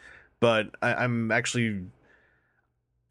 but 0.40 0.68
I, 0.80 0.94
I'm 0.94 1.30
actually 1.32 1.82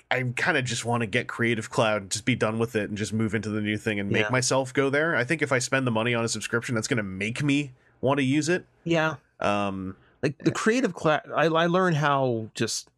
I 0.09 0.23
kind 0.35 0.57
of 0.57 0.65
just 0.65 0.83
want 0.83 1.01
to 1.01 1.07
get 1.07 1.27
Creative 1.27 1.69
Cloud, 1.69 2.09
just 2.09 2.25
be 2.25 2.35
done 2.35 2.59
with 2.59 2.75
it, 2.75 2.89
and 2.89 2.97
just 2.97 3.13
move 3.13 3.33
into 3.33 3.49
the 3.49 3.61
new 3.61 3.77
thing 3.77 3.99
and 3.99 4.09
make 4.09 4.23
Yeah. 4.23 4.29
myself 4.29 4.73
go 4.73 4.89
there. 4.89 5.15
I 5.15 5.23
think 5.23 5.41
if 5.41 5.51
I 5.53 5.59
spend 5.59 5.87
the 5.87 5.91
money 5.91 6.13
on 6.13 6.25
a 6.25 6.27
subscription, 6.27 6.75
that's 6.75 6.87
going 6.89 6.97
to 6.97 7.03
make 7.03 7.41
me 7.41 7.71
want 8.01 8.17
to 8.19 8.23
use 8.23 8.49
it. 8.49 8.65
Yeah, 8.83 9.15
Um, 9.39 9.95
like 10.21 10.37
the 10.39 10.51
creative 10.51 10.93
class, 10.93 11.25
I, 11.33 11.45
I 11.45 11.65
learned 11.67 11.95
how 11.97 12.49
just 12.55 12.89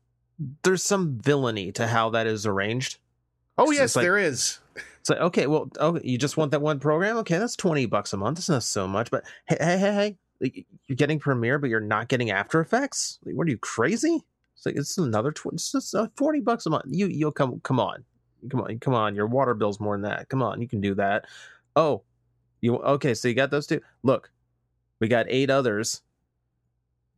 there's 0.63 0.81
some 0.83 1.19
villainy 1.19 1.71
to 1.73 1.87
how 1.87 2.09
that 2.09 2.25
is 2.25 2.45
arranged. 2.47 2.97
Oh 3.59 3.69
yes, 3.71 3.95
like- 3.95 4.03
there 4.03 4.17
is. 4.17 4.59
It's 4.99 5.09
like, 5.09 5.19
okay, 5.19 5.47
well, 5.47 5.69
okay, 5.77 6.01
you 6.07 6.17
just 6.17 6.37
want 6.37 6.51
that 6.51 6.61
one 6.61 6.79
program? 6.79 7.17
Okay, 7.17 7.37
that's 7.37 7.57
20 7.57 7.85
bucks 7.87 8.13
a 8.13 8.17
month. 8.17 8.39
It's 8.39 8.47
not 8.49 8.63
so 8.63 8.87
much, 8.87 9.11
but 9.11 9.23
hey, 9.45 9.57
hey, 9.59 9.77
hey, 9.77 9.93
hey, 9.93 10.17
like, 10.43 10.65
you're 10.87 10.95
getting 10.95 11.19
Premiere, 11.19 11.57
but 11.57 11.69
you're 11.69 11.79
not 11.79 12.09
getting 12.09 12.29
After 12.29 12.59
Effects? 12.59 13.17
Like, 13.25 13.35
what 13.35 13.47
are 13.47 13.49
you, 13.49 13.57
crazy? 13.57 14.21
It's 14.55 14.65
like, 14.65 14.75
it's 14.75 14.97
another, 14.97 15.31
tw- 15.31 15.53
it's 15.53 15.71
just 15.71 15.95
uh, 15.95 16.07
40 16.17 16.41
bucks 16.41 16.65
a 16.65 16.69
month. 16.69 16.85
You, 16.87 17.07
you'll 17.07 17.31
come, 17.31 17.59
come 17.61 17.79
on. 17.79 18.03
Come 18.49 18.59
on, 18.59 18.77
come 18.79 18.93
on. 18.93 19.15
Your 19.15 19.25
water 19.25 19.53
bill's 19.53 19.79
more 19.79 19.95
than 19.95 20.03
that. 20.03 20.27
Come 20.29 20.43
on, 20.43 20.61
you 20.61 20.67
can 20.67 20.81
do 20.81 20.93
that. 20.95 21.25
Oh, 21.75 22.03
you, 22.59 22.77
okay, 22.77 23.13
so 23.13 23.29
you 23.29 23.33
got 23.33 23.51
those 23.51 23.65
two? 23.65 23.81
Look, 24.03 24.31
we 24.99 25.07
got 25.07 25.25
eight 25.29 25.49
others. 25.49 26.01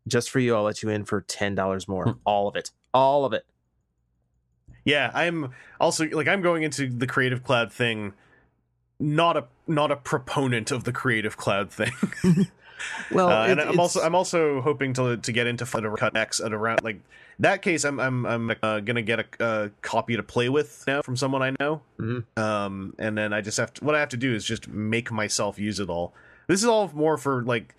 Just 0.07 0.29
for 0.29 0.39
you, 0.39 0.55
I'll 0.55 0.63
let 0.63 0.83
you 0.83 0.89
in 0.89 1.03
for 1.03 1.23
$10 1.23 1.87
more. 1.87 2.17
All 2.25 2.47
of 2.47 2.55
it. 2.55 2.69
All 2.93 3.25
of 3.25 3.33
it. 3.33 3.43
Yeah, 4.85 5.09
I'm 5.15 5.49
also 5.79 6.07
like 6.09 6.27
I'm 6.27 6.43
going 6.43 6.61
into 6.61 6.87
the 6.87 7.07
Creative 7.07 7.43
Cloud 7.43 7.73
thing 7.73 8.13
not 8.99 9.37
a 9.37 9.45
not 9.67 9.91
a 9.91 9.95
proponent 9.95 10.71
of 10.71 10.83
the 10.83 10.91
Creative 10.91 11.35
Cloud 11.35 11.71
thing. 11.71 11.93
Well, 13.11 13.29
uh, 13.29 13.47
and 13.47 13.61
I'm 13.61 13.79
also 13.79 14.01
I'm 14.01 14.15
also 14.15 14.61
hoping 14.61 14.93
to 14.93 15.17
to 15.17 15.31
get 15.31 15.47
into 15.47 15.65
Final 15.65 15.95
Cut 15.95 16.15
X 16.15 16.39
at 16.39 16.53
around 16.53 16.83
like 16.83 16.99
that 17.39 17.61
case. 17.61 17.83
I'm 17.83 17.99
I'm 17.99 18.25
I'm 18.25 18.51
uh, 18.61 18.79
gonna 18.79 19.01
get 19.01 19.19
a, 19.19 19.25
a 19.39 19.69
copy 19.81 20.15
to 20.15 20.23
play 20.23 20.49
with 20.49 20.83
now 20.87 21.01
from 21.01 21.15
someone 21.15 21.41
I 21.41 21.53
know. 21.59 21.81
Mhm. 21.99 22.25
Um, 22.37 22.95
and 22.99 23.17
then 23.17 23.33
I 23.33 23.41
just 23.41 23.57
have 23.57 23.73
to 23.75 23.83
what 23.83 23.95
I 23.95 23.99
have 23.99 24.09
to 24.09 24.17
do 24.17 24.33
is 24.33 24.45
just 24.45 24.67
make 24.67 25.11
myself 25.11 25.59
use 25.59 25.79
it 25.79 25.89
all. 25.89 26.13
This 26.47 26.61
is 26.61 26.67
all 26.67 26.91
more 26.93 27.17
for 27.17 27.43
like 27.43 27.75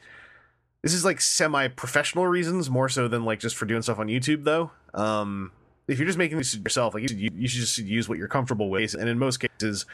this 0.83 0.95
is 0.95 1.05
like 1.05 1.21
semi 1.21 1.69
professional 1.69 2.27
reasons 2.27 2.71
more 2.71 2.89
so 2.89 3.09
than 3.09 3.25
like 3.25 3.41
just 3.41 3.57
for 3.57 3.67
doing 3.67 3.83
stuff 3.83 3.99
on 3.99 4.07
YouTube 4.07 4.45
though. 4.45 4.71
Um, 4.95 5.53
if 5.89 5.99
you're 5.99 6.07
just 6.07 6.19
making 6.19 6.39
this 6.39 6.55
yourself, 6.55 6.95
like 6.95 7.03
you 7.03 7.09
should, 7.09 7.21
you 7.21 7.49
should 7.49 7.61
just 7.61 7.79
use 7.79 8.09
what 8.09 8.19
you're 8.19 8.29
comfortable 8.29 8.71
with. 8.71 8.95
And 8.95 9.09
in 9.09 9.19
most 9.19 9.39
cases, 9.39 9.87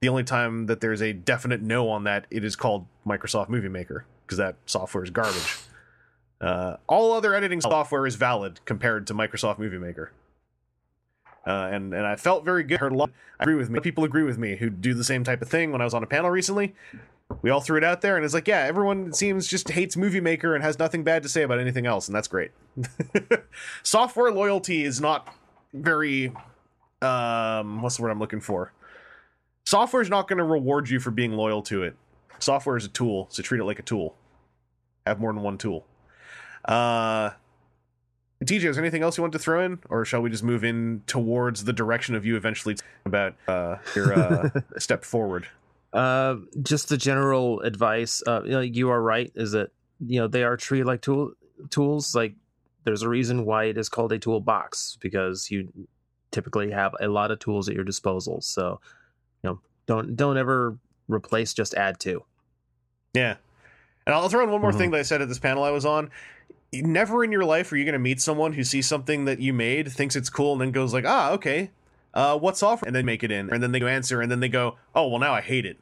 the 0.00 0.08
only 0.08 0.24
time 0.24 0.66
that 0.66 0.80
there's 0.80 1.02
a 1.02 1.12
definite 1.12 1.60
no 1.60 1.88
on 1.88 2.04
that, 2.04 2.26
it 2.30 2.44
is 2.44 2.56
called 2.56 2.86
Microsoft 3.06 3.48
Movie 3.48 3.68
Maker 3.68 4.06
because 4.30 4.38
that 4.38 4.54
software 4.64 5.02
is 5.02 5.10
garbage. 5.10 5.58
Uh, 6.40 6.76
all 6.86 7.12
other 7.12 7.34
editing 7.34 7.60
software 7.60 8.06
is 8.06 8.14
valid 8.14 8.60
compared 8.64 9.08
to 9.08 9.12
Microsoft 9.12 9.58
Movie 9.58 9.76
Maker. 9.76 10.12
Uh, 11.44 11.68
and 11.72 11.92
and 11.92 12.06
I 12.06 12.14
felt 12.14 12.44
very 12.44 12.62
good. 12.62 12.78
Heard 12.78 12.92
a 12.92 12.96
lot. 12.96 13.10
I 13.40 13.42
agree 13.42 13.56
with 13.56 13.70
me. 13.70 13.80
People 13.80 14.04
agree 14.04 14.22
with 14.22 14.38
me 14.38 14.54
who 14.54 14.70
do 14.70 14.94
the 14.94 15.02
same 15.02 15.24
type 15.24 15.42
of 15.42 15.48
thing. 15.48 15.72
When 15.72 15.80
I 15.80 15.84
was 15.84 15.94
on 15.94 16.04
a 16.04 16.06
panel 16.06 16.30
recently, 16.30 16.76
we 17.42 17.50
all 17.50 17.60
threw 17.60 17.76
it 17.76 17.82
out 17.82 18.02
there, 18.02 18.14
and 18.14 18.24
it's 18.24 18.34
like, 18.34 18.46
yeah, 18.46 18.60
everyone 18.60 19.12
seems 19.12 19.48
just 19.48 19.68
hates 19.68 19.96
Movie 19.96 20.20
Maker 20.20 20.54
and 20.54 20.62
has 20.62 20.78
nothing 20.78 21.02
bad 21.02 21.24
to 21.24 21.28
say 21.28 21.42
about 21.42 21.58
anything 21.58 21.86
else, 21.86 22.06
and 22.06 22.14
that's 22.14 22.28
great. 22.28 22.52
Software 23.82 24.30
loyalty 24.30 24.84
is 24.84 25.00
not 25.00 25.34
very 25.72 26.32
um 27.02 27.80
what's 27.82 27.96
the 27.96 28.02
word 28.02 28.10
I'm 28.10 28.20
looking 28.20 28.40
for? 28.40 28.72
Software 29.64 30.02
is 30.02 30.10
not 30.10 30.28
going 30.28 30.38
to 30.38 30.44
reward 30.44 30.88
you 30.88 31.00
for 31.00 31.10
being 31.10 31.32
loyal 31.32 31.62
to 31.62 31.82
it. 31.82 31.96
Software 32.38 32.76
is 32.76 32.84
a 32.84 32.88
tool, 32.88 33.26
so 33.30 33.42
treat 33.42 33.60
it 33.60 33.64
like 33.64 33.78
a 33.78 33.82
tool. 33.82 34.16
Have 35.06 35.20
more 35.20 35.32
than 35.32 35.42
one 35.42 35.58
tool. 35.58 35.86
Uh 36.64 37.30
TJ, 38.44 38.64
is 38.64 38.76
there 38.76 38.84
anything 38.84 39.02
else 39.02 39.18
you 39.18 39.22
want 39.22 39.34
to 39.34 39.38
throw 39.38 39.62
in, 39.62 39.80
or 39.90 40.04
shall 40.06 40.22
we 40.22 40.30
just 40.30 40.42
move 40.42 40.64
in 40.64 41.02
towards 41.06 41.64
the 41.64 41.74
direction 41.74 42.14
of 42.14 42.24
you 42.24 42.36
eventually 42.36 42.74
about 43.04 43.34
uh, 43.46 43.76
your 43.94 44.14
uh, 44.14 44.48
step 44.78 45.04
forward? 45.04 45.46
Uh, 45.92 46.36
just 46.62 46.88
the 46.88 46.96
general 46.96 47.60
advice. 47.60 48.22
Uh, 48.26 48.40
you, 48.44 48.50
know, 48.50 48.60
you 48.60 48.88
are 48.88 49.02
right. 49.02 49.30
Is 49.34 49.52
that 49.52 49.72
you 50.00 50.20
know 50.20 50.26
they 50.26 50.42
are 50.42 50.56
treated 50.56 50.86
like 50.86 51.02
tool 51.02 51.32
tools. 51.68 52.14
Like 52.14 52.34
there's 52.84 53.02
a 53.02 53.10
reason 53.10 53.44
why 53.44 53.64
it 53.64 53.76
is 53.76 53.90
called 53.90 54.10
a 54.12 54.18
toolbox 54.18 54.96
because 55.00 55.50
you 55.50 55.70
typically 56.30 56.70
have 56.70 56.94
a 56.98 57.08
lot 57.08 57.30
of 57.30 57.40
tools 57.40 57.68
at 57.68 57.74
your 57.74 57.84
disposal. 57.84 58.40
So 58.40 58.80
you 59.42 59.50
know 59.50 59.60
don't 59.84 60.16
don't 60.16 60.38
ever 60.38 60.78
replace. 61.08 61.52
Just 61.52 61.74
add 61.74 62.00
to. 62.00 62.24
Yeah, 63.12 63.36
and 64.06 64.14
I'll 64.14 64.28
throw 64.28 64.42
in 64.44 64.50
one 64.50 64.60
more 64.60 64.72
Mhm. 64.72 64.78
thing 64.78 64.90
that 64.92 64.98
I 65.00 65.02
said 65.02 65.20
at 65.22 65.28
this 65.28 65.38
panel 65.38 65.62
I 65.62 65.70
was 65.70 65.84
on. 65.84 66.10
Never 66.72 67.24
in 67.24 67.32
your 67.32 67.44
life 67.44 67.72
are 67.72 67.76
you 67.76 67.84
going 67.84 67.94
to 67.94 67.98
meet 67.98 68.20
someone 68.20 68.52
who 68.52 68.62
sees 68.64 68.86
something 68.86 69.24
that 69.24 69.40
you 69.40 69.52
made, 69.52 69.90
thinks 69.90 70.14
it's 70.14 70.30
cool, 70.30 70.52
and 70.52 70.60
then 70.60 70.70
goes 70.70 70.92
like, 70.94 71.04
"Ah, 71.04 71.30
okay, 71.32 71.70
uh, 72.14 72.38
what 72.38 72.56
software?" 72.56 72.86
And 72.88 72.94
then 72.94 73.04
make 73.04 73.24
it 73.24 73.32
in, 73.32 73.50
and 73.52 73.62
then 73.62 73.72
they 73.72 73.80
go 73.80 73.88
answer, 73.88 74.20
and 74.20 74.30
then 74.30 74.38
they 74.40 74.48
go, 74.48 74.76
"Oh, 74.94 75.08
well, 75.08 75.18
now 75.18 75.32
I 75.34 75.40
hate 75.40 75.66
it. 75.66 75.78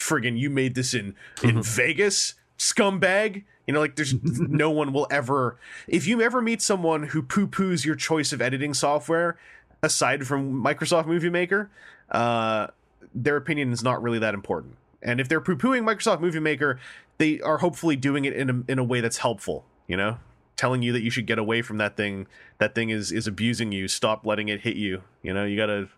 Friggin', 0.00 0.36
you 0.36 0.50
made 0.50 0.74
this 0.74 0.94
in 0.94 1.14
in 1.42 1.62
Vegas, 1.62 2.34
scumbag." 2.58 3.44
You 3.68 3.74
know, 3.74 3.78
like 3.80 3.94
there's 3.94 4.14
no 4.40 4.70
one 4.70 4.92
will 4.92 5.06
ever. 5.10 5.56
If 5.86 6.08
you 6.08 6.20
ever 6.20 6.42
meet 6.42 6.60
someone 6.60 7.04
who 7.04 7.22
poo 7.22 7.46
poos 7.46 7.84
your 7.84 7.94
choice 7.94 8.32
of 8.32 8.42
editing 8.42 8.74
software, 8.74 9.38
aside 9.84 10.26
from 10.26 10.52
Microsoft 10.62 11.06
Movie 11.06 11.30
Maker, 11.30 11.70
uh, 12.10 12.66
their 13.14 13.36
opinion 13.36 13.70
is 13.72 13.84
not 13.84 14.02
really 14.02 14.18
that 14.18 14.34
important. 14.34 14.74
And 15.02 15.20
if 15.20 15.28
they're 15.28 15.40
poo 15.40 15.56
pooing 15.56 15.82
Microsoft 15.82 16.20
Movie 16.20 16.40
Maker, 16.40 16.78
they 17.18 17.40
are 17.40 17.58
hopefully 17.58 17.96
doing 17.96 18.24
it 18.24 18.34
in 18.34 18.50
a, 18.50 18.72
in 18.72 18.78
a 18.78 18.84
way 18.84 19.00
that's 19.00 19.18
helpful. 19.18 19.64
You 19.86 19.96
know, 19.96 20.18
telling 20.56 20.82
you 20.82 20.92
that 20.92 21.02
you 21.02 21.10
should 21.10 21.26
get 21.26 21.38
away 21.38 21.62
from 21.62 21.78
that 21.78 21.96
thing. 21.96 22.26
That 22.58 22.74
thing 22.74 22.90
is 22.90 23.12
is 23.12 23.26
abusing 23.26 23.72
you. 23.72 23.88
Stop 23.88 24.24
letting 24.24 24.48
it 24.48 24.60
hit 24.60 24.76
you. 24.76 25.02
You 25.22 25.34
know, 25.34 25.44
you 25.44 25.56
gotta 25.56 25.88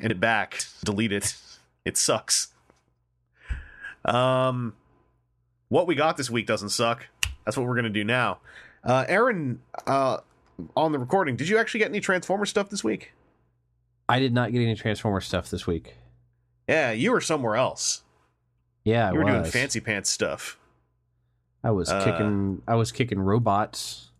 end 0.00 0.12
it 0.12 0.20
back. 0.20 0.64
Delete 0.84 1.12
it. 1.12 1.34
It 1.84 1.96
sucks. 1.96 2.48
Um, 4.04 4.74
what 5.68 5.86
we 5.86 5.94
got 5.94 6.16
this 6.16 6.30
week 6.30 6.46
doesn't 6.46 6.70
suck. 6.70 7.06
That's 7.44 7.56
what 7.56 7.66
we're 7.66 7.76
gonna 7.76 7.90
do 7.90 8.04
now. 8.04 8.38
Uh, 8.82 9.04
Aaron, 9.08 9.60
uh, 9.86 10.18
on 10.76 10.92
the 10.92 10.98
recording, 10.98 11.36
did 11.36 11.48
you 11.48 11.58
actually 11.58 11.80
get 11.80 11.88
any 11.88 12.00
Transformer 12.00 12.46
stuff 12.46 12.68
this 12.68 12.84
week? 12.84 13.12
I 14.08 14.18
did 14.18 14.32
not 14.32 14.52
get 14.52 14.60
any 14.60 14.74
Transformer 14.74 15.20
stuff 15.20 15.50
this 15.50 15.66
week. 15.66 15.94
Yeah, 16.68 16.92
you 16.92 17.12
were 17.12 17.20
somewhere 17.20 17.56
else. 17.56 18.02
Yeah, 18.84 19.08
I 19.08 19.12
you 19.12 19.18
were 19.18 19.24
was. 19.24 19.32
doing 19.32 19.44
fancy 19.44 19.80
pants 19.80 20.10
stuff. 20.10 20.58
I 21.62 21.70
was 21.70 21.88
Uh, 21.90 22.04
kicking. 22.04 22.62
I 22.68 22.74
was 22.74 22.92
kicking 22.92 23.18
robots. 23.20 24.10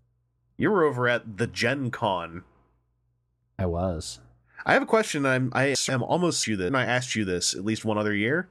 You 0.57 0.71
were 0.71 0.85
over 0.85 1.09
at 1.09 1.37
the 1.37 1.47
Gen 1.47 1.91
Con. 1.91 2.45
I 3.59 3.67
was. 3.67 4.21
I 4.65 4.73
have 4.73 4.83
a 4.83 4.87
question. 4.87 5.27
I'm 5.27 5.51
I 5.55 5.75
am 5.89 6.03
almost 6.03 6.47
you 6.47 6.57
this, 6.57 6.69
and 6.69 6.77
I 6.77 6.85
asked 6.85 7.15
you 7.15 7.25
this 7.25 7.55
at 7.55 7.65
least 7.65 7.85
one 7.85 7.99
other 7.99 8.15
year. 8.15 8.49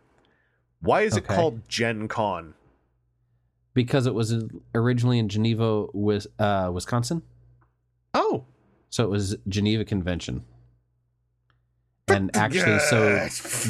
Why 0.81 1.01
is 1.01 1.15
it 1.17 1.25
called 1.27 1.67
Gen 1.67 2.07
Con? 2.07 2.53
because 3.75 4.05
it 4.05 4.13
was 4.13 4.45
originally 4.75 5.17
in 5.17 5.27
Geneva, 5.27 5.87
uh, 6.37 6.69
Wisconsin. 6.71 7.23
Oh, 8.13 8.45
So 8.91 9.03
it 9.03 9.09
was 9.09 9.35
Geneva 9.47 9.83
Convention. 9.83 10.43
And 12.15 12.35
actually, 12.35 12.79
so 12.79 12.99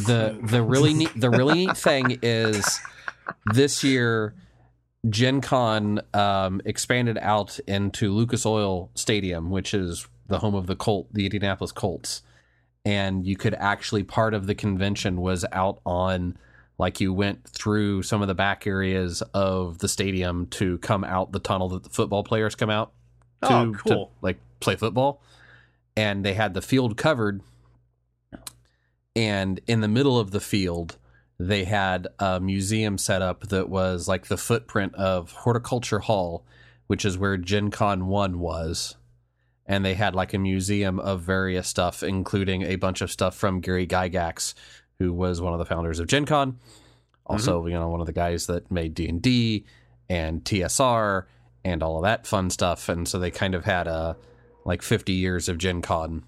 the 0.06 0.39
the 0.44 0.62
really 0.62 0.94
neat 0.94 1.12
the 1.16 1.30
really 1.30 1.66
neat 1.66 1.78
thing 1.78 2.20
is 2.22 2.80
this 3.54 3.84
year 3.84 4.34
Gen 5.10 5.41
Con 5.41 6.02
um, 6.14 6.62
expanded 6.66 7.18
out 7.20 7.60
into 7.68 8.12
Lucas 8.12 8.46
Oil 8.46 8.89
Stadium, 8.96 9.50
which 9.50 9.74
is 9.74 10.08
the 10.28 10.39
home 10.39 10.56
of 10.56 10.68
the 10.68 10.76
Colt, 10.76 11.08
the 11.14 11.26
Indianapolis 11.26 11.72
Colts, 11.72 12.22
and 12.86 13.26
you 13.26 13.36
could 13.36 13.54
actually 13.56 14.04
part 14.04 14.34
of 14.34 14.48
the 14.48 14.56
convention 14.56 15.18
was 15.22 15.46
out 15.52 15.80
on 15.86 16.38
like 16.80 17.00
you 17.00 17.14
went 17.14 17.48
through 17.48 18.02
some 18.04 18.22
of 18.22 18.28
the 18.28 18.34
back 18.34 18.66
areas 18.66 19.22
of 19.34 19.78
the 19.80 19.88
stadium 19.88 20.48
to 20.48 20.78
come 20.80 21.04
out 21.04 21.32
the 21.32 21.39
tunnel 21.39 21.70
that 21.70 21.84
the 21.84 21.89
football 21.89 22.24
players 22.24 22.56
come 22.56 22.70
out 22.70 22.91
to, 23.44 23.54
Oh, 23.54 23.74
cool. 23.78 24.06
to 24.08 24.12
like 24.22 24.38
play 24.60 24.76
football. 24.76 25.22
And 25.96 26.26
they 26.26 26.34
had 26.34 26.56
the 26.56 26.62
field 26.64 26.98
covered 26.98 27.41
and 29.16 29.59
in 29.68 29.82
the 29.82 29.88
middle 29.88 30.20
of 30.20 30.32
the 30.32 30.39
field 30.39 30.97
they 31.39 31.64
had 31.64 32.07
a 32.20 32.39
museum 32.39 32.97
set 32.97 33.22
up 33.22 33.47
that 33.49 33.70
was 33.70 34.07
like 34.07 34.28
the 34.28 34.38
footprint 34.38 34.93
of 34.95 35.32
horticulture 35.32 35.99
hall 35.99 36.45
which 36.88 37.05
is 37.05 37.18
where 37.18 37.38
gen 37.38 37.72
con 37.72 38.07
1 38.07 38.39
was. 38.39 38.95
And 39.66 39.86
they 39.86 39.93
had 39.93 40.14
like 40.14 40.34
a 40.34 40.38
museum 40.38 40.99
of 40.99 41.22
various 41.22 41.68
stuff 41.68 42.03
including 42.03 42.64
a 42.64 42.76
bunch 42.76 43.01
of 43.01 43.11
stuff 43.11 43.36
from 43.36 43.61
gary 43.61 43.88
gygax 43.88 44.53
who 44.99 45.14
was 45.14 45.41
one 45.41 45.53
of 45.53 45.59
the 45.59 45.66
founders 45.66 45.99
of 45.99 46.07
gen 46.07 46.26
con. 46.26 46.59
Also 47.26 47.59
mm-hmm. 47.59 47.70
you 47.70 47.74
know 47.74 47.89
one 47.89 48.01
of 48.01 48.07
the 48.07 48.14
guys 48.14 48.47
that 48.47 48.70
made 48.70 48.93
d&d 48.93 49.66
and 50.09 50.43
tsr 50.43 51.24
and 51.66 51.82
all 51.82 51.97
of 51.97 52.03
that 52.03 52.28
fun 52.28 52.49
stuff. 52.49 52.89
And 52.89 53.07
so 53.07 53.20
they 53.20 53.32
kind 53.32 53.55
of 53.55 53.66
had 53.66 53.88
a 53.88 54.18
like 54.66 54.82
50 54.82 55.14
years 55.14 55.49
of 55.49 55.57
gen 55.57 55.82
con 55.82 56.24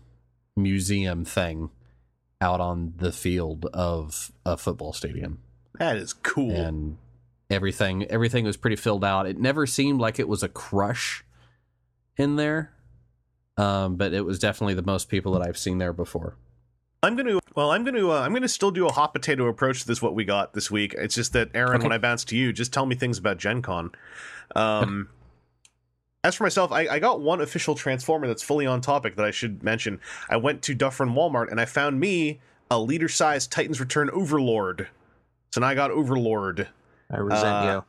museum 0.56 1.26
thing 1.26 1.70
out 2.42 2.60
on 2.62 2.94
the 2.98 3.12
field 3.12 3.66
of 3.74 4.32
a 4.46 4.58
football 4.58 4.94
stadium 4.94 5.40
that 5.80 5.96
is 5.98 6.14
cool. 6.14 6.52
and 6.52 6.98
everything 7.50 8.04
everything 8.06 8.46
was 8.46 8.58
pretty 8.58 8.76
filled 8.76 9.04
out 9.06 9.26
it 9.28 9.38
never 9.40 9.66
seemed 9.66 10.00
like 10.00 10.20
it 10.20 10.28
was 10.28 10.44
a 10.44 10.50
crush 10.50 11.24
in 12.18 12.36
there 12.36 12.72
um, 13.58 13.96
but 13.96 14.14
it 14.14 14.26
was 14.26 14.38
definitely 14.40 14.74
the 14.74 14.82
most 14.84 15.08
people 15.10 15.32
that 15.34 15.42
i've 15.42 15.58
seen 15.58 15.78
there 15.78 15.94
before 15.94 16.36
I'm 17.04 17.16
gonna 17.16 17.38
well, 17.56 17.70
I'm 17.70 17.84
gonna 17.84 18.10
uh, 18.10 18.22
I'm 18.22 18.34
gonna 18.34 18.48
still 18.48 18.72
do 18.72 18.88
a 18.88 18.92
hot 18.92 19.14
potato 19.14 19.46
approach 19.48 19.82
to 19.82 19.88
this. 19.88 20.02
What 20.02 20.16
we 20.16 20.26
got 20.26 20.54
this 20.56 20.72
week. 20.72 20.96
It's 20.98 21.14
just 21.14 21.34
that 21.34 21.52
Aaron, 21.54 21.76
Okay. 21.76 21.84
when 21.84 21.92
I 21.92 22.00
bounce 22.00 22.24
to 22.26 22.36
you, 22.36 22.52
just 22.52 22.74
tell 22.74 22.88
me 22.88 22.96
things 22.96 23.20
about 23.20 23.38
Gen 23.38 23.62
Con. 23.62 23.92
Um, 24.56 25.10
as 26.26 26.36
for 26.36 26.44
myself, 26.44 26.72
I, 26.72 26.88
I 26.88 27.00
got 27.00 27.22
one 27.22 27.40
official 27.42 27.76
Transformer 27.76 28.28
that's 28.28 28.42
fully 28.44 28.66
on 28.66 28.82
topic 28.82 29.16
that 29.16 29.26
I 29.26 29.32
should 29.32 29.62
mention. 29.64 30.00
I 30.30 30.38
went 30.38 30.62
to 30.64 30.74
Dufferin 30.74 31.10
Walmart 31.12 31.52
and 31.52 31.62
I 31.62 31.66
found 31.66 32.00
me 32.00 32.40
a 32.72 32.80
leader 32.80 33.08
sized 33.08 33.52
Titans 33.52 33.80
Return 33.80 34.10
Overlord. 34.10 34.88
So 35.52 35.62
now 35.62 35.68
I 35.68 35.76
got 35.76 35.92
Overlord. 35.92 36.68
I 37.12 37.18
resent 37.18 37.46
Uh, 37.48 37.82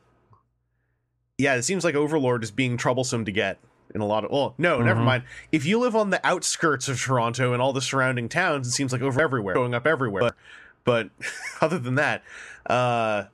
Yeah, 1.39 1.55
it 1.55 1.63
seems 1.63 1.83
like 1.83 1.95
Overlord 1.95 2.43
is 2.43 2.51
being 2.51 2.77
troublesome 2.77 3.25
to 3.25 3.31
get 3.31 3.57
in 3.95 4.01
a 4.01 4.05
lot 4.05 4.23
of. 4.25 4.31
Well, 4.31 4.53
no, 4.57 4.81
never 4.81 5.01
Mhm. 5.01 5.05
mind. 5.05 5.23
If 5.51 5.65
you 5.65 5.79
live 5.79 5.95
on 5.95 6.09
the 6.11 6.25
outskirts 6.25 6.87
of 6.87 6.99
Toronto 7.01 7.53
and 7.53 7.61
all 7.61 7.73
the 7.73 7.81
surrounding 7.81 8.29
towns, 8.29 8.67
it 8.67 8.71
seems 8.71 8.91
like 8.91 9.01
over 9.01 9.19
everywhere, 9.21 9.53
going 9.55 9.73
up 9.73 9.87
everywhere. 9.87 10.21
But, 10.21 10.35
but 10.83 11.09
other 11.61 11.79
than 11.79 11.95
that, 11.95 12.23
uh, 12.67 13.25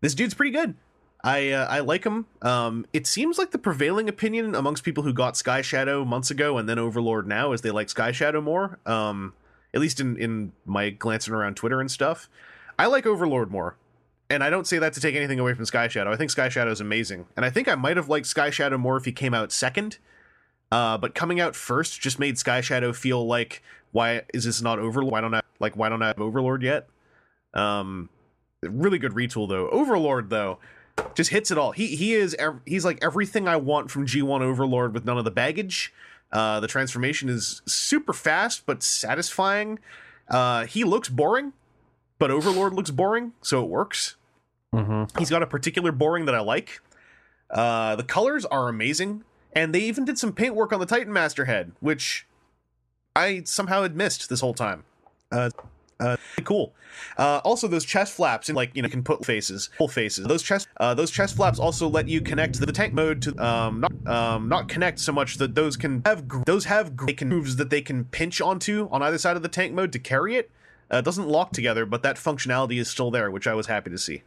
this 0.00 0.14
dude's 0.14 0.34
pretty 0.34 0.50
good. 0.52 0.74
I 1.24 1.52
uh, 1.52 1.66
I 1.68 1.80
like 1.80 2.04
him. 2.04 2.26
Um, 2.42 2.84
it 2.92 3.06
seems 3.06 3.38
like 3.38 3.50
the 3.50 3.58
prevailing 3.58 4.10
opinion 4.10 4.54
amongst 4.54 4.84
people 4.84 5.02
who 5.02 5.14
got 5.14 5.38
Sky 5.38 5.62
Shadow 5.62 6.04
months 6.04 6.30
ago 6.30 6.58
and 6.58 6.68
then 6.68 6.78
Overlord 6.78 7.26
now 7.26 7.52
is 7.52 7.62
they 7.62 7.70
like 7.70 7.88
Sky 7.88 8.12
Shadow 8.12 8.42
more. 8.42 8.78
Um, 8.84 9.32
at 9.72 9.80
least 9.80 10.00
in 10.00 10.18
in 10.18 10.52
my 10.66 10.90
glancing 10.90 11.32
around 11.32 11.56
Twitter 11.56 11.80
and 11.80 11.90
stuff, 11.90 12.28
I 12.78 12.86
like 12.86 13.06
Overlord 13.06 13.50
more. 13.50 13.76
And 14.28 14.44
I 14.44 14.50
don't 14.50 14.66
say 14.66 14.78
that 14.78 14.92
to 14.94 15.00
take 15.00 15.14
anything 15.14 15.40
away 15.40 15.54
from 15.54 15.64
Sky 15.64 15.88
Shadow. 15.88 16.12
I 16.12 16.16
think 16.16 16.30
Sky 16.30 16.50
Shadow 16.50 16.70
is 16.70 16.82
amazing, 16.82 17.24
and 17.36 17.44
I 17.44 17.50
think 17.50 17.68
I 17.68 17.74
might 17.74 17.96
have 17.96 18.10
liked 18.10 18.26
Sky 18.26 18.50
Shadow 18.50 18.76
more 18.76 18.98
if 18.98 19.06
he 19.06 19.12
came 19.12 19.32
out 19.32 19.50
second. 19.50 19.98
Uh, 20.70 20.98
but 20.98 21.14
coming 21.14 21.40
out 21.40 21.56
first 21.56 22.02
just 22.02 22.18
made 22.18 22.36
Sky 22.36 22.60
Shadow 22.60 22.92
feel 22.92 23.26
like 23.26 23.62
why 23.92 24.22
is 24.34 24.44
this 24.44 24.60
not 24.60 24.78
Overlord? 24.78 25.12
Why 25.12 25.20
don't 25.22 25.34
I 25.34 25.40
like 25.58 25.74
why 25.74 25.88
don't 25.88 26.02
I 26.02 26.08
have 26.08 26.20
Overlord 26.20 26.62
yet? 26.62 26.86
Um, 27.54 28.10
really 28.62 28.98
good 28.98 29.12
retool 29.12 29.48
though. 29.48 29.70
Overlord 29.70 30.28
though 30.28 30.58
just 31.14 31.30
hits 31.30 31.50
it 31.50 31.58
all. 31.58 31.72
He 31.72 31.96
he 31.96 32.14
is 32.14 32.34
ev- 32.34 32.60
he's 32.64 32.84
like 32.84 32.98
everything 33.02 33.48
I 33.48 33.56
want 33.56 33.90
from 33.90 34.06
G1 34.06 34.40
Overlord 34.40 34.94
with 34.94 35.04
none 35.04 35.18
of 35.18 35.24
the 35.24 35.30
baggage. 35.30 35.92
Uh, 36.32 36.60
the 36.60 36.66
transformation 36.66 37.28
is 37.28 37.62
super 37.66 38.12
fast 38.12 38.66
but 38.66 38.82
satisfying. 38.82 39.78
Uh, 40.28 40.66
he 40.66 40.84
looks 40.84 41.08
boring, 41.08 41.52
but 42.18 42.30
Overlord 42.30 42.74
looks 42.74 42.90
boring, 42.90 43.32
so 43.42 43.62
it 43.62 43.68
works. 43.68 44.16
mm-hmm. 44.74 45.16
He's 45.18 45.30
got 45.30 45.42
a 45.42 45.46
particular 45.46 45.92
boring 45.92 46.24
that 46.24 46.34
I 46.34 46.40
like. 46.40 46.80
Uh, 47.50 47.94
the 47.94 48.02
colors 48.02 48.44
are 48.46 48.68
amazing, 48.68 49.22
and 49.52 49.74
they 49.74 49.80
even 49.80 50.04
did 50.04 50.18
some 50.18 50.32
paint 50.32 50.54
work 50.54 50.72
on 50.72 50.80
the 50.80 50.86
Titan 50.86 51.12
Master 51.12 51.44
head, 51.44 51.72
which 51.80 52.26
I 53.14 53.42
somehow 53.44 53.82
had 53.82 53.94
missed 53.94 54.28
this 54.28 54.40
whole 54.40 54.54
time. 54.54 54.84
Uh, 56.00 56.16
cool. 56.44 56.74
Uh, 57.16 57.40
also, 57.44 57.68
those 57.68 57.84
chest 57.84 58.14
flaps, 58.14 58.48
and 58.48 58.56
like 58.56 58.70
you 58.74 58.82
know, 58.82 58.88
can 58.88 59.02
put 59.02 59.24
faces, 59.24 59.70
full 59.78 59.88
faces. 59.88 60.26
Those 60.26 60.42
chest, 60.42 60.68
uh, 60.78 60.94
those 60.94 61.10
chest 61.10 61.36
flaps 61.36 61.58
also 61.58 61.88
let 61.88 62.08
you 62.08 62.20
connect 62.20 62.58
the 62.58 62.72
tank 62.72 62.92
mode 62.92 63.22
to 63.22 63.44
um, 63.44 63.80
not 63.80 64.06
um, 64.06 64.48
not 64.48 64.68
connect 64.68 64.98
so 64.98 65.12
much 65.12 65.36
that 65.36 65.54
those 65.54 65.76
can 65.76 66.02
have 66.04 66.26
gr- 66.26 66.42
those 66.46 66.64
have 66.66 66.96
gr- 66.96 67.12
grooves 67.12 67.56
that 67.56 67.70
they 67.70 67.80
can 67.80 68.04
pinch 68.06 68.40
onto 68.40 68.88
on 68.90 69.02
either 69.02 69.18
side 69.18 69.36
of 69.36 69.42
the 69.42 69.48
tank 69.48 69.72
mode 69.72 69.92
to 69.92 69.98
carry 69.98 70.36
it. 70.36 70.50
Uh, 70.92 70.98
it 70.98 71.04
doesn't 71.04 71.28
lock 71.28 71.52
together, 71.52 71.86
but 71.86 72.02
that 72.02 72.16
functionality 72.16 72.78
is 72.78 72.88
still 72.88 73.10
there, 73.10 73.30
which 73.30 73.46
I 73.46 73.54
was 73.54 73.66
happy 73.66 73.90
to 73.90 73.98
see. 73.98 74.22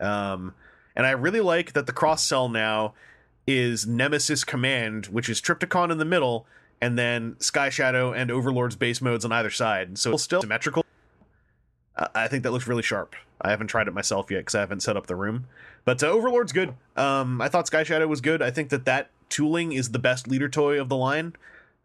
Um, 0.00 0.54
and 0.96 1.06
I 1.06 1.12
really 1.12 1.40
like 1.40 1.72
that 1.72 1.86
the 1.86 1.92
cross 1.92 2.24
cell 2.24 2.48
now 2.48 2.94
is 3.46 3.86
Nemesis 3.86 4.44
Command, 4.44 5.06
which 5.06 5.28
is 5.28 5.40
Trypticon 5.40 5.90
in 5.90 5.98
the 5.98 6.04
middle, 6.04 6.46
and 6.80 6.98
then 6.98 7.36
Sky 7.40 7.68
Shadow 7.68 8.12
and 8.12 8.30
Overlord's 8.30 8.76
base 8.76 9.00
modes 9.00 9.24
on 9.24 9.32
either 9.32 9.50
side. 9.50 9.98
So 9.98 10.12
it's 10.12 10.22
still 10.22 10.40
symmetrical. 10.40 10.84
I 12.14 12.28
think 12.28 12.44
that 12.44 12.50
looks 12.50 12.66
really 12.66 12.82
sharp. 12.82 13.14
I 13.40 13.50
haven't 13.50 13.66
tried 13.66 13.88
it 13.88 13.94
myself 13.94 14.30
yet 14.30 14.40
because 14.40 14.54
I 14.54 14.60
haven't 14.60 14.80
set 14.80 14.96
up 14.96 15.06
the 15.06 15.16
room. 15.16 15.46
But 15.84 16.02
uh, 16.02 16.08
Overlord's 16.08 16.52
good. 16.52 16.74
Um, 16.96 17.40
I 17.40 17.48
thought 17.48 17.66
Sky 17.66 17.82
Shadow 17.82 18.06
was 18.06 18.20
good. 18.20 18.42
I 18.42 18.50
think 18.50 18.70
that 18.70 18.84
that 18.84 19.10
tooling 19.28 19.72
is 19.72 19.90
the 19.90 19.98
best 19.98 20.28
leader 20.28 20.48
toy 20.48 20.80
of 20.80 20.88
the 20.88 20.96
line. 20.96 21.34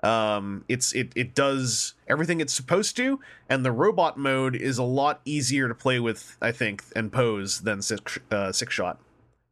Um, 0.04 0.66
it's 0.68 0.94
it 0.94 1.12
it 1.16 1.34
does 1.34 1.94
everything 2.08 2.40
it's 2.40 2.54
supposed 2.54 2.96
to, 2.98 3.20
and 3.50 3.66
the 3.66 3.72
robot 3.72 4.18
mode 4.18 4.56
is 4.56 4.78
a 4.78 4.84
lot 4.84 5.22
easier 5.26 5.68
to 5.68 5.74
play 5.74 6.00
with, 6.00 6.38
I 6.42 6.52
think, 6.52 6.84
and 6.96 7.12
pose 7.12 7.62
than 7.62 7.82
six 7.82 8.20
uh, 8.30 8.50
Sixshot. 8.50 8.98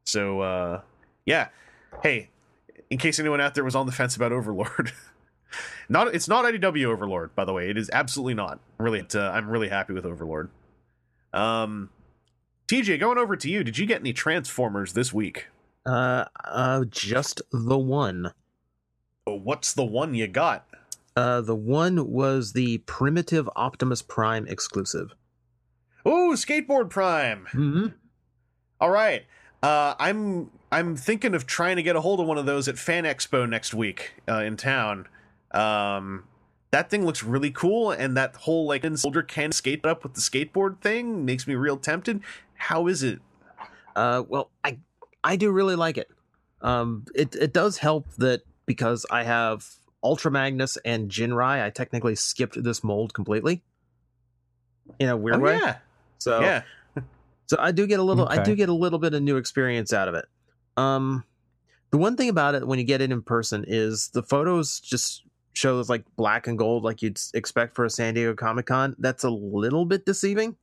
So 0.05 0.41
uh, 0.41 0.81
yeah, 1.25 1.47
hey, 2.03 2.29
in 2.89 2.97
case 2.97 3.19
anyone 3.19 3.41
out 3.41 3.55
there 3.55 3.63
was 3.63 3.75
on 3.75 3.85
the 3.85 3.91
fence 3.91 4.15
about 4.15 4.31
Overlord, 4.31 4.91
not 5.89 6.13
it's 6.13 6.27
not 6.27 6.45
IDW 6.45 6.85
Overlord, 6.85 7.35
by 7.35 7.45
the 7.45 7.53
way. 7.53 7.69
It 7.69 7.77
is 7.77 7.89
absolutely 7.91 8.33
not. 8.33 8.59
Really, 8.77 9.05
uh, 9.13 9.19
I'm 9.31 9.49
really 9.49 9.69
happy 9.69 9.93
with 9.93 10.05
Overlord. 10.05 10.49
Um, 11.33 11.89
TJ, 12.67 12.99
going 12.99 13.17
over 13.17 13.35
to 13.35 13.49
you. 13.49 13.63
Did 13.63 13.77
you 13.77 13.85
get 13.85 14.01
any 14.01 14.13
Transformers 14.13 14.93
this 14.93 15.11
week? 15.13 15.47
Uh, 15.85 16.25
uh, 16.45 16.85
just 16.89 17.41
the 17.51 17.77
one. 17.77 18.31
Oh, 19.27 19.35
What's 19.35 19.73
the 19.73 19.85
one 19.85 20.13
you 20.13 20.27
got? 20.27 20.65
Uh, 21.15 21.41
the 21.41 21.55
one 21.55 22.11
was 22.11 22.53
the 22.53 22.79
primitive 22.79 23.49
Optimus 23.55 24.01
Prime 24.01 24.47
exclusive. 24.47 25.13
Oh, 26.05 26.31
Skateboard 26.35 26.89
Prime. 26.89 27.47
Mm-hmm. 27.53 27.87
All 28.79 28.89
right. 28.89 29.23
Uh, 29.61 29.95
I'm 29.99 30.51
I'm 30.71 30.95
thinking 30.95 31.35
of 31.35 31.45
trying 31.45 31.77
to 31.77 31.83
get 31.83 31.95
a 31.95 32.01
hold 32.01 32.19
of 32.19 32.25
one 32.27 32.37
of 32.37 32.45
those 32.45 32.67
at 32.67 32.77
Fan 32.77 33.05
Expo 33.05 33.47
next 33.47 33.73
week 33.73 34.13
uh, 34.27 34.39
in 34.39 34.57
town. 34.57 35.07
Um, 35.53 36.25
that 36.71 36.89
thing 36.89 37.05
looks 37.05 37.23
really 37.23 37.51
cool, 37.51 37.91
and 37.91 38.17
that 38.17 38.35
whole 38.35 38.67
like 38.67 38.85
soldier 38.97 39.21
can 39.21 39.51
skate 39.51 39.85
up 39.85 40.03
with 40.03 40.13
the 40.13 40.21
skateboard 40.21 40.81
thing 40.81 41.25
makes 41.25 41.47
me 41.47 41.55
real 41.55 41.77
tempted. 41.77 42.21
How 42.55 42.87
is 42.87 43.03
it? 43.03 43.19
Uh, 43.95 44.23
well, 44.27 44.49
I 44.63 44.79
I 45.23 45.35
do 45.35 45.51
really 45.51 45.75
like 45.75 45.97
it. 45.97 46.09
Um, 46.61 47.05
it 47.13 47.35
it 47.35 47.53
does 47.53 47.77
help 47.77 48.07
that 48.17 48.41
because 48.65 49.05
I 49.11 49.23
have 49.23 49.67
Ultra 50.03 50.31
Magnus 50.31 50.77
and 50.83 51.09
Jinrai, 51.09 51.63
I 51.63 51.69
technically 51.69 52.15
skipped 52.15 52.61
this 52.61 52.83
mold 52.83 53.13
completely. 53.13 53.63
In 54.99 55.09
a 55.09 55.15
weird 55.15 55.37
oh 55.37 55.39
way. 55.39 55.57
yeah, 55.57 55.77
So 56.17 56.41
yeah. 56.41 56.63
So 57.45 57.57
I 57.59 57.71
do 57.71 57.85
get 57.85 57.99
a 57.99 58.03
little 58.03 58.27
I 58.27 58.41
do 58.41 58.55
get 58.55 58.69
a 58.69 58.73
little 58.73 58.99
bit 58.99 59.13
of 59.13 59.21
new 59.21 59.37
experience 59.37 59.93
out 59.93 60.07
of 60.07 60.15
it. 60.15 60.25
Um 60.75 61.23
the 61.91 61.97
one 61.97 62.15
thing 62.15 62.29
about 62.29 62.55
it 62.55 62.65
when 62.65 62.79
you 62.79 62.85
get 62.85 63.01
it 63.01 63.11
in 63.11 63.21
person 63.21 63.63
is 63.67 64.09
the 64.13 64.23
photos 64.23 64.79
just 64.79 65.23
show 65.53 65.79
it's 65.79 65.89
like 65.89 66.03
black 66.15 66.47
and 66.47 66.57
gold 66.57 66.83
like 66.83 67.01
you'd 67.01 67.19
expect 67.33 67.75
for 67.75 67.85
a 67.85 67.89
San 67.89 68.15
Diego 68.15 68.33
Comic 68.33 68.65
Con. 68.65 68.95
That's 68.99 69.23
a 69.23 69.29
little 69.29 69.85
bit 69.85 70.05
deceiving. 70.05 70.57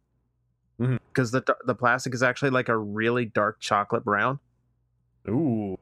Because 0.78 1.30
the 1.30 1.44
the 1.66 1.74
plastic 1.74 2.14
is 2.14 2.22
actually 2.22 2.50
like 2.50 2.68
a 2.68 2.76
really 2.76 3.26
dark 3.26 3.60
chocolate 3.60 4.04
brown. 4.04 4.38
Ooh, 5.28 5.78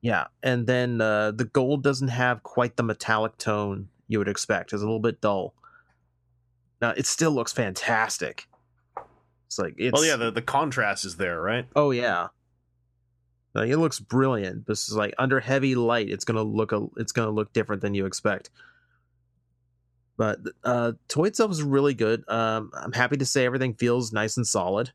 Yeah, 0.00 0.28
and 0.42 0.66
then 0.66 1.00
uh, 1.02 1.32
the 1.32 1.44
gold 1.44 1.82
doesn't 1.82 2.08
have 2.08 2.42
quite 2.42 2.76
the 2.76 2.82
metallic 2.82 3.36
tone 3.36 3.88
you 4.08 4.18
would 4.18 4.28
expect. 4.28 4.72
It's 4.72 4.80
a 4.80 4.86
little 4.86 5.00
bit 5.00 5.20
dull. 5.20 5.52
Now 6.80 6.90
it 6.90 7.06
still 7.06 7.32
looks 7.32 7.52
fantastic. 7.52 8.46
It's 9.46 9.58
like 9.58 9.74
it's 9.76 9.92
well, 9.92 10.04
yeah. 10.04 10.16
The 10.16 10.30
the 10.30 10.42
contrast 10.42 11.04
is 11.04 11.16
there, 11.16 11.40
right? 11.40 11.66
Oh 11.76 11.90
yeah. 11.90 12.28
Like, 13.54 13.70
it 13.70 13.78
looks 13.78 13.98
brilliant. 13.98 14.66
This 14.66 14.88
is 14.88 14.94
like 14.96 15.14
under 15.18 15.40
heavy 15.40 15.74
light, 15.74 16.08
it's 16.10 16.24
gonna 16.24 16.42
look 16.42 16.72
a, 16.72 16.86
it's 16.96 17.12
gonna 17.12 17.30
look 17.30 17.52
different 17.52 17.82
than 17.82 17.94
you 17.94 18.06
expect. 18.06 18.50
But 20.16 20.40
uh 20.64 20.92
toy 21.08 21.26
itself 21.26 21.50
is 21.52 21.62
really 21.62 21.94
good. 21.94 22.24
Um 22.28 22.70
I'm 22.74 22.92
happy 22.92 23.16
to 23.18 23.26
say 23.26 23.44
everything 23.46 23.74
feels 23.74 24.12
nice 24.12 24.36
and 24.36 24.46
solid. 24.46 24.92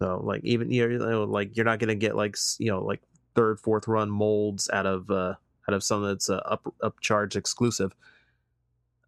So 0.00 0.20
like 0.24 0.42
even 0.44 0.70
you 0.70 0.88
know 0.98 1.24
like 1.24 1.56
you're 1.56 1.64
not 1.64 1.78
gonna 1.78 1.94
get 1.94 2.16
like 2.16 2.36
you 2.58 2.70
know 2.70 2.82
like 2.82 3.02
third 3.34 3.60
fourth 3.60 3.88
run 3.88 4.10
molds 4.10 4.70
out 4.70 4.86
of 4.86 5.10
uh 5.10 5.34
out 5.68 5.74
of 5.74 5.82
something 5.82 6.08
that's 6.08 6.30
uh, 6.30 6.36
up 6.44 6.72
upcharge 6.82 7.36
exclusive. 7.36 7.94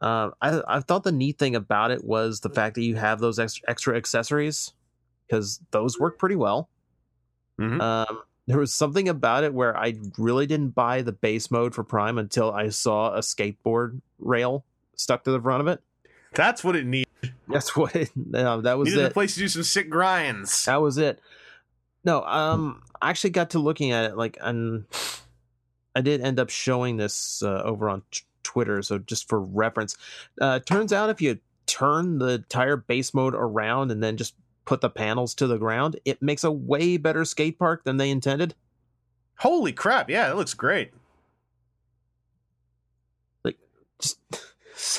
Uh, 0.00 0.30
I 0.40 0.62
I 0.66 0.80
thought 0.80 1.04
the 1.04 1.12
neat 1.12 1.38
thing 1.38 1.54
about 1.54 1.92
it 1.92 2.04
was 2.04 2.40
the 2.40 2.50
fact 2.50 2.74
that 2.74 2.82
you 2.82 2.96
have 2.96 3.20
those 3.20 3.38
extra, 3.38 3.70
extra 3.70 3.96
accessories 3.96 4.72
because 5.26 5.60
those 5.70 5.98
work 6.00 6.18
pretty 6.18 6.34
well. 6.36 6.68
Mhm. 7.60 7.80
Um, 7.80 8.22
there 8.52 8.60
was 8.60 8.74
something 8.74 9.08
about 9.08 9.44
it 9.44 9.54
where 9.54 9.74
I 9.74 9.94
really 10.18 10.46
didn't 10.46 10.70
buy 10.70 11.00
the 11.00 11.12
base 11.12 11.50
mode 11.50 11.74
for 11.74 11.82
Prime 11.82 12.18
until 12.18 12.52
I 12.52 12.68
saw 12.68 13.14
a 13.14 13.20
skateboard 13.20 14.02
rail 14.18 14.62
stuck 14.94 15.24
to 15.24 15.30
the 15.30 15.40
front 15.40 15.62
of 15.62 15.68
it. 15.68 15.80
That's 16.34 16.62
what 16.62 16.76
it 16.76 16.84
needs. 16.84 17.08
That's 17.48 17.74
what 17.76 17.96
it. 17.96 18.10
No, 18.14 18.60
that 18.60 18.76
was 18.76 18.90
Needed 18.90 19.06
a 19.06 19.10
place 19.10 19.34
to 19.34 19.40
do 19.40 19.48
some 19.48 19.62
sick 19.62 19.88
grinds. 19.88 20.66
That 20.66 20.82
was 20.82 20.98
it. 20.98 21.18
No, 22.04 22.22
um, 22.24 22.82
I 23.00 23.08
actually 23.08 23.30
got 23.30 23.50
to 23.50 23.58
looking 23.58 23.90
at 23.90 24.04
it 24.04 24.18
like, 24.18 24.36
and 24.40 24.84
I 25.96 26.02
did 26.02 26.20
end 26.20 26.38
up 26.38 26.50
showing 26.50 26.98
this 26.98 27.42
uh, 27.42 27.62
over 27.64 27.88
on 27.88 28.02
t- 28.10 28.22
Twitter. 28.42 28.82
So 28.82 28.98
just 28.98 29.30
for 29.30 29.40
reference, 29.40 29.96
uh, 30.42 30.58
turns 30.58 30.92
out 30.92 31.08
if 31.08 31.22
you 31.22 31.38
turn 31.64 32.18
the 32.18 32.32
entire 32.34 32.76
base 32.76 33.14
mode 33.14 33.34
around 33.34 33.90
and 33.90 34.02
then 34.02 34.18
just 34.18 34.34
put 34.64 34.80
the 34.80 34.90
panels 34.90 35.34
to 35.36 35.46
the 35.46 35.58
ground, 35.58 35.98
it 36.04 36.22
makes 36.22 36.44
a 36.44 36.52
way 36.52 36.96
better 36.96 37.24
skate 37.24 37.58
park 37.58 37.84
than 37.84 37.96
they 37.96 38.10
intended. 38.10 38.54
Holy 39.38 39.72
crap! 39.72 40.08
Yeah, 40.10 40.28
that 40.28 40.36
looks 40.36 40.54
great. 40.54 40.92
Like, 43.44 43.58
just 44.00 44.18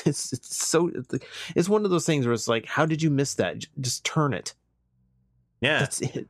it's, 0.04 0.32
it's 0.32 0.56
so 0.56 0.90
it's 1.54 1.68
one 1.68 1.84
of 1.84 1.90
those 1.90 2.04
things 2.06 2.26
where 2.26 2.34
it's 2.34 2.48
like, 2.48 2.66
how 2.66 2.84
did 2.86 3.02
you 3.02 3.10
miss 3.10 3.34
that? 3.34 3.64
Just 3.80 4.04
turn 4.04 4.34
it. 4.34 4.54
Yeah. 5.60 5.78
That's 5.78 6.00
it. 6.02 6.28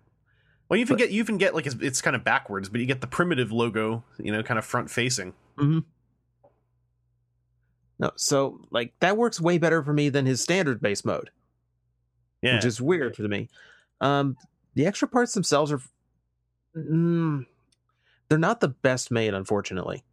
well, 0.68 0.76
you 0.76 0.82
even 0.82 0.94
but- 0.94 0.98
get 0.98 1.10
you 1.10 1.18
even 1.20 1.38
get 1.38 1.54
like 1.54 1.66
it's, 1.66 1.76
it's 1.80 2.00
kind 2.02 2.14
of 2.14 2.22
backwards, 2.22 2.68
but 2.68 2.80
you 2.80 2.86
get 2.86 3.00
the 3.00 3.06
primitive 3.08 3.50
logo, 3.50 4.04
you 4.18 4.30
know, 4.30 4.42
kind 4.42 4.58
of 4.58 4.64
front 4.64 4.90
facing. 4.90 5.32
Mhm. 5.58 5.84
No, 7.98 8.10
so 8.16 8.60
like 8.70 8.92
that 9.00 9.16
works 9.16 9.40
way 9.40 9.58
better 9.58 9.82
for 9.82 9.92
me 9.92 10.08
than 10.08 10.26
his 10.26 10.40
standard 10.40 10.80
base 10.80 11.04
mode. 11.04 11.30
Yeah. 12.44 12.56
which 12.56 12.64
is 12.64 12.80
weird 12.80 13.14
to 13.14 13.26
me. 13.26 13.48
Um, 14.00 14.36
the 14.74 14.86
extra 14.86 15.08
parts 15.08 15.32
themselves 15.32 15.72
are, 15.72 15.80
mm, 16.76 17.46
they're 18.28 18.38
not 18.38 18.60
the 18.60 18.68
best 18.68 19.10
made, 19.10 19.32
unfortunately, 19.32 20.04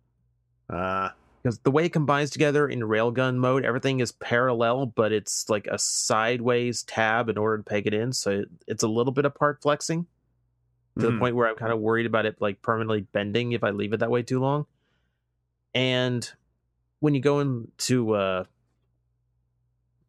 uh, 0.70 1.10
because 1.42 1.60
the 1.60 1.72
way 1.72 1.86
it 1.86 1.94
combines 1.94 2.30
together 2.30 2.68
in 2.70 2.80
railgun 2.80 3.36
mode, 3.36 3.66
everything 3.66 4.00
is 4.00 4.12
parallel, 4.14 4.86
but 4.86 5.12
it's 5.12 5.50
like 5.50 5.68
a 5.68 5.78
sideways 5.78 6.84
tab 6.84 7.30
in 7.30 7.38
order 7.38 7.58
to 7.58 7.64
peg 7.64 7.88
it 7.88 7.94
in, 7.94 8.14
so 8.14 8.32
it, 8.32 8.50
it's 8.68 8.84
a 8.84 8.88
little 8.88 9.12
bit 9.12 9.26
of 9.26 9.36
part 9.36 9.62
flexing 9.62 10.06
to 11.00 11.06
the 11.06 11.12
mhm. 11.12 11.20
point 11.20 11.36
where 11.36 11.48
I'm 11.48 11.56
kind 11.56 11.74
of 11.74 11.80
worried 11.80 12.06
about 12.06 12.26
it 12.26 12.38
like 12.40 12.62
permanently 12.62 13.02
bending 13.02 13.54
if 13.54 13.64
I 13.64 13.72
leave 13.72 13.94
it 13.94 14.02
that 14.02 14.12
way 14.12 14.24
too 14.24 14.40
long. 14.40 14.66
And 15.74 16.30
when 17.00 17.16
you 17.16 17.22
go 17.22 17.40
into 17.40 18.14
uh 18.14 18.44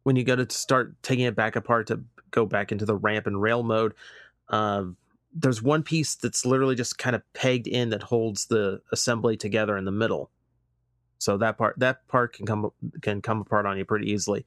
when 0.03 0.15
you 0.17 0.23
go 0.23 0.35
to 0.35 0.49
start 0.49 1.01
taking 1.01 1.25
it 1.25 1.35
back 1.35 1.55
apart 1.55 1.87
to 1.87 2.01
go 2.33 2.45
back 2.45 2.73
into 2.73 2.85
the 2.85 2.97
ramp 2.97 3.27
and 3.27 3.41
rail 3.41 3.63
mode, 3.63 3.93
um 4.49 4.97
there's 5.35 5.63
one 5.63 5.83
piece 5.83 6.15
that's 6.15 6.45
literally 6.45 6.75
just 6.75 6.99
kind 6.99 7.15
of 7.15 7.23
pegged 7.33 7.67
in 7.67 7.89
that 7.91 8.03
holds 8.03 8.45
the 8.47 8.81
assembly 8.91 9.35
together 9.37 9.77
in 9.77 9.85
the 9.85 9.91
middle. 9.91 10.29
So 11.19 11.37
that 11.37 11.57
part 11.57 11.79
that 11.79 12.07
part 12.07 12.33
can 12.33 12.45
come 12.45 12.71
can 13.01 13.21
come 13.21 13.41
apart 13.41 13.65
on 13.65 13.77
you 13.77 13.85
pretty 13.85 14.11
easily. 14.11 14.45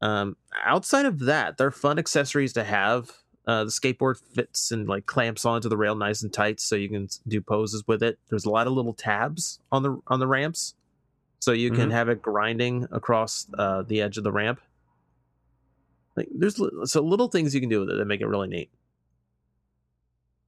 Um, 0.00 0.36
outside 0.64 1.06
of 1.06 1.20
that, 1.20 1.56
they're 1.58 1.70
fun 1.72 1.98
accessories 1.98 2.52
to 2.54 2.64
have. 2.64 3.12
Uh, 3.46 3.64
the 3.64 3.70
skateboard 3.70 4.18
fits 4.34 4.70
and 4.70 4.88
like 4.88 5.06
clamps 5.06 5.44
onto 5.46 5.68
the 5.68 5.76
rail 5.76 5.94
nice 5.96 6.22
and 6.22 6.32
tight, 6.32 6.60
so 6.60 6.76
you 6.76 6.88
can 6.88 7.08
do 7.26 7.40
poses 7.40 7.84
with 7.88 8.02
it. 8.02 8.18
There's 8.28 8.44
a 8.44 8.50
lot 8.50 8.66
of 8.66 8.74
little 8.74 8.94
tabs 8.94 9.58
on 9.72 9.82
the 9.82 10.00
on 10.08 10.20
the 10.20 10.26
ramps, 10.28 10.74
so 11.40 11.52
you 11.52 11.70
can 11.72 11.90
Mhm. 11.90 11.92
have 11.92 12.08
it 12.10 12.22
grinding 12.22 12.88
across 12.92 13.46
uh, 13.58 13.82
the 13.82 14.02
edge 14.02 14.18
of 14.18 14.24
the 14.24 14.32
ramp. 14.32 14.60
Like 16.18 16.28
there's 16.34 16.60
so 16.90 17.00
little 17.00 17.28
things 17.28 17.54
you 17.54 17.60
can 17.60 17.70
do 17.70 17.80
with 17.80 17.90
it 17.90 17.96
that 17.96 18.04
make 18.06 18.20
it 18.20 18.26
really 18.26 18.48
neat. 18.48 18.70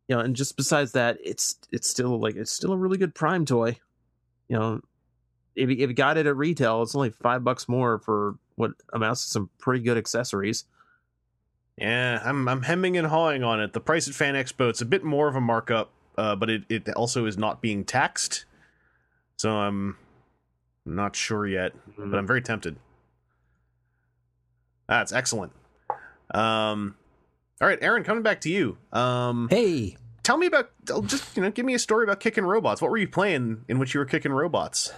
You 0.08 0.16
know, 0.16 0.22
and 0.22 0.34
just 0.34 0.56
besides 0.56 0.92
that, 0.92 1.18
it's 1.22 1.56
it's 1.70 1.88
still 1.88 2.18
like 2.18 2.34
it's 2.34 2.50
still 2.50 2.72
a 2.72 2.76
really 2.76 2.98
good 2.98 3.14
prime 3.14 3.46
toy. 3.46 3.78
You 4.48 4.58
know, 4.58 4.80
if 5.54 5.70
you, 5.70 5.76
if 5.76 5.90
you 5.90 5.94
got 5.94 6.16
it 6.16 6.26
at 6.26 6.36
retail, 6.36 6.82
it's 6.82 6.96
only 6.96 7.10
five 7.10 7.44
bucks 7.44 7.68
more 7.68 8.00
for 8.00 8.34
what 8.56 8.72
amounts 8.92 9.24
to 9.24 9.30
some 9.30 9.50
pretty 9.58 9.84
good 9.84 9.96
accessories. 9.96 10.64
Yeah, 11.78 12.20
I'm 12.24 12.48
I'm 12.48 12.62
hemming 12.62 12.96
and 12.96 13.06
hawing 13.06 13.44
on 13.44 13.60
it. 13.60 13.72
The 13.72 13.80
price 13.80 14.08
at 14.08 14.14
Fan 14.14 14.34
Expo 14.34 14.68
it's 14.68 14.80
a 14.80 14.86
bit 14.86 15.04
more 15.04 15.28
of 15.28 15.36
a 15.36 15.40
markup, 15.40 15.92
uh, 16.18 16.34
but 16.34 16.50
it, 16.50 16.64
it 16.68 16.88
also 16.90 17.26
is 17.26 17.38
not 17.38 17.62
being 17.62 17.84
taxed. 17.84 18.46
So 19.36 19.52
I'm 19.52 19.96
not 20.84 21.14
sure 21.14 21.46
yet, 21.46 21.72
but 21.96 22.18
I'm 22.18 22.26
very 22.26 22.42
tempted. 22.42 22.74
That's 24.88 25.12
excellent. 25.12 25.52
Um, 26.32 26.96
all 27.60 27.68
right, 27.68 27.78
Aaron, 27.82 28.04
coming 28.04 28.22
back 28.22 28.40
to 28.42 28.50
you. 28.50 28.78
Um, 28.92 29.48
Hey, 29.50 29.96
tell 30.22 30.36
me 30.36 30.46
about 30.46 30.70
just 31.06 31.36
you 31.36 31.42
know 31.42 31.50
give 31.50 31.64
me 31.66 31.74
a 31.74 31.78
story 31.78 32.04
about 32.04 32.20
kicking 32.20 32.44
robots. 32.44 32.80
What 32.82 32.90
were 32.90 32.96
you 32.98 33.08
playing 33.08 33.64
in 33.68 33.78
which 33.78 33.94
you 33.94 34.00
were 34.00 34.06
kicking 34.06 34.32
robots? 34.32 34.92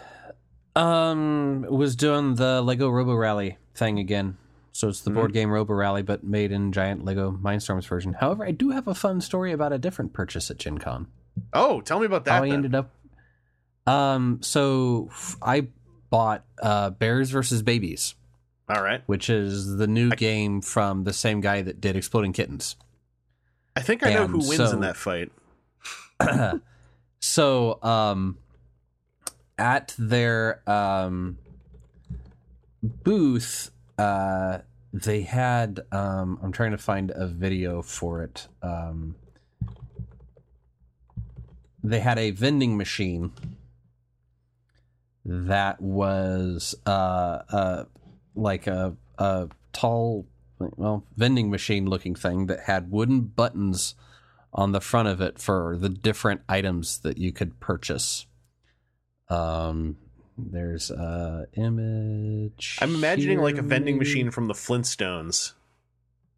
um, 0.74 1.66
was 1.68 1.96
doing 1.96 2.36
the 2.36 2.62
Lego 2.62 2.88
Robo 2.88 3.14
Rally 3.14 3.58
thing 3.74 3.98
again. 3.98 4.38
So 4.74 4.88
it's 4.88 5.02
the 5.02 5.10
board 5.10 5.34
game 5.34 5.50
Robo 5.50 5.74
Rally, 5.74 6.00
but 6.02 6.24
made 6.24 6.50
in 6.50 6.72
giant 6.72 7.04
Lego 7.04 7.30
Mindstorms 7.30 7.86
version. 7.86 8.14
However, 8.14 8.42
I 8.46 8.52
do 8.52 8.70
have 8.70 8.88
a 8.88 8.94
fun 8.94 9.20
story 9.20 9.52
about 9.52 9.70
a 9.74 9.78
different 9.78 10.14
purchase 10.14 10.50
at 10.50 10.56
Gen 10.56 10.78
Con. 10.78 11.08
Oh, 11.52 11.82
tell 11.82 12.00
me 12.00 12.06
about 12.06 12.24
that. 12.24 12.30
how 12.32 12.44
I 12.44 12.48
ended 12.48 12.74
up. 12.74 12.90
Um, 13.86 14.38
so 14.42 15.10
I 15.42 15.66
bought 16.08 16.44
uh, 16.62 16.88
Bears 16.90 17.30
versus 17.30 17.60
Babies, 17.62 18.14
All 18.68 18.82
right, 18.82 19.02
which 19.06 19.28
is 19.28 19.76
the 19.76 19.86
new 19.86 20.10
I- 20.12 20.14
game 20.14 20.60
from 20.60 21.04
the 21.04 21.12
same 21.12 21.40
guy 21.40 21.62
that 21.62 21.80
did 21.80 21.96
Exploding 21.96 22.32
Kittens. 22.32 22.76
I 23.76 23.80
think 23.80 24.04
I 24.04 24.12
know 24.12 24.26
who 24.26 24.38
wins 24.38 24.56
so- 24.56 24.72
in 24.72 24.80
that 24.80 24.96
fight. 24.96 25.32
so, 27.20 27.78
um, 27.82 28.38
at 29.58 29.94
their 29.98 30.62
um, 30.70 31.38
booth, 32.82 33.70
uh, 33.98 34.58
they 34.92 35.22
had. 35.22 35.80
Um, 35.90 36.38
I'm 36.42 36.52
trying 36.52 36.70
to 36.72 36.78
find 36.78 37.10
a 37.14 37.26
video 37.26 37.82
for 37.82 38.22
it. 38.22 38.46
Um, 38.62 39.16
they 41.82 42.00
had 42.00 42.18
a 42.18 42.30
vending 42.30 42.76
machine 42.76 43.32
that 45.24 45.80
was 45.80 46.74
uh, 46.86 46.90
uh, 47.48 47.84
like 48.34 48.66
a, 48.66 48.96
a 49.18 49.48
tall, 49.72 50.26
well, 50.58 51.04
vending 51.16 51.50
machine 51.50 51.86
looking 51.86 52.14
thing 52.14 52.46
that 52.46 52.60
had 52.60 52.90
wooden 52.90 53.22
buttons 53.22 53.94
on 54.52 54.72
the 54.72 54.80
front 54.80 55.08
of 55.08 55.20
it 55.20 55.38
for 55.38 55.76
the 55.78 55.88
different 55.88 56.42
items 56.48 56.98
that 56.98 57.18
you 57.18 57.32
could 57.32 57.58
purchase. 57.60 58.26
Um, 59.28 59.96
there's 60.36 60.90
a 60.90 61.46
image. 61.54 62.78
I'm 62.80 62.94
imagining 62.94 63.40
like 63.40 63.58
a 63.58 63.62
vending 63.62 63.98
machine 63.98 64.30
from 64.30 64.48
the 64.48 64.54
Flintstones. 64.54 65.52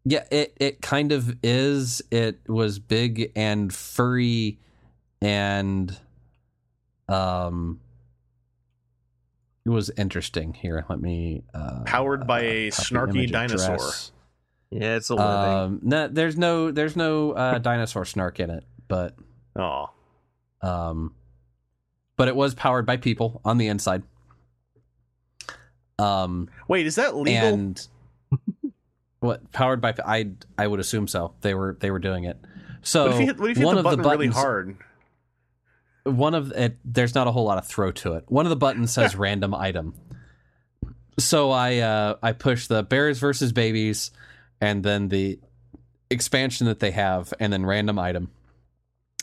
Yeah, 0.05 0.25
it 0.31 0.55
it 0.59 0.81
kind 0.81 1.11
of 1.11 1.35
is. 1.43 2.01
It 2.11 2.39
was 2.47 2.79
big 2.79 3.31
and 3.35 3.73
furry, 3.73 4.59
and 5.21 5.97
um, 7.09 7.79
was 9.69 9.89
interesting. 9.97 10.53
Here, 10.53 10.85
let 10.89 10.99
me. 10.99 11.43
Uh, 11.53 11.81
Powered 11.85 12.27
by 12.27 12.41
a 12.41 12.71
snarky 12.71 13.29
dinosaur. 13.31 13.75
address. 13.75 14.11
Yeah, 14.71 14.95
it's 14.97 15.09
a 15.09 15.15
living. 15.15 15.29
Um, 15.29 15.79
no, 15.83 16.07
there's 16.07 16.37
no 16.37 16.71
there's 16.71 16.95
no 16.95 17.31
uh, 17.31 17.57
dinosaur 17.59 18.05
snark 18.05 18.39
in 18.39 18.49
it, 18.49 18.63
but 18.87 19.15
Oh, 19.55 19.89
um, 20.61 21.13
but 22.17 22.27
it 22.27 22.35
was 22.35 22.53
powered 22.55 22.85
by 22.85 22.97
people 22.97 23.41
on 23.45 23.57
the 23.57 23.67
inside. 23.67 24.03
Um, 25.97 26.49
wait, 26.67 26.85
is 26.85 26.95
that 26.95 27.15
legal? 27.15 27.47
and 27.47 27.87
what 29.19 29.51
powered 29.51 29.79
by 29.81 29.93
I 30.05 30.31
I 30.57 30.67
would 30.67 30.79
assume 30.79 31.07
so. 31.07 31.33
They 31.41 31.53
were 31.53 31.77
they 31.79 31.89
were 31.91 31.99
doing 31.99 32.25
it. 32.25 32.37
So 32.81 33.05
what 33.05 33.13
if 33.13 33.19
you 33.19 33.25
hit, 33.27 33.39
what 33.39 33.51
if 33.51 33.57
you 33.57 33.61
hit 33.61 33.65
one 33.65 33.75
the 33.75 33.79
of 33.79 33.83
button 33.85 34.01
the 34.03 34.09
really 34.09 34.27
hard? 34.27 34.77
One 36.05 36.35
of 36.35 36.51
it 36.51 36.77
there's 36.85 37.15
not 37.15 37.27
a 37.27 37.31
whole 37.31 37.45
lot 37.45 37.57
of 37.57 37.67
throw 37.67 37.91
to 37.91 38.13
it. 38.13 38.25
One 38.27 38.45
of 38.45 38.51
the 38.51 38.55
buttons 38.55 38.93
says 38.93 39.15
random 39.17 39.53
item. 39.53 39.95
So 41.17 41.51
I 41.51 41.79
uh 41.79 42.15
I 42.21 42.31
push 42.31 42.67
the 42.67 42.83
bears 42.83 43.19
versus 43.19 43.51
babies 43.51 44.11
and 44.61 44.83
then 44.83 45.09
the 45.09 45.39
expansion 46.09 46.67
that 46.67 46.79
they 46.79 46.91
have 46.91 47.33
and 47.39 47.51
then 47.51 47.65
random 47.65 47.97
item. 47.99 48.31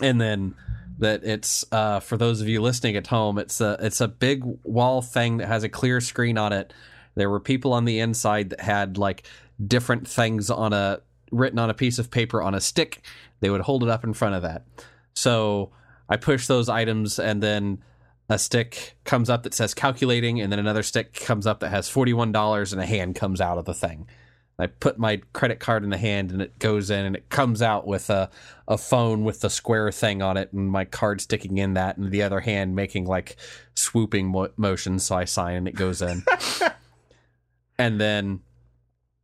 And 0.01 0.21
then 0.21 0.55
that 0.99 1.25
it's 1.25 1.65
uh 1.71 2.01
for 2.01 2.17
those 2.17 2.41
of 2.41 2.49
you 2.49 2.61
listening 2.61 2.97
at 2.97 3.07
home, 3.07 3.39
it's 3.39 3.61
a 3.61 3.77
it's 3.81 4.01
a 4.01 4.09
big 4.09 4.43
wall 4.65 5.03
thing 5.03 5.37
that 5.37 5.47
has 5.47 5.63
a 5.63 5.69
clear 5.69 6.01
screen 6.01 6.37
on 6.37 6.53
it. 6.53 6.73
There 7.15 7.31
were 7.31 7.41
people 7.41 7.73
on 7.73 7.85
the 7.85 8.01
inside 8.01 8.51
that 8.51 8.61
had 8.61 8.99
like 8.99 9.25
different 9.65 10.09
things 10.09 10.51
on 10.51 10.73
a 10.73 11.01
written 11.31 11.61
on 11.61 11.71
a 11.71 11.75
piece 11.75 12.01
of 12.01 12.11
paper 12.11 12.43
on 12.43 12.55
a 12.55 12.61
stick. 12.61 13.05
They 13.41 13.51
would 13.51 13.61
hold 13.61 13.85
it 13.85 13.89
up 13.89 14.03
in 14.03 14.15
front 14.15 14.35
of 14.35 14.43
that. 14.43 14.65
So 15.15 15.71
I 16.13 16.17
push 16.17 16.47
those 16.47 16.69
items 16.69 17.19
and 17.19 17.43
then 17.43 17.83
a 18.29 18.39
stick 18.39 18.99
comes 19.05 19.31
up 19.31 19.45
that 19.45 19.55
says 19.55 19.73
calculating 19.73 20.43
and 20.43 20.53
then 20.53 20.59
another 20.59 20.83
stick 20.83 21.15
comes 21.15 21.47
up 21.47 21.61
that 21.61 21.71
has 21.71 21.89
$41 21.91 22.73
and 22.73 22.83
a 22.83 22.85
hand 22.85 23.15
comes 23.15 23.41
out 23.41 23.57
of 23.57 23.65
the 23.65 23.73
thing. 23.73 24.07
I 24.59 24.67
put 24.67 24.99
my 24.99 25.23
credit 25.33 25.59
card 25.59 25.85
in 25.85 25.89
the 25.89 25.97
hand 25.97 26.31
and 26.31 26.43
it 26.43 26.59
goes 26.59 26.91
in 26.91 27.07
and 27.07 27.17
it 27.17 27.31
comes 27.31 27.63
out 27.63 27.87
with 27.87 28.11
a, 28.11 28.29
a 28.69 28.77
phone 28.77 29.25
with 29.25 29.41
the 29.41 29.49
square 29.49 29.91
thing 29.91 30.21
on 30.21 30.37
it 30.37 30.53
and 30.53 30.71
my 30.71 30.85
card 30.85 31.23
sticking 31.23 31.57
in 31.57 31.73
that 31.75 31.97
and 31.97 32.11
the 32.11 32.23
other 32.23 32.41
hand 32.41 32.77
making 32.77 33.07
like 33.07 33.37
swooping 33.75 34.27
mo- 34.27 34.53
motions. 34.59 35.07
So 35.07 35.17
I 35.17 35.25
sign 35.25 35.57
and 35.57 35.67
it 35.67 35.77
goes 35.77 36.03
in. 36.03 36.25
and 37.79 37.99
then 37.99 38.41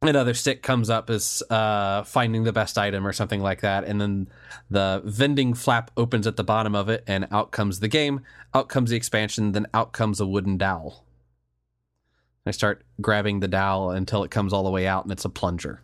another 0.02 0.34
stick 0.34 0.62
comes 0.62 0.90
up 0.90 1.10
as 1.10 1.42
uh, 1.50 2.02
finding 2.04 2.44
the 2.44 2.52
best 2.52 2.78
item 2.78 3.06
or 3.06 3.12
something 3.12 3.40
like 3.40 3.62
that. 3.62 3.84
And 3.84 4.00
then 4.00 4.28
the 4.70 5.02
vending 5.04 5.54
flap 5.54 5.90
opens 5.96 6.26
at 6.26 6.36
the 6.36 6.44
bottom 6.44 6.74
of 6.74 6.88
it 6.88 7.02
and 7.06 7.26
out 7.30 7.50
comes 7.50 7.80
the 7.80 7.88
game, 7.88 8.20
out 8.54 8.68
comes 8.68 8.90
the 8.90 8.96
expansion, 8.96 9.52
then 9.52 9.66
out 9.74 9.92
comes 9.92 10.20
a 10.20 10.26
wooden 10.26 10.56
dowel. 10.56 11.04
I 12.46 12.52
start 12.52 12.84
grabbing 13.00 13.40
the 13.40 13.48
dowel 13.48 13.90
until 13.90 14.24
it 14.24 14.30
comes 14.30 14.52
all 14.52 14.64
the 14.64 14.70
way 14.70 14.86
out 14.86 15.04
and 15.04 15.12
it's 15.12 15.24
a 15.24 15.30
plunger. 15.30 15.82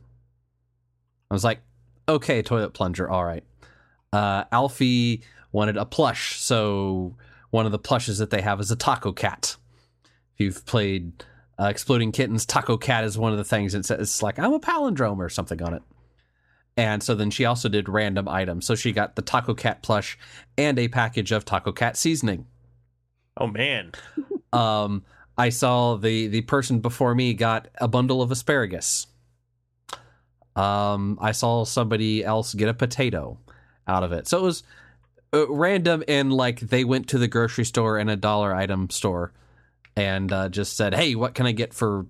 I 1.31 1.35
was 1.35 1.45
like, 1.45 1.61
okay, 2.09 2.43
toilet 2.43 2.73
plunger, 2.73 3.09
all 3.11 3.25
right. 3.25 3.45
Uh, 4.13 4.45
Alfie 4.53 5.23
wanted 5.53 5.77
a 5.77 5.85
plush, 5.85 6.41
so 6.41 7.17
one 7.51 7.67
of 7.67 7.73
the 7.73 7.79
plushes 7.79 8.19
that 8.19 8.31
they 8.31 8.41
have 8.41 8.61
is 8.61 8.71
a 8.71 8.77
taco 8.77 9.13
cat. 9.13 9.57
If 10.05 10.41
you've 10.45 10.67
played 10.67 11.25
uh, 11.61 11.67
Exploding 11.67 12.13
Kittens, 12.13 12.47
Taco 12.47 12.77
Cat 12.77 13.05
is 13.05 13.19
one 13.19 13.33
of 13.33 13.39
the 13.39 13.45
things. 13.45 13.75
It's, 13.75 13.91
it's 13.91 14.23
like, 14.23 14.39
I'm 14.39 14.53
a 14.53 14.61
palindrome 14.61 15.19
or 15.19 15.29
something 15.29 15.63
on 15.63 15.75
it. 15.75 15.83
And 16.77 17.03
so 17.03 17.15
then 17.15 17.31
she 17.31 17.45
also 17.45 17.69
did 17.69 17.89
random 17.89 18.29
items. 18.29 18.67
So 18.67 18.75
she 18.75 18.93
got 18.93 19.15
the 19.15 19.23
Taco 19.23 19.55
Cat 19.55 19.83
plush 19.83 20.19
and 20.59 20.79
a 20.79 20.89
package 20.89 21.31
of 21.31 21.45
Taco 21.45 21.71
Cat 21.73 21.97
seasoning. 21.97 22.47
Oh 23.37 23.47
man, 23.47 23.93
Um, 24.55 25.03
I 25.37 25.49
saw 25.49 25.97
the 25.97 26.29
the 26.29 26.43
person 26.43 26.79
before 26.79 27.15
me 27.15 27.35
got 27.35 27.69
a 27.81 27.89
bundle 27.89 28.23
of 28.23 28.31
asparagus. 28.31 29.09
Um, 30.55 31.19
I 31.21 31.33
saw 31.33 31.65
somebody 31.65 32.25
else 32.25 32.55
get 32.55 32.69
a 32.69 32.75
potato 32.75 33.39
out 33.89 34.05
of 34.05 34.13
it. 34.13 34.29
So 34.29 34.39
it 34.39 34.43
was 34.43 34.63
uh, 35.33 35.49
random 35.49 36.05
and 36.07 36.33
like 36.33 36.61
they 36.61 36.85
went 36.85 37.09
to 37.09 37.19
the 37.19 37.27
grocery 37.27 37.65
store 37.65 37.99
and 37.99 38.09
a 38.09 38.15
dollar 38.15 38.55
item 38.55 38.89
store 38.91 39.33
and 39.97 40.33
uh, 40.33 40.49
just 40.49 40.77
said, 40.77 40.95
"Hey, 40.95 41.15
what 41.15 41.35
can 41.35 41.47
I 41.47 41.53
get 41.53 41.75
for 41.75 42.07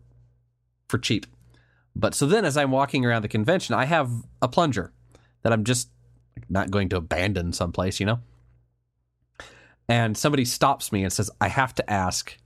for 0.88 0.98
cheap?" 0.98 1.26
But 1.96 2.14
so 2.14 2.26
then, 2.26 2.44
as 2.44 2.56
I'm 2.56 2.70
walking 2.70 3.04
around 3.04 3.22
the 3.22 3.28
convention, 3.28 3.74
I 3.74 3.84
have 3.84 4.10
a 4.42 4.48
plunger 4.48 4.92
that 5.42 5.52
I'm 5.52 5.64
just 5.64 5.88
not 6.48 6.70
going 6.70 6.88
to 6.90 6.96
abandon 6.96 7.52
someplace, 7.52 8.00
you 8.00 8.06
know. 8.06 8.20
And 9.88 10.16
somebody 10.16 10.44
stops 10.44 10.92
me 10.92 11.04
and 11.04 11.12
says, 11.12 11.30
"I 11.40 11.48
have 11.48 11.74
to 11.76 11.90
ask." 11.90 12.36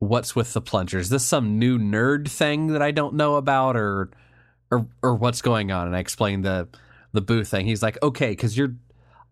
what's 0.00 0.34
with 0.34 0.52
the 0.54 0.60
plunger? 0.60 0.98
Is 0.98 1.10
this 1.10 1.24
some 1.24 1.58
new 1.58 1.78
nerd 1.78 2.28
thing 2.28 2.68
that 2.68 2.82
I 2.82 2.90
don't 2.90 3.14
know 3.14 3.36
about, 3.36 3.76
or 3.76 4.10
or 4.70 4.88
or 5.02 5.14
what's 5.14 5.42
going 5.42 5.70
on? 5.70 5.86
And 5.86 5.94
I 5.94 6.00
explained 6.00 6.44
the 6.44 6.68
the 7.12 7.20
booth 7.20 7.48
thing. 7.48 7.66
He's 7.66 7.82
like, 7.82 7.98
okay, 8.02 8.30
because 8.30 8.56
you're, 8.56 8.74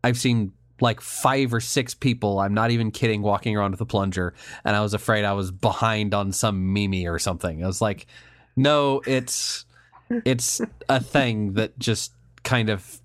I've 0.05 0.18
seen 0.18 0.52
like 0.80 1.00
five 1.00 1.52
or 1.52 1.60
six 1.60 1.94
people. 1.94 2.38
I'm 2.40 2.55
not 2.55 2.70
even 2.70 2.90
kidding, 2.90 3.22
walking 3.22 3.56
around 3.56 3.72
with 3.72 3.80
a 3.80 3.86
plunger, 3.86 4.34
and 4.64 4.76
I 4.76 4.80
was 4.80 4.94
afraid 4.94 5.24
I 5.24 5.32
was 5.32 5.50
behind 5.50 6.14
on 6.14 6.32
some 6.32 6.72
meme 6.72 7.06
or 7.06 7.18
something. 7.18 7.62
I 7.62 7.66
was 7.66 7.80
like, 7.80 8.06
no, 8.56 9.02
it's 9.06 9.64
it's 10.24 10.60
a 10.88 11.00
thing 11.00 11.55
that 11.55 11.78
just 11.78 12.12
kind 12.42 12.70
of 12.70 13.00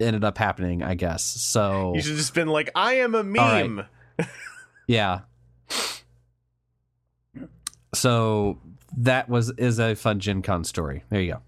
ended 0.00 0.24
up 0.24 0.38
happening, 0.38 0.82
I 0.82 0.94
guess. 0.94 1.24
So 1.24 1.94
you 1.94 2.02
should 2.02 2.10
have 2.10 2.18
just 2.18 2.34
been 2.34 2.48
like, 2.48 2.70
"I 2.74 2.94
am 2.94 3.14
a 3.14 3.22
right. 3.22 3.68
meme." 3.68 3.86
yeah. 4.86 5.20
So 7.94 8.58
that 8.96 9.28
was 9.28 9.50
is 9.52 9.78
a 9.78 9.94
fun 9.94 10.20
Gen 10.20 10.42
Con 10.42 10.64
story. 10.64 11.04
There 11.10 11.20
you 11.20 11.32
go. 11.34 11.40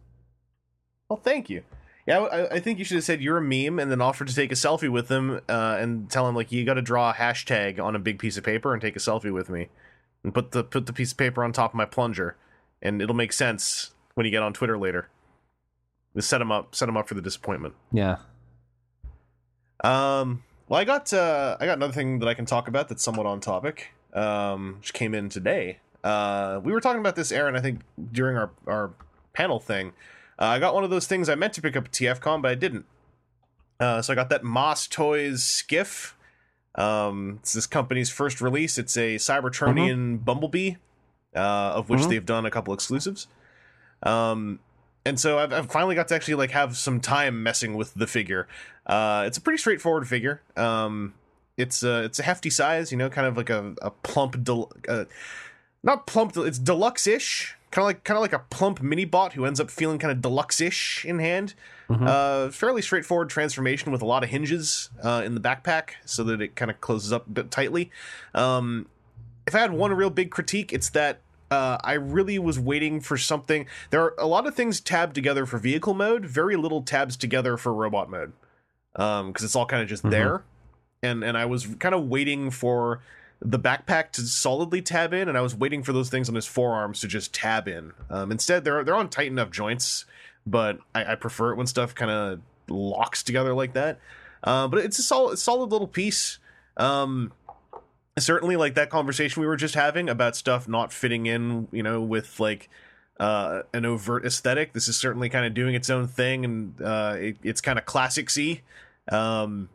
Well, 1.09 1.21
thank 1.23 1.49
you. 1.49 1.63
Yeah, 2.09 2.21
I, 2.21 2.55
I 2.55 2.61
think 2.61 2.79
you 2.79 2.87
should 2.87 2.95
have 2.95 3.05
said 3.05 3.21
you're 3.21 3.37
a 3.37 3.43
meme 3.43 3.79
and 3.79 3.91
then 3.91 4.01
offered 4.01 4.29
to 4.29 4.35
take 4.35 4.51
a 4.51 4.55
selfie 4.55 4.89
with 4.89 5.11
him 5.11 5.43
uh, 5.47 5.77
and 5.79 6.11
tell 6.11 6.27
him 6.27 6.35
like 6.35 6.51
you 6.51 6.65
got 6.65 6.75
to 6.75 6.83
draw 6.83 7.11
a 7.11 7.13
hashtag 7.13 7.79
on 7.79 7.95
a 7.95 7.99
big 7.99 8.19
piece 8.19 8.39
of 8.39 8.45
paper 8.45 8.73
and 8.73 8.81
take 8.81 8.97
a 8.97 8.99
selfie 8.99 9.31
with 9.31 9.51
me, 9.51 9.69
and 10.25 10.33
put 10.33 10.53
the 10.53 10.65
put 10.65 10.87
the 10.87 10.95
piece 10.95 11.13
of 11.13 11.19
paper 11.19 11.45
on 11.45 11.53
top 11.53 11.73
of 11.73 11.75
my 11.75 11.85
plunger, 11.85 12.35
and 12.81 13.03
it'll 13.03 13.15
make 13.15 13.31
sense 13.31 13.91
when 14.15 14.25
you 14.25 14.33
get 14.33 14.43
on 14.43 14.55
Twitter 14.55 14.79
later. 14.79 15.11
Just 16.17 16.31
set 16.31 16.41
him 16.41 16.51
up, 16.51 16.75
set 16.75 16.89
him 16.89 16.97
up 16.97 17.07
for 17.07 17.15
the 17.15 17.21
disappointment. 17.21 17.75
Yeah. 17.93 18.17
Um, 19.85 20.45
well, 20.67 20.81
I 20.81 20.85
got 20.85 21.13
uh, 21.13 21.59
I 21.61 21.67
got 21.67 21.77
another 21.77 21.93
thing 21.93 22.21
that 22.21 22.27
I 22.27 22.33
can 22.33 22.47
talk 22.47 22.69
about 22.69 22.89
that's 22.89 23.03
somewhat 23.03 23.27
on 23.27 23.41
topic. 23.41 23.93
Um, 24.15 24.77
which 24.79 24.95
came 24.95 25.15
in 25.15 25.29
today. 25.29 25.81
Uh, 26.03 26.59
we 26.65 26.73
were 26.73 26.81
talking 26.81 27.01
about 27.01 27.17
this, 27.17 27.31
Aaron. 27.31 27.55
I 27.55 27.61
think 27.61 27.81
during 28.11 28.39
our 28.39 28.51
our 28.67 28.93
panel 29.35 29.61
thing. 29.61 29.93
Uh, 30.39 30.45
I 30.45 30.59
got 30.59 30.75
one 30.75 30.85
of 30.85 30.91
those 30.91 31.07
things 31.07 31.29
I 31.29 31.35
meant 31.35 31.53
to 31.55 31.63
pick 31.63 31.77
up 31.77 31.87
at 31.87 31.93
TFCon, 31.93 32.43
but 32.43 32.51
I 32.51 32.55
didn't. 32.55 32.87
Uh, 33.81 34.03
so 34.03 34.13
I 34.13 34.17
got 34.17 34.29
that 34.31 34.45
Moss 34.45 34.87
Toys 34.87 35.43
skiff. 35.45 36.17
Um, 36.75 37.39
it's 37.43 37.53
this 37.55 37.67
company's 37.67 38.11
first 38.11 38.41
release. 38.41 38.79
It's 38.79 38.97
a 38.97 39.17
Cybertronian 39.17 40.25
Bumblebee, 40.25 40.75
uh, 41.35 41.39
of 41.39 41.89
which 41.91 42.01
Mhm. 42.03 42.09
they've 42.09 42.27
done 42.27 42.47
a 42.47 42.51
couple 42.51 42.73
exclusives. 42.75 43.27
Um, 44.03 44.61
and 45.05 45.19
so 45.19 45.39
I've, 45.39 45.53
I've 45.53 45.71
finally 45.71 45.95
got 45.95 46.09
to 46.09 46.15
actually 46.15 46.35
like 46.35 46.51
have 46.53 46.77
some 46.77 47.01
time 47.01 47.43
messing 47.43 47.75
with 47.75 47.95
the 47.95 48.07
figure. 48.07 48.47
Uh, 48.87 49.25
it's 49.27 49.39
a 49.39 49.41
pretty 49.41 49.59
straightforward 49.59 50.07
figure. 50.09 50.43
Um, 50.57 51.15
it's 51.57 51.83
a 51.83 52.05
it's 52.05 52.21
a 52.21 52.23
hefty 52.23 52.51
size, 52.51 52.93
you 52.93 52.99
know, 52.99 53.11
kind 53.11 53.27
of 53.27 53.37
like 53.37 53.51
a 53.51 53.75
a 53.83 53.91
plump, 53.91 54.43
del- 54.45 54.71
uh, 54.89 55.05
not 55.83 56.07
plump. 56.07 56.37
It's 56.37 56.59
deluxe-ish, 56.59 57.57
kind 57.71 57.83
of 57.83 57.87
like 57.87 58.05
kind 58.05 58.17
of 58.17 58.23
like 58.23 58.33
a 58.33 58.41
plump 58.51 58.81
mini 58.83 59.05
bot 59.05 59.35
who 59.35 59.45
ends 59.45 59.61
up 59.61 59.71
feeling 59.71 59.99
kind 59.99 60.11
of 60.11 60.21
deluxe-ish 60.23 61.05
in 61.05 61.19
hand. 61.19 61.55
Uh, 62.07 62.51
fairly 62.51 62.83
straightforward 62.83 63.31
transformation 63.31 63.91
with 63.91 64.03
a 64.03 64.05
lot 64.05 64.23
of 64.23 64.29
hinges 64.29 64.91
uh, 65.03 65.23
in 65.25 65.35
the 65.35 65.41
backpack, 65.41 65.93
so 66.05 66.23
that 66.23 66.41
it 66.43 66.55
kind 66.55 66.71
of 66.71 66.81
closes 66.83 67.13
up 67.13 67.27
a 67.27 67.31
bit 67.31 67.51
tightly. 67.51 67.91
Um, 68.35 68.87
if 69.47 69.55
I 69.55 69.61
had 69.61 69.73
one 69.73 69.93
real 69.95 70.11
big 70.11 70.31
critique, 70.31 70.71
it's 70.73 70.91
that 70.91 71.21
uh, 71.51 71.79
I 71.83 71.95
really 71.95 72.39
was 72.39 72.59
waiting 72.59 73.01
for 73.01 73.17
something. 73.17 73.67
There 73.89 74.03
are 74.03 74.15
a 74.19 74.27
lot 74.27 74.47
of 74.47 74.55
things 74.55 74.81
tabbed 74.81 75.15
together 75.15 75.47
for 75.47 75.57
vehicle 75.57 75.95
mode, 75.95 76.27
very 76.27 76.57
little 76.57 76.83
tabs 76.83 77.17
together 77.17 77.57
for 77.57 77.73
robot 77.73 78.11
mode, 78.11 78.35
because 78.93 79.43
it's 79.43 79.57
all 79.57 79.65
kind 79.65 79.83
of 79.83 79.89
just 79.89 80.03
there. 80.03 80.43
And 81.03 81.25
and 81.25 81.39
I 81.39 81.47
was 81.47 81.67
kind 81.79 81.95
of 81.95 82.09
waiting 82.09 82.51
for 82.51 83.01
the 83.41 83.59
backpack 83.59 84.13
to 84.13 84.23
solidly 84.23 84.83
tab 84.83 85.13
in, 85.13 85.29
and 85.29 85.39
I 85.39 85.41
was 85.41 85.55
waiting 85.55 85.83
for 85.83 85.93
those 85.93 86.11
things 86.11 86.29
on 86.29 86.35
his 86.35 86.47
forearms 86.47 87.01
to 87.01 87.09
just 87.09 87.33
tab 87.33 87.69
in. 87.69 87.93
Um, 88.11 88.33
instead, 88.33 88.65
they're 88.65 88.85
they're 88.85 88.97
on 88.97 89.09
tight 89.09 89.29
enough 89.29 89.51
joints, 89.51 90.05
but 90.47 90.79
I, 90.95 91.13
I 91.13 91.15
prefer 91.15 91.53
it 91.53 91.57
when 91.57 91.67
stuff 91.67 91.95
kind 91.95 92.11
of 92.11 92.41
locks 92.69 93.23
together 93.23 93.55
like 93.55 93.75
that. 93.75 94.01
Uh, 94.43 94.69
but 94.69 94.81
it's 94.81 94.99
a 94.99 95.03
solid 95.03 95.39
solid 95.39 95.71
little 95.71 95.89
piece. 95.89 96.39
Um, 96.77 97.33
certainly 98.21 98.57
like 98.57 98.75
that 98.75 98.91
conversation 98.91 99.41
we 99.41 99.47
were 99.47 99.57
just 99.57 99.75
having 99.75 100.09
about 100.09 100.37
stuff 100.37 100.69
not 100.69 100.93
fitting 100.93 101.27
in 101.27 101.69
you 101.73 101.83
know 101.83 102.01
with 102.01 102.41
like 102.41 102.69
uh 103.21 103.63
an 103.73 103.85
overt 103.85 104.25
aesthetic 104.25 104.73
this 104.73 104.89
is 104.89 104.97
certainly 104.97 105.29
kind 105.29 105.45
of 105.45 105.55
doing 105.55 105.75
its 105.75 105.91
own 105.91 106.07
thing 106.07 106.45
and 106.45 106.81
uh 106.83 107.17
it, 107.19 107.37
it's 107.43 107.61
kind 107.61 107.79
of 107.79 107.85
classic 107.85 108.31
c 108.31 108.63
um 109.11 109.69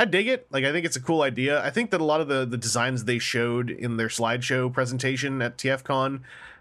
i 0.00 0.04
dig 0.04 0.26
it 0.26 0.48
like 0.50 0.64
i 0.64 0.72
think 0.72 0.84
it's 0.84 0.96
a 0.96 1.00
cool 1.00 1.22
idea 1.22 1.64
i 1.64 1.70
think 1.70 1.90
that 1.90 2.00
a 2.00 2.04
lot 2.04 2.20
of 2.20 2.26
the 2.26 2.44
the 2.44 2.56
designs 2.56 3.04
they 3.04 3.18
showed 3.18 3.70
in 3.70 3.96
their 3.96 4.08
slideshow 4.08 4.72
presentation 4.72 5.40
at 5.40 5.56
tfcon 5.56 6.20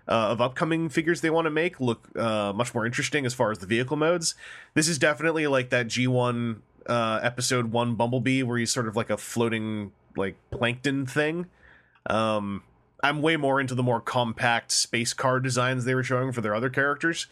uh, 0.09 0.29
of 0.29 0.41
upcoming 0.41 0.89
figures 0.89 1.21
they 1.21 1.29
want 1.29 1.45
to 1.45 1.51
make 1.51 1.79
look 1.79 2.09
uh, 2.17 2.51
much 2.51 2.73
more 2.73 2.85
interesting 2.85 3.25
as 3.25 3.33
far 3.33 3.51
as 3.51 3.59
the 3.59 3.67
vehicle 3.67 3.95
modes. 3.95 4.33
This 4.73 4.87
is 4.87 4.97
definitely 4.97 5.45
like 5.45 5.69
that 5.69 5.87
G1 5.87 6.61
uh, 6.87 7.19
episode 7.21 7.71
one 7.71 7.93
Bumblebee 7.93 8.41
where 8.41 8.57
he's 8.57 8.71
sort 8.71 8.87
of 8.87 8.95
like 8.95 9.11
a 9.11 9.17
floating 9.17 9.91
like 10.17 10.35
plankton 10.49 11.05
thing. 11.05 11.45
Um, 12.07 12.63
I'm 13.03 13.21
way 13.21 13.37
more 13.37 13.61
into 13.61 13.75
the 13.75 13.83
more 13.83 14.01
compact 14.01 14.71
space 14.71 15.13
car 15.13 15.39
designs 15.39 15.85
they 15.85 15.93
were 15.93 16.03
showing 16.03 16.31
for 16.31 16.41
their 16.41 16.55
other 16.55 16.71
characters. 16.71 17.27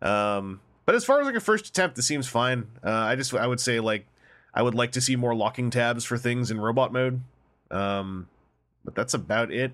Um, 0.00 0.60
but 0.86 0.94
as 0.94 1.04
far 1.04 1.20
as 1.20 1.26
like 1.26 1.34
a 1.34 1.40
first 1.40 1.66
attempt, 1.66 1.96
this 1.96 2.06
seems 2.06 2.28
fine. 2.28 2.68
Uh, 2.84 2.90
I 2.90 3.16
just 3.16 3.34
I 3.34 3.46
would 3.46 3.60
say 3.60 3.80
like 3.80 4.06
I 4.54 4.62
would 4.62 4.74
like 4.74 4.92
to 4.92 5.00
see 5.00 5.16
more 5.16 5.34
locking 5.34 5.70
tabs 5.70 6.04
for 6.04 6.18
things 6.18 6.50
in 6.50 6.60
robot 6.60 6.92
mode. 6.92 7.20
Um, 7.70 8.28
but 8.84 8.94
that's 8.94 9.14
about 9.14 9.52
it. 9.52 9.72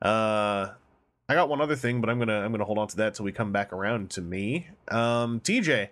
Uh, 0.00 0.70
I 1.28 1.34
got 1.34 1.48
one 1.48 1.60
other 1.60 1.76
thing, 1.76 2.00
but 2.00 2.10
I'm 2.10 2.18
gonna 2.18 2.40
I'm 2.40 2.52
gonna 2.52 2.64
hold 2.64 2.78
on 2.78 2.88
to 2.88 2.96
that 2.96 3.14
till 3.14 3.24
we 3.24 3.32
come 3.32 3.52
back 3.52 3.72
around 3.72 4.10
to 4.10 4.20
me. 4.20 4.68
Um, 4.88 5.40
TJ, 5.40 5.88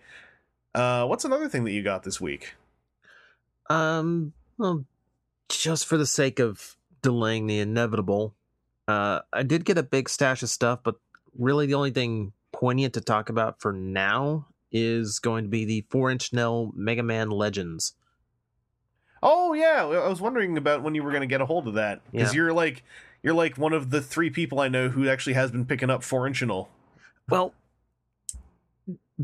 uh, 0.74 1.06
what's 1.06 1.24
another 1.24 1.48
thing 1.48 1.64
that 1.64 1.72
you 1.72 1.82
got 1.82 2.02
this 2.02 2.20
week? 2.20 2.54
Um, 3.70 4.34
well, 4.58 4.84
just 5.48 5.86
for 5.86 5.96
the 5.96 6.06
sake 6.06 6.38
of 6.38 6.76
delaying 7.00 7.46
the 7.46 7.58
inevitable, 7.60 8.34
uh, 8.86 9.20
I 9.32 9.42
did 9.42 9.64
get 9.64 9.78
a 9.78 9.82
big 9.82 10.08
stash 10.08 10.42
of 10.42 10.50
stuff, 10.50 10.80
but 10.82 10.96
really 11.38 11.66
the 11.66 11.74
only 11.74 11.90
thing 11.90 12.32
poignant 12.52 12.94
to 12.94 13.00
talk 13.00 13.30
about 13.30 13.60
for 13.60 13.72
now 13.72 14.46
is 14.70 15.18
going 15.18 15.44
to 15.44 15.50
be 15.50 15.64
the 15.64 15.86
four 15.88 16.10
inch-nel 16.10 16.72
Mega 16.74 17.02
Man 17.02 17.30
Legends. 17.30 17.94
Oh 19.22 19.52
yeah, 19.52 19.84
I 19.84 20.08
was 20.08 20.20
wondering 20.20 20.56
about 20.56 20.82
when 20.82 20.94
you 20.94 21.02
were 21.02 21.12
gonna 21.12 21.26
get 21.26 21.40
a 21.40 21.46
hold 21.46 21.68
of 21.68 21.74
that 21.74 22.00
because 22.10 22.34
Yeah. 22.34 22.42
you're 22.42 22.52
like 22.52 22.82
you're 23.22 23.34
like 23.34 23.56
one 23.56 23.72
of 23.72 23.90
the 23.90 24.00
three 24.02 24.30
people 24.30 24.58
I 24.58 24.68
know 24.68 24.88
who 24.88 25.08
actually 25.08 25.34
has 25.34 25.50
been 25.52 25.64
picking 25.64 25.90
up 25.90 26.02
four 26.02 26.26
inch-nel. 26.26 26.68
Well, 27.28 27.54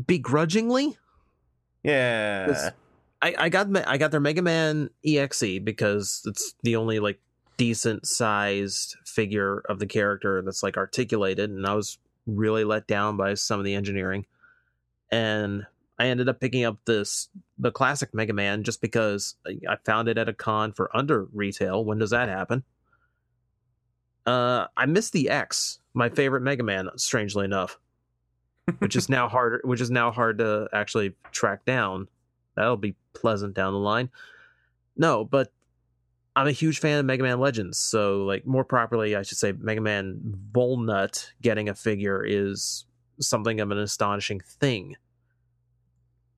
begrudgingly, 0.07 0.97
Yeah, 1.83 2.71
I, 3.21 3.35
I 3.37 3.49
got 3.49 3.67
I 3.87 3.97
got 3.97 4.11
their 4.11 4.19
Mega 4.19 4.41
Man 4.41 4.89
EXE 5.05 5.59
because 5.63 6.21
it's 6.25 6.55
the 6.63 6.75
only 6.77 6.99
like 6.99 7.19
decent 7.57 8.07
sized 8.07 8.95
figure 9.05 9.59
of 9.67 9.79
the 9.79 9.85
character 9.85 10.41
that's 10.41 10.63
like 10.63 10.77
articulated, 10.77 11.49
and 11.49 11.65
I 11.67 11.73
was 11.73 11.97
really 12.25 12.63
let 12.63 12.87
down 12.87 13.17
by 13.17 13.33
some 13.33 13.59
of 13.59 13.65
the 13.65 13.73
engineering. 13.75 14.25
And 15.11 15.65
I 15.99 16.07
ended 16.07 16.29
up 16.29 16.39
picking 16.39 16.63
up 16.63 16.77
this 16.85 17.27
the 17.57 17.71
classic 17.71 18.13
Mega 18.13 18.33
Man 18.33 18.63
just 18.63 18.81
because 18.81 19.35
I- 19.45 19.75
found 19.85 20.07
it 20.07 20.17
at 20.17 20.29
a 20.29 20.33
con 20.33 20.71
for 20.71 20.95
under 20.95 21.25
retail. 21.33 21.83
When 21.83 21.99
does 21.99 22.11
that 22.11 22.29
happen? 22.29 22.63
Uh, 24.25 24.67
I 24.77 24.85
missed 24.85 25.11
the 25.13 25.29
X, 25.29 25.79
my 25.93 26.09
favorite 26.09 26.41
Mega 26.41 26.63
Man, 26.63 26.89
strangely 26.95 27.45
enough, 27.45 27.77
which 28.77 28.95
is 28.95 29.09
now 29.09 29.27
harder, 29.27 29.59
which 29.65 29.81
is 29.81 29.91
now 29.91 30.11
hard 30.11 30.37
to 30.37 30.69
actually 30.71 31.15
track 31.31 31.65
down. 31.65 32.07
That'll 32.55 32.77
be 32.77 32.95
pleasant 33.13 33.53
down 33.53 33.73
the 33.73 33.79
line. 33.79 34.09
No, 34.95 35.25
but 35.25 35.51
I'm 36.35 36.47
a 36.47 36.51
huge 36.51 36.79
fan 36.79 36.99
of 36.99 37.05
Mega 37.05 37.23
Man 37.23 37.39
Legends, 37.39 37.77
so 37.77 38.23
like 38.23 38.45
more 38.45 38.63
properly, 38.63 39.15
I 39.15 39.23
should 39.23 39.37
say 39.37 39.51
Mega 39.51 39.81
Man 39.81 40.37
Volnut 40.53 41.31
getting 41.41 41.67
a 41.67 41.75
figure 41.75 42.23
is 42.25 42.85
something 43.19 43.59
of 43.59 43.71
an 43.71 43.77
astonishing 43.79 44.39
thing. 44.39 44.95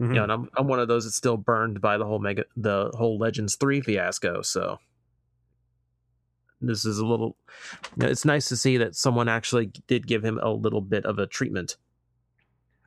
Mhm. 0.02 0.08
You 0.08 0.14
know, 0.16 0.24
and 0.24 0.32
I'm 0.32 0.50
I'm 0.58 0.68
one 0.68 0.80
of 0.80 0.88
those 0.88 1.04
that's 1.04 1.16
still 1.16 1.38
burned 1.38 1.80
by 1.80 1.98
the 1.98 2.06
whole 2.06 2.20
Mega 2.20 2.46
the 2.58 2.92
whole 2.96 3.20
Legends 3.20 3.56
three 3.56 3.82
fiasco. 3.82 4.42
So 4.42 4.80
this 6.60 6.86
is 6.86 6.98
a 6.98 7.06
little. 7.06 7.36
You 7.96 8.06
know, 8.06 8.10
it's 8.10 8.26
nice 8.26 8.50
to 8.50 8.58
see 8.58 8.78
that 8.78 8.96
someone 8.96 9.30
actually 9.30 9.72
did 9.88 10.08
give 10.08 10.26
him 10.26 10.40
a 10.42 10.50
little 10.50 10.82
bit 10.82 11.06
of 11.06 11.20
a 11.20 11.28
treatment. 11.28 11.78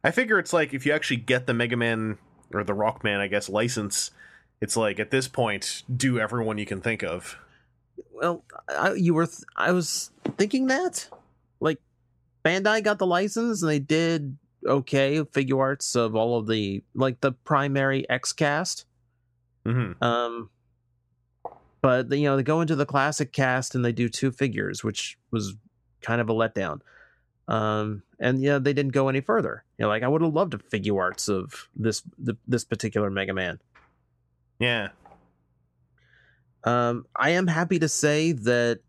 I 0.03 0.11
figure 0.11 0.39
it's 0.39 0.53
like 0.53 0.75
if 0.75 0.85
you 0.85 0.93
actually 0.93 1.19
get 1.19 1.47
the 1.47 1.55
Mega 1.55 1.77
Man 1.77 2.19
or 2.53 2.65
the 2.65 2.75
Rockman, 2.75 3.21
I 3.21 3.27
guess, 3.29 3.49
license, 3.49 4.11
it's 4.61 4.77
like 4.77 4.99
at 4.99 5.11
this 5.11 5.29
point, 5.29 5.83
do 5.95 6.19
everyone 6.19 6.59
you 6.59 6.67
can 6.67 6.81
think 6.81 7.03
of. 7.03 7.39
Well, 8.13 8.45
I, 8.69 8.95
you 8.95 9.15
were. 9.15 9.27
Th- 9.27 9.45
I 9.57 9.73
was 9.73 10.11
thinking 10.37 10.67
that, 10.67 11.09
like, 11.61 11.79
Bandai 12.45 12.83
got 12.83 12.99
the 12.99 13.07
license 13.07 13.63
and 13.63 13.71
they 13.71 13.79
did 13.79 14.37
okay 14.67 15.21
Figuarts 15.21 15.97
of 15.97 16.15
all 16.15 16.39
of 16.39 16.47
the 16.47 16.83
like 16.95 17.21
the 17.21 17.33
primary 17.33 18.09
X 18.09 18.33
cast. 18.33 18.87
hmm 19.65 19.93
Um, 20.01 20.51
but 21.83 22.11
you 22.13 22.25
know 22.25 22.37
they 22.37 22.43
go 22.43 22.61
into 22.61 22.77
the 22.77 22.87
classic 22.87 23.33
cast 23.33 23.75
and 23.75 23.85
they 23.85 23.93
do 23.93 24.09
two 24.09 24.31
figures, 24.31 24.83
which 24.83 25.19
was 25.31 25.55
kind 26.01 26.21
of 26.21 26.29
a 26.29 26.35
letdown. 26.35 26.81
Um, 27.47 28.03
and 28.19 28.43
yeah, 28.43 28.59
they 28.59 28.73
didn't 28.73 28.93
go 28.93 29.09
any 29.09 29.21
further. 29.21 29.65
You 29.79 29.85
know, 29.85 29.89
like 29.89 30.03
I 30.03 30.09
would 30.09 30.23
have 30.23 30.33
loved 30.33 30.55
a 30.55 30.59
Figuarts 30.59 31.29
of 31.29 31.69
this 31.77 32.03
the, 32.19 32.37
this 32.49 32.65
particular 32.65 33.11
Mega 33.11 33.35
Man. 33.35 33.61
Yeah. 34.59 34.89
Um, 36.65 37.07
I 37.15 37.31
am 37.31 37.47
happy 37.47 37.79
to 37.79 37.89
say 37.89 38.33
that 38.33 38.81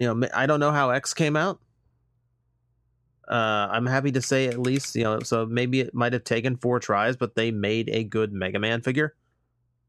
you 0.00 0.06
know 0.06 0.28
I 0.34 0.46
don't 0.46 0.60
know 0.60 0.72
how 0.72 0.90
X 0.90 1.12
came 1.12 1.36
out. 1.36 1.60
Uh, 3.28 3.68
I'm 3.70 3.86
happy 3.86 4.12
to 4.12 4.20
say 4.22 4.46
at 4.48 4.58
least 4.58 4.94
you 4.96 5.04
know 5.04 5.20
so 5.20 5.46
maybe 5.46 5.80
it 5.80 5.94
might 5.94 6.12
have 6.12 6.24
taken 6.24 6.56
four 6.56 6.78
tries, 6.80 7.16
but 7.16 7.34
they 7.34 7.50
made 7.50 7.88
a 7.90 8.04
good 8.04 8.32
Mega 8.32 8.58
Man 8.58 8.80
figure. 8.82 9.14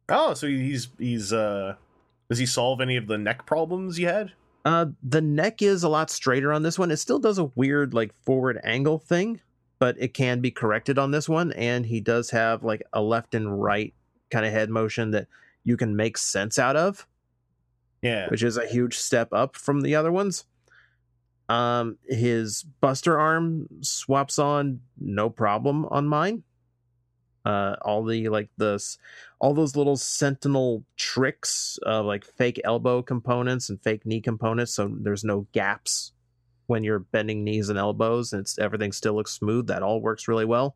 Oh, 0.10 0.34
so 0.34 0.48
he's 0.48 0.90
he's 0.98 1.34
uh 1.34 1.76
does 2.30 2.38
he 2.38 2.46
solve 2.46 2.82
any 2.82 2.96
of 2.98 3.08
the 3.08 3.18
neck 3.18 3.46
problems 3.46 4.00
you 4.00 4.08
had? 4.08 4.32
Uh, 4.64 4.88
the 5.04 5.22
neck 5.22 5.62
is 5.62 5.84
a 5.84 5.90
lot 5.90 6.10
straighter 6.10 6.52
on 6.52 6.64
this 6.64 6.80
one. 6.80 6.90
It 6.90 6.98
still 6.98 7.20
does 7.20 7.38
a 7.38 7.52
weird 7.56 7.94
like 7.94 8.14
forward 8.24 8.60
angle 8.64 8.98
thing, 8.98 9.42
but 9.78 9.96
it 10.00 10.14
can 10.16 10.40
be 10.42 10.50
corrected 10.50 10.98
on 10.98 11.12
this 11.12 11.30
one. 11.30 11.52
And 11.54 11.86
he 11.86 12.00
does 12.00 12.32
have 12.32 12.64
like 12.64 12.82
a 12.94 13.02
left 13.02 13.36
and 13.36 13.62
right 13.62 13.94
kind 14.32 14.44
of 14.46 14.52
head 14.52 14.70
motion 14.72 15.12
that 15.12 15.28
you 15.64 15.78
can 15.78 15.96
make 15.96 16.18
sense 16.18 16.58
out 16.58 16.76
of, 16.76 17.06
Yeah. 18.02 18.28
which 18.30 18.42
is 18.42 18.58
a 18.58 18.66
huge 18.66 18.98
step 18.98 19.30
up 19.32 19.56
from 19.56 19.82
the 19.82 19.94
other 19.96 20.12
ones. 20.12 20.46
Um, 21.50 21.98
his 22.08 22.64
Buster 22.82 23.20
arm 23.20 23.68
swaps 23.82 24.40
on 24.40 24.82
no 25.00 25.30
problem 25.30 25.86
on 25.86 26.08
mine. 26.08 26.44
Uh, 27.46 27.76
all 27.84 28.04
the 28.04 28.28
like 28.30 28.50
the 28.58 28.74
s- 28.74 28.98
all 29.40 29.54
those 29.54 29.76
little 29.76 29.96
sentinel 29.96 30.84
tricks 30.98 31.78
of 31.84 32.04
like 32.06 32.26
fake 32.26 32.60
elbow 32.64 33.04
components 33.04 33.70
and 33.70 33.80
fake 33.84 34.04
knee 34.04 34.20
components, 34.20 34.74
so 34.74 34.92
there's 35.02 35.24
no 35.24 35.46
gaps 35.52 36.12
when 36.68 36.84
you're 36.84 37.00
bending 37.00 37.44
knees 37.44 37.70
and 37.70 37.80
elbows, 37.80 38.34
and 38.34 38.42
it's 38.42 38.60
everything 38.60 38.92
still 38.92 39.16
looks 39.16 39.34
smooth. 39.34 39.68
That 39.68 39.84
all 39.84 40.02
works 40.02 40.28
really 40.28 40.46
well. 40.46 40.76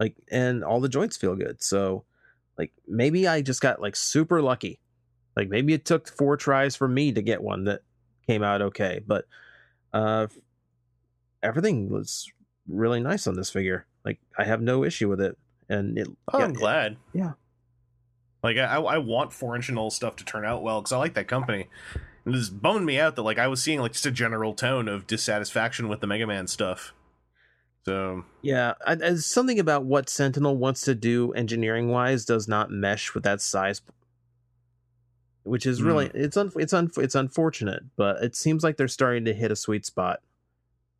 Like, 0.00 0.16
and 0.30 0.64
all 0.64 0.80
the 0.80 0.88
joints 0.88 1.16
feel 1.16 1.36
good. 1.36 1.62
So, 1.62 2.04
like, 2.58 2.72
maybe 2.88 3.28
I 3.28 3.42
just 3.42 3.60
got 3.60 3.80
like 3.80 3.96
super 3.96 4.42
lucky. 4.42 4.80
Like, 5.36 5.48
maybe 5.48 5.72
it 5.72 5.84
took 5.84 6.08
four 6.08 6.36
tries 6.36 6.76
for 6.76 6.86
me 6.88 7.12
to 7.12 7.22
get 7.22 7.42
one 7.42 7.64
that 7.64 7.82
came 8.26 8.42
out 8.42 8.62
okay, 8.62 9.00
but 9.06 9.26
uh, 9.92 10.26
everything 11.42 11.88
was 11.90 12.30
really 12.68 13.00
nice 13.00 13.26
on 13.26 13.34
this 13.34 13.50
figure. 13.50 13.86
Like, 14.04 14.18
I 14.36 14.44
have 14.44 14.60
no 14.60 14.84
issue 14.84 15.08
with 15.08 15.20
it, 15.20 15.36
and 15.68 15.98
it. 15.98 16.08
Oh, 16.32 16.38
yeah, 16.38 16.44
I'm 16.44 16.52
glad. 16.52 16.96
yeah. 17.12 17.32
Like 18.42 18.58
I, 18.58 18.74
I 18.74 18.98
want 18.98 19.32
four 19.32 19.54
inch 19.54 19.68
and 19.68 19.78
old 19.78 19.92
stuff 19.92 20.16
to 20.16 20.24
turn 20.24 20.44
out 20.44 20.64
well 20.64 20.80
because 20.80 20.90
I 20.92 20.96
like 20.96 21.14
that 21.14 21.28
company. 21.28 21.68
It 22.26 22.32
just 22.32 22.60
bummed 22.60 22.84
me 22.84 22.98
out 22.98 23.14
that 23.14 23.22
like 23.22 23.38
I 23.38 23.46
was 23.46 23.62
seeing 23.62 23.78
like 23.80 23.92
just 23.92 24.04
a 24.04 24.10
general 24.10 24.52
tone 24.52 24.88
of 24.88 25.06
dissatisfaction 25.06 25.88
with 25.88 26.00
the 26.00 26.08
Mega 26.08 26.26
Man 26.26 26.48
stuff. 26.48 26.92
So 27.84 28.24
Yeah, 28.42 28.74
I- 28.84 29.14
something 29.14 29.60
about 29.60 29.84
what 29.84 30.08
Sentinel 30.08 30.56
wants 30.56 30.80
to 30.82 30.96
do 30.96 31.32
engineering 31.34 31.88
wise 31.90 32.24
does 32.24 32.48
not 32.48 32.68
mesh 32.72 33.14
with 33.14 33.22
that 33.22 33.40
size, 33.40 33.80
which 35.44 35.66
is 35.66 35.82
really 35.82 36.08
mm. 36.08 36.14
it's 36.14 36.36
un, 36.36 36.52
it's 36.56 36.72
un, 36.72 36.90
it's 36.96 37.14
unfortunate, 37.14 37.82
but 37.96 38.22
it 38.22 38.36
seems 38.36 38.62
like 38.62 38.76
they're 38.76 38.88
starting 38.88 39.24
to 39.24 39.34
hit 39.34 39.50
a 39.50 39.56
sweet 39.56 39.84
spot. 39.84 40.20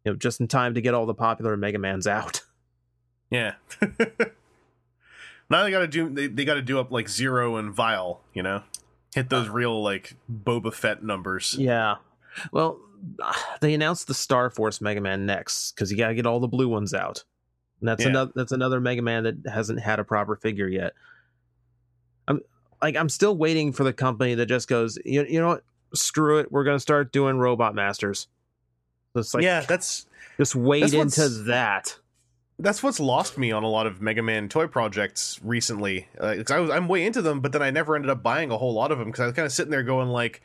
You 0.05 0.13
know, 0.13 0.17
just 0.17 0.41
in 0.41 0.49
time 0.49 0.75
to 0.75 0.81
get 0.81 0.95
all 0.95 1.07
the 1.07 1.15
popular 1.15 1.57
Mega 1.57 1.79
Mans 1.79 2.07
out. 2.07 2.43
yeah. 3.31 3.55
now 5.49 5.63
they 5.63 5.71
got 5.71 5.81
to 5.81 5.89
do 5.89 6.09
they, 6.09 6.27
they 6.27 6.45
got 6.45 6.55
to 6.55 6.63
do 6.63 6.79
up 6.81 6.91
like 6.91 7.09
Zero 7.09 7.57
and 7.57 7.73
Vile, 7.73 8.21
you 8.35 8.43
know, 8.43 8.63
hit 9.15 9.29
those 9.29 9.49
uh. 9.49 9.53
real 9.53 9.83
like 9.83 10.17
Boba 10.31 10.73
Fett 10.73 11.03
numbers. 11.03 11.55
yeah, 11.59 11.97
well, 12.51 12.81
they 13.61 13.75
announced 13.75 14.07
the 14.07 14.15
Star 14.15 14.51
Force 14.51 14.81
Mega 14.81 15.01
Man 15.01 15.27
next 15.27 15.73
because 15.73 15.91
you 15.91 15.97
got 15.97 16.09
to 16.09 16.15
get 16.15 16.27
all 16.27 16.41
the 16.41 16.49
blue 16.49 16.69
ones 16.69 16.95
out. 16.95 17.25
And 17.81 17.89
that's 17.89 18.03
Yeah. 18.03 18.11
another 18.11 18.33
that's 18.35 18.53
another 18.53 18.81
Mega 18.81 19.03
Man 19.03 19.25
that 19.25 19.51
hasn't 19.53 19.81
had 19.81 19.99
a 19.99 20.05
proper 20.05 20.37
figure 20.37 20.69
yet. 20.69 20.93
I'm 22.29 22.41
like 22.83 22.97
I'm 22.97 23.09
still 23.09 23.37
waiting 23.37 23.73
for 23.73 23.85
the 23.85 23.93
company 23.93 24.35
that 24.35 24.47
just 24.47 24.69
goes, 24.69 24.99
you, 25.05 25.25
you 25.25 25.41
know 25.41 25.49
what? 25.49 25.65
Screw 25.95 26.39
it. 26.39 26.51
We're 26.51 26.65
gonna 26.65 26.81
start 26.81 27.13
doing 27.13 27.39
Robot 27.39 27.75
Masters. 27.75 28.29
So 29.13 29.21
it's 29.21 29.35
like 29.35 29.45
yeah, 29.45 29.61
that's 29.61 30.07
just 30.39 30.55
wait 30.55 30.81
that's 30.81 30.95
into 30.95 31.29
that. 31.45 31.97
that's 32.59 32.83
what's 32.83 32.99
lost 32.99 33.37
me 33.37 33.53
on 33.53 33.63
a 33.63 33.69
lot 33.69 33.87
of 33.87 34.01
Mega 34.01 34.23
Man 34.23 34.49
toy 34.49 34.67
projects 34.67 35.39
recently. 35.43 36.09
Uh, 36.19 36.37
I 36.49 36.61
was 36.61 36.71
I'm 36.71 36.89
way 36.89 37.05
into 37.05 37.21
them, 37.21 37.41
but 37.41 37.53
then 37.53 37.63
I 37.63 37.71
never 37.71 37.95
ended 37.95 38.11
up 38.11 38.23
buying 38.23 38.51
a 38.51 38.57
whole 38.57 38.73
lot 38.73 38.91
of 38.91 38.99
them 38.99 39.09
because 39.09 39.21
I 39.21 39.27
was 39.27 39.35
kind 39.35 39.47
of 39.47 39.53
sitting 39.53 39.71
there 39.71 39.83
going 39.83 40.09
like, 40.09 40.43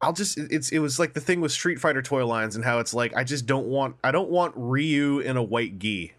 I'll 0.00 0.12
just 0.12 0.36
it's 0.36 0.70
it 0.70 0.80
was 0.80 0.98
like 0.98 1.12
the 1.12 1.20
thing 1.20 1.40
with 1.40 1.52
Street 1.52 1.78
Fighter 1.78 2.02
toy 2.02 2.26
lines 2.26 2.56
and 2.56 2.64
how 2.64 2.80
it's 2.80 2.92
like 2.92 3.14
I 3.14 3.22
just 3.22 3.46
don't 3.46 3.66
want 3.66 3.96
I 4.02 4.10
don't 4.10 4.30
want 4.30 4.54
Ryu 4.56 5.20
in 5.20 5.36
a 5.36 5.42
white 5.42 5.78
gi, 5.78 6.12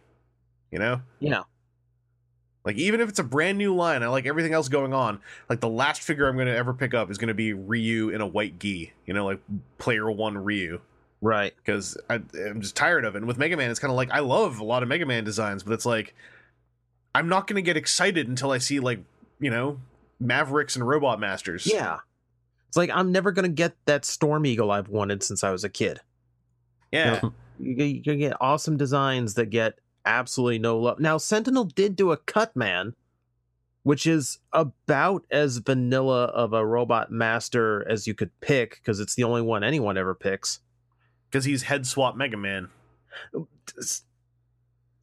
you 0.72 0.80
know. 0.80 1.02
Yeah. 1.20 1.44
Like 2.66 2.78
even 2.78 3.02
if 3.02 3.10
it's 3.10 3.20
a 3.20 3.24
brand 3.24 3.58
new 3.58 3.76
line, 3.76 4.04
I 4.04 4.08
like 4.08 4.26
everything 4.26 4.54
else 4.54 4.70
going 4.70 4.94
on. 4.94 5.20
Like 5.50 5.60
the 5.60 5.68
last 5.70 6.02
figure 6.02 6.28
I'm 6.28 6.36
going 6.36 6.48
to 6.48 6.56
ever 6.56 6.74
pick 6.74 6.94
up 6.94 7.12
is 7.12 7.18
going 7.18 7.28
to 7.28 7.34
be 7.34 7.52
Ryu 7.54 8.10
in 8.10 8.22
a 8.22 8.28
white 8.28 8.58
gi, 8.60 8.94
you 9.06 9.14
know, 9.14 9.26
like 9.26 9.40
player 9.78 10.10
one 10.10 10.38
Ryu 10.38 10.80
Right. 11.22 11.54
because 11.58 11.98
I'm 12.10 12.62
just 12.62 12.76
tired 12.76 13.04
of 13.06 13.16
it. 13.16 13.20
And 13.20 13.28
with 13.28 13.38
Mega 13.38 13.58
Man, 13.58 13.70
it's 13.70 13.80
kind 13.80 13.92
of 13.92 13.98
like 13.98 14.12
I 14.12 14.20
love 14.20 14.60
a 14.60 14.64
lot 14.64 14.82
of 14.84 14.90
Mega 14.90 15.06
Man 15.06 15.24
designs, 15.26 15.64
but 15.64 15.74
it's 15.74 15.86
like 15.86 16.16
I'm 17.16 17.28
not 17.30 17.48
going 17.48 17.56
to 17.58 17.62
get 17.62 17.78
excited 17.78 18.28
until 18.28 18.52
I 18.52 18.58
see 18.60 18.80
like 18.80 19.00
you 19.40 19.50
know 19.50 19.80
Mavericks 20.20 20.76
and 20.78 20.88
Robot 20.88 21.20
Masters. 21.20 21.66
Yeah. 21.66 21.98
It's 22.70 22.78
like 22.78 22.90
I'm 22.94 23.12
never 23.12 23.32
gonna 23.32 23.50
get 23.50 23.76
that 23.86 24.04
Storm 24.04 24.46
Eagle 24.48 24.72
I've 24.72 24.90
wanted 24.90 25.22
since 25.22 25.44
I 25.44 25.52
was 25.52 25.64
a 25.64 25.70
kid. 25.70 26.00
yeah, 26.92 27.22
You, 27.60 27.76
get- 27.76 27.86
you 27.88 28.02
can 28.02 28.18
get 28.18 28.36
awesome 28.42 28.78
designs 28.78 29.36
that 29.36 29.48
get 29.52 29.78
absolutely 30.06 30.60
no 30.60 30.78
love. 30.78 31.00
Now, 31.00 31.18
Sentinel 31.18 31.66
did 31.66 31.96
do 31.96 32.12
a 32.12 32.18
cut 32.18 32.56
man, 32.56 32.96
which 33.84 34.06
is 34.08 34.40
about 34.52 35.26
as 35.32 35.58
vanilla 35.58 36.26
of 36.26 36.54
a 36.54 36.66
robot 36.66 37.12
master 37.12 37.86
as 37.90 38.08
you 38.08 38.14
could 38.14 38.32
pick 38.42 38.76
because 38.82 39.00
it's 39.00 39.16
the 39.16 39.24
only 39.24 39.42
one 39.42 39.64
anyone 39.64 39.98
ever 39.98 40.14
picks. 40.16 40.60
because 41.30 41.46
he's 41.46 41.64
head 41.64 41.86
swap 41.88 42.16
Mega 42.16 42.38
Man 42.38 42.70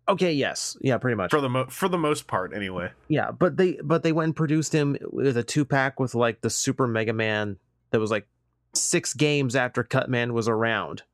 Okay, 0.08 0.32
yes, 0.32 0.76
yeah, 0.80 0.98
pretty 0.98 1.14
much. 1.14 1.30
for 1.30 1.40
the 1.40 1.48
mo- 1.48 1.66
for 1.68 1.88
the 1.88 1.98
most 1.98 2.26
part, 2.26 2.52
anyway. 2.52 2.90
Yeah, 3.06 3.30
but 3.30 3.56
they 3.56 3.78
but 3.82 4.02
they 4.02 4.10
went 4.10 4.28
and 4.28 4.36
produced 4.36 4.72
him 4.74 4.96
with 5.02 5.36
a 5.36 5.44
two 5.44 5.64
pack 5.64 6.00
with 6.00 6.16
like 6.16 6.40
the 6.40 6.50
Super 6.50 6.88
Mega 6.88 7.12
Man 7.12 7.58
that 7.90 8.00
was 8.00 8.10
like 8.10 8.26
six 8.74 9.14
games 9.14 9.54
after 9.54 9.84
Cutman 9.84 10.32
was 10.32 10.48
around. 10.48 11.04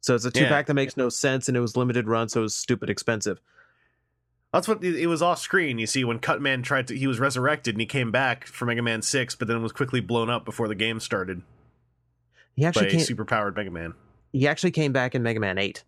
So 0.00 0.14
it's 0.14 0.24
a 0.24 0.30
two 0.30 0.46
pack 0.46 0.66
that 0.66 0.74
makes 0.74 0.96
no 0.96 1.08
sense 1.08 1.48
and 1.48 1.56
it 1.56 1.60
was 1.60 1.76
limited 1.76 2.08
run, 2.08 2.28
so 2.28 2.40
it 2.40 2.42
was 2.44 2.54
stupid 2.54 2.88
expensive. 2.88 3.40
That's 4.52 4.66
what 4.66 4.82
it 4.82 5.06
was 5.06 5.22
off 5.22 5.38
screen. 5.38 5.78
You 5.78 5.86
see, 5.86 6.02
when 6.02 6.18
Cutman 6.18 6.62
tried 6.62 6.88
to, 6.88 6.98
he 6.98 7.06
was 7.06 7.20
resurrected 7.20 7.74
and 7.74 7.80
he 7.80 7.86
came 7.86 8.10
back 8.10 8.46
for 8.46 8.66
Mega 8.66 8.82
Man 8.82 9.00
Six, 9.02 9.36
but 9.36 9.46
then 9.46 9.62
was 9.62 9.72
quickly 9.72 10.00
blown 10.00 10.28
up 10.28 10.44
before 10.44 10.66
the 10.66 10.74
game 10.74 10.98
started 10.98 11.42
He 12.56 12.64
actually 12.64 12.90
came, 12.90 13.00
super 13.00 13.24
powered 13.24 13.54
Mega 13.54 13.70
Man. 13.70 13.94
he 14.32 14.48
actually 14.48 14.72
came 14.72 14.92
back 14.92 15.14
in 15.14 15.22
Mega 15.22 15.38
Man 15.38 15.56
Eight. 15.58 15.84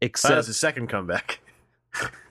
That 0.00 0.06
Except 0.06 0.36
was 0.36 0.46
his 0.46 0.58
second 0.58 0.88
comeback. 0.88 1.40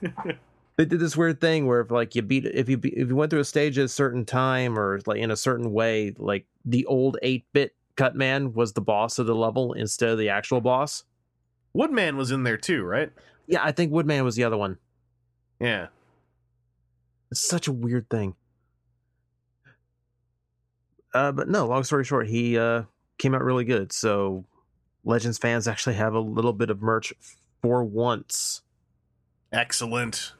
they 0.76 0.84
did 0.84 1.00
this 1.00 1.16
weird 1.16 1.40
thing 1.40 1.66
where 1.66 1.80
if 1.80 1.90
like 1.90 2.14
you 2.14 2.22
beat 2.22 2.46
if 2.46 2.68
you 2.70 2.78
be, 2.78 2.88
if 2.96 3.08
you 3.08 3.16
went 3.16 3.30
through 3.30 3.40
a 3.40 3.44
stage 3.44 3.76
at 3.76 3.84
a 3.84 3.88
certain 3.88 4.24
time 4.24 4.78
or 4.78 5.00
like 5.04 5.18
in 5.18 5.30
a 5.30 5.36
certain 5.36 5.70
way, 5.72 6.14
like 6.16 6.46
the 6.64 6.86
old 6.86 7.18
eight 7.22 7.44
bit 7.52 7.74
Cutman 7.96 8.52
was 8.52 8.72
the 8.74 8.80
boss 8.80 9.18
of 9.18 9.26
the 9.26 9.34
level 9.34 9.72
instead 9.72 10.10
of 10.10 10.18
the 10.18 10.28
actual 10.28 10.60
boss. 10.60 11.04
Woodman 11.72 12.16
was 12.16 12.30
in 12.30 12.42
there 12.44 12.56
too, 12.56 12.82
right? 12.84 13.10
Yeah, 13.46 13.62
I 13.62 13.72
think 13.72 13.92
Woodman 13.92 14.24
was 14.24 14.36
the 14.36 14.44
other 14.44 14.56
one. 14.56 14.78
Yeah. 15.60 15.88
It's 17.30 17.40
such 17.40 17.68
a 17.68 17.72
weird 17.72 18.08
thing. 18.10 18.34
Uh, 21.14 21.32
but 21.32 21.48
no, 21.48 21.66
long 21.66 21.84
story 21.84 22.04
short, 22.04 22.26
he 22.28 22.58
uh, 22.58 22.82
came 23.18 23.34
out 23.34 23.42
really 23.42 23.64
good. 23.64 23.92
So 23.92 24.44
Legends 25.04 25.38
fans 25.38 25.66
actually 25.66 25.94
have 25.94 26.14
a 26.14 26.20
little 26.20 26.52
bit 26.52 26.68
of 26.70 26.82
merch 26.82 27.12
for 27.62 27.82
once. 27.84 28.62
Excellent. 29.52 30.32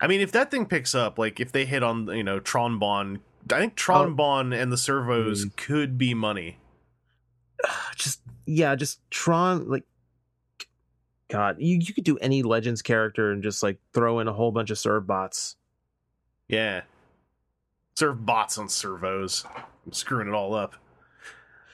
I 0.00 0.06
mean, 0.06 0.20
if 0.20 0.32
that 0.32 0.50
thing 0.50 0.66
picks 0.66 0.94
up, 0.94 1.18
like 1.18 1.40
if 1.40 1.52
they 1.52 1.64
hit 1.66 1.82
on, 1.82 2.06
you 2.08 2.24
know, 2.24 2.38
Tron 2.40 2.78
Bonne, 2.78 3.20
I 3.52 3.58
think 3.58 3.74
Tron 3.76 4.14
Bonne 4.14 4.52
and 4.52 4.72
the 4.72 4.76
servos 4.76 5.44
Mm. 5.46 5.56
could 5.56 5.98
be 5.98 6.14
money. 6.14 6.58
Just 7.96 8.20
yeah, 8.46 8.74
just 8.76 9.00
Tron 9.10 9.68
like 9.68 9.84
God, 11.28 11.56
you, 11.58 11.78
you 11.78 11.92
could 11.92 12.04
do 12.04 12.16
any 12.18 12.42
Legends 12.44 12.82
character 12.82 13.32
and 13.32 13.42
just 13.42 13.62
like 13.62 13.78
throw 13.92 14.20
in 14.20 14.28
a 14.28 14.32
whole 14.32 14.52
bunch 14.52 14.70
of 14.70 14.78
serve 14.78 15.06
bots. 15.06 15.56
Yeah. 16.48 16.82
Servbots 17.96 18.58
on 18.58 18.68
servos. 18.68 19.44
I'm 19.84 19.92
screwing 19.92 20.28
it 20.28 20.34
all 20.34 20.54
up. 20.54 20.74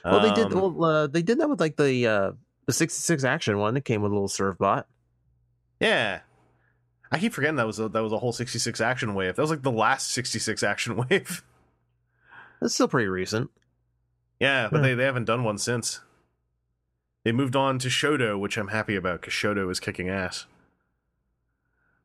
Well, 0.03 0.21
they 0.21 0.33
did. 0.33 0.51
Um, 0.53 0.75
Well, 0.77 0.83
uh, 0.83 1.07
they 1.07 1.21
did 1.21 1.39
that 1.39 1.49
with 1.49 1.59
like 1.59 1.77
the 1.77 2.07
uh, 2.07 2.31
the 2.65 2.73
sixty 2.73 2.99
six 3.01 3.23
action 3.23 3.59
one. 3.59 3.75
that 3.75 3.85
came 3.85 4.01
with 4.01 4.11
a 4.11 4.15
little 4.15 4.27
Servbot. 4.27 4.85
Yeah. 5.79 6.21
I 7.11 7.19
keep 7.19 7.33
forgetting 7.33 7.57
that 7.57 7.67
was 7.67 7.79
a, 7.79 7.89
that 7.89 8.01
was 8.01 8.11
a 8.11 8.17
whole 8.17 8.31
66 8.33 8.81
action 8.81 9.13
wave. 9.13 9.35
That 9.35 9.41
was 9.43 9.51
like 9.51 9.61
the 9.61 9.71
last 9.71 10.09
66 10.13 10.63
action 10.63 10.95
wave. 11.09 11.43
That's 12.59 12.73
still 12.73 12.87
pretty 12.87 13.07
recent. 13.07 13.51
Yeah, 14.43 14.67
but 14.71 14.77
Yeah. 14.77 14.81
they, 14.89 14.93
they 14.95 15.03
haven't 15.05 15.25
done 15.25 15.43
one 15.43 15.57
since. 15.57 16.01
They 17.23 17.31
moved 17.31 17.55
on 17.55 17.79
to 17.79 17.87
Shodo, 17.87 18.37
which 18.39 18.57
I'm 18.57 18.67
happy 18.67 18.95
about 18.95 19.21
because 19.21 19.33
Shodo 19.33 19.71
is 19.71 19.79
kicking 19.79 20.09
ass. 20.09 20.45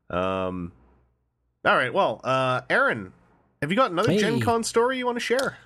Um, 0.09 0.71
all 1.65 1.75
right. 1.75 1.93
Well, 1.93 2.21
uh, 2.23 2.61
Aaron, 2.69 3.11
have 3.61 3.69
you 3.71 3.75
got 3.77 3.91
another 3.91 4.17
Gen 4.17 4.39
Con 4.39 4.63
story 4.63 4.97
you 4.97 5.05
want 5.05 5.17
to 5.17 5.23
share? 5.23 5.57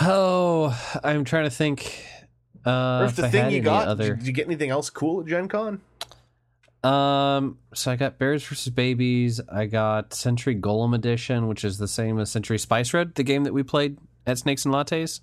Oh, 0.00 0.78
I'm 1.02 1.24
trying 1.24 1.44
to 1.44 1.50
think. 1.50 2.04
Uh, 2.66 2.98
or 3.00 3.04
if 3.06 3.16
the 3.16 3.26
I 3.26 3.30
thing 3.30 3.44
had 3.44 3.52
you 3.52 3.60
got, 3.60 3.88
other. 3.88 4.14
did 4.16 4.26
you 4.26 4.32
get 4.32 4.46
anything 4.46 4.70
else 4.70 4.90
cool 4.90 5.20
at 5.22 5.26
Gen 5.26 5.48
Con? 5.48 5.80
Um, 6.84 7.58
so 7.74 7.90
I 7.90 7.96
got 7.96 8.18
Bears 8.18 8.44
vs. 8.44 8.68
Babies. 8.72 9.40
I 9.50 9.66
got 9.66 10.14
Century 10.14 10.54
Golem 10.54 10.94
Edition, 10.94 11.48
which 11.48 11.64
is 11.64 11.78
the 11.78 11.88
same 11.88 12.18
as 12.20 12.30
Century 12.30 12.58
Spice 12.58 12.92
Road, 12.94 13.14
the 13.14 13.24
game 13.24 13.44
that 13.44 13.54
we 13.54 13.62
played 13.62 13.96
at 14.26 14.38
Snakes 14.38 14.64
and 14.64 14.72
Lattes, 14.74 15.20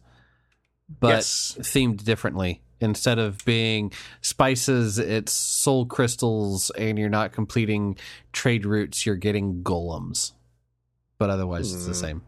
but 0.88 1.10
Yes. 1.10 1.58
themed 1.60 2.04
differently. 2.04 2.62
instead 2.82 3.18
of 3.18 3.44
being 3.46 3.90
spices, 4.22 5.00
it's 5.00 5.32
soul 5.32 5.86
crystals, 5.86 6.70
and 6.72 7.00
you're 7.00 7.10
not 7.10 7.32
completing 7.32 7.98
trade 8.34 8.66
routes. 8.66 9.06
You're 9.06 9.16
getting 9.16 9.64
golems, 9.64 10.34
but 11.18 11.30
otherwise 11.30 11.74
it's 11.74 11.86
the 11.86 11.94
Hmm. 11.94 12.20
same. 12.20 12.22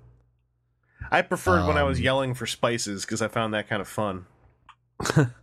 I 1.12 1.22
preferred 1.22 1.68
when 1.68 1.78
I 1.78 1.84
was 1.84 1.98
Um, 2.00 2.04
yelling 2.06 2.34
for 2.34 2.46
spices 2.48 3.04
because 3.06 3.22
I 3.22 3.28
found 3.28 3.54
that 3.54 3.68
kind 3.68 3.82
of 3.82 3.88
fun. 3.88 4.26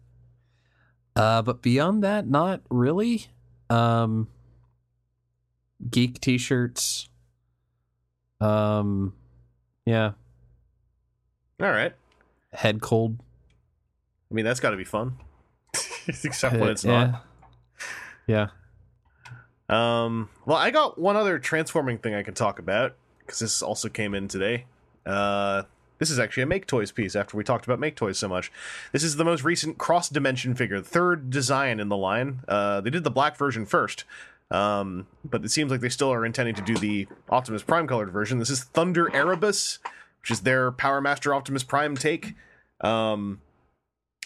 Uh, 1.16 1.42
but 1.42 1.62
beyond 1.62 2.02
that, 2.02 2.26
not 2.26 2.62
really. 2.70 3.26
Um, 3.70 4.26
geek 5.90 6.20
T-shirts. 6.20 7.08
Um, 8.40 9.14
yeah, 9.86 10.12
All 11.62 11.70
right. 11.70 11.94
Head 12.54 12.80
cold. 12.80 13.18
I 14.30 14.34
mean, 14.34 14.44
that's 14.44 14.60
got 14.60 14.70
to 14.70 14.76
be 14.76 14.84
fun. 14.84 15.16
Except 16.06 16.56
when 16.56 16.70
it's 16.70 16.84
not. 16.84 17.24
Yeah. 18.26 18.48
yeah. 19.68 20.04
Um, 20.04 20.28
well, 20.44 20.58
I 20.58 20.70
got 20.70 20.98
one 20.98 21.16
other 21.16 21.38
transforming 21.38 21.98
thing 21.98 22.14
I 22.14 22.22
can 22.22 22.34
talk 22.34 22.58
about 22.58 22.96
because 23.20 23.38
this 23.38 23.62
also 23.62 23.88
came 23.88 24.14
in 24.14 24.28
today. 24.28 24.66
Uh, 25.06 25.62
this 25.98 26.10
is 26.10 26.18
actually 26.18 26.42
a 26.42 26.46
Make 26.46 26.66
Toys 26.66 26.92
piece 26.92 27.16
after 27.16 27.36
we 27.36 27.44
talked 27.44 27.64
about 27.64 27.78
Make 27.78 27.96
Toys 27.96 28.18
so 28.18 28.28
much. 28.28 28.52
This 28.92 29.02
is 29.02 29.16
the 29.16 29.24
most 29.24 29.44
recent 29.44 29.78
cross 29.78 30.08
dimension 30.08 30.54
figure, 30.54 30.80
the 30.80 30.88
third 30.88 31.30
design 31.30 31.80
in 31.80 31.88
the 31.88 31.96
line. 31.96 32.40
Uh, 32.48 32.80
they 32.80 32.90
did 32.90 33.04
the 33.04 33.10
black 33.10 33.36
version 33.36 33.64
first, 33.64 34.04
um, 34.50 35.06
but 35.24 35.44
it 35.44 35.50
seems 35.50 35.70
like 35.70 35.80
they 35.80 35.88
still 35.88 36.12
are 36.12 36.26
intending 36.26 36.54
to 36.56 36.62
do 36.62 36.76
the 36.76 37.06
Optimus 37.30 37.62
Prime 37.62 37.86
colored 37.86 38.10
version. 38.10 38.38
This 38.38 38.50
is 38.50 38.64
Thunder 38.64 39.14
Erebus, 39.14 39.78
which 40.24 40.30
is 40.30 40.40
their 40.40 40.72
Power 40.72 41.02
Master 41.02 41.34
Optimus 41.34 41.62
Prime 41.62 41.98
take. 41.98 42.32
Um, 42.80 43.42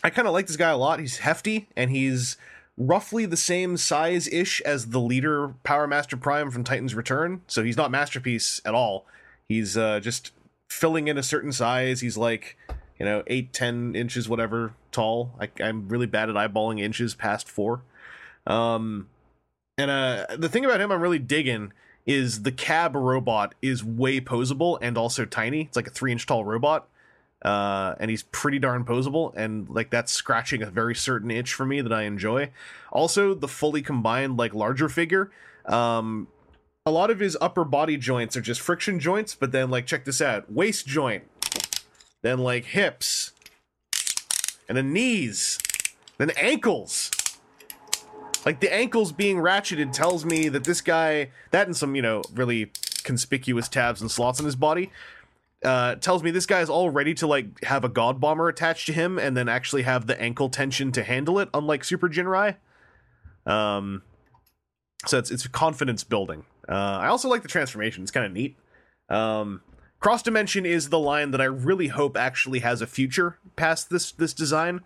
I 0.04 0.10
kind 0.10 0.28
of 0.28 0.32
like 0.32 0.46
this 0.46 0.54
guy 0.54 0.70
a 0.70 0.76
lot. 0.76 1.00
He's 1.00 1.18
hefty 1.18 1.66
and 1.76 1.90
he's 1.90 2.36
roughly 2.76 3.26
the 3.26 3.36
same 3.36 3.76
size 3.76 4.28
ish 4.28 4.60
as 4.60 4.90
the 4.90 5.00
leader 5.00 5.56
Power 5.64 5.88
Master 5.88 6.16
Prime 6.16 6.52
from 6.52 6.62
Titans 6.62 6.94
Return. 6.94 7.40
So 7.48 7.64
he's 7.64 7.76
not 7.76 7.90
masterpiece 7.90 8.60
at 8.64 8.74
all. 8.74 9.06
He's 9.48 9.76
uh, 9.76 9.98
just 9.98 10.30
filling 10.70 11.08
in 11.08 11.18
a 11.18 11.22
certain 11.24 11.50
size. 11.50 12.00
He's 12.00 12.16
like, 12.16 12.56
you 13.00 13.04
know, 13.04 13.24
eight, 13.26 13.52
ten 13.52 13.96
inches, 13.96 14.28
whatever 14.28 14.74
tall. 14.92 15.32
I, 15.40 15.50
I'm 15.60 15.88
really 15.88 16.06
bad 16.06 16.30
at 16.30 16.36
eyeballing 16.36 16.80
inches 16.80 17.16
past 17.16 17.48
four. 17.48 17.82
Um, 18.46 19.08
and 19.76 19.90
uh, 19.90 20.26
the 20.38 20.48
thing 20.48 20.64
about 20.64 20.80
him 20.80 20.92
I'm 20.92 21.00
really 21.00 21.18
digging 21.18 21.72
is 22.08 22.42
the 22.42 22.50
cab 22.50 22.96
robot 22.96 23.54
is 23.62 23.84
way 23.84 24.20
posable 24.20 24.78
and 24.82 24.98
also 24.98 25.24
tiny. 25.24 25.62
It's 25.62 25.76
like 25.76 25.86
a 25.86 25.90
three 25.90 26.10
inch 26.10 26.26
tall 26.26 26.44
robot 26.44 26.88
uh, 27.42 27.94
and 28.00 28.10
he's 28.10 28.24
pretty 28.24 28.58
darn 28.58 28.84
posable, 28.84 29.32
and 29.36 29.68
like 29.68 29.90
that's 29.90 30.10
scratching 30.10 30.62
a 30.62 30.70
very 30.70 30.94
certain 30.94 31.30
itch 31.30 31.54
for 31.54 31.64
me 31.64 31.80
that 31.80 31.92
I 31.92 32.02
enjoy. 32.02 32.50
Also, 32.90 33.34
the 33.34 33.48
fully 33.48 33.82
combined 33.82 34.36
like 34.36 34.54
larger 34.54 34.88
figure, 34.88 35.30
um, 35.64 36.26
a 36.84 36.90
lot 36.90 37.10
of 37.10 37.20
his 37.20 37.36
upper 37.40 37.64
body 37.64 37.96
joints 37.96 38.36
are 38.36 38.40
just 38.40 38.60
friction 38.60 38.98
joints, 38.98 39.34
but 39.34 39.52
then 39.52 39.70
like 39.70 39.86
check 39.86 40.04
this 40.04 40.20
out, 40.20 40.50
waist 40.50 40.86
joint, 40.86 41.24
then 42.22 42.38
like 42.38 42.64
hips, 42.64 43.32
and 44.68 44.76
then 44.76 44.92
knees, 44.92 45.58
then 46.16 46.30
ankles. 46.30 47.10
Like 48.44 48.60
the 48.60 48.72
ankles 48.72 49.12
being 49.12 49.38
ratcheted 49.38 49.92
tells 49.92 50.24
me 50.24 50.48
that 50.48 50.64
this 50.64 50.80
guy, 50.80 51.30
that 51.50 51.66
and 51.66 51.76
some 51.76 51.94
you 51.94 52.02
know 52.02 52.22
really 52.32 52.70
conspicuous 53.04 53.68
tabs 53.68 54.00
and 54.00 54.10
slots 54.10 54.38
in 54.38 54.46
his 54.46 54.56
body, 54.56 54.90
uh, 55.64 55.96
tells 55.96 56.22
me 56.22 56.30
this 56.30 56.46
guy 56.46 56.60
is 56.60 56.70
all 56.70 56.90
ready 56.90 57.14
to 57.14 57.26
like 57.26 57.64
have 57.64 57.84
a 57.84 57.88
Godbomber 57.88 58.48
attached 58.48 58.86
to 58.86 58.92
him 58.92 59.18
and 59.18 59.36
then 59.36 59.48
actually 59.48 59.82
have 59.82 60.06
the 60.06 60.20
ankle 60.20 60.48
tension 60.48 60.92
to 60.92 61.02
handle 61.02 61.38
it, 61.38 61.48
unlike 61.52 61.84
Super 61.84 62.08
Jinrai. 62.08 62.56
Um, 63.46 64.02
so 65.06 65.18
it's 65.18 65.30
it's 65.30 65.46
confidence 65.46 66.04
building. 66.04 66.44
Uh, 66.68 66.72
I 66.72 67.08
also 67.08 67.28
like 67.28 67.42
the 67.42 67.48
transformation; 67.48 68.02
it's 68.02 68.12
kind 68.12 68.26
of 68.26 68.32
neat. 68.32 68.56
Um, 69.08 69.62
Cross 70.00 70.22
Dimension 70.22 70.64
is 70.64 70.90
the 70.90 70.98
line 70.98 71.32
that 71.32 71.40
I 71.40 71.44
really 71.44 71.88
hope 71.88 72.16
actually 72.16 72.60
has 72.60 72.80
a 72.80 72.86
future 72.86 73.38
past 73.56 73.90
this 73.90 74.12
this 74.12 74.32
design 74.32 74.80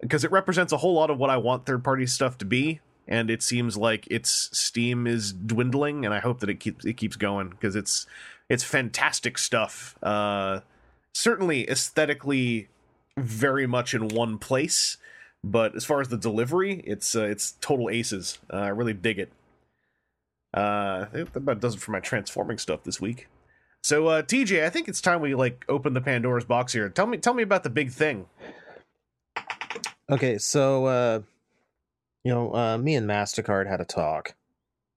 because 0.00 0.24
it 0.24 0.30
represents 0.30 0.72
a 0.72 0.78
whole 0.78 0.94
lot 0.94 1.10
of 1.10 1.18
what 1.18 1.30
I 1.30 1.36
want 1.36 1.66
third 1.66 1.84
party 1.84 2.06
stuff 2.06 2.38
to 2.38 2.44
be. 2.44 2.80
And 3.08 3.30
it 3.30 3.42
seems 3.42 3.76
like 3.76 4.06
its 4.10 4.50
steam 4.52 5.06
is 5.06 5.32
dwindling, 5.32 6.04
and 6.04 6.12
I 6.12 6.18
hope 6.18 6.40
that 6.40 6.50
it 6.50 6.58
keeps 6.58 6.84
it 6.84 6.94
keeps 6.94 7.14
going 7.14 7.50
because 7.50 7.76
it's 7.76 8.04
it's 8.48 8.64
fantastic 8.64 9.38
stuff. 9.38 9.96
Uh, 10.02 10.60
certainly 11.14 11.70
aesthetically, 11.70 12.68
very 13.16 13.66
much 13.66 13.94
in 13.94 14.08
one 14.08 14.38
place, 14.38 14.96
but 15.44 15.76
as 15.76 15.84
far 15.84 16.00
as 16.00 16.08
the 16.08 16.16
delivery, 16.16 16.82
it's 16.84 17.14
uh, 17.14 17.24
it's 17.24 17.52
total 17.60 17.88
aces. 17.88 18.38
Uh, 18.52 18.56
I 18.56 18.68
really 18.68 18.92
dig 18.92 19.20
it. 19.20 19.32
Uh, 20.52 21.06
that 21.12 21.36
about 21.36 21.60
does 21.60 21.74
it 21.74 21.80
for 21.80 21.92
my 21.92 22.00
transforming 22.00 22.58
stuff 22.58 22.82
this 22.82 23.00
week. 23.00 23.28
So, 23.82 24.08
uh, 24.08 24.22
TJ, 24.22 24.64
I 24.64 24.70
think 24.70 24.88
it's 24.88 25.00
time 25.00 25.20
we 25.20 25.36
like 25.36 25.64
open 25.68 25.92
the 25.92 26.00
Pandora's 26.00 26.44
box 26.44 26.72
here. 26.72 26.88
Tell 26.88 27.06
me, 27.06 27.18
tell 27.18 27.34
me 27.34 27.44
about 27.44 27.62
the 27.62 27.70
big 27.70 27.92
thing. 27.92 28.26
Okay, 30.10 30.38
so 30.38 30.86
uh 30.86 31.20
you 32.24 32.32
know, 32.32 32.54
uh 32.54 32.78
me 32.78 32.94
and 32.94 33.08
Mastercard 33.08 33.66
had 33.68 33.80
a 33.80 33.84
talk. 33.84 34.34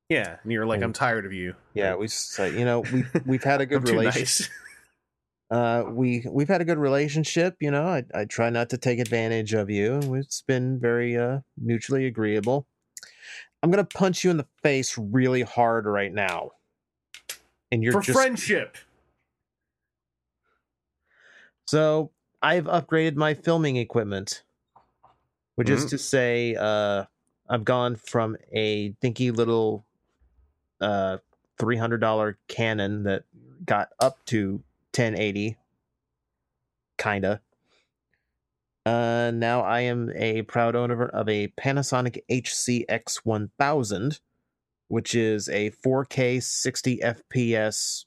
Yeah, 0.09 0.37
and 0.43 0.51
you're 0.51 0.65
like, 0.65 0.81
Oh. 0.81 0.85
I'm 0.85 0.93
tired 0.93 1.25
of 1.25 1.33
you. 1.33 1.55
Yeah, 1.73 1.95
we 1.95 2.07
said, 2.07 2.53
you 2.55 2.65
know, 2.65 2.81
we 2.81 3.05
we've 3.25 3.43
had 3.43 3.61
a 3.61 3.65
good 3.67 3.87
relationship. 3.87 4.47
nice. 4.47 4.49
Uh 5.51 5.83
we 5.89 6.23
we've 6.29 6.47
had 6.47 6.61
a 6.61 6.65
good 6.65 6.77
relationship, 6.77 7.55
you 7.59 7.71
know. 7.71 7.87
I 7.87 8.03
I 8.13 8.25
try 8.25 8.51
not 8.51 8.69
to 8.69 8.77
take 8.77 8.99
advantage 8.99 9.55
of 9.55 9.67
you. 9.67 9.99
It's 10.13 10.43
been 10.43 10.79
very 10.79 11.17
uh 11.17 11.39
mutually 11.57 12.05
agreeable. 12.05 12.67
I'm 13.63 13.71
going 13.71 13.83
to 13.83 13.97
punch 13.97 14.23
you 14.23 14.29
in 14.29 14.37
the 14.37 14.45
face 14.61 14.95
really 14.97 15.41
hard 15.41 15.85
right 15.87 16.13
now. 16.13 16.51
And 17.71 17.83
you're 17.83 17.93
for 17.93 18.01
just 18.01 18.15
friendship. 18.17 18.77
So 21.67 22.11
I've 22.41 22.65
upgraded 22.65 23.15
my 23.15 23.33
filming 23.33 23.75
equipment, 23.75 24.43
which 25.59 25.69
is 25.69 25.83
Mhm. 25.83 25.89
to 25.89 25.97
say, 25.97 26.55
uh, 26.57 27.03
I've 27.49 27.65
gone 27.65 27.97
from 27.97 28.37
a 28.53 28.89
dinky 29.01 29.29
little 29.29 29.85
uh, 30.79 31.17
$300 31.57 32.37
Canon 32.47 33.03
that 33.03 33.25
got 33.65 33.89
up 33.99 34.23
to 34.27 34.63
1080, 34.93 35.57
kinda. 36.97 37.41
Uh, 38.85 39.31
now 39.35 39.59
I 39.59 39.81
am 39.81 40.09
a 40.15 40.43
proud 40.43 40.77
owner 40.77 41.07
of 41.09 41.27
a 41.27 41.49
Panasonic 41.49 42.23
HCX1000, 42.29 44.21
which 44.87 45.13
is 45.13 45.49
a 45.49 45.71
4K 45.71 46.39
60 46.39 47.01
FPS, 47.03 48.05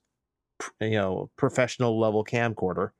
you 0.80 0.92
know, 0.92 1.30
professional 1.36 2.00
level 2.00 2.24
camcorder. 2.24 2.92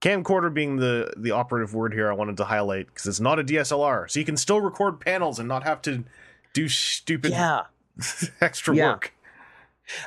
Camcorder 0.00 0.52
being 0.52 0.76
the 0.76 1.12
the 1.16 1.30
operative 1.32 1.74
word 1.74 1.92
here, 1.92 2.10
I 2.10 2.14
wanted 2.14 2.36
to 2.38 2.44
highlight 2.44 2.86
because 2.86 3.06
it's 3.06 3.20
not 3.20 3.38
a 3.38 3.44
DSLR, 3.44 4.10
so 4.10 4.18
you 4.18 4.24
can 4.24 4.36
still 4.36 4.60
record 4.60 4.98
panels 5.00 5.38
and 5.38 5.46
not 5.46 5.62
have 5.62 5.82
to 5.82 6.04
do 6.52 6.68
stupid 6.68 7.32
Yeah. 7.32 7.64
extra 8.40 8.74
Yeah. 8.74 8.92
work. 8.92 9.12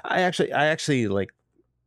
I 0.04 0.22
actually, 0.22 0.52
I 0.54 0.68
actually 0.68 1.08
like 1.08 1.32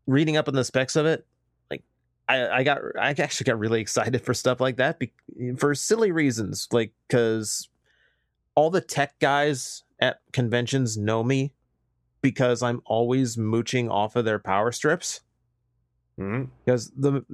reading 0.06 0.36
up 0.36 0.48
on 0.48 0.54
the 0.54 0.64
specs 0.64 0.96
of 0.96 1.06
it. 1.06 1.26
Like, 1.70 1.82
I, 2.28 2.48
I 2.48 2.62
got, 2.62 2.78
I 3.00 3.10
actually 3.10 3.44
got 3.44 3.58
really 3.58 3.80
excited 3.80 4.22
for 4.22 4.34
stuff 4.34 4.60
like 4.60 4.76
that 4.76 4.98
be, 4.98 5.12
for 5.56 5.74
silly 5.74 6.12
reasons. 6.12 6.68
Like, 6.70 6.92
because 7.08 7.68
all 8.54 8.70
the 8.70 8.80
tech 8.82 9.18
guys 9.18 9.82
at 9.98 10.20
conventions 10.32 10.96
know 10.96 11.24
me 11.24 11.54
because 12.20 12.62
I'm 12.62 12.82
always 12.84 13.36
mooching 13.36 13.88
off 13.90 14.14
of 14.14 14.24
their 14.24 14.38
power 14.38 14.70
strips. 14.72 15.22
hmm 16.16 16.44
Because 16.64 16.90
the 16.96 17.24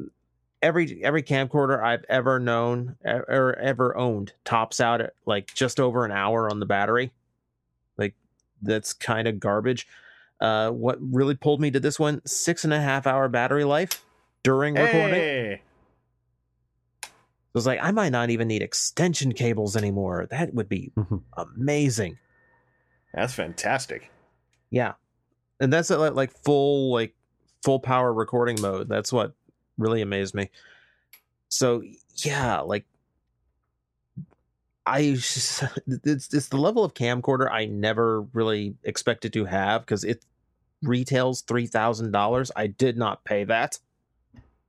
every 0.63 1.03
every 1.05 1.23
camcorder 1.23 1.83
I've 1.83 2.05
ever 2.09 2.39
known 2.39 2.97
or 3.05 3.55
ever 3.59 3.97
owned 3.97 4.33
tops 4.45 4.81
out 4.81 5.01
at 5.01 5.15
like 5.27 5.53
just 5.53 5.81
over 5.81 6.05
an 6.05 6.13
hour 6.13 6.49
on 6.51 6.61
the 6.61 6.67
battery. 6.67 7.13
Like 7.99 8.15
that's 8.63 8.93
kind 8.93 9.27
of 9.29 9.41
garbage. 9.41 9.87
Uh, 10.41 10.71
what 10.71 10.99
really 11.01 11.35
pulled 11.35 11.61
me 11.61 11.71
to 11.71 11.81
this 11.81 11.99
one? 12.01 12.21
Six 12.27 12.65
and 12.65 12.73
a 12.73 12.81
half 12.81 13.07
hour 13.07 13.29
battery 13.29 13.65
life 13.65 14.05
during 14.43 14.75
recording. 14.75 15.15
Hey, 15.15 15.63
I 17.05 17.09
was 17.55 17.67
like, 17.67 17.81
I 17.83 17.91
might 17.91 18.11
not 18.13 18.31
even 18.31 18.49
need 18.49 18.63
extension 18.63 19.33
cables 19.33 19.77
anymore. 19.77 20.27
That 20.31 20.55
would 20.55 20.69
be 20.69 20.91
Mhm. 20.97 21.23
amazing. 21.37 22.19
that's 23.13 23.35
fantastic. 23.35 24.11
Yeah, 24.71 24.95
and 25.61 25.71
that's 25.73 25.91
at 25.91 26.01
like, 26.01 26.15
like 26.15 26.31
full 26.33 26.91
like 26.93 27.15
full 27.63 27.79
power 27.79 28.13
recording 28.13 28.61
mode. 28.61 28.89
That's 28.89 29.13
what 29.13 29.35
really 29.83 30.03
amazed 30.03 30.35
me. 30.35 30.51
So 31.49 31.83
yeah, 32.25 32.61
like 32.61 32.87
I 34.87 35.01
it's 35.87 36.33
it's 36.35 36.49
the 36.49 36.57
level 36.57 36.85
of 36.85 36.95
camcorder 36.95 37.51
I 37.51 37.67
never 37.67 38.23
really 38.33 38.75
expected 38.85 39.33
to 39.35 39.45
have 39.45 39.83
because 39.83 40.05
it 40.05 40.25
retails 40.83 41.43
three 41.43 41.67
thousand 41.67 42.11
dollars. 42.13 42.51
I 42.57 42.67
did 42.67 42.97
not 42.97 43.25
pay 43.25 43.45
that. 43.45 43.79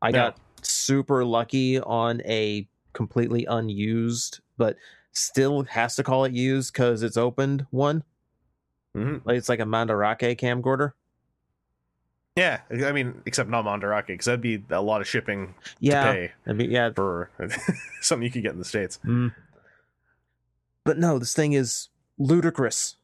I 0.01 0.11
No. 0.11 0.17
got 0.17 0.37
super 0.61 1.25
lucky 1.25 1.79
on 1.79 2.21
a 2.25 2.67
completely 2.93 3.45
unused, 3.45 4.39
but 4.57 4.77
still 5.13 5.63
has 5.63 5.95
to 5.95 6.03
call 6.03 6.25
it 6.25 6.33
used 6.33 6.73
because 6.73 7.01
it's 7.03 7.17
opened 7.17 7.65
one. 7.71 8.03
Mhm. 8.95 9.21
Like 9.25 9.37
it's 9.37 9.49
like 9.49 9.59
a 9.59 9.65
Mandarake 9.65 10.37
camcorder. 10.37 10.93
Yeah, 12.35 12.61
I 12.71 12.91
mean, 12.91 13.21
except 13.27 13.49
not 13.49 13.65
Mandarake, 13.65 14.07
because 14.07 14.25
that'd 14.25 14.41
be 14.41 14.63
a 14.71 14.81
lot 14.81 15.01
of 15.01 15.07
shipping 15.07 15.53
Yeah, 15.79 16.05
to 16.05 16.11
pay 16.13 16.31
I 16.47 16.53
mean, 16.53 16.71
yeah, 16.71 16.89
for 16.91 17.29
something 18.01 18.23
you 18.23 18.31
could 18.31 18.41
get 18.41 18.53
in 18.53 18.59
the 18.59 18.65
states. 18.65 18.99
Mm. 19.05 19.35
But 20.83 20.97
no, 20.97 21.19
this 21.19 21.33
thing 21.33 21.53
is 21.53 21.89
ludicrous 22.17 22.97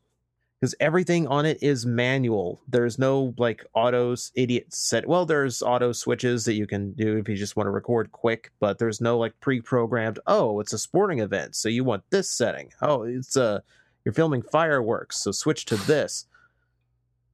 because 0.59 0.75
everything 0.79 1.27
on 1.27 1.45
it 1.45 1.61
is 1.61 1.85
manual. 1.85 2.59
There's 2.67 2.99
no 2.99 3.33
like 3.37 3.65
autos 3.73 4.31
idiot 4.35 4.73
set. 4.73 5.07
Well, 5.07 5.25
there's 5.25 5.61
auto 5.61 5.91
switches 5.91 6.45
that 6.45 6.53
you 6.53 6.67
can 6.67 6.91
do 6.93 7.17
if 7.17 7.29
you 7.29 7.35
just 7.35 7.55
want 7.55 7.67
to 7.67 7.71
record 7.71 8.11
quick, 8.11 8.51
but 8.59 8.79
there's 8.79 8.99
no 8.99 9.17
like 9.17 9.39
pre-programmed. 9.39 10.19
Oh, 10.27 10.59
it's 10.59 10.73
a 10.73 10.79
sporting 10.79 11.19
event, 11.19 11.55
so 11.55 11.69
you 11.69 11.83
want 11.83 12.03
this 12.09 12.29
setting. 12.29 12.73
Oh, 12.81 13.03
it's 13.03 13.35
a 13.35 13.63
you're 14.03 14.13
filming 14.13 14.41
fireworks, 14.41 15.17
so 15.17 15.31
switch 15.31 15.65
to 15.65 15.75
this. 15.77 16.25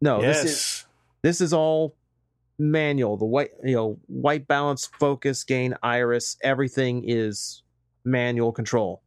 No, 0.02 0.22
yes, 0.22 0.44
this 0.44 0.52
is 0.52 0.85
this 1.26 1.42
is 1.42 1.54
all 1.54 1.96
manual. 2.60 3.18
The 3.18 3.26
white, 3.26 3.50
you 3.64 3.76
know, 3.76 3.98
white 4.06 4.48
balance, 4.48 4.86
focus, 4.86 5.44
gain, 5.44 5.74
iris, 5.82 6.38
everything 6.44 7.04
is 7.04 7.64
manual 8.04 8.52
control. 8.52 9.02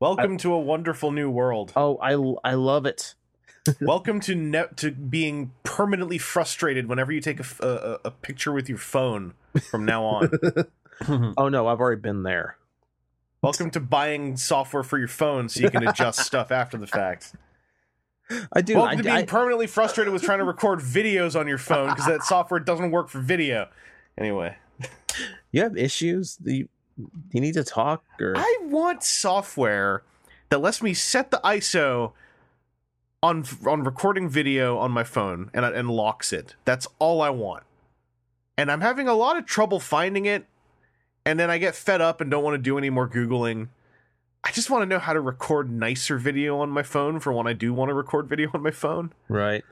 welcome 0.00 0.38
to 0.38 0.54
a 0.54 0.58
wonderful 0.58 1.10
new 1.10 1.30
world. 1.30 1.74
Oh, 1.76 1.98
I 1.98 2.12
I 2.50 2.54
love 2.54 2.86
it. 2.86 3.14
welcome 3.82 4.18
to 4.20 4.34
ne- 4.34 4.72
to 4.76 4.92
being 4.92 5.52
permanently 5.62 6.16
frustrated 6.16 6.88
whenever 6.88 7.12
you 7.12 7.20
take 7.20 7.38
a 7.38 8.00
a 8.02 8.10
picture 8.10 8.52
with 8.52 8.70
your 8.70 8.78
phone 8.78 9.34
from 9.70 9.84
now 9.84 10.04
on. 10.04 10.30
Oh 11.36 11.48
no, 11.48 11.66
I've 11.66 11.80
already 11.80 12.00
been 12.00 12.22
there. 12.22 12.56
welcome 13.42 13.70
to 13.72 13.80
buying 13.80 14.36
software 14.36 14.84
for 14.84 14.98
your 14.98 15.08
phone 15.08 15.48
so 15.48 15.60
you 15.60 15.70
can 15.70 15.86
adjust 15.86 16.20
stuff 16.20 16.50
after 16.50 16.78
the 16.78 16.86
fact. 16.86 17.34
I 18.52 18.60
do. 18.60 18.76
Welcome 18.76 18.92
I, 18.92 18.96
to 18.96 19.02
being 19.02 19.16
I- 19.16 19.24
permanently 19.24 19.66
frustrated 19.66 20.12
with 20.12 20.22
trying 20.22 20.38
to 20.38 20.44
record 20.44 20.80
videos 20.80 21.38
on 21.38 21.46
your 21.46 21.58
phone 21.58 21.90
because 21.90 22.06
that 22.06 22.22
software 22.22 22.60
doesn't 22.60 22.90
work 22.90 23.08
for 23.08 23.20
video. 23.20 23.68
Anyway, 24.18 24.56
you 25.50 25.62
have 25.62 25.76
issues. 25.76 26.36
Do 26.36 26.52
you, 26.52 26.68
you 27.32 27.40
need 27.40 27.54
to 27.54 27.64
talk 27.64 28.04
or 28.20 28.34
I 28.36 28.58
want 28.62 29.02
software 29.02 30.02
that 30.50 30.58
lets 30.58 30.82
me 30.82 30.94
set 30.94 31.30
the 31.30 31.40
ISO 31.44 32.12
on 33.22 33.44
on 33.66 33.84
recording 33.84 34.28
video 34.28 34.78
on 34.78 34.90
my 34.90 35.04
phone 35.04 35.50
and 35.54 35.64
and 35.64 35.90
locks 35.90 36.32
it. 36.32 36.56
That's 36.64 36.86
all 36.98 37.22
I 37.22 37.30
want. 37.30 37.64
And 38.58 38.70
I'm 38.70 38.80
having 38.80 39.08
a 39.08 39.14
lot 39.14 39.36
of 39.36 39.46
trouble 39.46 39.80
finding 39.80 40.26
it. 40.26 40.46
And 41.24 41.38
then 41.38 41.50
I 41.50 41.58
get 41.58 41.74
fed 41.74 42.00
up 42.00 42.20
and 42.20 42.30
don't 42.30 42.42
want 42.42 42.54
to 42.54 42.58
do 42.58 42.76
any 42.76 42.90
more 42.90 43.08
googling. 43.08 43.68
I 44.44 44.50
just 44.50 44.70
want 44.70 44.82
to 44.82 44.86
know 44.86 44.98
how 44.98 45.12
to 45.12 45.20
record 45.20 45.70
nicer 45.70 46.18
video 46.18 46.58
on 46.60 46.70
my 46.70 46.82
phone 46.82 47.20
for 47.20 47.32
when 47.32 47.46
I 47.46 47.52
do 47.52 47.72
want 47.72 47.90
to 47.90 47.94
record 47.94 48.28
video 48.28 48.50
on 48.54 48.62
my 48.62 48.70
phone. 48.72 49.12
right? 49.28 49.64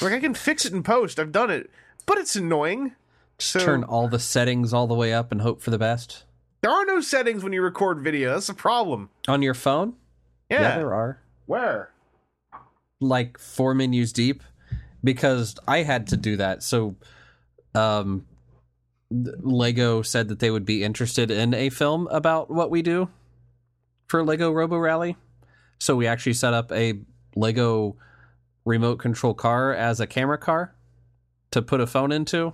Like 0.00 0.12
I 0.12 0.20
can 0.20 0.34
fix 0.34 0.64
it 0.64 0.72
in 0.72 0.82
post. 0.82 1.18
I've 1.18 1.32
done 1.32 1.50
it, 1.50 1.70
but 2.06 2.16
it's 2.18 2.34
annoying. 2.34 2.92
So 3.38 3.60
Turn 3.60 3.84
all 3.84 4.08
the 4.08 4.18
settings 4.18 4.72
all 4.72 4.86
the 4.86 4.94
way 4.94 5.12
up 5.12 5.30
and 5.32 5.42
hope 5.42 5.60
for 5.60 5.70
the 5.70 5.78
best. 5.78 6.24
there 6.62 6.70
are 6.70 6.86
no 6.86 7.00
settings 7.02 7.44
when 7.44 7.52
you 7.52 7.60
record 7.60 8.00
video. 8.00 8.32
That's 8.32 8.48
a 8.48 8.54
problem. 8.54 9.10
On 9.28 9.42
your 9.42 9.52
phone? 9.52 9.94
Yeah. 10.50 10.76
there 10.78 10.94
are. 10.94 11.20
Where? 11.44 11.90
Like 13.00 13.36
four 13.38 13.74
menus 13.74 14.12
deep 14.14 14.42
because 15.04 15.56
I 15.68 15.82
had 15.82 16.06
to 16.08 16.16
do 16.16 16.36
that. 16.38 16.62
So 16.62 16.96
um 17.74 18.24
Lego 19.10 20.00
said 20.02 20.28
that 20.28 20.38
they 20.40 20.50
would 20.50 20.64
be 20.64 20.82
interested 20.82 21.30
in 21.30 21.52
a 21.52 21.68
film 21.68 22.08
about 22.08 22.50
what 22.50 22.70
we 22.70 22.80
do 22.80 23.08
for 24.06 24.24
Lego 24.24 24.52
Robo 24.52 24.76
Rally. 24.76 25.16
So 25.78 25.96
we 25.96 26.06
actually 26.06 26.34
set 26.34 26.54
up 26.54 26.72
a 26.72 26.94
Lego 27.34 27.96
remote 28.64 28.96
control 28.96 29.34
car 29.34 29.72
as 29.72 30.00
a 30.00 30.06
camera 30.06 30.38
car 30.38 30.74
to 31.50 31.62
put 31.62 31.80
a 31.80 31.86
phone 31.86 32.12
into. 32.12 32.52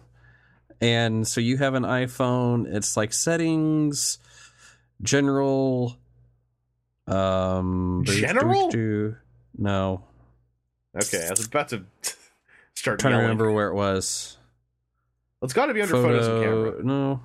And 0.80 1.26
so 1.26 1.40
you 1.40 1.58
have 1.58 1.74
an 1.74 1.84
iPhone, 1.84 2.66
it's 2.72 2.96
like 2.96 3.12
settings, 3.12 4.18
general 5.00 5.96
um 7.06 8.02
General? 8.06 8.70
no. 9.58 10.04
Okay, 10.94 11.26
I 11.26 11.30
was 11.30 11.46
about 11.46 11.68
to 11.70 11.84
start 12.74 13.00
trying 13.00 13.14
to 13.14 13.20
remember 13.20 13.50
where 13.50 13.68
it 13.68 13.74
was. 13.74 14.36
It's 15.42 15.52
got 15.52 15.66
to 15.66 15.74
be 15.74 15.82
under 15.82 15.94
photos 15.94 16.28
and 16.28 16.44
camera. 16.44 16.84
No. 16.84 17.20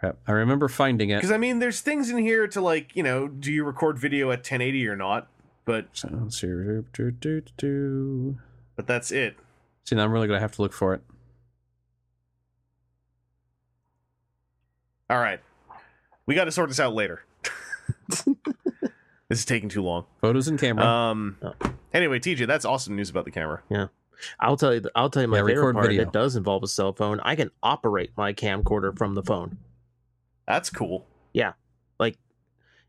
Crap. 0.00 0.16
I 0.26 0.32
remember 0.32 0.68
finding 0.68 1.10
it. 1.10 1.16
Because 1.16 1.32
I 1.32 1.38
mean, 1.38 1.58
there's 1.58 1.80
things 1.80 2.08
in 2.10 2.18
here 2.18 2.46
to 2.48 2.60
like, 2.60 2.94
you 2.94 3.02
know, 3.02 3.26
do 3.28 3.52
you 3.52 3.64
record 3.64 3.98
video 3.98 4.30
at 4.30 4.38
1080 4.38 4.86
or 4.88 4.96
not? 4.96 5.28
But 5.64 5.88
Sounds 5.92 6.40
here. 6.40 6.84
Do, 6.92 7.10
do, 7.10 7.40
do, 7.40 7.42
do. 7.56 8.38
but 8.76 8.86
that's 8.86 9.10
it. 9.10 9.36
See, 9.84 9.96
now 9.96 10.04
I'm 10.04 10.12
really 10.12 10.26
gonna 10.28 10.40
have 10.40 10.52
to 10.52 10.62
look 10.62 10.72
for 10.72 10.94
it. 10.94 11.02
All 15.10 15.18
right, 15.18 15.40
we 16.26 16.34
got 16.34 16.44
to 16.44 16.52
sort 16.52 16.68
this 16.68 16.78
out 16.80 16.94
later. 16.94 17.22
this 18.08 18.26
is 19.30 19.44
taking 19.46 19.68
too 19.70 19.82
long. 19.82 20.04
Photos 20.20 20.48
and 20.48 20.58
camera. 20.60 20.84
Um. 20.86 21.38
Oh. 21.42 21.54
Anyway, 21.94 22.18
TJ, 22.18 22.46
that's 22.46 22.66
awesome 22.66 22.94
news 22.94 23.08
about 23.08 23.24
the 23.24 23.30
camera. 23.30 23.62
Yeah. 23.70 23.86
I'll 24.38 24.56
tell 24.58 24.74
you. 24.74 24.82
I'll 24.94 25.08
tell 25.08 25.22
you 25.22 25.28
my 25.28 25.38
Yeah, 25.38 25.42
favorite 25.46 25.56
record 25.56 25.74
part. 25.76 25.86
video. 25.86 26.02
It 26.02 26.12
does 26.12 26.36
involve 26.36 26.62
a 26.62 26.68
cell 26.68 26.92
phone. 26.92 27.20
I 27.20 27.36
can 27.36 27.50
operate 27.62 28.10
my 28.16 28.34
camcorder 28.34 28.96
from 28.96 29.14
the 29.14 29.22
phone. 29.22 29.56
That's 30.48 30.70
cool. 30.70 31.06
Yeah. 31.32 31.52
Like 32.00 32.16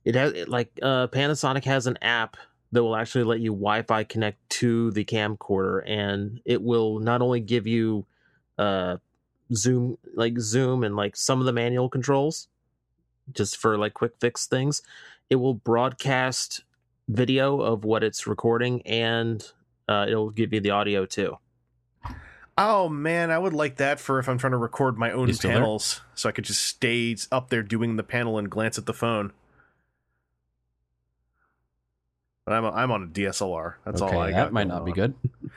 It 0.05 0.15
has 0.15 0.31
it, 0.33 0.49
like 0.49 0.71
uh, 0.81 1.07
Panasonic 1.07 1.65
has 1.65 1.85
an 1.85 1.97
app 2.01 2.37
that 2.71 2.83
will 2.83 2.95
actually 2.95 3.25
let 3.25 3.41
you 3.41 3.51
Wi-Fi 3.51 4.05
connect 4.05 4.49
to 4.49 4.91
the 4.91 5.03
camcorder, 5.03 5.83
and 5.85 6.39
it 6.45 6.61
will 6.61 6.99
not 6.99 7.21
only 7.21 7.41
give 7.41 7.67
you 7.67 8.05
uh, 8.57 8.97
zoom, 9.53 9.97
like 10.15 10.39
zoom, 10.39 10.83
and 10.83 10.95
like 10.95 11.15
some 11.15 11.39
of 11.39 11.45
the 11.45 11.53
manual 11.53 11.89
controls, 11.89 12.47
just 13.33 13.57
for 13.57 13.77
like 13.77 13.93
quick 13.93 14.13
fix 14.21 14.47
things. 14.47 14.81
It 15.29 15.35
will 15.35 15.55
broadcast 15.55 16.63
video 17.09 17.59
of 17.59 17.83
what 17.83 18.03
it's 18.03 18.25
recording, 18.25 18.83
and 18.83 19.43
uh, 19.89 20.05
it'll 20.07 20.29
give 20.29 20.53
you 20.53 20.61
the 20.61 20.69
audio 20.71 21.05
too. 21.05 21.37
Oh 22.61 22.89
man, 22.89 23.31
I 23.31 23.37
would 23.39 23.53
like 23.53 23.77
that 23.77 23.99
for 24.01 24.19
if 24.19 24.27
I'm 24.27 24.37
trying 24.37 24.51
to 24.51 24.57
record 24.57 24.97
my 24.97 25.11
own 25.11 25.29
You 25.29 25.33
still 25.33 25.49
there? 25.49 25.59
panels, 25.59 26.01
so 26.13 26.27
I 26.27 26.33
could 26.33 26.43
just 26.43 26.61
stay 26.63 27.15
up 27.31 27.49
there 27.49 27.63
doing 27.63 27.95
the 27.95 28.03
panel 28.03 28.37
and 28.37 28.49
glance 28.49 28.77
at 28.77 28.85
the 28.85 28.93
phone. 28.93 29.31
But 32.45 32.53
I'm 32.55 32.65
I'm 32.65 32.91
on 32.91 33.03
a 33.03 33.07
DSLR. 33.07 33.75
That's 33.85 34.01
okay, 34.01 34.15
all 34.15 34.21
I 34.21 34.31
got. 34.31 34.35
that 34.37 34.53
might 34.53 34.67
going 34.67 34.77
not 34.77 34.85
be 34.85 34.91
good. 34.91 35.13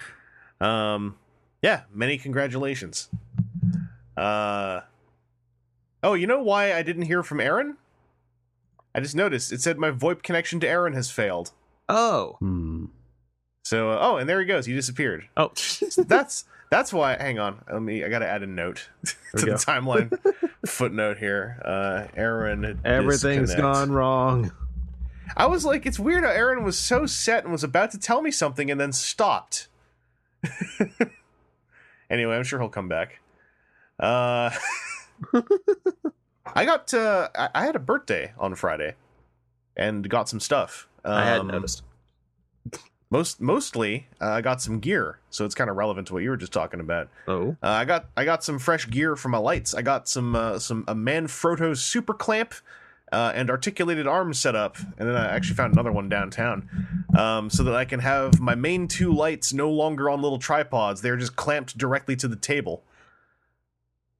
Um, 0.61 1.17
yeah, 1.61 1.81
many 1.93 2.17
congratulations. 2.19 3.09
Uh, 4.17 4.83
oh, 6.05 6.15
you 6.15 6.29
know 6.29 6.41
why 6.41 6.73
I 6.73 6.83
didn't 6.83 7.03
hear 7.03 7.25
from 7.25 7.41
Aaron? 7.41 7.79
I 8.95 9.01
just 9.01 9.17
noticed 9.17 9.51
it 9.53 9.61
said 9.61 9.77
my 9.77 9.91
VoIP 9.91 10.23
connection 10.23 10.61
to 10.61 10.69
Aaron 10.69 10.93
has 10.93 11.11
failed. 11.11 11.51
Oh, 11.89 12.37
Hmm. 12.39 12.85
So, 13.65 13.91
uh, 13.91 13.99
oh, 14.01 14.17
and 14.19 14.29
there 14.29 14.39
he 14.39 14.47
goes. 14.47 14.67
He 14.67 14.73
disappeared. 14.73 15.27
oh, 15.37 15.51
That's 15.97 16.45
that's 16.73 16.91
why. 16.91 17.19
Hang 17.21 17.39
on, 17.39 17.63
let 17.71 17.83
me. 17.83 18.03
I 18.03 18.09
gotta 18.09 18.27
add 18.27 18.43
a 18.43 18.47
note 18.47 18.89
to 19.37 19.45
the 19.45 19.53
timeline 19.53 20.19
footnote 20.67 21.19
here. 21.19 21.61
Uh, 21.63 22.07
Aaron, 22.17 22.81
everything's 22.83 23.51
disconnect. 23.51 23.61
gone 23.61 23.93
wrong. 23.93 24.53
I 25.37 25.47
was 25.47 25.67
like, 25.67 25.85
it's 25.85 25.99
weird 25.99 26.25
how 26.25 26.31
Aaron 26.31 26.65
was 26.65 26.79
so 26.79 27.05
set 27.05 27.45
and 27.45 27.53
was 27.53 27.63
about 27.63 27.91
to 27.91 27.99
tell 27.99 28.23
me 28.23 28.31
something 28.31 28.71
and 28.71 28.81
then 28.81 28.91
stopped. 28.93 29.69
anyway, 32.11 32.37
I'm 32.37 32.43
sure 32.43 32.59
he'll 32.59 32.71
come 32.71 32.89
back. 32.89 33.21
Uh, 34.01 34.51
I 36.47 36.65
got 36.65 36.95
uh, 36.95 37.29
I, 37.35 37.51
I 37.55 37.65
had 37.67 37.77
a 37.77 37.81
birthday 37.81 38.33
on 38.39 38.55
Friday 38.55 38.95
and 39.77 40.09
got 40.09 40.27
some 40.27 40.41
stuff. 40.41 40.89
Um, 41.05 41.13
I 41.13 41.25
hadn't 41.27 41.49
noticed. 41.49 41.83
Most 43.13 43.43
mostly, 43.43 44.07
uh, 44.23 44.31
I 44.31 44.41
got 44.41 44.63
some 44.63 44.81
gear, 44.81 45.19
so 45.29 45.45
it's 45.45 45.55
kind 45.55 45.69
of 45.69 45.77
relevant 45.77 46.07
to 46.07 46.15
what 46.15 46.23
you 46.23 46.31
were 46.31 46.37
just 46.39 46.51
talking 46.51 46.81
about. 46.81 47.11
Oh, 47.29 47.59
Uh, 47.63 47.67
I 47.67 47.85
got 47.85 48.07
I 48.17 48.25
got 48.25 48.43
some 48.43 48.59
fresh 48.59 48.89
gear 48.89 49.17
for 49.17 49.29
my 49.29 49.37
lights. 49.37 49.75
I 49.75 49.83
got 49.83 50.09
some 50.09 50.35
uh, 50.35 50.59
some 50.59 50.87
a 50.89 50.95
Manfrotto 50.95 51.77
super 51.77 52.15
clamp 52.15 52.55
uh, 53.13 53.33
and 53.35 53.51
articulated 53.51 54.07
arm 54.07 54.33
setup, 54.33 54.79
and 54.79 55.07
then 55.07 55.15
I 55.15 55.27
actually 55.27 55.57
found 55.57 55.75
another 55.75 55.93
one 55.93 56.09
downtown, 56.09 56.67
um, 57.15 57.51
so 57.51 57.63
that 57.65 57.75
I 57.75 57.85
can 57.85 58.01
have 58.01 58.41
my 58.41 58.55
main 58.55 58.89
two 58.89 59.13
lights 59.13 59.53
no 59.53 59.71
longer 59.71 60.09
on 60.09 60.23
little 60.23 60.39
tripods. 60.39 61.03
They're 61.03 61.19
just 61.19 61.37
clamped 61.37 61.77
directly 61.77 62.17
to 62.17 62.27
the 62.27 62.37
table, 62.37 62.83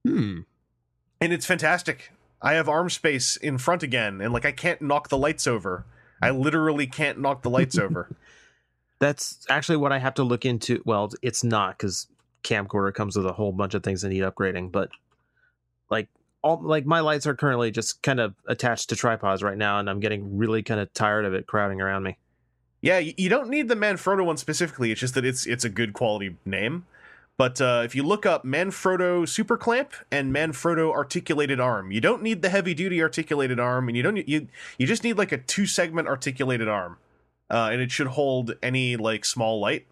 hmm. 0.05 0.41
and 1.19 1.33
it's 1.33 1.47
fantastic. 1.47 2.11
I 2.43 2.53
have 2.53 2.69
arm 2.69 2.91
space 2.91 3.37
in 3.37 3.57
front 3.57 3.81
again, 3.81 4.21
and 4.21 4.31
like 4.31 4.45
I 4.45 4.51
can't 4.51 4.83
knock 4.83 5.09
the 5.09 5.17
lights 5.17 5.47
over. 5.47 5.83
I 6.21 6.29
literally 6.29 6.85
can't 6.85 7.19
knock 7.19 7.41
the 7.41 7.49
lights 7.49 7.75
over. 7.79 8.15
That's 8.99 9.45
actually 9.49 9.77
what 9.77 9.91
I 9.91 9.99
have 9.99 10.13
to 10.15 10.23
look 10.23 10.45
into. 10.45 10.81
Well, 10.85 11.11
it's 11.21 11.43
not 11.43 11.77
because 11.77 12.07
camcorder 12.43 12.93
comes 12.93 13.15
with 13.15 13.25
a 13.25 13.33
whole 13.33 13.51
bunch 13.51 13.73
of 13.73 13.83
things 13.83 14.01
that 14.01 14.09
need 14.09 14.23
upgrading. 14.23 14.71
But 14.71 14.89
like, 15.89 16.07
all 16.41 16.61
like 16.61 16.85
my 16.85 16.99
lights 16.99 17.27
are 17.27 17.35
currently 17.35 17.71
just 17.71 18.01
kind 18.01 18.19
of 18.19 18.35
attached 18.47 18.89
to 18.89 18.95
tripods 18.95 19.43
right 19.43 19.57
now, 19.57 19.79
and 19.79 19.89
I'm 19.89 19.99
getting 19.99 20.37
really 20.37 20.63
kind 20.63 20.79
of 20.79 20.93
tired 20.93 21.25
of 21.25 21.33
it 21.33 21.47
crowding 21.47 21.81
around 21.81 22.03
me. 22.03 22.17
Yeah, 22.81 22.99
you 22.99 23.29
don't 23.29 23.49
need 23.49 23.69
the 23.69 23.75
Manfrotto 23.75 24.25
one 24.25 24.35
specifically. 24.35 24.91
It's 24.91 24.99
just 24.99 25.15
that 25.15 25.25
it's 25.25 25.45
it's 25.45 25.63
a 25.63 25.69
good 25.69 25.93
quality 25.93 26.35
name. 26.45 26.85
But 27.35 27.59
uh, 27.59 27.81
if 27.83 27.95
you 27.95 28.03
look 28.03 28.25
up 28.25 28.43
Manfrotto 28.43 29.27
Super 29.27 29.57
Clamp 29.57 29.93
and 30.11 30.33
Manfrotto 30.33 30.91
Articulated 30.91 31.59
Arm, 31.59 31.91
you 31.91 31.99
don't 31.99 32.21
need 32.21 32.41
the 32.41 32.49
heavy 32.49 32.73
duty 32.73 33.01
articulated 33.01 33.59
arm, 33.59 33.87
and 33.87 33.97
you 33.97 34.03
don't 34.03 34.27
you 34.27 34.47
you 34.77 34.85
just 34.85 35.03
need 35.03 35.17
like 35.17 35.31
a 35.31 35.37
two 35.37 35.65
segment 35.65 36.07
articulated 36.07 36.67
arm, 36.67 36.97
uh, 37.53 37.69
and 37.71 37.81
it 37.81 37.91
should 37.91 38.07
hold 38.07 38.55
any 38.63 38.97
like 38.97 39.23
small 39.23 39.59
light 39.59 39.85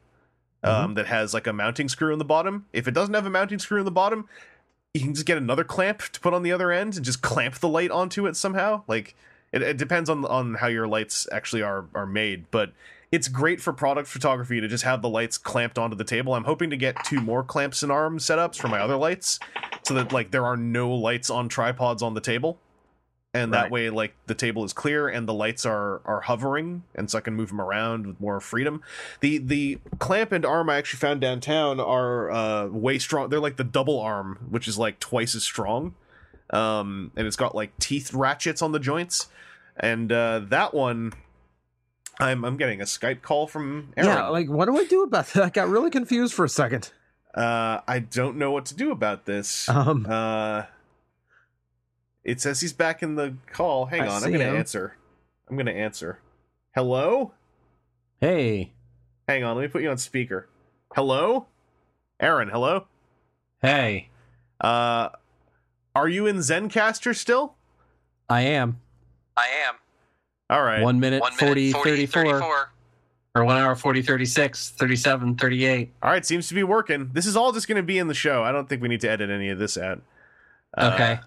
um, 0.64 0.96
that 0.96 1.06
has 1.06 1.34
like 1.34 1.46
a 1.46 1.54
mounting 1.54 1.88
screw 1.88 2.12
in 2.12 2.18
the 2.18 2.26
bottom. 2.26 2.66
If 2.74 2.88
it 2.88 2.94
doesn't 2.94 3.14
have 3.14 3.28
a 3.28 3.30
mounting 3.30 3.60
screw 3.60 3.78
in 3.78 3.86
the 3.86 3.92
bottom, 3.92 4.28
you 4.96 5.02
can 5.02 5.14
just 5.14 5.28
get 5.28 5.38
another 5.38 5.64
clamp 5.64 6.00
to 6.00 6.20
put 6.20 6.34
on 6.34 6.42
the 6.42 6.52
other 6.52 6.72
end 6.72 6.96
and 6.96 7.06
just 7.06 7.22
clamp 7.22 7.56
the 7.56 7.68
light 7.68 7.92
onto 7.92 8.26
it 8.26 8.36
somehow. 8.36 8.82
Like 8.88 9.16
it, 9.52 9.62
it 9.62 9.78
depends 9.78 10.10
on 10.10 10.26
on 10.26 10.56
how 10.56 10.68
your 10.68 10.88
lights 10.88 11.28
actually 11.32 11.62
are 11.62 11.86
are 11.94 12.08
made, 12.08 12.50
but 12.50 12.74
it's 13.12 13.28
great 13.28 13.62
for 13.62 13.74
product 13.74 14.08
photography 14.08 14.60
to 14.60 14.68
just 14.68 14.84
have 14.84 15.04
the 15.04 15.10
lights 15.10 15.38
clamped 15.38 15.78
onto 15.78 15.96
the 15.96 16.04
table. 16.04 16.34
I'm 16.34 16.46
hoping 16.46 16.72
to 16.72 16.78
get 16.78 17.04
two 17.04 17.22
more 17.22 17.44
clamps 17.44 17.84
and 17.84 17.92
arm 17.92 18.18
setups 18.18 18.56
for 18.56 18.70
my 18.70 18.80
other 18.80 18.96
lights, 18.96 19.40
so 19.84 19.94
that 19.94 20.12
like 20.12 20.32
there 20.32 20.46
are 20.46 20.58
no 20.58 20.90
lights 20.90 21.30
on 21.30 21.48
tripods 21.48 22.02
on 22.02 22.16
the 22.16 22.22
table, 22.22 22.58
and 23.34 23.54
that 23.54 23.72
way 23.72 23.90
like 23.90 24.14
the 24.28 24.36
table 24.36 24.64
is 24.66 24.74
clear 24.74 25.08
and 25.08 25.28
the 25.28 25.34
lights 25.34 25.66
are 25.66 26.02
are 26.06 26.22
hovering, 26.22 26.84
and 26.96 27.10
so 27.10 27.18
I 27.18 27.22
can 27.22 27.34
move 27.34 27.50
them 27.50 27.62
around 27.62 28.06
with 28.08 28.20
more 28.20 28.40
freedom. 28.42 28.82
The 29.22 29.38
the 29.38 29.80
clamp 30.00 30.32
and 30.32 30.46
arm 30.46 30.70
I 30.70 30.78
actually 30.78 31.00
found 31.00 31.22
downtown 31.22 31.80
are 31.80 32.30
uh, 32.32 32.68
way 32.68 33.00
strong. 33.00 33.30
They're 33.30 33.40
like 33.40 33.58
the 33.58 33.64
double 33.64 34.00
arm, 34.00 34.48
which 34.50 34.68
is 34.68 34.78
like 34.78 35.00
twice 35.00 35.34
as 35.34 35.44
strong, 35.44 35.96
um, 36.50 37.12
and 37.16 37.26
it's 37.26 37.38
got 37.38 37.56
like 37.56 37.78
teeth 37.80 38.14
ratchets 38.14 38.62
on 38.62 38.74
the 38.74 38.80
joints, 38.80 39.28
and 39.78 40.12
uh, 40.12 40.40
that 40.50 40.74
one. 40.74 41.14
I'm 42.20 42.44
I'm 42.44 42.58
getting 42.58 42.82
a 42.82 42.84
Skype 42.84 43.22
call 43.24 43.48
from 43.48 43.94
Aaron. 43.98 44.12
Yeah, 44.12 44.28
like 44.28 44.48
what 44.50 44.66
do 44.66 44.78
I 44.78 44.86
do 44.86 45.02
about 45.04 45.28
that? 45.28 45.44
I 45.46 45.50
got 45.50 45.70
really 45.70 45.90
confused 45.90 46.34
for 46.34 46.46
a 46.46 46.50
second. 46.50 46.92
Uh, 47.34 47.80
I 47.88 48.00
don't 48.00 48.36
know 48.36 48.52
what 48.52 48.66
to 48.66 48.76
do 48.76 48.92
about 48.92 49.26
this. 49.26 49.68
Um, 49.70 50.06
Uh, 50.08 50.64
it 52.24 52.40
says 52.42 52.62
he's 52.62 52.74
back 52.74 53.02
in 53.04 53.16
the 53.16 53.36
call. 53.52 53.86
Hang 53.88 54.02
I 54.02 54.08
on, 54.08 54.24
I'm 54.24 54.32
gonna 54.32 54.44
him. 54.46 54.56
answer. 54.56 54.96
I'm 55.50 55.58
gonna 55.58 55.72
answer. 55.72 56.20
Hello? 56.76 57.34
Hey, 58.20 58.72
Hang 59.28 59.44
on, 59.44 59.56
let 59.56 59.62
me 59.64 59.68
put 59.68 59.82
you 59.82 59.90
on 59.90 59.98
speaker. 59.98 60.48
Hello? 60.96 61.48
Aaron, 62.20 62.50
hello? 62.50 62.86
hey, 63.62 64.10
Uh, 64.60 65.10
are 65.96 66.08
you 66.08 66.28
in 66.28 66.38
Zencastr 66.38 67.16
still? 67.16 67.56
I 68.30 68.42
am 68.42 68.80
I 69.38 69.48
am. 69.68 69.76
All 70.50 70.62
right. 70.64 70.82
one 70.84 71.00
minute, 71.00 71.22
One 71.22 71.32
40, 71.34 71.62
minute, 71.62 71.74
40, 71.74 71.90
34, 72.08 72.24
34. 72.40 72.72
or 73.36 73.46
one 73.46 73.58
hour 73.58 73.76
40, 73.76 74.02
36, 74.02 74.70
37, 74.72 75.36
38. 75.36 75.94
All 76.04 76.12
right, 76.12 76.26
seems 76.26 76.48
to 76.50 76.54
be 76.54 76.64
working. 76.64 77.10
This 77.14 77.26
is 77.26 77.36
all 77.38 77.52
just 77.54 77.68
gonna 77.68 77.82
be 77.84 77.98
in 77.98 78.08
the 78.08 78.14
show. 78.14 78.44
I 78.44 78.52
don't 78.52 78.68
think 78.70 78.82
we 78.82 78.88
need 78.90 79.02
to 79.02 79.10
edit 79.10 79.30
any 79.30 79.50
of 79.50 79.58
this 79.60 79.78
out. 79.78 80.02
Uh, 80.78 80.92
Okay. 80.94 81.20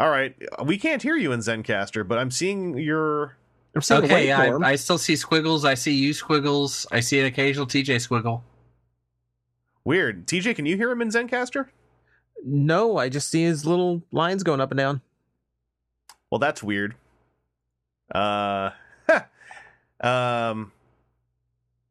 All 0.00 0.08
right. 0.08 0.34
We 0.64 0.78
can't 0.78 1.02
hear 1.02 1.14
you 1.16 1.30
in 1.32 1.40
Zencastr, 1.40 2.08
but 2.08 2.16
I'm 2.18 2.30
seeing 2.30 2.78
your. 2.78 3.36
I'm 3.74 3.82
seeing 3.82 4.02
Okay, 4.04 4.30
a 4.30 4.36
I, 4.36 4.48
waveform. 4.48 4.64
I 4.64 4.76
still 4.76 4.96
see 4.98 5.14
squiggles. 5.14 5.64
I 5.66 5.74
see 5.74 5.92
you 5.92 6.14
squiggles. 6.14 6.86
I 6.90 7.00
see 7.00 7.20
an 7.20 7.26
occasional 7.26 7.66
TJ 7.66 7.96
squiggle. 8.08 8.40
Weird. 9.84 10.26
TJ, 10.26 10.56
can 10.56 10.64
you 10.64 10.76
hear 10.76 10.90
him 10.90 11.02
in 11.02 11.08
Zencastr? 11.08 11.66
No, 12.42 12.96
I 12.96 13.10
just 13.10 13.30
see 13.30 13.42
his 13.42 13.66
little 13.66 14.02
lines 14.10 14.42
going 14.42 14.60
up 14.62 14.70
and 14.70 14.78
down. 14.78 15.02
Well, 16.30 16.38
that's 16.38 16.62
weird. 16.62 16.94
Uh, 18.14 18.70
um, 20.00 20.72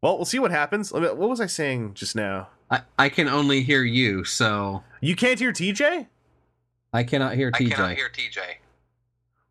well, 0.01 0.17
we'll 0.17 0.25
see 0.25 0.39
what 0.39 0.51
happens. 0.51 0.91
What 0.91 1.15
was 1.17 1.39
I 1.39 1.45
saying 1.45 1.93
just 1.93 2.15
now? 2.15 2.47
I, 2.71 2.81
I 2.97 3.09
can 3.09 3.27
only 3.27 3.61
hear 3.61 3.83
you, 3.83 4.23
so 4.23 4.83
You 5.01 5.15
can't 5.15 5.39
hear 5.39 5.51
TJ? 5.51 6.07
I 6.93 7.03
cannot 7.03 7.35
hear 7.35 7.51
TJ. 7.51 7.55
I 7.55 7.63
TJ. 7.69 7.75
cannot 7.75 7.95
hear 7.95 8.09
TJ. 8.09 8.39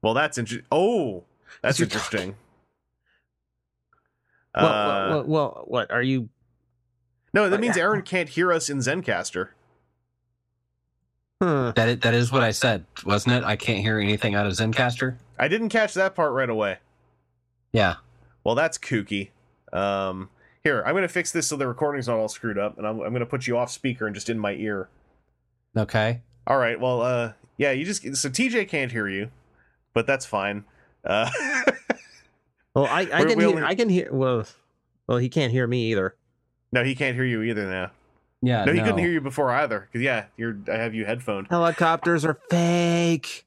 Well, 0.03 0.15
that's 0.15 0.39
interesting. 0.39 0.67
Oh, 0.73 1.25
that's 1.63 1.81
interesting. 1.81 2.37
Well, 4.55 4.67
Uh, 4.67 5.09
well, 5.09 5.09
well, 5.11 5.25
well, 5.27 5.65
what 5.67 5.91
are 5.91 6.03
you? 6.03 6.29
no, 7.33 7.49
that 7.51 7.61
means 7.61 7.77
Aaron 7.77 8.03
can't 8.03 8.29
hear 8.29 8.53
us 8.53 8.69
in 8.71 8.79
Zencastr. 8.79 9.49
Huh. 11.41 11.73
That 11.77 11.89
is, 11.89 11.99
that 12.01 12.15
is 12.15 12.33
what 12.33 12.43
I 12.43 12.51
said, 12.51 12.85
wasn't 13.05 13.37
it? 13.37 13.45
I 13.45 13.55
can't 13.55 13.81
hear 13.81 14.01
anything 14.01 14.35
out 14.35 14.47
of 14.47 14.53
Zencastr. 14.55 15.17
I 15.39 15.47
didn't 15.47 15.69
catch 15.69 15.95
that 15.95 16.17
part 16.17 16.33
right 16.33 16.51
away. 16.51 16.79
Yeah. 17.73 17.97
Well, 18.43 18.57
that's 18.57 18.77
kooky. 18.79 19.29
Um, 19.73 20.31
here, 20.65 20.83
I'm 20.85 20.95
going 20.95 21.03
to 21.03 21.09
fix 21.09 21.31
this 21.31 21.47
so 21.47 21.57
the 21.57 21.69
recording's 21.69 22.09
not 22.09 22.17
all 22.19 22.29
screwed 22.29 22.59
up, 22.59 22.77
and 22.79 22.87
I'm, 22.87 22.95
I'm 23.01 23.11
going 23.11 23.21
to 23.21 23.27
put 23.27 23.47
you 23.47 23.57
off 23.57 23.71
speaker 23.71 24.07
and 24.07 24.15
just 24.15 24.29
in 24.29 24.39
my 24.39 24.53
ear. 24.55 24.89
Okay. 25.77 26.23
All 26.49 26.59
right. 26.59 26.81
Well, 26.81 27.03
uh, 27.03 27.33
yeah, 27.59 27.71
you 27.71 27.85
just 27.85 28.03
so 28.17 28.29
TJ 28.29 28.69
can't 28.69 28.91
hear 28.91 29.07
you, 29.09 29.31
but 29.95 30.07
that's 30.07 30.27
fine. 30.27 30.65
Uh, 31.05 31.31
Well, 32.75 32.85
I, 32.87 33.01
I 33.01 33.25
can 33.25 33.27
we 33.29 33.35
hear. 33.45 33.49
only- 33.49 33.63
I 33.65 33.75
can 33.75 33.89
hear. 33.89 34.09
Well, 34.13 34.45
well, 35.09 35.19
he 35.19 35.29
can't 35.29 35.51
hear 35.51 35.67
me 35.67 35.91
either. 35.91 36.15
no, 36.71 36.85
he 36.85 36.95
can't 36.95 37.17
hear 37.17 37.25
you 37.25 37.43
either 37.43 37.69
now. 37.69 37.91
Yeah. 38.41 38.65
no, 38.65 38.73
he 38.73 38.79
couldn't 38.79 38.99
hear 38.99 39.11
you 39.11 39.21
before 39.21 39.51
either. 39.51 39.89
Cause 39.93 40.01
yeah, 40.01 40.27
you're. 40.37 40.57
I 40.71 40.77
have 40.77 40.95
you 40.95 41.05
headphoned. 41.05 41.49
Helicopters 41.49 42.25
are 42.25 42.39
fake. 42.51 43.47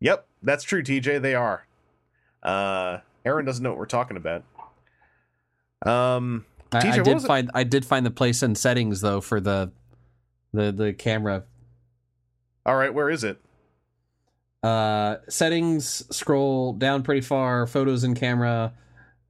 Yep, 0.00 0.26
that's 0.42 0.64
true, 0.64 0.82
TJ. 0.82 1.22
They 1.22 1.34
are. 1.34 1.64
Uh, 2.42 2.98
Aaron 3.24 3.46
doesn't 3.46 3.62
know 3.62 3.70
what 3.70 3.78
we're 3.78 3.86
talking 3.86 4.18
about. 4.18 4.44
Um, 5.86 6.44
I, 6.72 6.80
TJ, 6.80 6.84
I 6.92 6.96
what 6.98 7.04
did 7.04 7.14
was 7.14 7.24
it- 7.24 7.28
find 7.28 7.50
I 7.54 7.64
did 7.64 7.86
find 7.86 8.04
the 8.04 8.10
place 8.10 8.42
in 8.42 8.54
settings 8.54 9.00
though 9.00 9.22
for 9.22 9.40
the 9.40 9.70
the 10.52 10.72
the 10.72 10.92
camera 10.92 11.44
all 12.66 12.76
right, 12.76 12.92
where 12.92 13.10
is 13.10 13.24
it? 13.24 13.40
uh 14.62 15.16
settings 15.26 16.04
scroll 16.14 16.74
down 16.74 17.02
pretty 17.02 17.22
far 17.22 17.66
photos 17.66 18.04
and 18.04 18.14
camera 18.14 18.74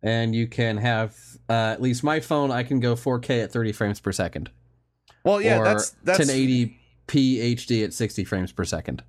and 0.02 0.34
you 0.34 0.48
can 0.48 0.76
have 0.76 1.16
uh 1.48 1.52
at 1.52 1.80
least 1.80 2.02
my 2.02 2.18
phone 2.18 2.50
i 2.50 2.64
can 2.64 2.80
go 2.80 2.96
4k 2.96 3.44
at 3.44 3.52
30 3.52 3.70
frames 3.70 4.00
per 4.00 4.10
second 4.10 4.50
Well, 5.22 5.40
yeah, 5.40 5.62
that's 5.62 5.90
that's 6.02 6.18
1080p 6.18 6.74
hd 7.06 7.84
at 7.84 7.92
60 7.94 8.24
frames 8.24 8.50
per 8.50 8.64
second 8.64 9.04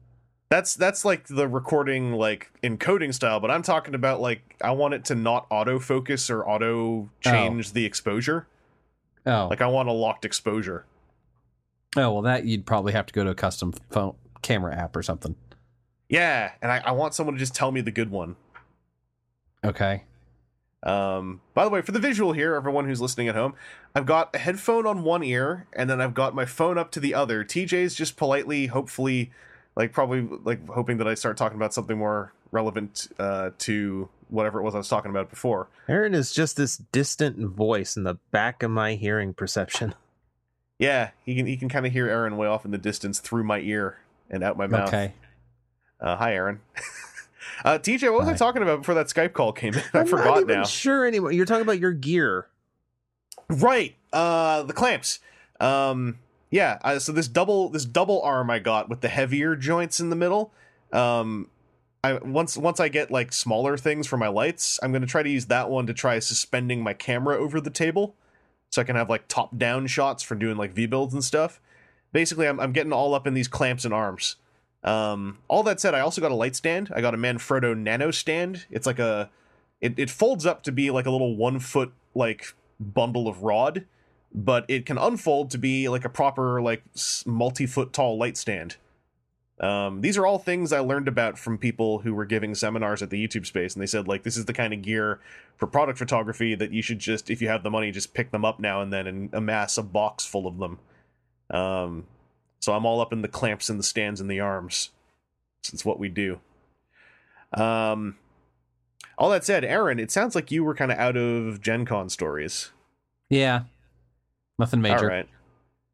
that's 0.52 0.76
that's 0.76 1.06
like 1.06 1.28
the 1.28 1.48
recording 1.48 2.12
like 2.12 2.52
encoding 2.62 3.14
style. 3.14 3.40
But 3.40 3.52
I'm 3.52 3.62
talking 3.62 3.96
about 3.96 4.20
like 4.20 4.58
I 4.62 4.72
want 4.72 4.94
it 4.94 5.06
to 5.06 5.16
not 5.16 5.50
autofocus 5.50 6.30
or 6.30 6.46
auto 6.48 7.10
change 7.22 7.72
the 7.72 7.86
exposure. 7.86 8.48
oh 9.26 9.48
Like 9.50 9.62
I 9.62 9.68
want 9.68 9.88
a 9.88 9.94
locked 9.94 10.26
exposure. 10.26 10.86
Oh 11.98 12.12
well 12.14 12.22
that 12.22 12.46
you'd 12.46 12.66
probably 12.66 12.94
have 12.94 13.06
to 13.06 13.14
go 13.14 13.24
to 13.24 13.30
a 13.30 13.36
custom 13.36 13.74
phone 13.90 14.16
camera 14.42 14.76
app 14.76 14.96
or 14.96 15.04
something 15.04 15.36
Yeah, 16.10 16.52
and 16.62 16.72
I, 16.72 16.82
I 16.86 16.92
want 16.92 17.14
someone 17.14 17.36
to 17.36 17.40
just 17.40 17.54
tell 17.56 17.72
me 17.72 17.82
the 17.82 17.92
good 17.92 18.10
one. 18.12 18.36
okay 19.64 20.04
Um, 20.84 21.42
by 21.54 21.64
the 21.64 21.70
way, 21.70 21.82
for 21.82 21.92
the 21.92 22.00
visual 22.00 22.34
here, 22.34 22.56
everyone 22.56 22.86
who's 22.88 23.00
listening 23.02 23.28
at 23.28 23.36
home, 23.36 23.54
I've 23.94 24.08
got 24.08 24.36
a 24.36 24.40
headphone 24.40 24.88
on 24.88 25.04
one 25.04 25.24
ear, 25.24 25.68
and 25.74 25.88
then 25.90 26.02
I've 26.02 26.16
got 26.16 26.34
my 26.34 26.46
phone 26.46 26.78
up 26.80 26.90
to 26.92 27.00
the 27.00 27.14
other. 27.14 27.44
TJ's 27.44 27.94
just 27.94 28.18
politely, 28.18 28.66
hopefully, 28.66 29.32
like 29.76 29.94
probably 29.94 30.28
like 30.44 30.68
hoping 30.70 30.98
that 30.98 31.08
I 31.08 31.14
start 31.14 31.38
talking 31.38 31.58
about 31.58 31.74
something 31.74 31.98
more 31.98 32.34
relevant 32.52 33.08
uh, 33.20 33.52
to 33.60 34.10
whatever 34.30 34.60
it 34.60 34.64
was 34.64 34.74
I 34.74 34.80
was 34.80 34.90
talking 34.90 35.12
about 35.12 35.30
before. 35.30 35.68
Aaron 35.88 36.16
is 36.16 36.34
just 36.34 36.58
this 36.58 36.78
distant 36.78 37.38
voice 37.38 37.96
in 37.96 38.04
the 38.04 38.16
back 38.32 38.64
of 38.64 38.72
my 38.72 38.96
hearing 38.96 39.34
perception. 39.34 39.94
Yeah, 40.82 41.12
he 41.24 41.36
can 41.36 41.46
he 41.46 41.58
can 41.58 41.70
kind 41.70 41.86
of 41.86 41.94
hear 41.94 42.10
Aaron 42.10 42.38
way 42.38 42.48
off 42.48 42.66
in 42.66 42.72
the 42.72 42.78
distance 42.80 43.20
through 43.20 43.44
my 43.44 43.60
ear 43.60 44.00
and 44.32 44.44
out 44.44 44.58
my 44.58 44.66
mouth. 44.66 44.88
okay 44.88 45.14
Uh, 46.00 46.16
hi, 46.16 46.34
Aaron. 46.34 46.60
uh, 47.66 47.78
TJ, 47.78 48.12
what 48.12 48.22
was 48.22 48.28
I 48.28 48.34
talking 48.34 48.64
about 48.64 48.80
before 48.80 48.96
that 48.96 49.06
Skype 49.06 49.34
call 49.34 49.54
came 49.54 49.76
in? 49.76 49.84
I 49.94 50.00
I'm 50.00 50.08
forgot 50.08 50.26
not 50.26 50.42
even 50.42 50.56
now. 50.58 50.64
Sure. 50.64 51.06
anyway, 51.06 51.36
You're 51.36 51.46
talking 51.46 51.62
about 51.62 51.78
your 51.78 51.92
gear. 51.94 52.48
Right. 53.48 53.96
Uh 54.12 54.64
the 54.64 54.74
clamps. 54.74 55.20
Um 55.60 56.18
yeah, 56.50 56.80
uh, 56.84 56.98
so 56.98 57.12
this 57.12 57.28
double 57.28 57.70
this 57.70 57.86
double 57.86 58.20
arm 58.24 58.50
I 58.50 58.58
got 58.58 58.90
with 58.90 59.02
the 59.02 59.08
heavier 59.08 59.56
joints 59.56 60.00
in 60.00 60.10
the 60.10 60.16
middle. 60.16 60.52
Um 60.92 61.48
I 62.04 62.14
once 62.14 62.58
once 62.58 62.80
I 62.80 62.88
get 62.90 63.12
like 63.12 63.34
smaller 63.34 63.78
things 63.78 64.08
for 64.08 64.18
my 64.18 64.30
lights, 64.30 64.80
I'm 64.82 64.92
going 64.92 65.04
to 65.04 65.08
try 65.08 65.22
to 65.22 65.30
use 65.30 65.46
that 65.46 65.70
one 65.70 65.86
to 65.86 65.94
try 65.94 66.18
suspending 66.18 66.82
my 66.82 66.96
camera 66.96 67.38
over 67.38 67.62
the 67.62 67.70
table 67.70 68.16
so 68.72 68.82
I 68.82 68.86
can 68.86 68.96
have 68.96 69.10
like 69.10 69.28
top 69.28 69.58
down 69.58 69.88
shots 69.88 70.24
for 70.24 70.36
doing 70.36 70.58
like 70.58 70.74
V 70.74 70.86
builds 70.88 71.14
and 71.14 71.24
stuff. 71.24 71.60
Basically, 72.12 72.48
I'm 72.48 72.60
I'm 72.60 72.72
getting 72.72 72.94
all 72.94 73.14
up 73.14 73.28
in 73.28 73.34
these 73.34 73.48
clamps 73.48 73.86
and 73.86 73.94
arms. 73.94 74.38
Um 74.84 75.38
all 75.48 75.64
that 75.64 75.80
said, 75.80 75.94
I 75.94 76.00
also 76.00 76.22
got 76.22 76.32
a 76.32 76.36
light 76.36 76.56
stand. 76.56 76.92
I 76.96 77.02
got 77.02 77.14
a 77.14 77.18
Manfrotto 77.18 77.78
Nano 77.78 78.12
stand. 78.12 78.66
It's 78.72 78.88
like 78.88 79.00
a 79.00 79.30
it, 79.80 79.98
it 79.98 80.10
folds 80.10 80.46
up 80.46 80.64
to 80.64 80.72
be 80.72 80.90
like 80.90 81.06
a 81.06 81.12
little 81.12 81.36
one 81.36 81.60
foot 81.60 81.92
like 82.16 82.56
bundle 82.80 83.28
of 83.28 83.44
rod 83.44 83.86
but 84.34 84.66
it 84.68 84.86
can 84.86 84.98
unfold 84.98 85.50
to 85.52 85.58
be 85.58 85.90
like 85.90 86.06
a 86.06 86.10
proper 86.10 86.62
like 86.62 86.84
multi-foot 87.26 87.94
tall 87.94 88.18
light 88.18 88.38
stand 88.38 88.78
Um, 89.62 90.02
these 90.02 90.18
are 90.18 90.26
all 90.26 90.40
things 90.40 90.74
I 90.74 90.80
learned 90.80 91.08
about 91.08 91.38
from 91.38 91.60
people 91.60 92.00
who 92.00 92.16
were 92.16 92.26
giving 92.26 92.56
seminars 92.56 93.04
at 93.04 93.12
the 93.12 93.28
YouTube 93.28 93.46
space, 93.46 93.76
and 93.76 93.82
they 93.82 93.88
said 93.88 94.08
like 94.08 94.24
this 94.24 94.36
is 94.36 94.46
the 94.46 94.54
kind 94.54 94.74
of 94.74 94.82
gear 94.82 95.20
for 95.58 95.68
product 95.68 96.00
photography 96.00 96.56
that 96.56 96.72
you 96.72 96.82
should 96.82 96.98
just, 96.98 97.30
if 97.30 97.42
you 97.42 97.48
have 97.48 97.62
the 97.62 97.70
money, 97.70 97.92
just 97.92 98.16
pick 98.16 98.32
them 98.32 98.44
up 98.44 98.60
now 98.60 98.82
and 98.82 98.92
then 98.92 99.06
and 99.06 99.34
amass 99.34 99.78
a 99.78 99.84
box 99.84 100.26
full 100.26 100.48
of 100.48 100.58
them. 100.58 100.80
Um, 101.52 102.08
so 102.60 102.74
I'm 102.74 102.86
all 102.86 103.02
up 103.02 103.14
in 103.14 103.22
the 103.22 103.28
clamps 103.28 103.70
and 103.70 103.78
the 103.78 103.84
stands 103.84 104.20
and 104.20 104.30
the 104.30 104.40
arms. 104.40 104.90
It's 105.72 105.86
what 105.86 106.00
we 106.00 106.10
do. 106.10 106.40
Um, 107.54 108.18
all 109.18 109.30
that 109.30 109.44
said, 109.44 109.64
Aaron, 109.64 110.00
it 110.00 110.10
sounds 110.10 110.34
like 110.34 110.52
you 110.52 110.64
were 110.64 110.74
kind 110.74 110.92
of 110.92 110.98
out 110.98 111.18
of 111.18 111.62
Gen 111.62 111.86
Con 111.86 112.10
stories. 112.10 112.72
Yeah. 113.30 113.64
Nothing 114.58 114.82
major. 114.82 114.98
All 114.98 115.06
right. 115.06 115.28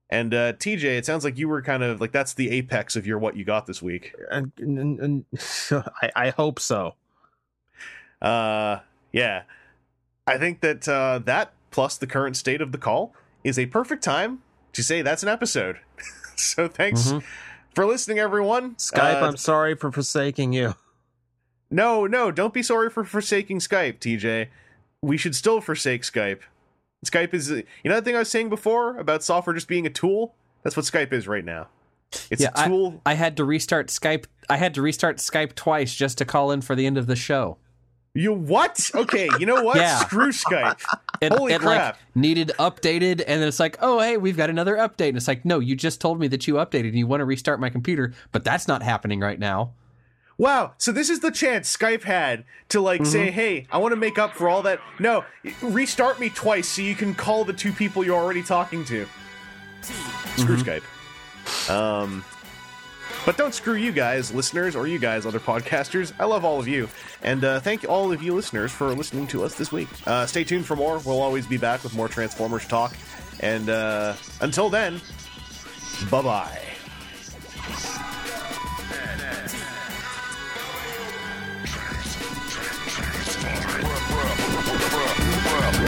And 0.09 0.33
uh, 0.33 0.53
TJ, 0.53 0.83
it 0.83 1.05
sounds 1.05 1.23
like 1.25 1.37
you 1.37 1.49
were 1.49 1.61
kind 1.61 1.83
of 1.83 1.99
like 1.99 2.11
that's 2.13 2.33
the 2.33 2.49
apex 2.51 2.95
of 2.95 3.05
your 3.05 3.17
what 3.19 3.35
you 3.35 3.43
got 3.43 3.65
this 3.65 3.81
week. 3.81 4.13
And, 4.31 4.51
and- 4.57 4.99
and- 4.99 5.25
I, 6.01 6.11
I 6.15 6.29
hope 6.29 6.59
so. 6.59 6.95
Uh, 8.21 8.79
yeah, 9.11 9.43
I 10.25 10.37
think 10.37 10.61
that 10.61 10.87
uh, 10.87 11.19
that 11.25 11.51
plus 11.71 11.97
the 11.97 12.07
current 12.07 12.35
state 12.37 12.61
of 12.61 12.71
the 12.71 12.77
call 12.77 13.13
is 13.43 13.59
a 13.59 13.65
perfect 13.67 14.03
time 14.03 14.41
to 14.73 14.83
say 14.83 15.01
that's 15.01 15.23
an 15.23 15.29
episode. 15.29 15.79
so 16.35 16.67
thanks 16.67 17.11
Mhm. 17.11 17.23
for 17.75 17.85
listening, 17.85 18.17
everyone. 18.19 18.75
Skype, 18.75 19.21
Uh, 19.21 19.25
I'm 19.27 19.37
sorry 19.37 19.75
for 19.75 19.91
forsaking 19.91 20.53
you. 20.53 20.75
no, 21.69 22.07
no, 22.07 22.31
don't 22.31 22.53
be 22.53 22.63
sorry 22.63 22.89
for 22.89 23.03
forsaking 23.03 23.59
Skype, 23.59 23.99
TJ. 23.99 24.47
We 25.01 25.17
should 25.17 25.35
still 25.35 25.61
forsake 25.61 26.01
Skype. 26.01 26.39
Skype 27.09 27.33
is, 27.33 27.49
you 27.49 27.63
know, 27.85 27.95
that 27.95 28.05
thing 28.05 28.15
I 28.15 28.19
was 28.19 28.29
saying 28.29 28.49
before 28.49 28.97
about 28.97 29.23
software 29.23 29.53
just 29.53 29.67
being 29.67 29.85
a 29.85 29.89
tool. 29.89 30.35
That's 30.63 30.75
what 30.75 30.85
Skype 30.85 31.13
is 31.13 31.27
right 31.27 31.45
now. 31.45 31.67
It's 32.31 32.41
Yeah, 32.41 32.49
a 32.55 32.67
tool. 32.67 33.01
I 33.05 33.13
had 33.15 33.37
to 33.37 33.43
restart 33.45 33.87
Skype. 33.87 34.25
I 34.49 34.57
had 34.57 34.73
to 34.75 34.81
restart 34.81 35.17
Skype 35.17 35.55
twice 35.55 35.93
just 35.95 36.17
to 36.19 36.25
call 36.25 36.51
in 36.51 36.61
for 36.61 36.75
the 36.75 36.85
end 36.85 36.97
of 36.97 37.07
the 37.07 37.15
show. 37.15 37.57
You 38.13 38.33
what? 38.33 38.89
Okay, 38.95 39.29
you 39.39 39.45
know 39.45 39.61
what? 39.63 39.77
Yeah. 39.77 39.99
Screw 39.99 40.31
Skype. 40.31 40.81
It, 41.19 41.31
Holy 41.33 41.51
it 41.51 41.61
crap. 41.61 41.95
like 41.95 42.15
needed 42.15 42.51
updated, 42.59 43.23
and 43.25 43.41
then 43.41 43.47
it's 43.47 43.59
like, 43.59 43.75
oh 43.81 43.99
hey, 43.99 44.17
we've 44.17 44.37
got 44.37 44.51
another 44.51 44.75
update, 44.77 45.07
and 45.07 45.17
it's 45.17 45.27
like, 45.27 45.45
no, 45.45 45.57
you 45.57 45.75
just 45.75 45.99
told 45.99 46.19
me 46.19 46.27
that 46.27 46.47
you 46.47 46.55
updated, 46.55 46.89
and 46.89 46.95
you 46.99 47.07
want 47.07 47.21
to 47.21 47.25
restart 47.25 47.59
my 47.59 47.71
computer, 47.71 48.13
but 48.31 48.43
that's 48.43 48.67
not 48.67 48.83
happening 48.83 49.19
right 49.19 49.39
now. 49.39 49.71
Wow, 50.37 50.73
so 50.77 50.91
this 50.91 51.09
is 51.09 51.19
the 51.19 51.31
chance 51.31 51.75
Skype 51.75 52.03
had 52.03 52.43
to 52.69 52.79
like 52.79 53.05
say, 53.07 53.31
"Hey, 53.31 53.65
I 53.71 53.79
want 53.79 53.91
to 53.93 53.95
make 53.95 54.19
up 54.19 54.35
for 54.35 54.47
all 54.47 54.61
that." 54.63 54.79
No, 54.99 55.25
restart 55.63 56.19
me 56.19 56.29
twice 56.29 56.67
so 56.67 56.83
you 56.83 56.93
can 56.93 57.15
call 57.15 57.43
the 57.43 57.53
two 57.53 57.71
people 57.71 58.03
you're 58.03 58.19
already 58.19 58.43
talking 58.43 58.85
to. 58.85 59.07
Screw 60.35 60.57
Skype. 60.57 60.83
Um, 61.71 62.23
but 63.25 63.35
don't 63.35 63.53
screw 63.53 63.73
you 63.75 63.91
guys, 63.91 64.31
listeners, 64.31 64.75
or 64.75 64.85
you 64.85 64.99
guys, 64.99 65.25
other 65.25 65.39
podcasters. 65.39 66.13
I 66.19 66.25
love 66.25 66.45
all 66.45 66.59
of 66.59 66.67
you, 66.67 66.87
and 67.23 67.43
uh, 67.43 67.59
thank 67.59 67.89
all 67.89 68.11
of 68.11 68.21
you 68.21 68.35
listeners 68.35 68.71
for 68.71 68.93
listening 68.93 69.25
to 69.27 69.43
us 69.43 69.55
this 69.55 69.71
week. 69.71 69.87
Uh, 70.05 70.27
stay 70.27 70.43
tuned 70.43 70.67
for 70.67 70.75
more. 70.75 70.99
We'll 70.99 71.21
always 71.21 71.47
be 71.47 71.57
back 71.57 71.83
with 71.83 71.95
more 71.95 72.07
Transformers 72.07 72.67
talk, 72.67 72.95
and 73.39 73.69
uh, 73.69 74.13
until 74.41 74.69
then, 74.69 75.01
bye 76.11 76.21
bye. 76.21 76.61
Add 85.59 85.87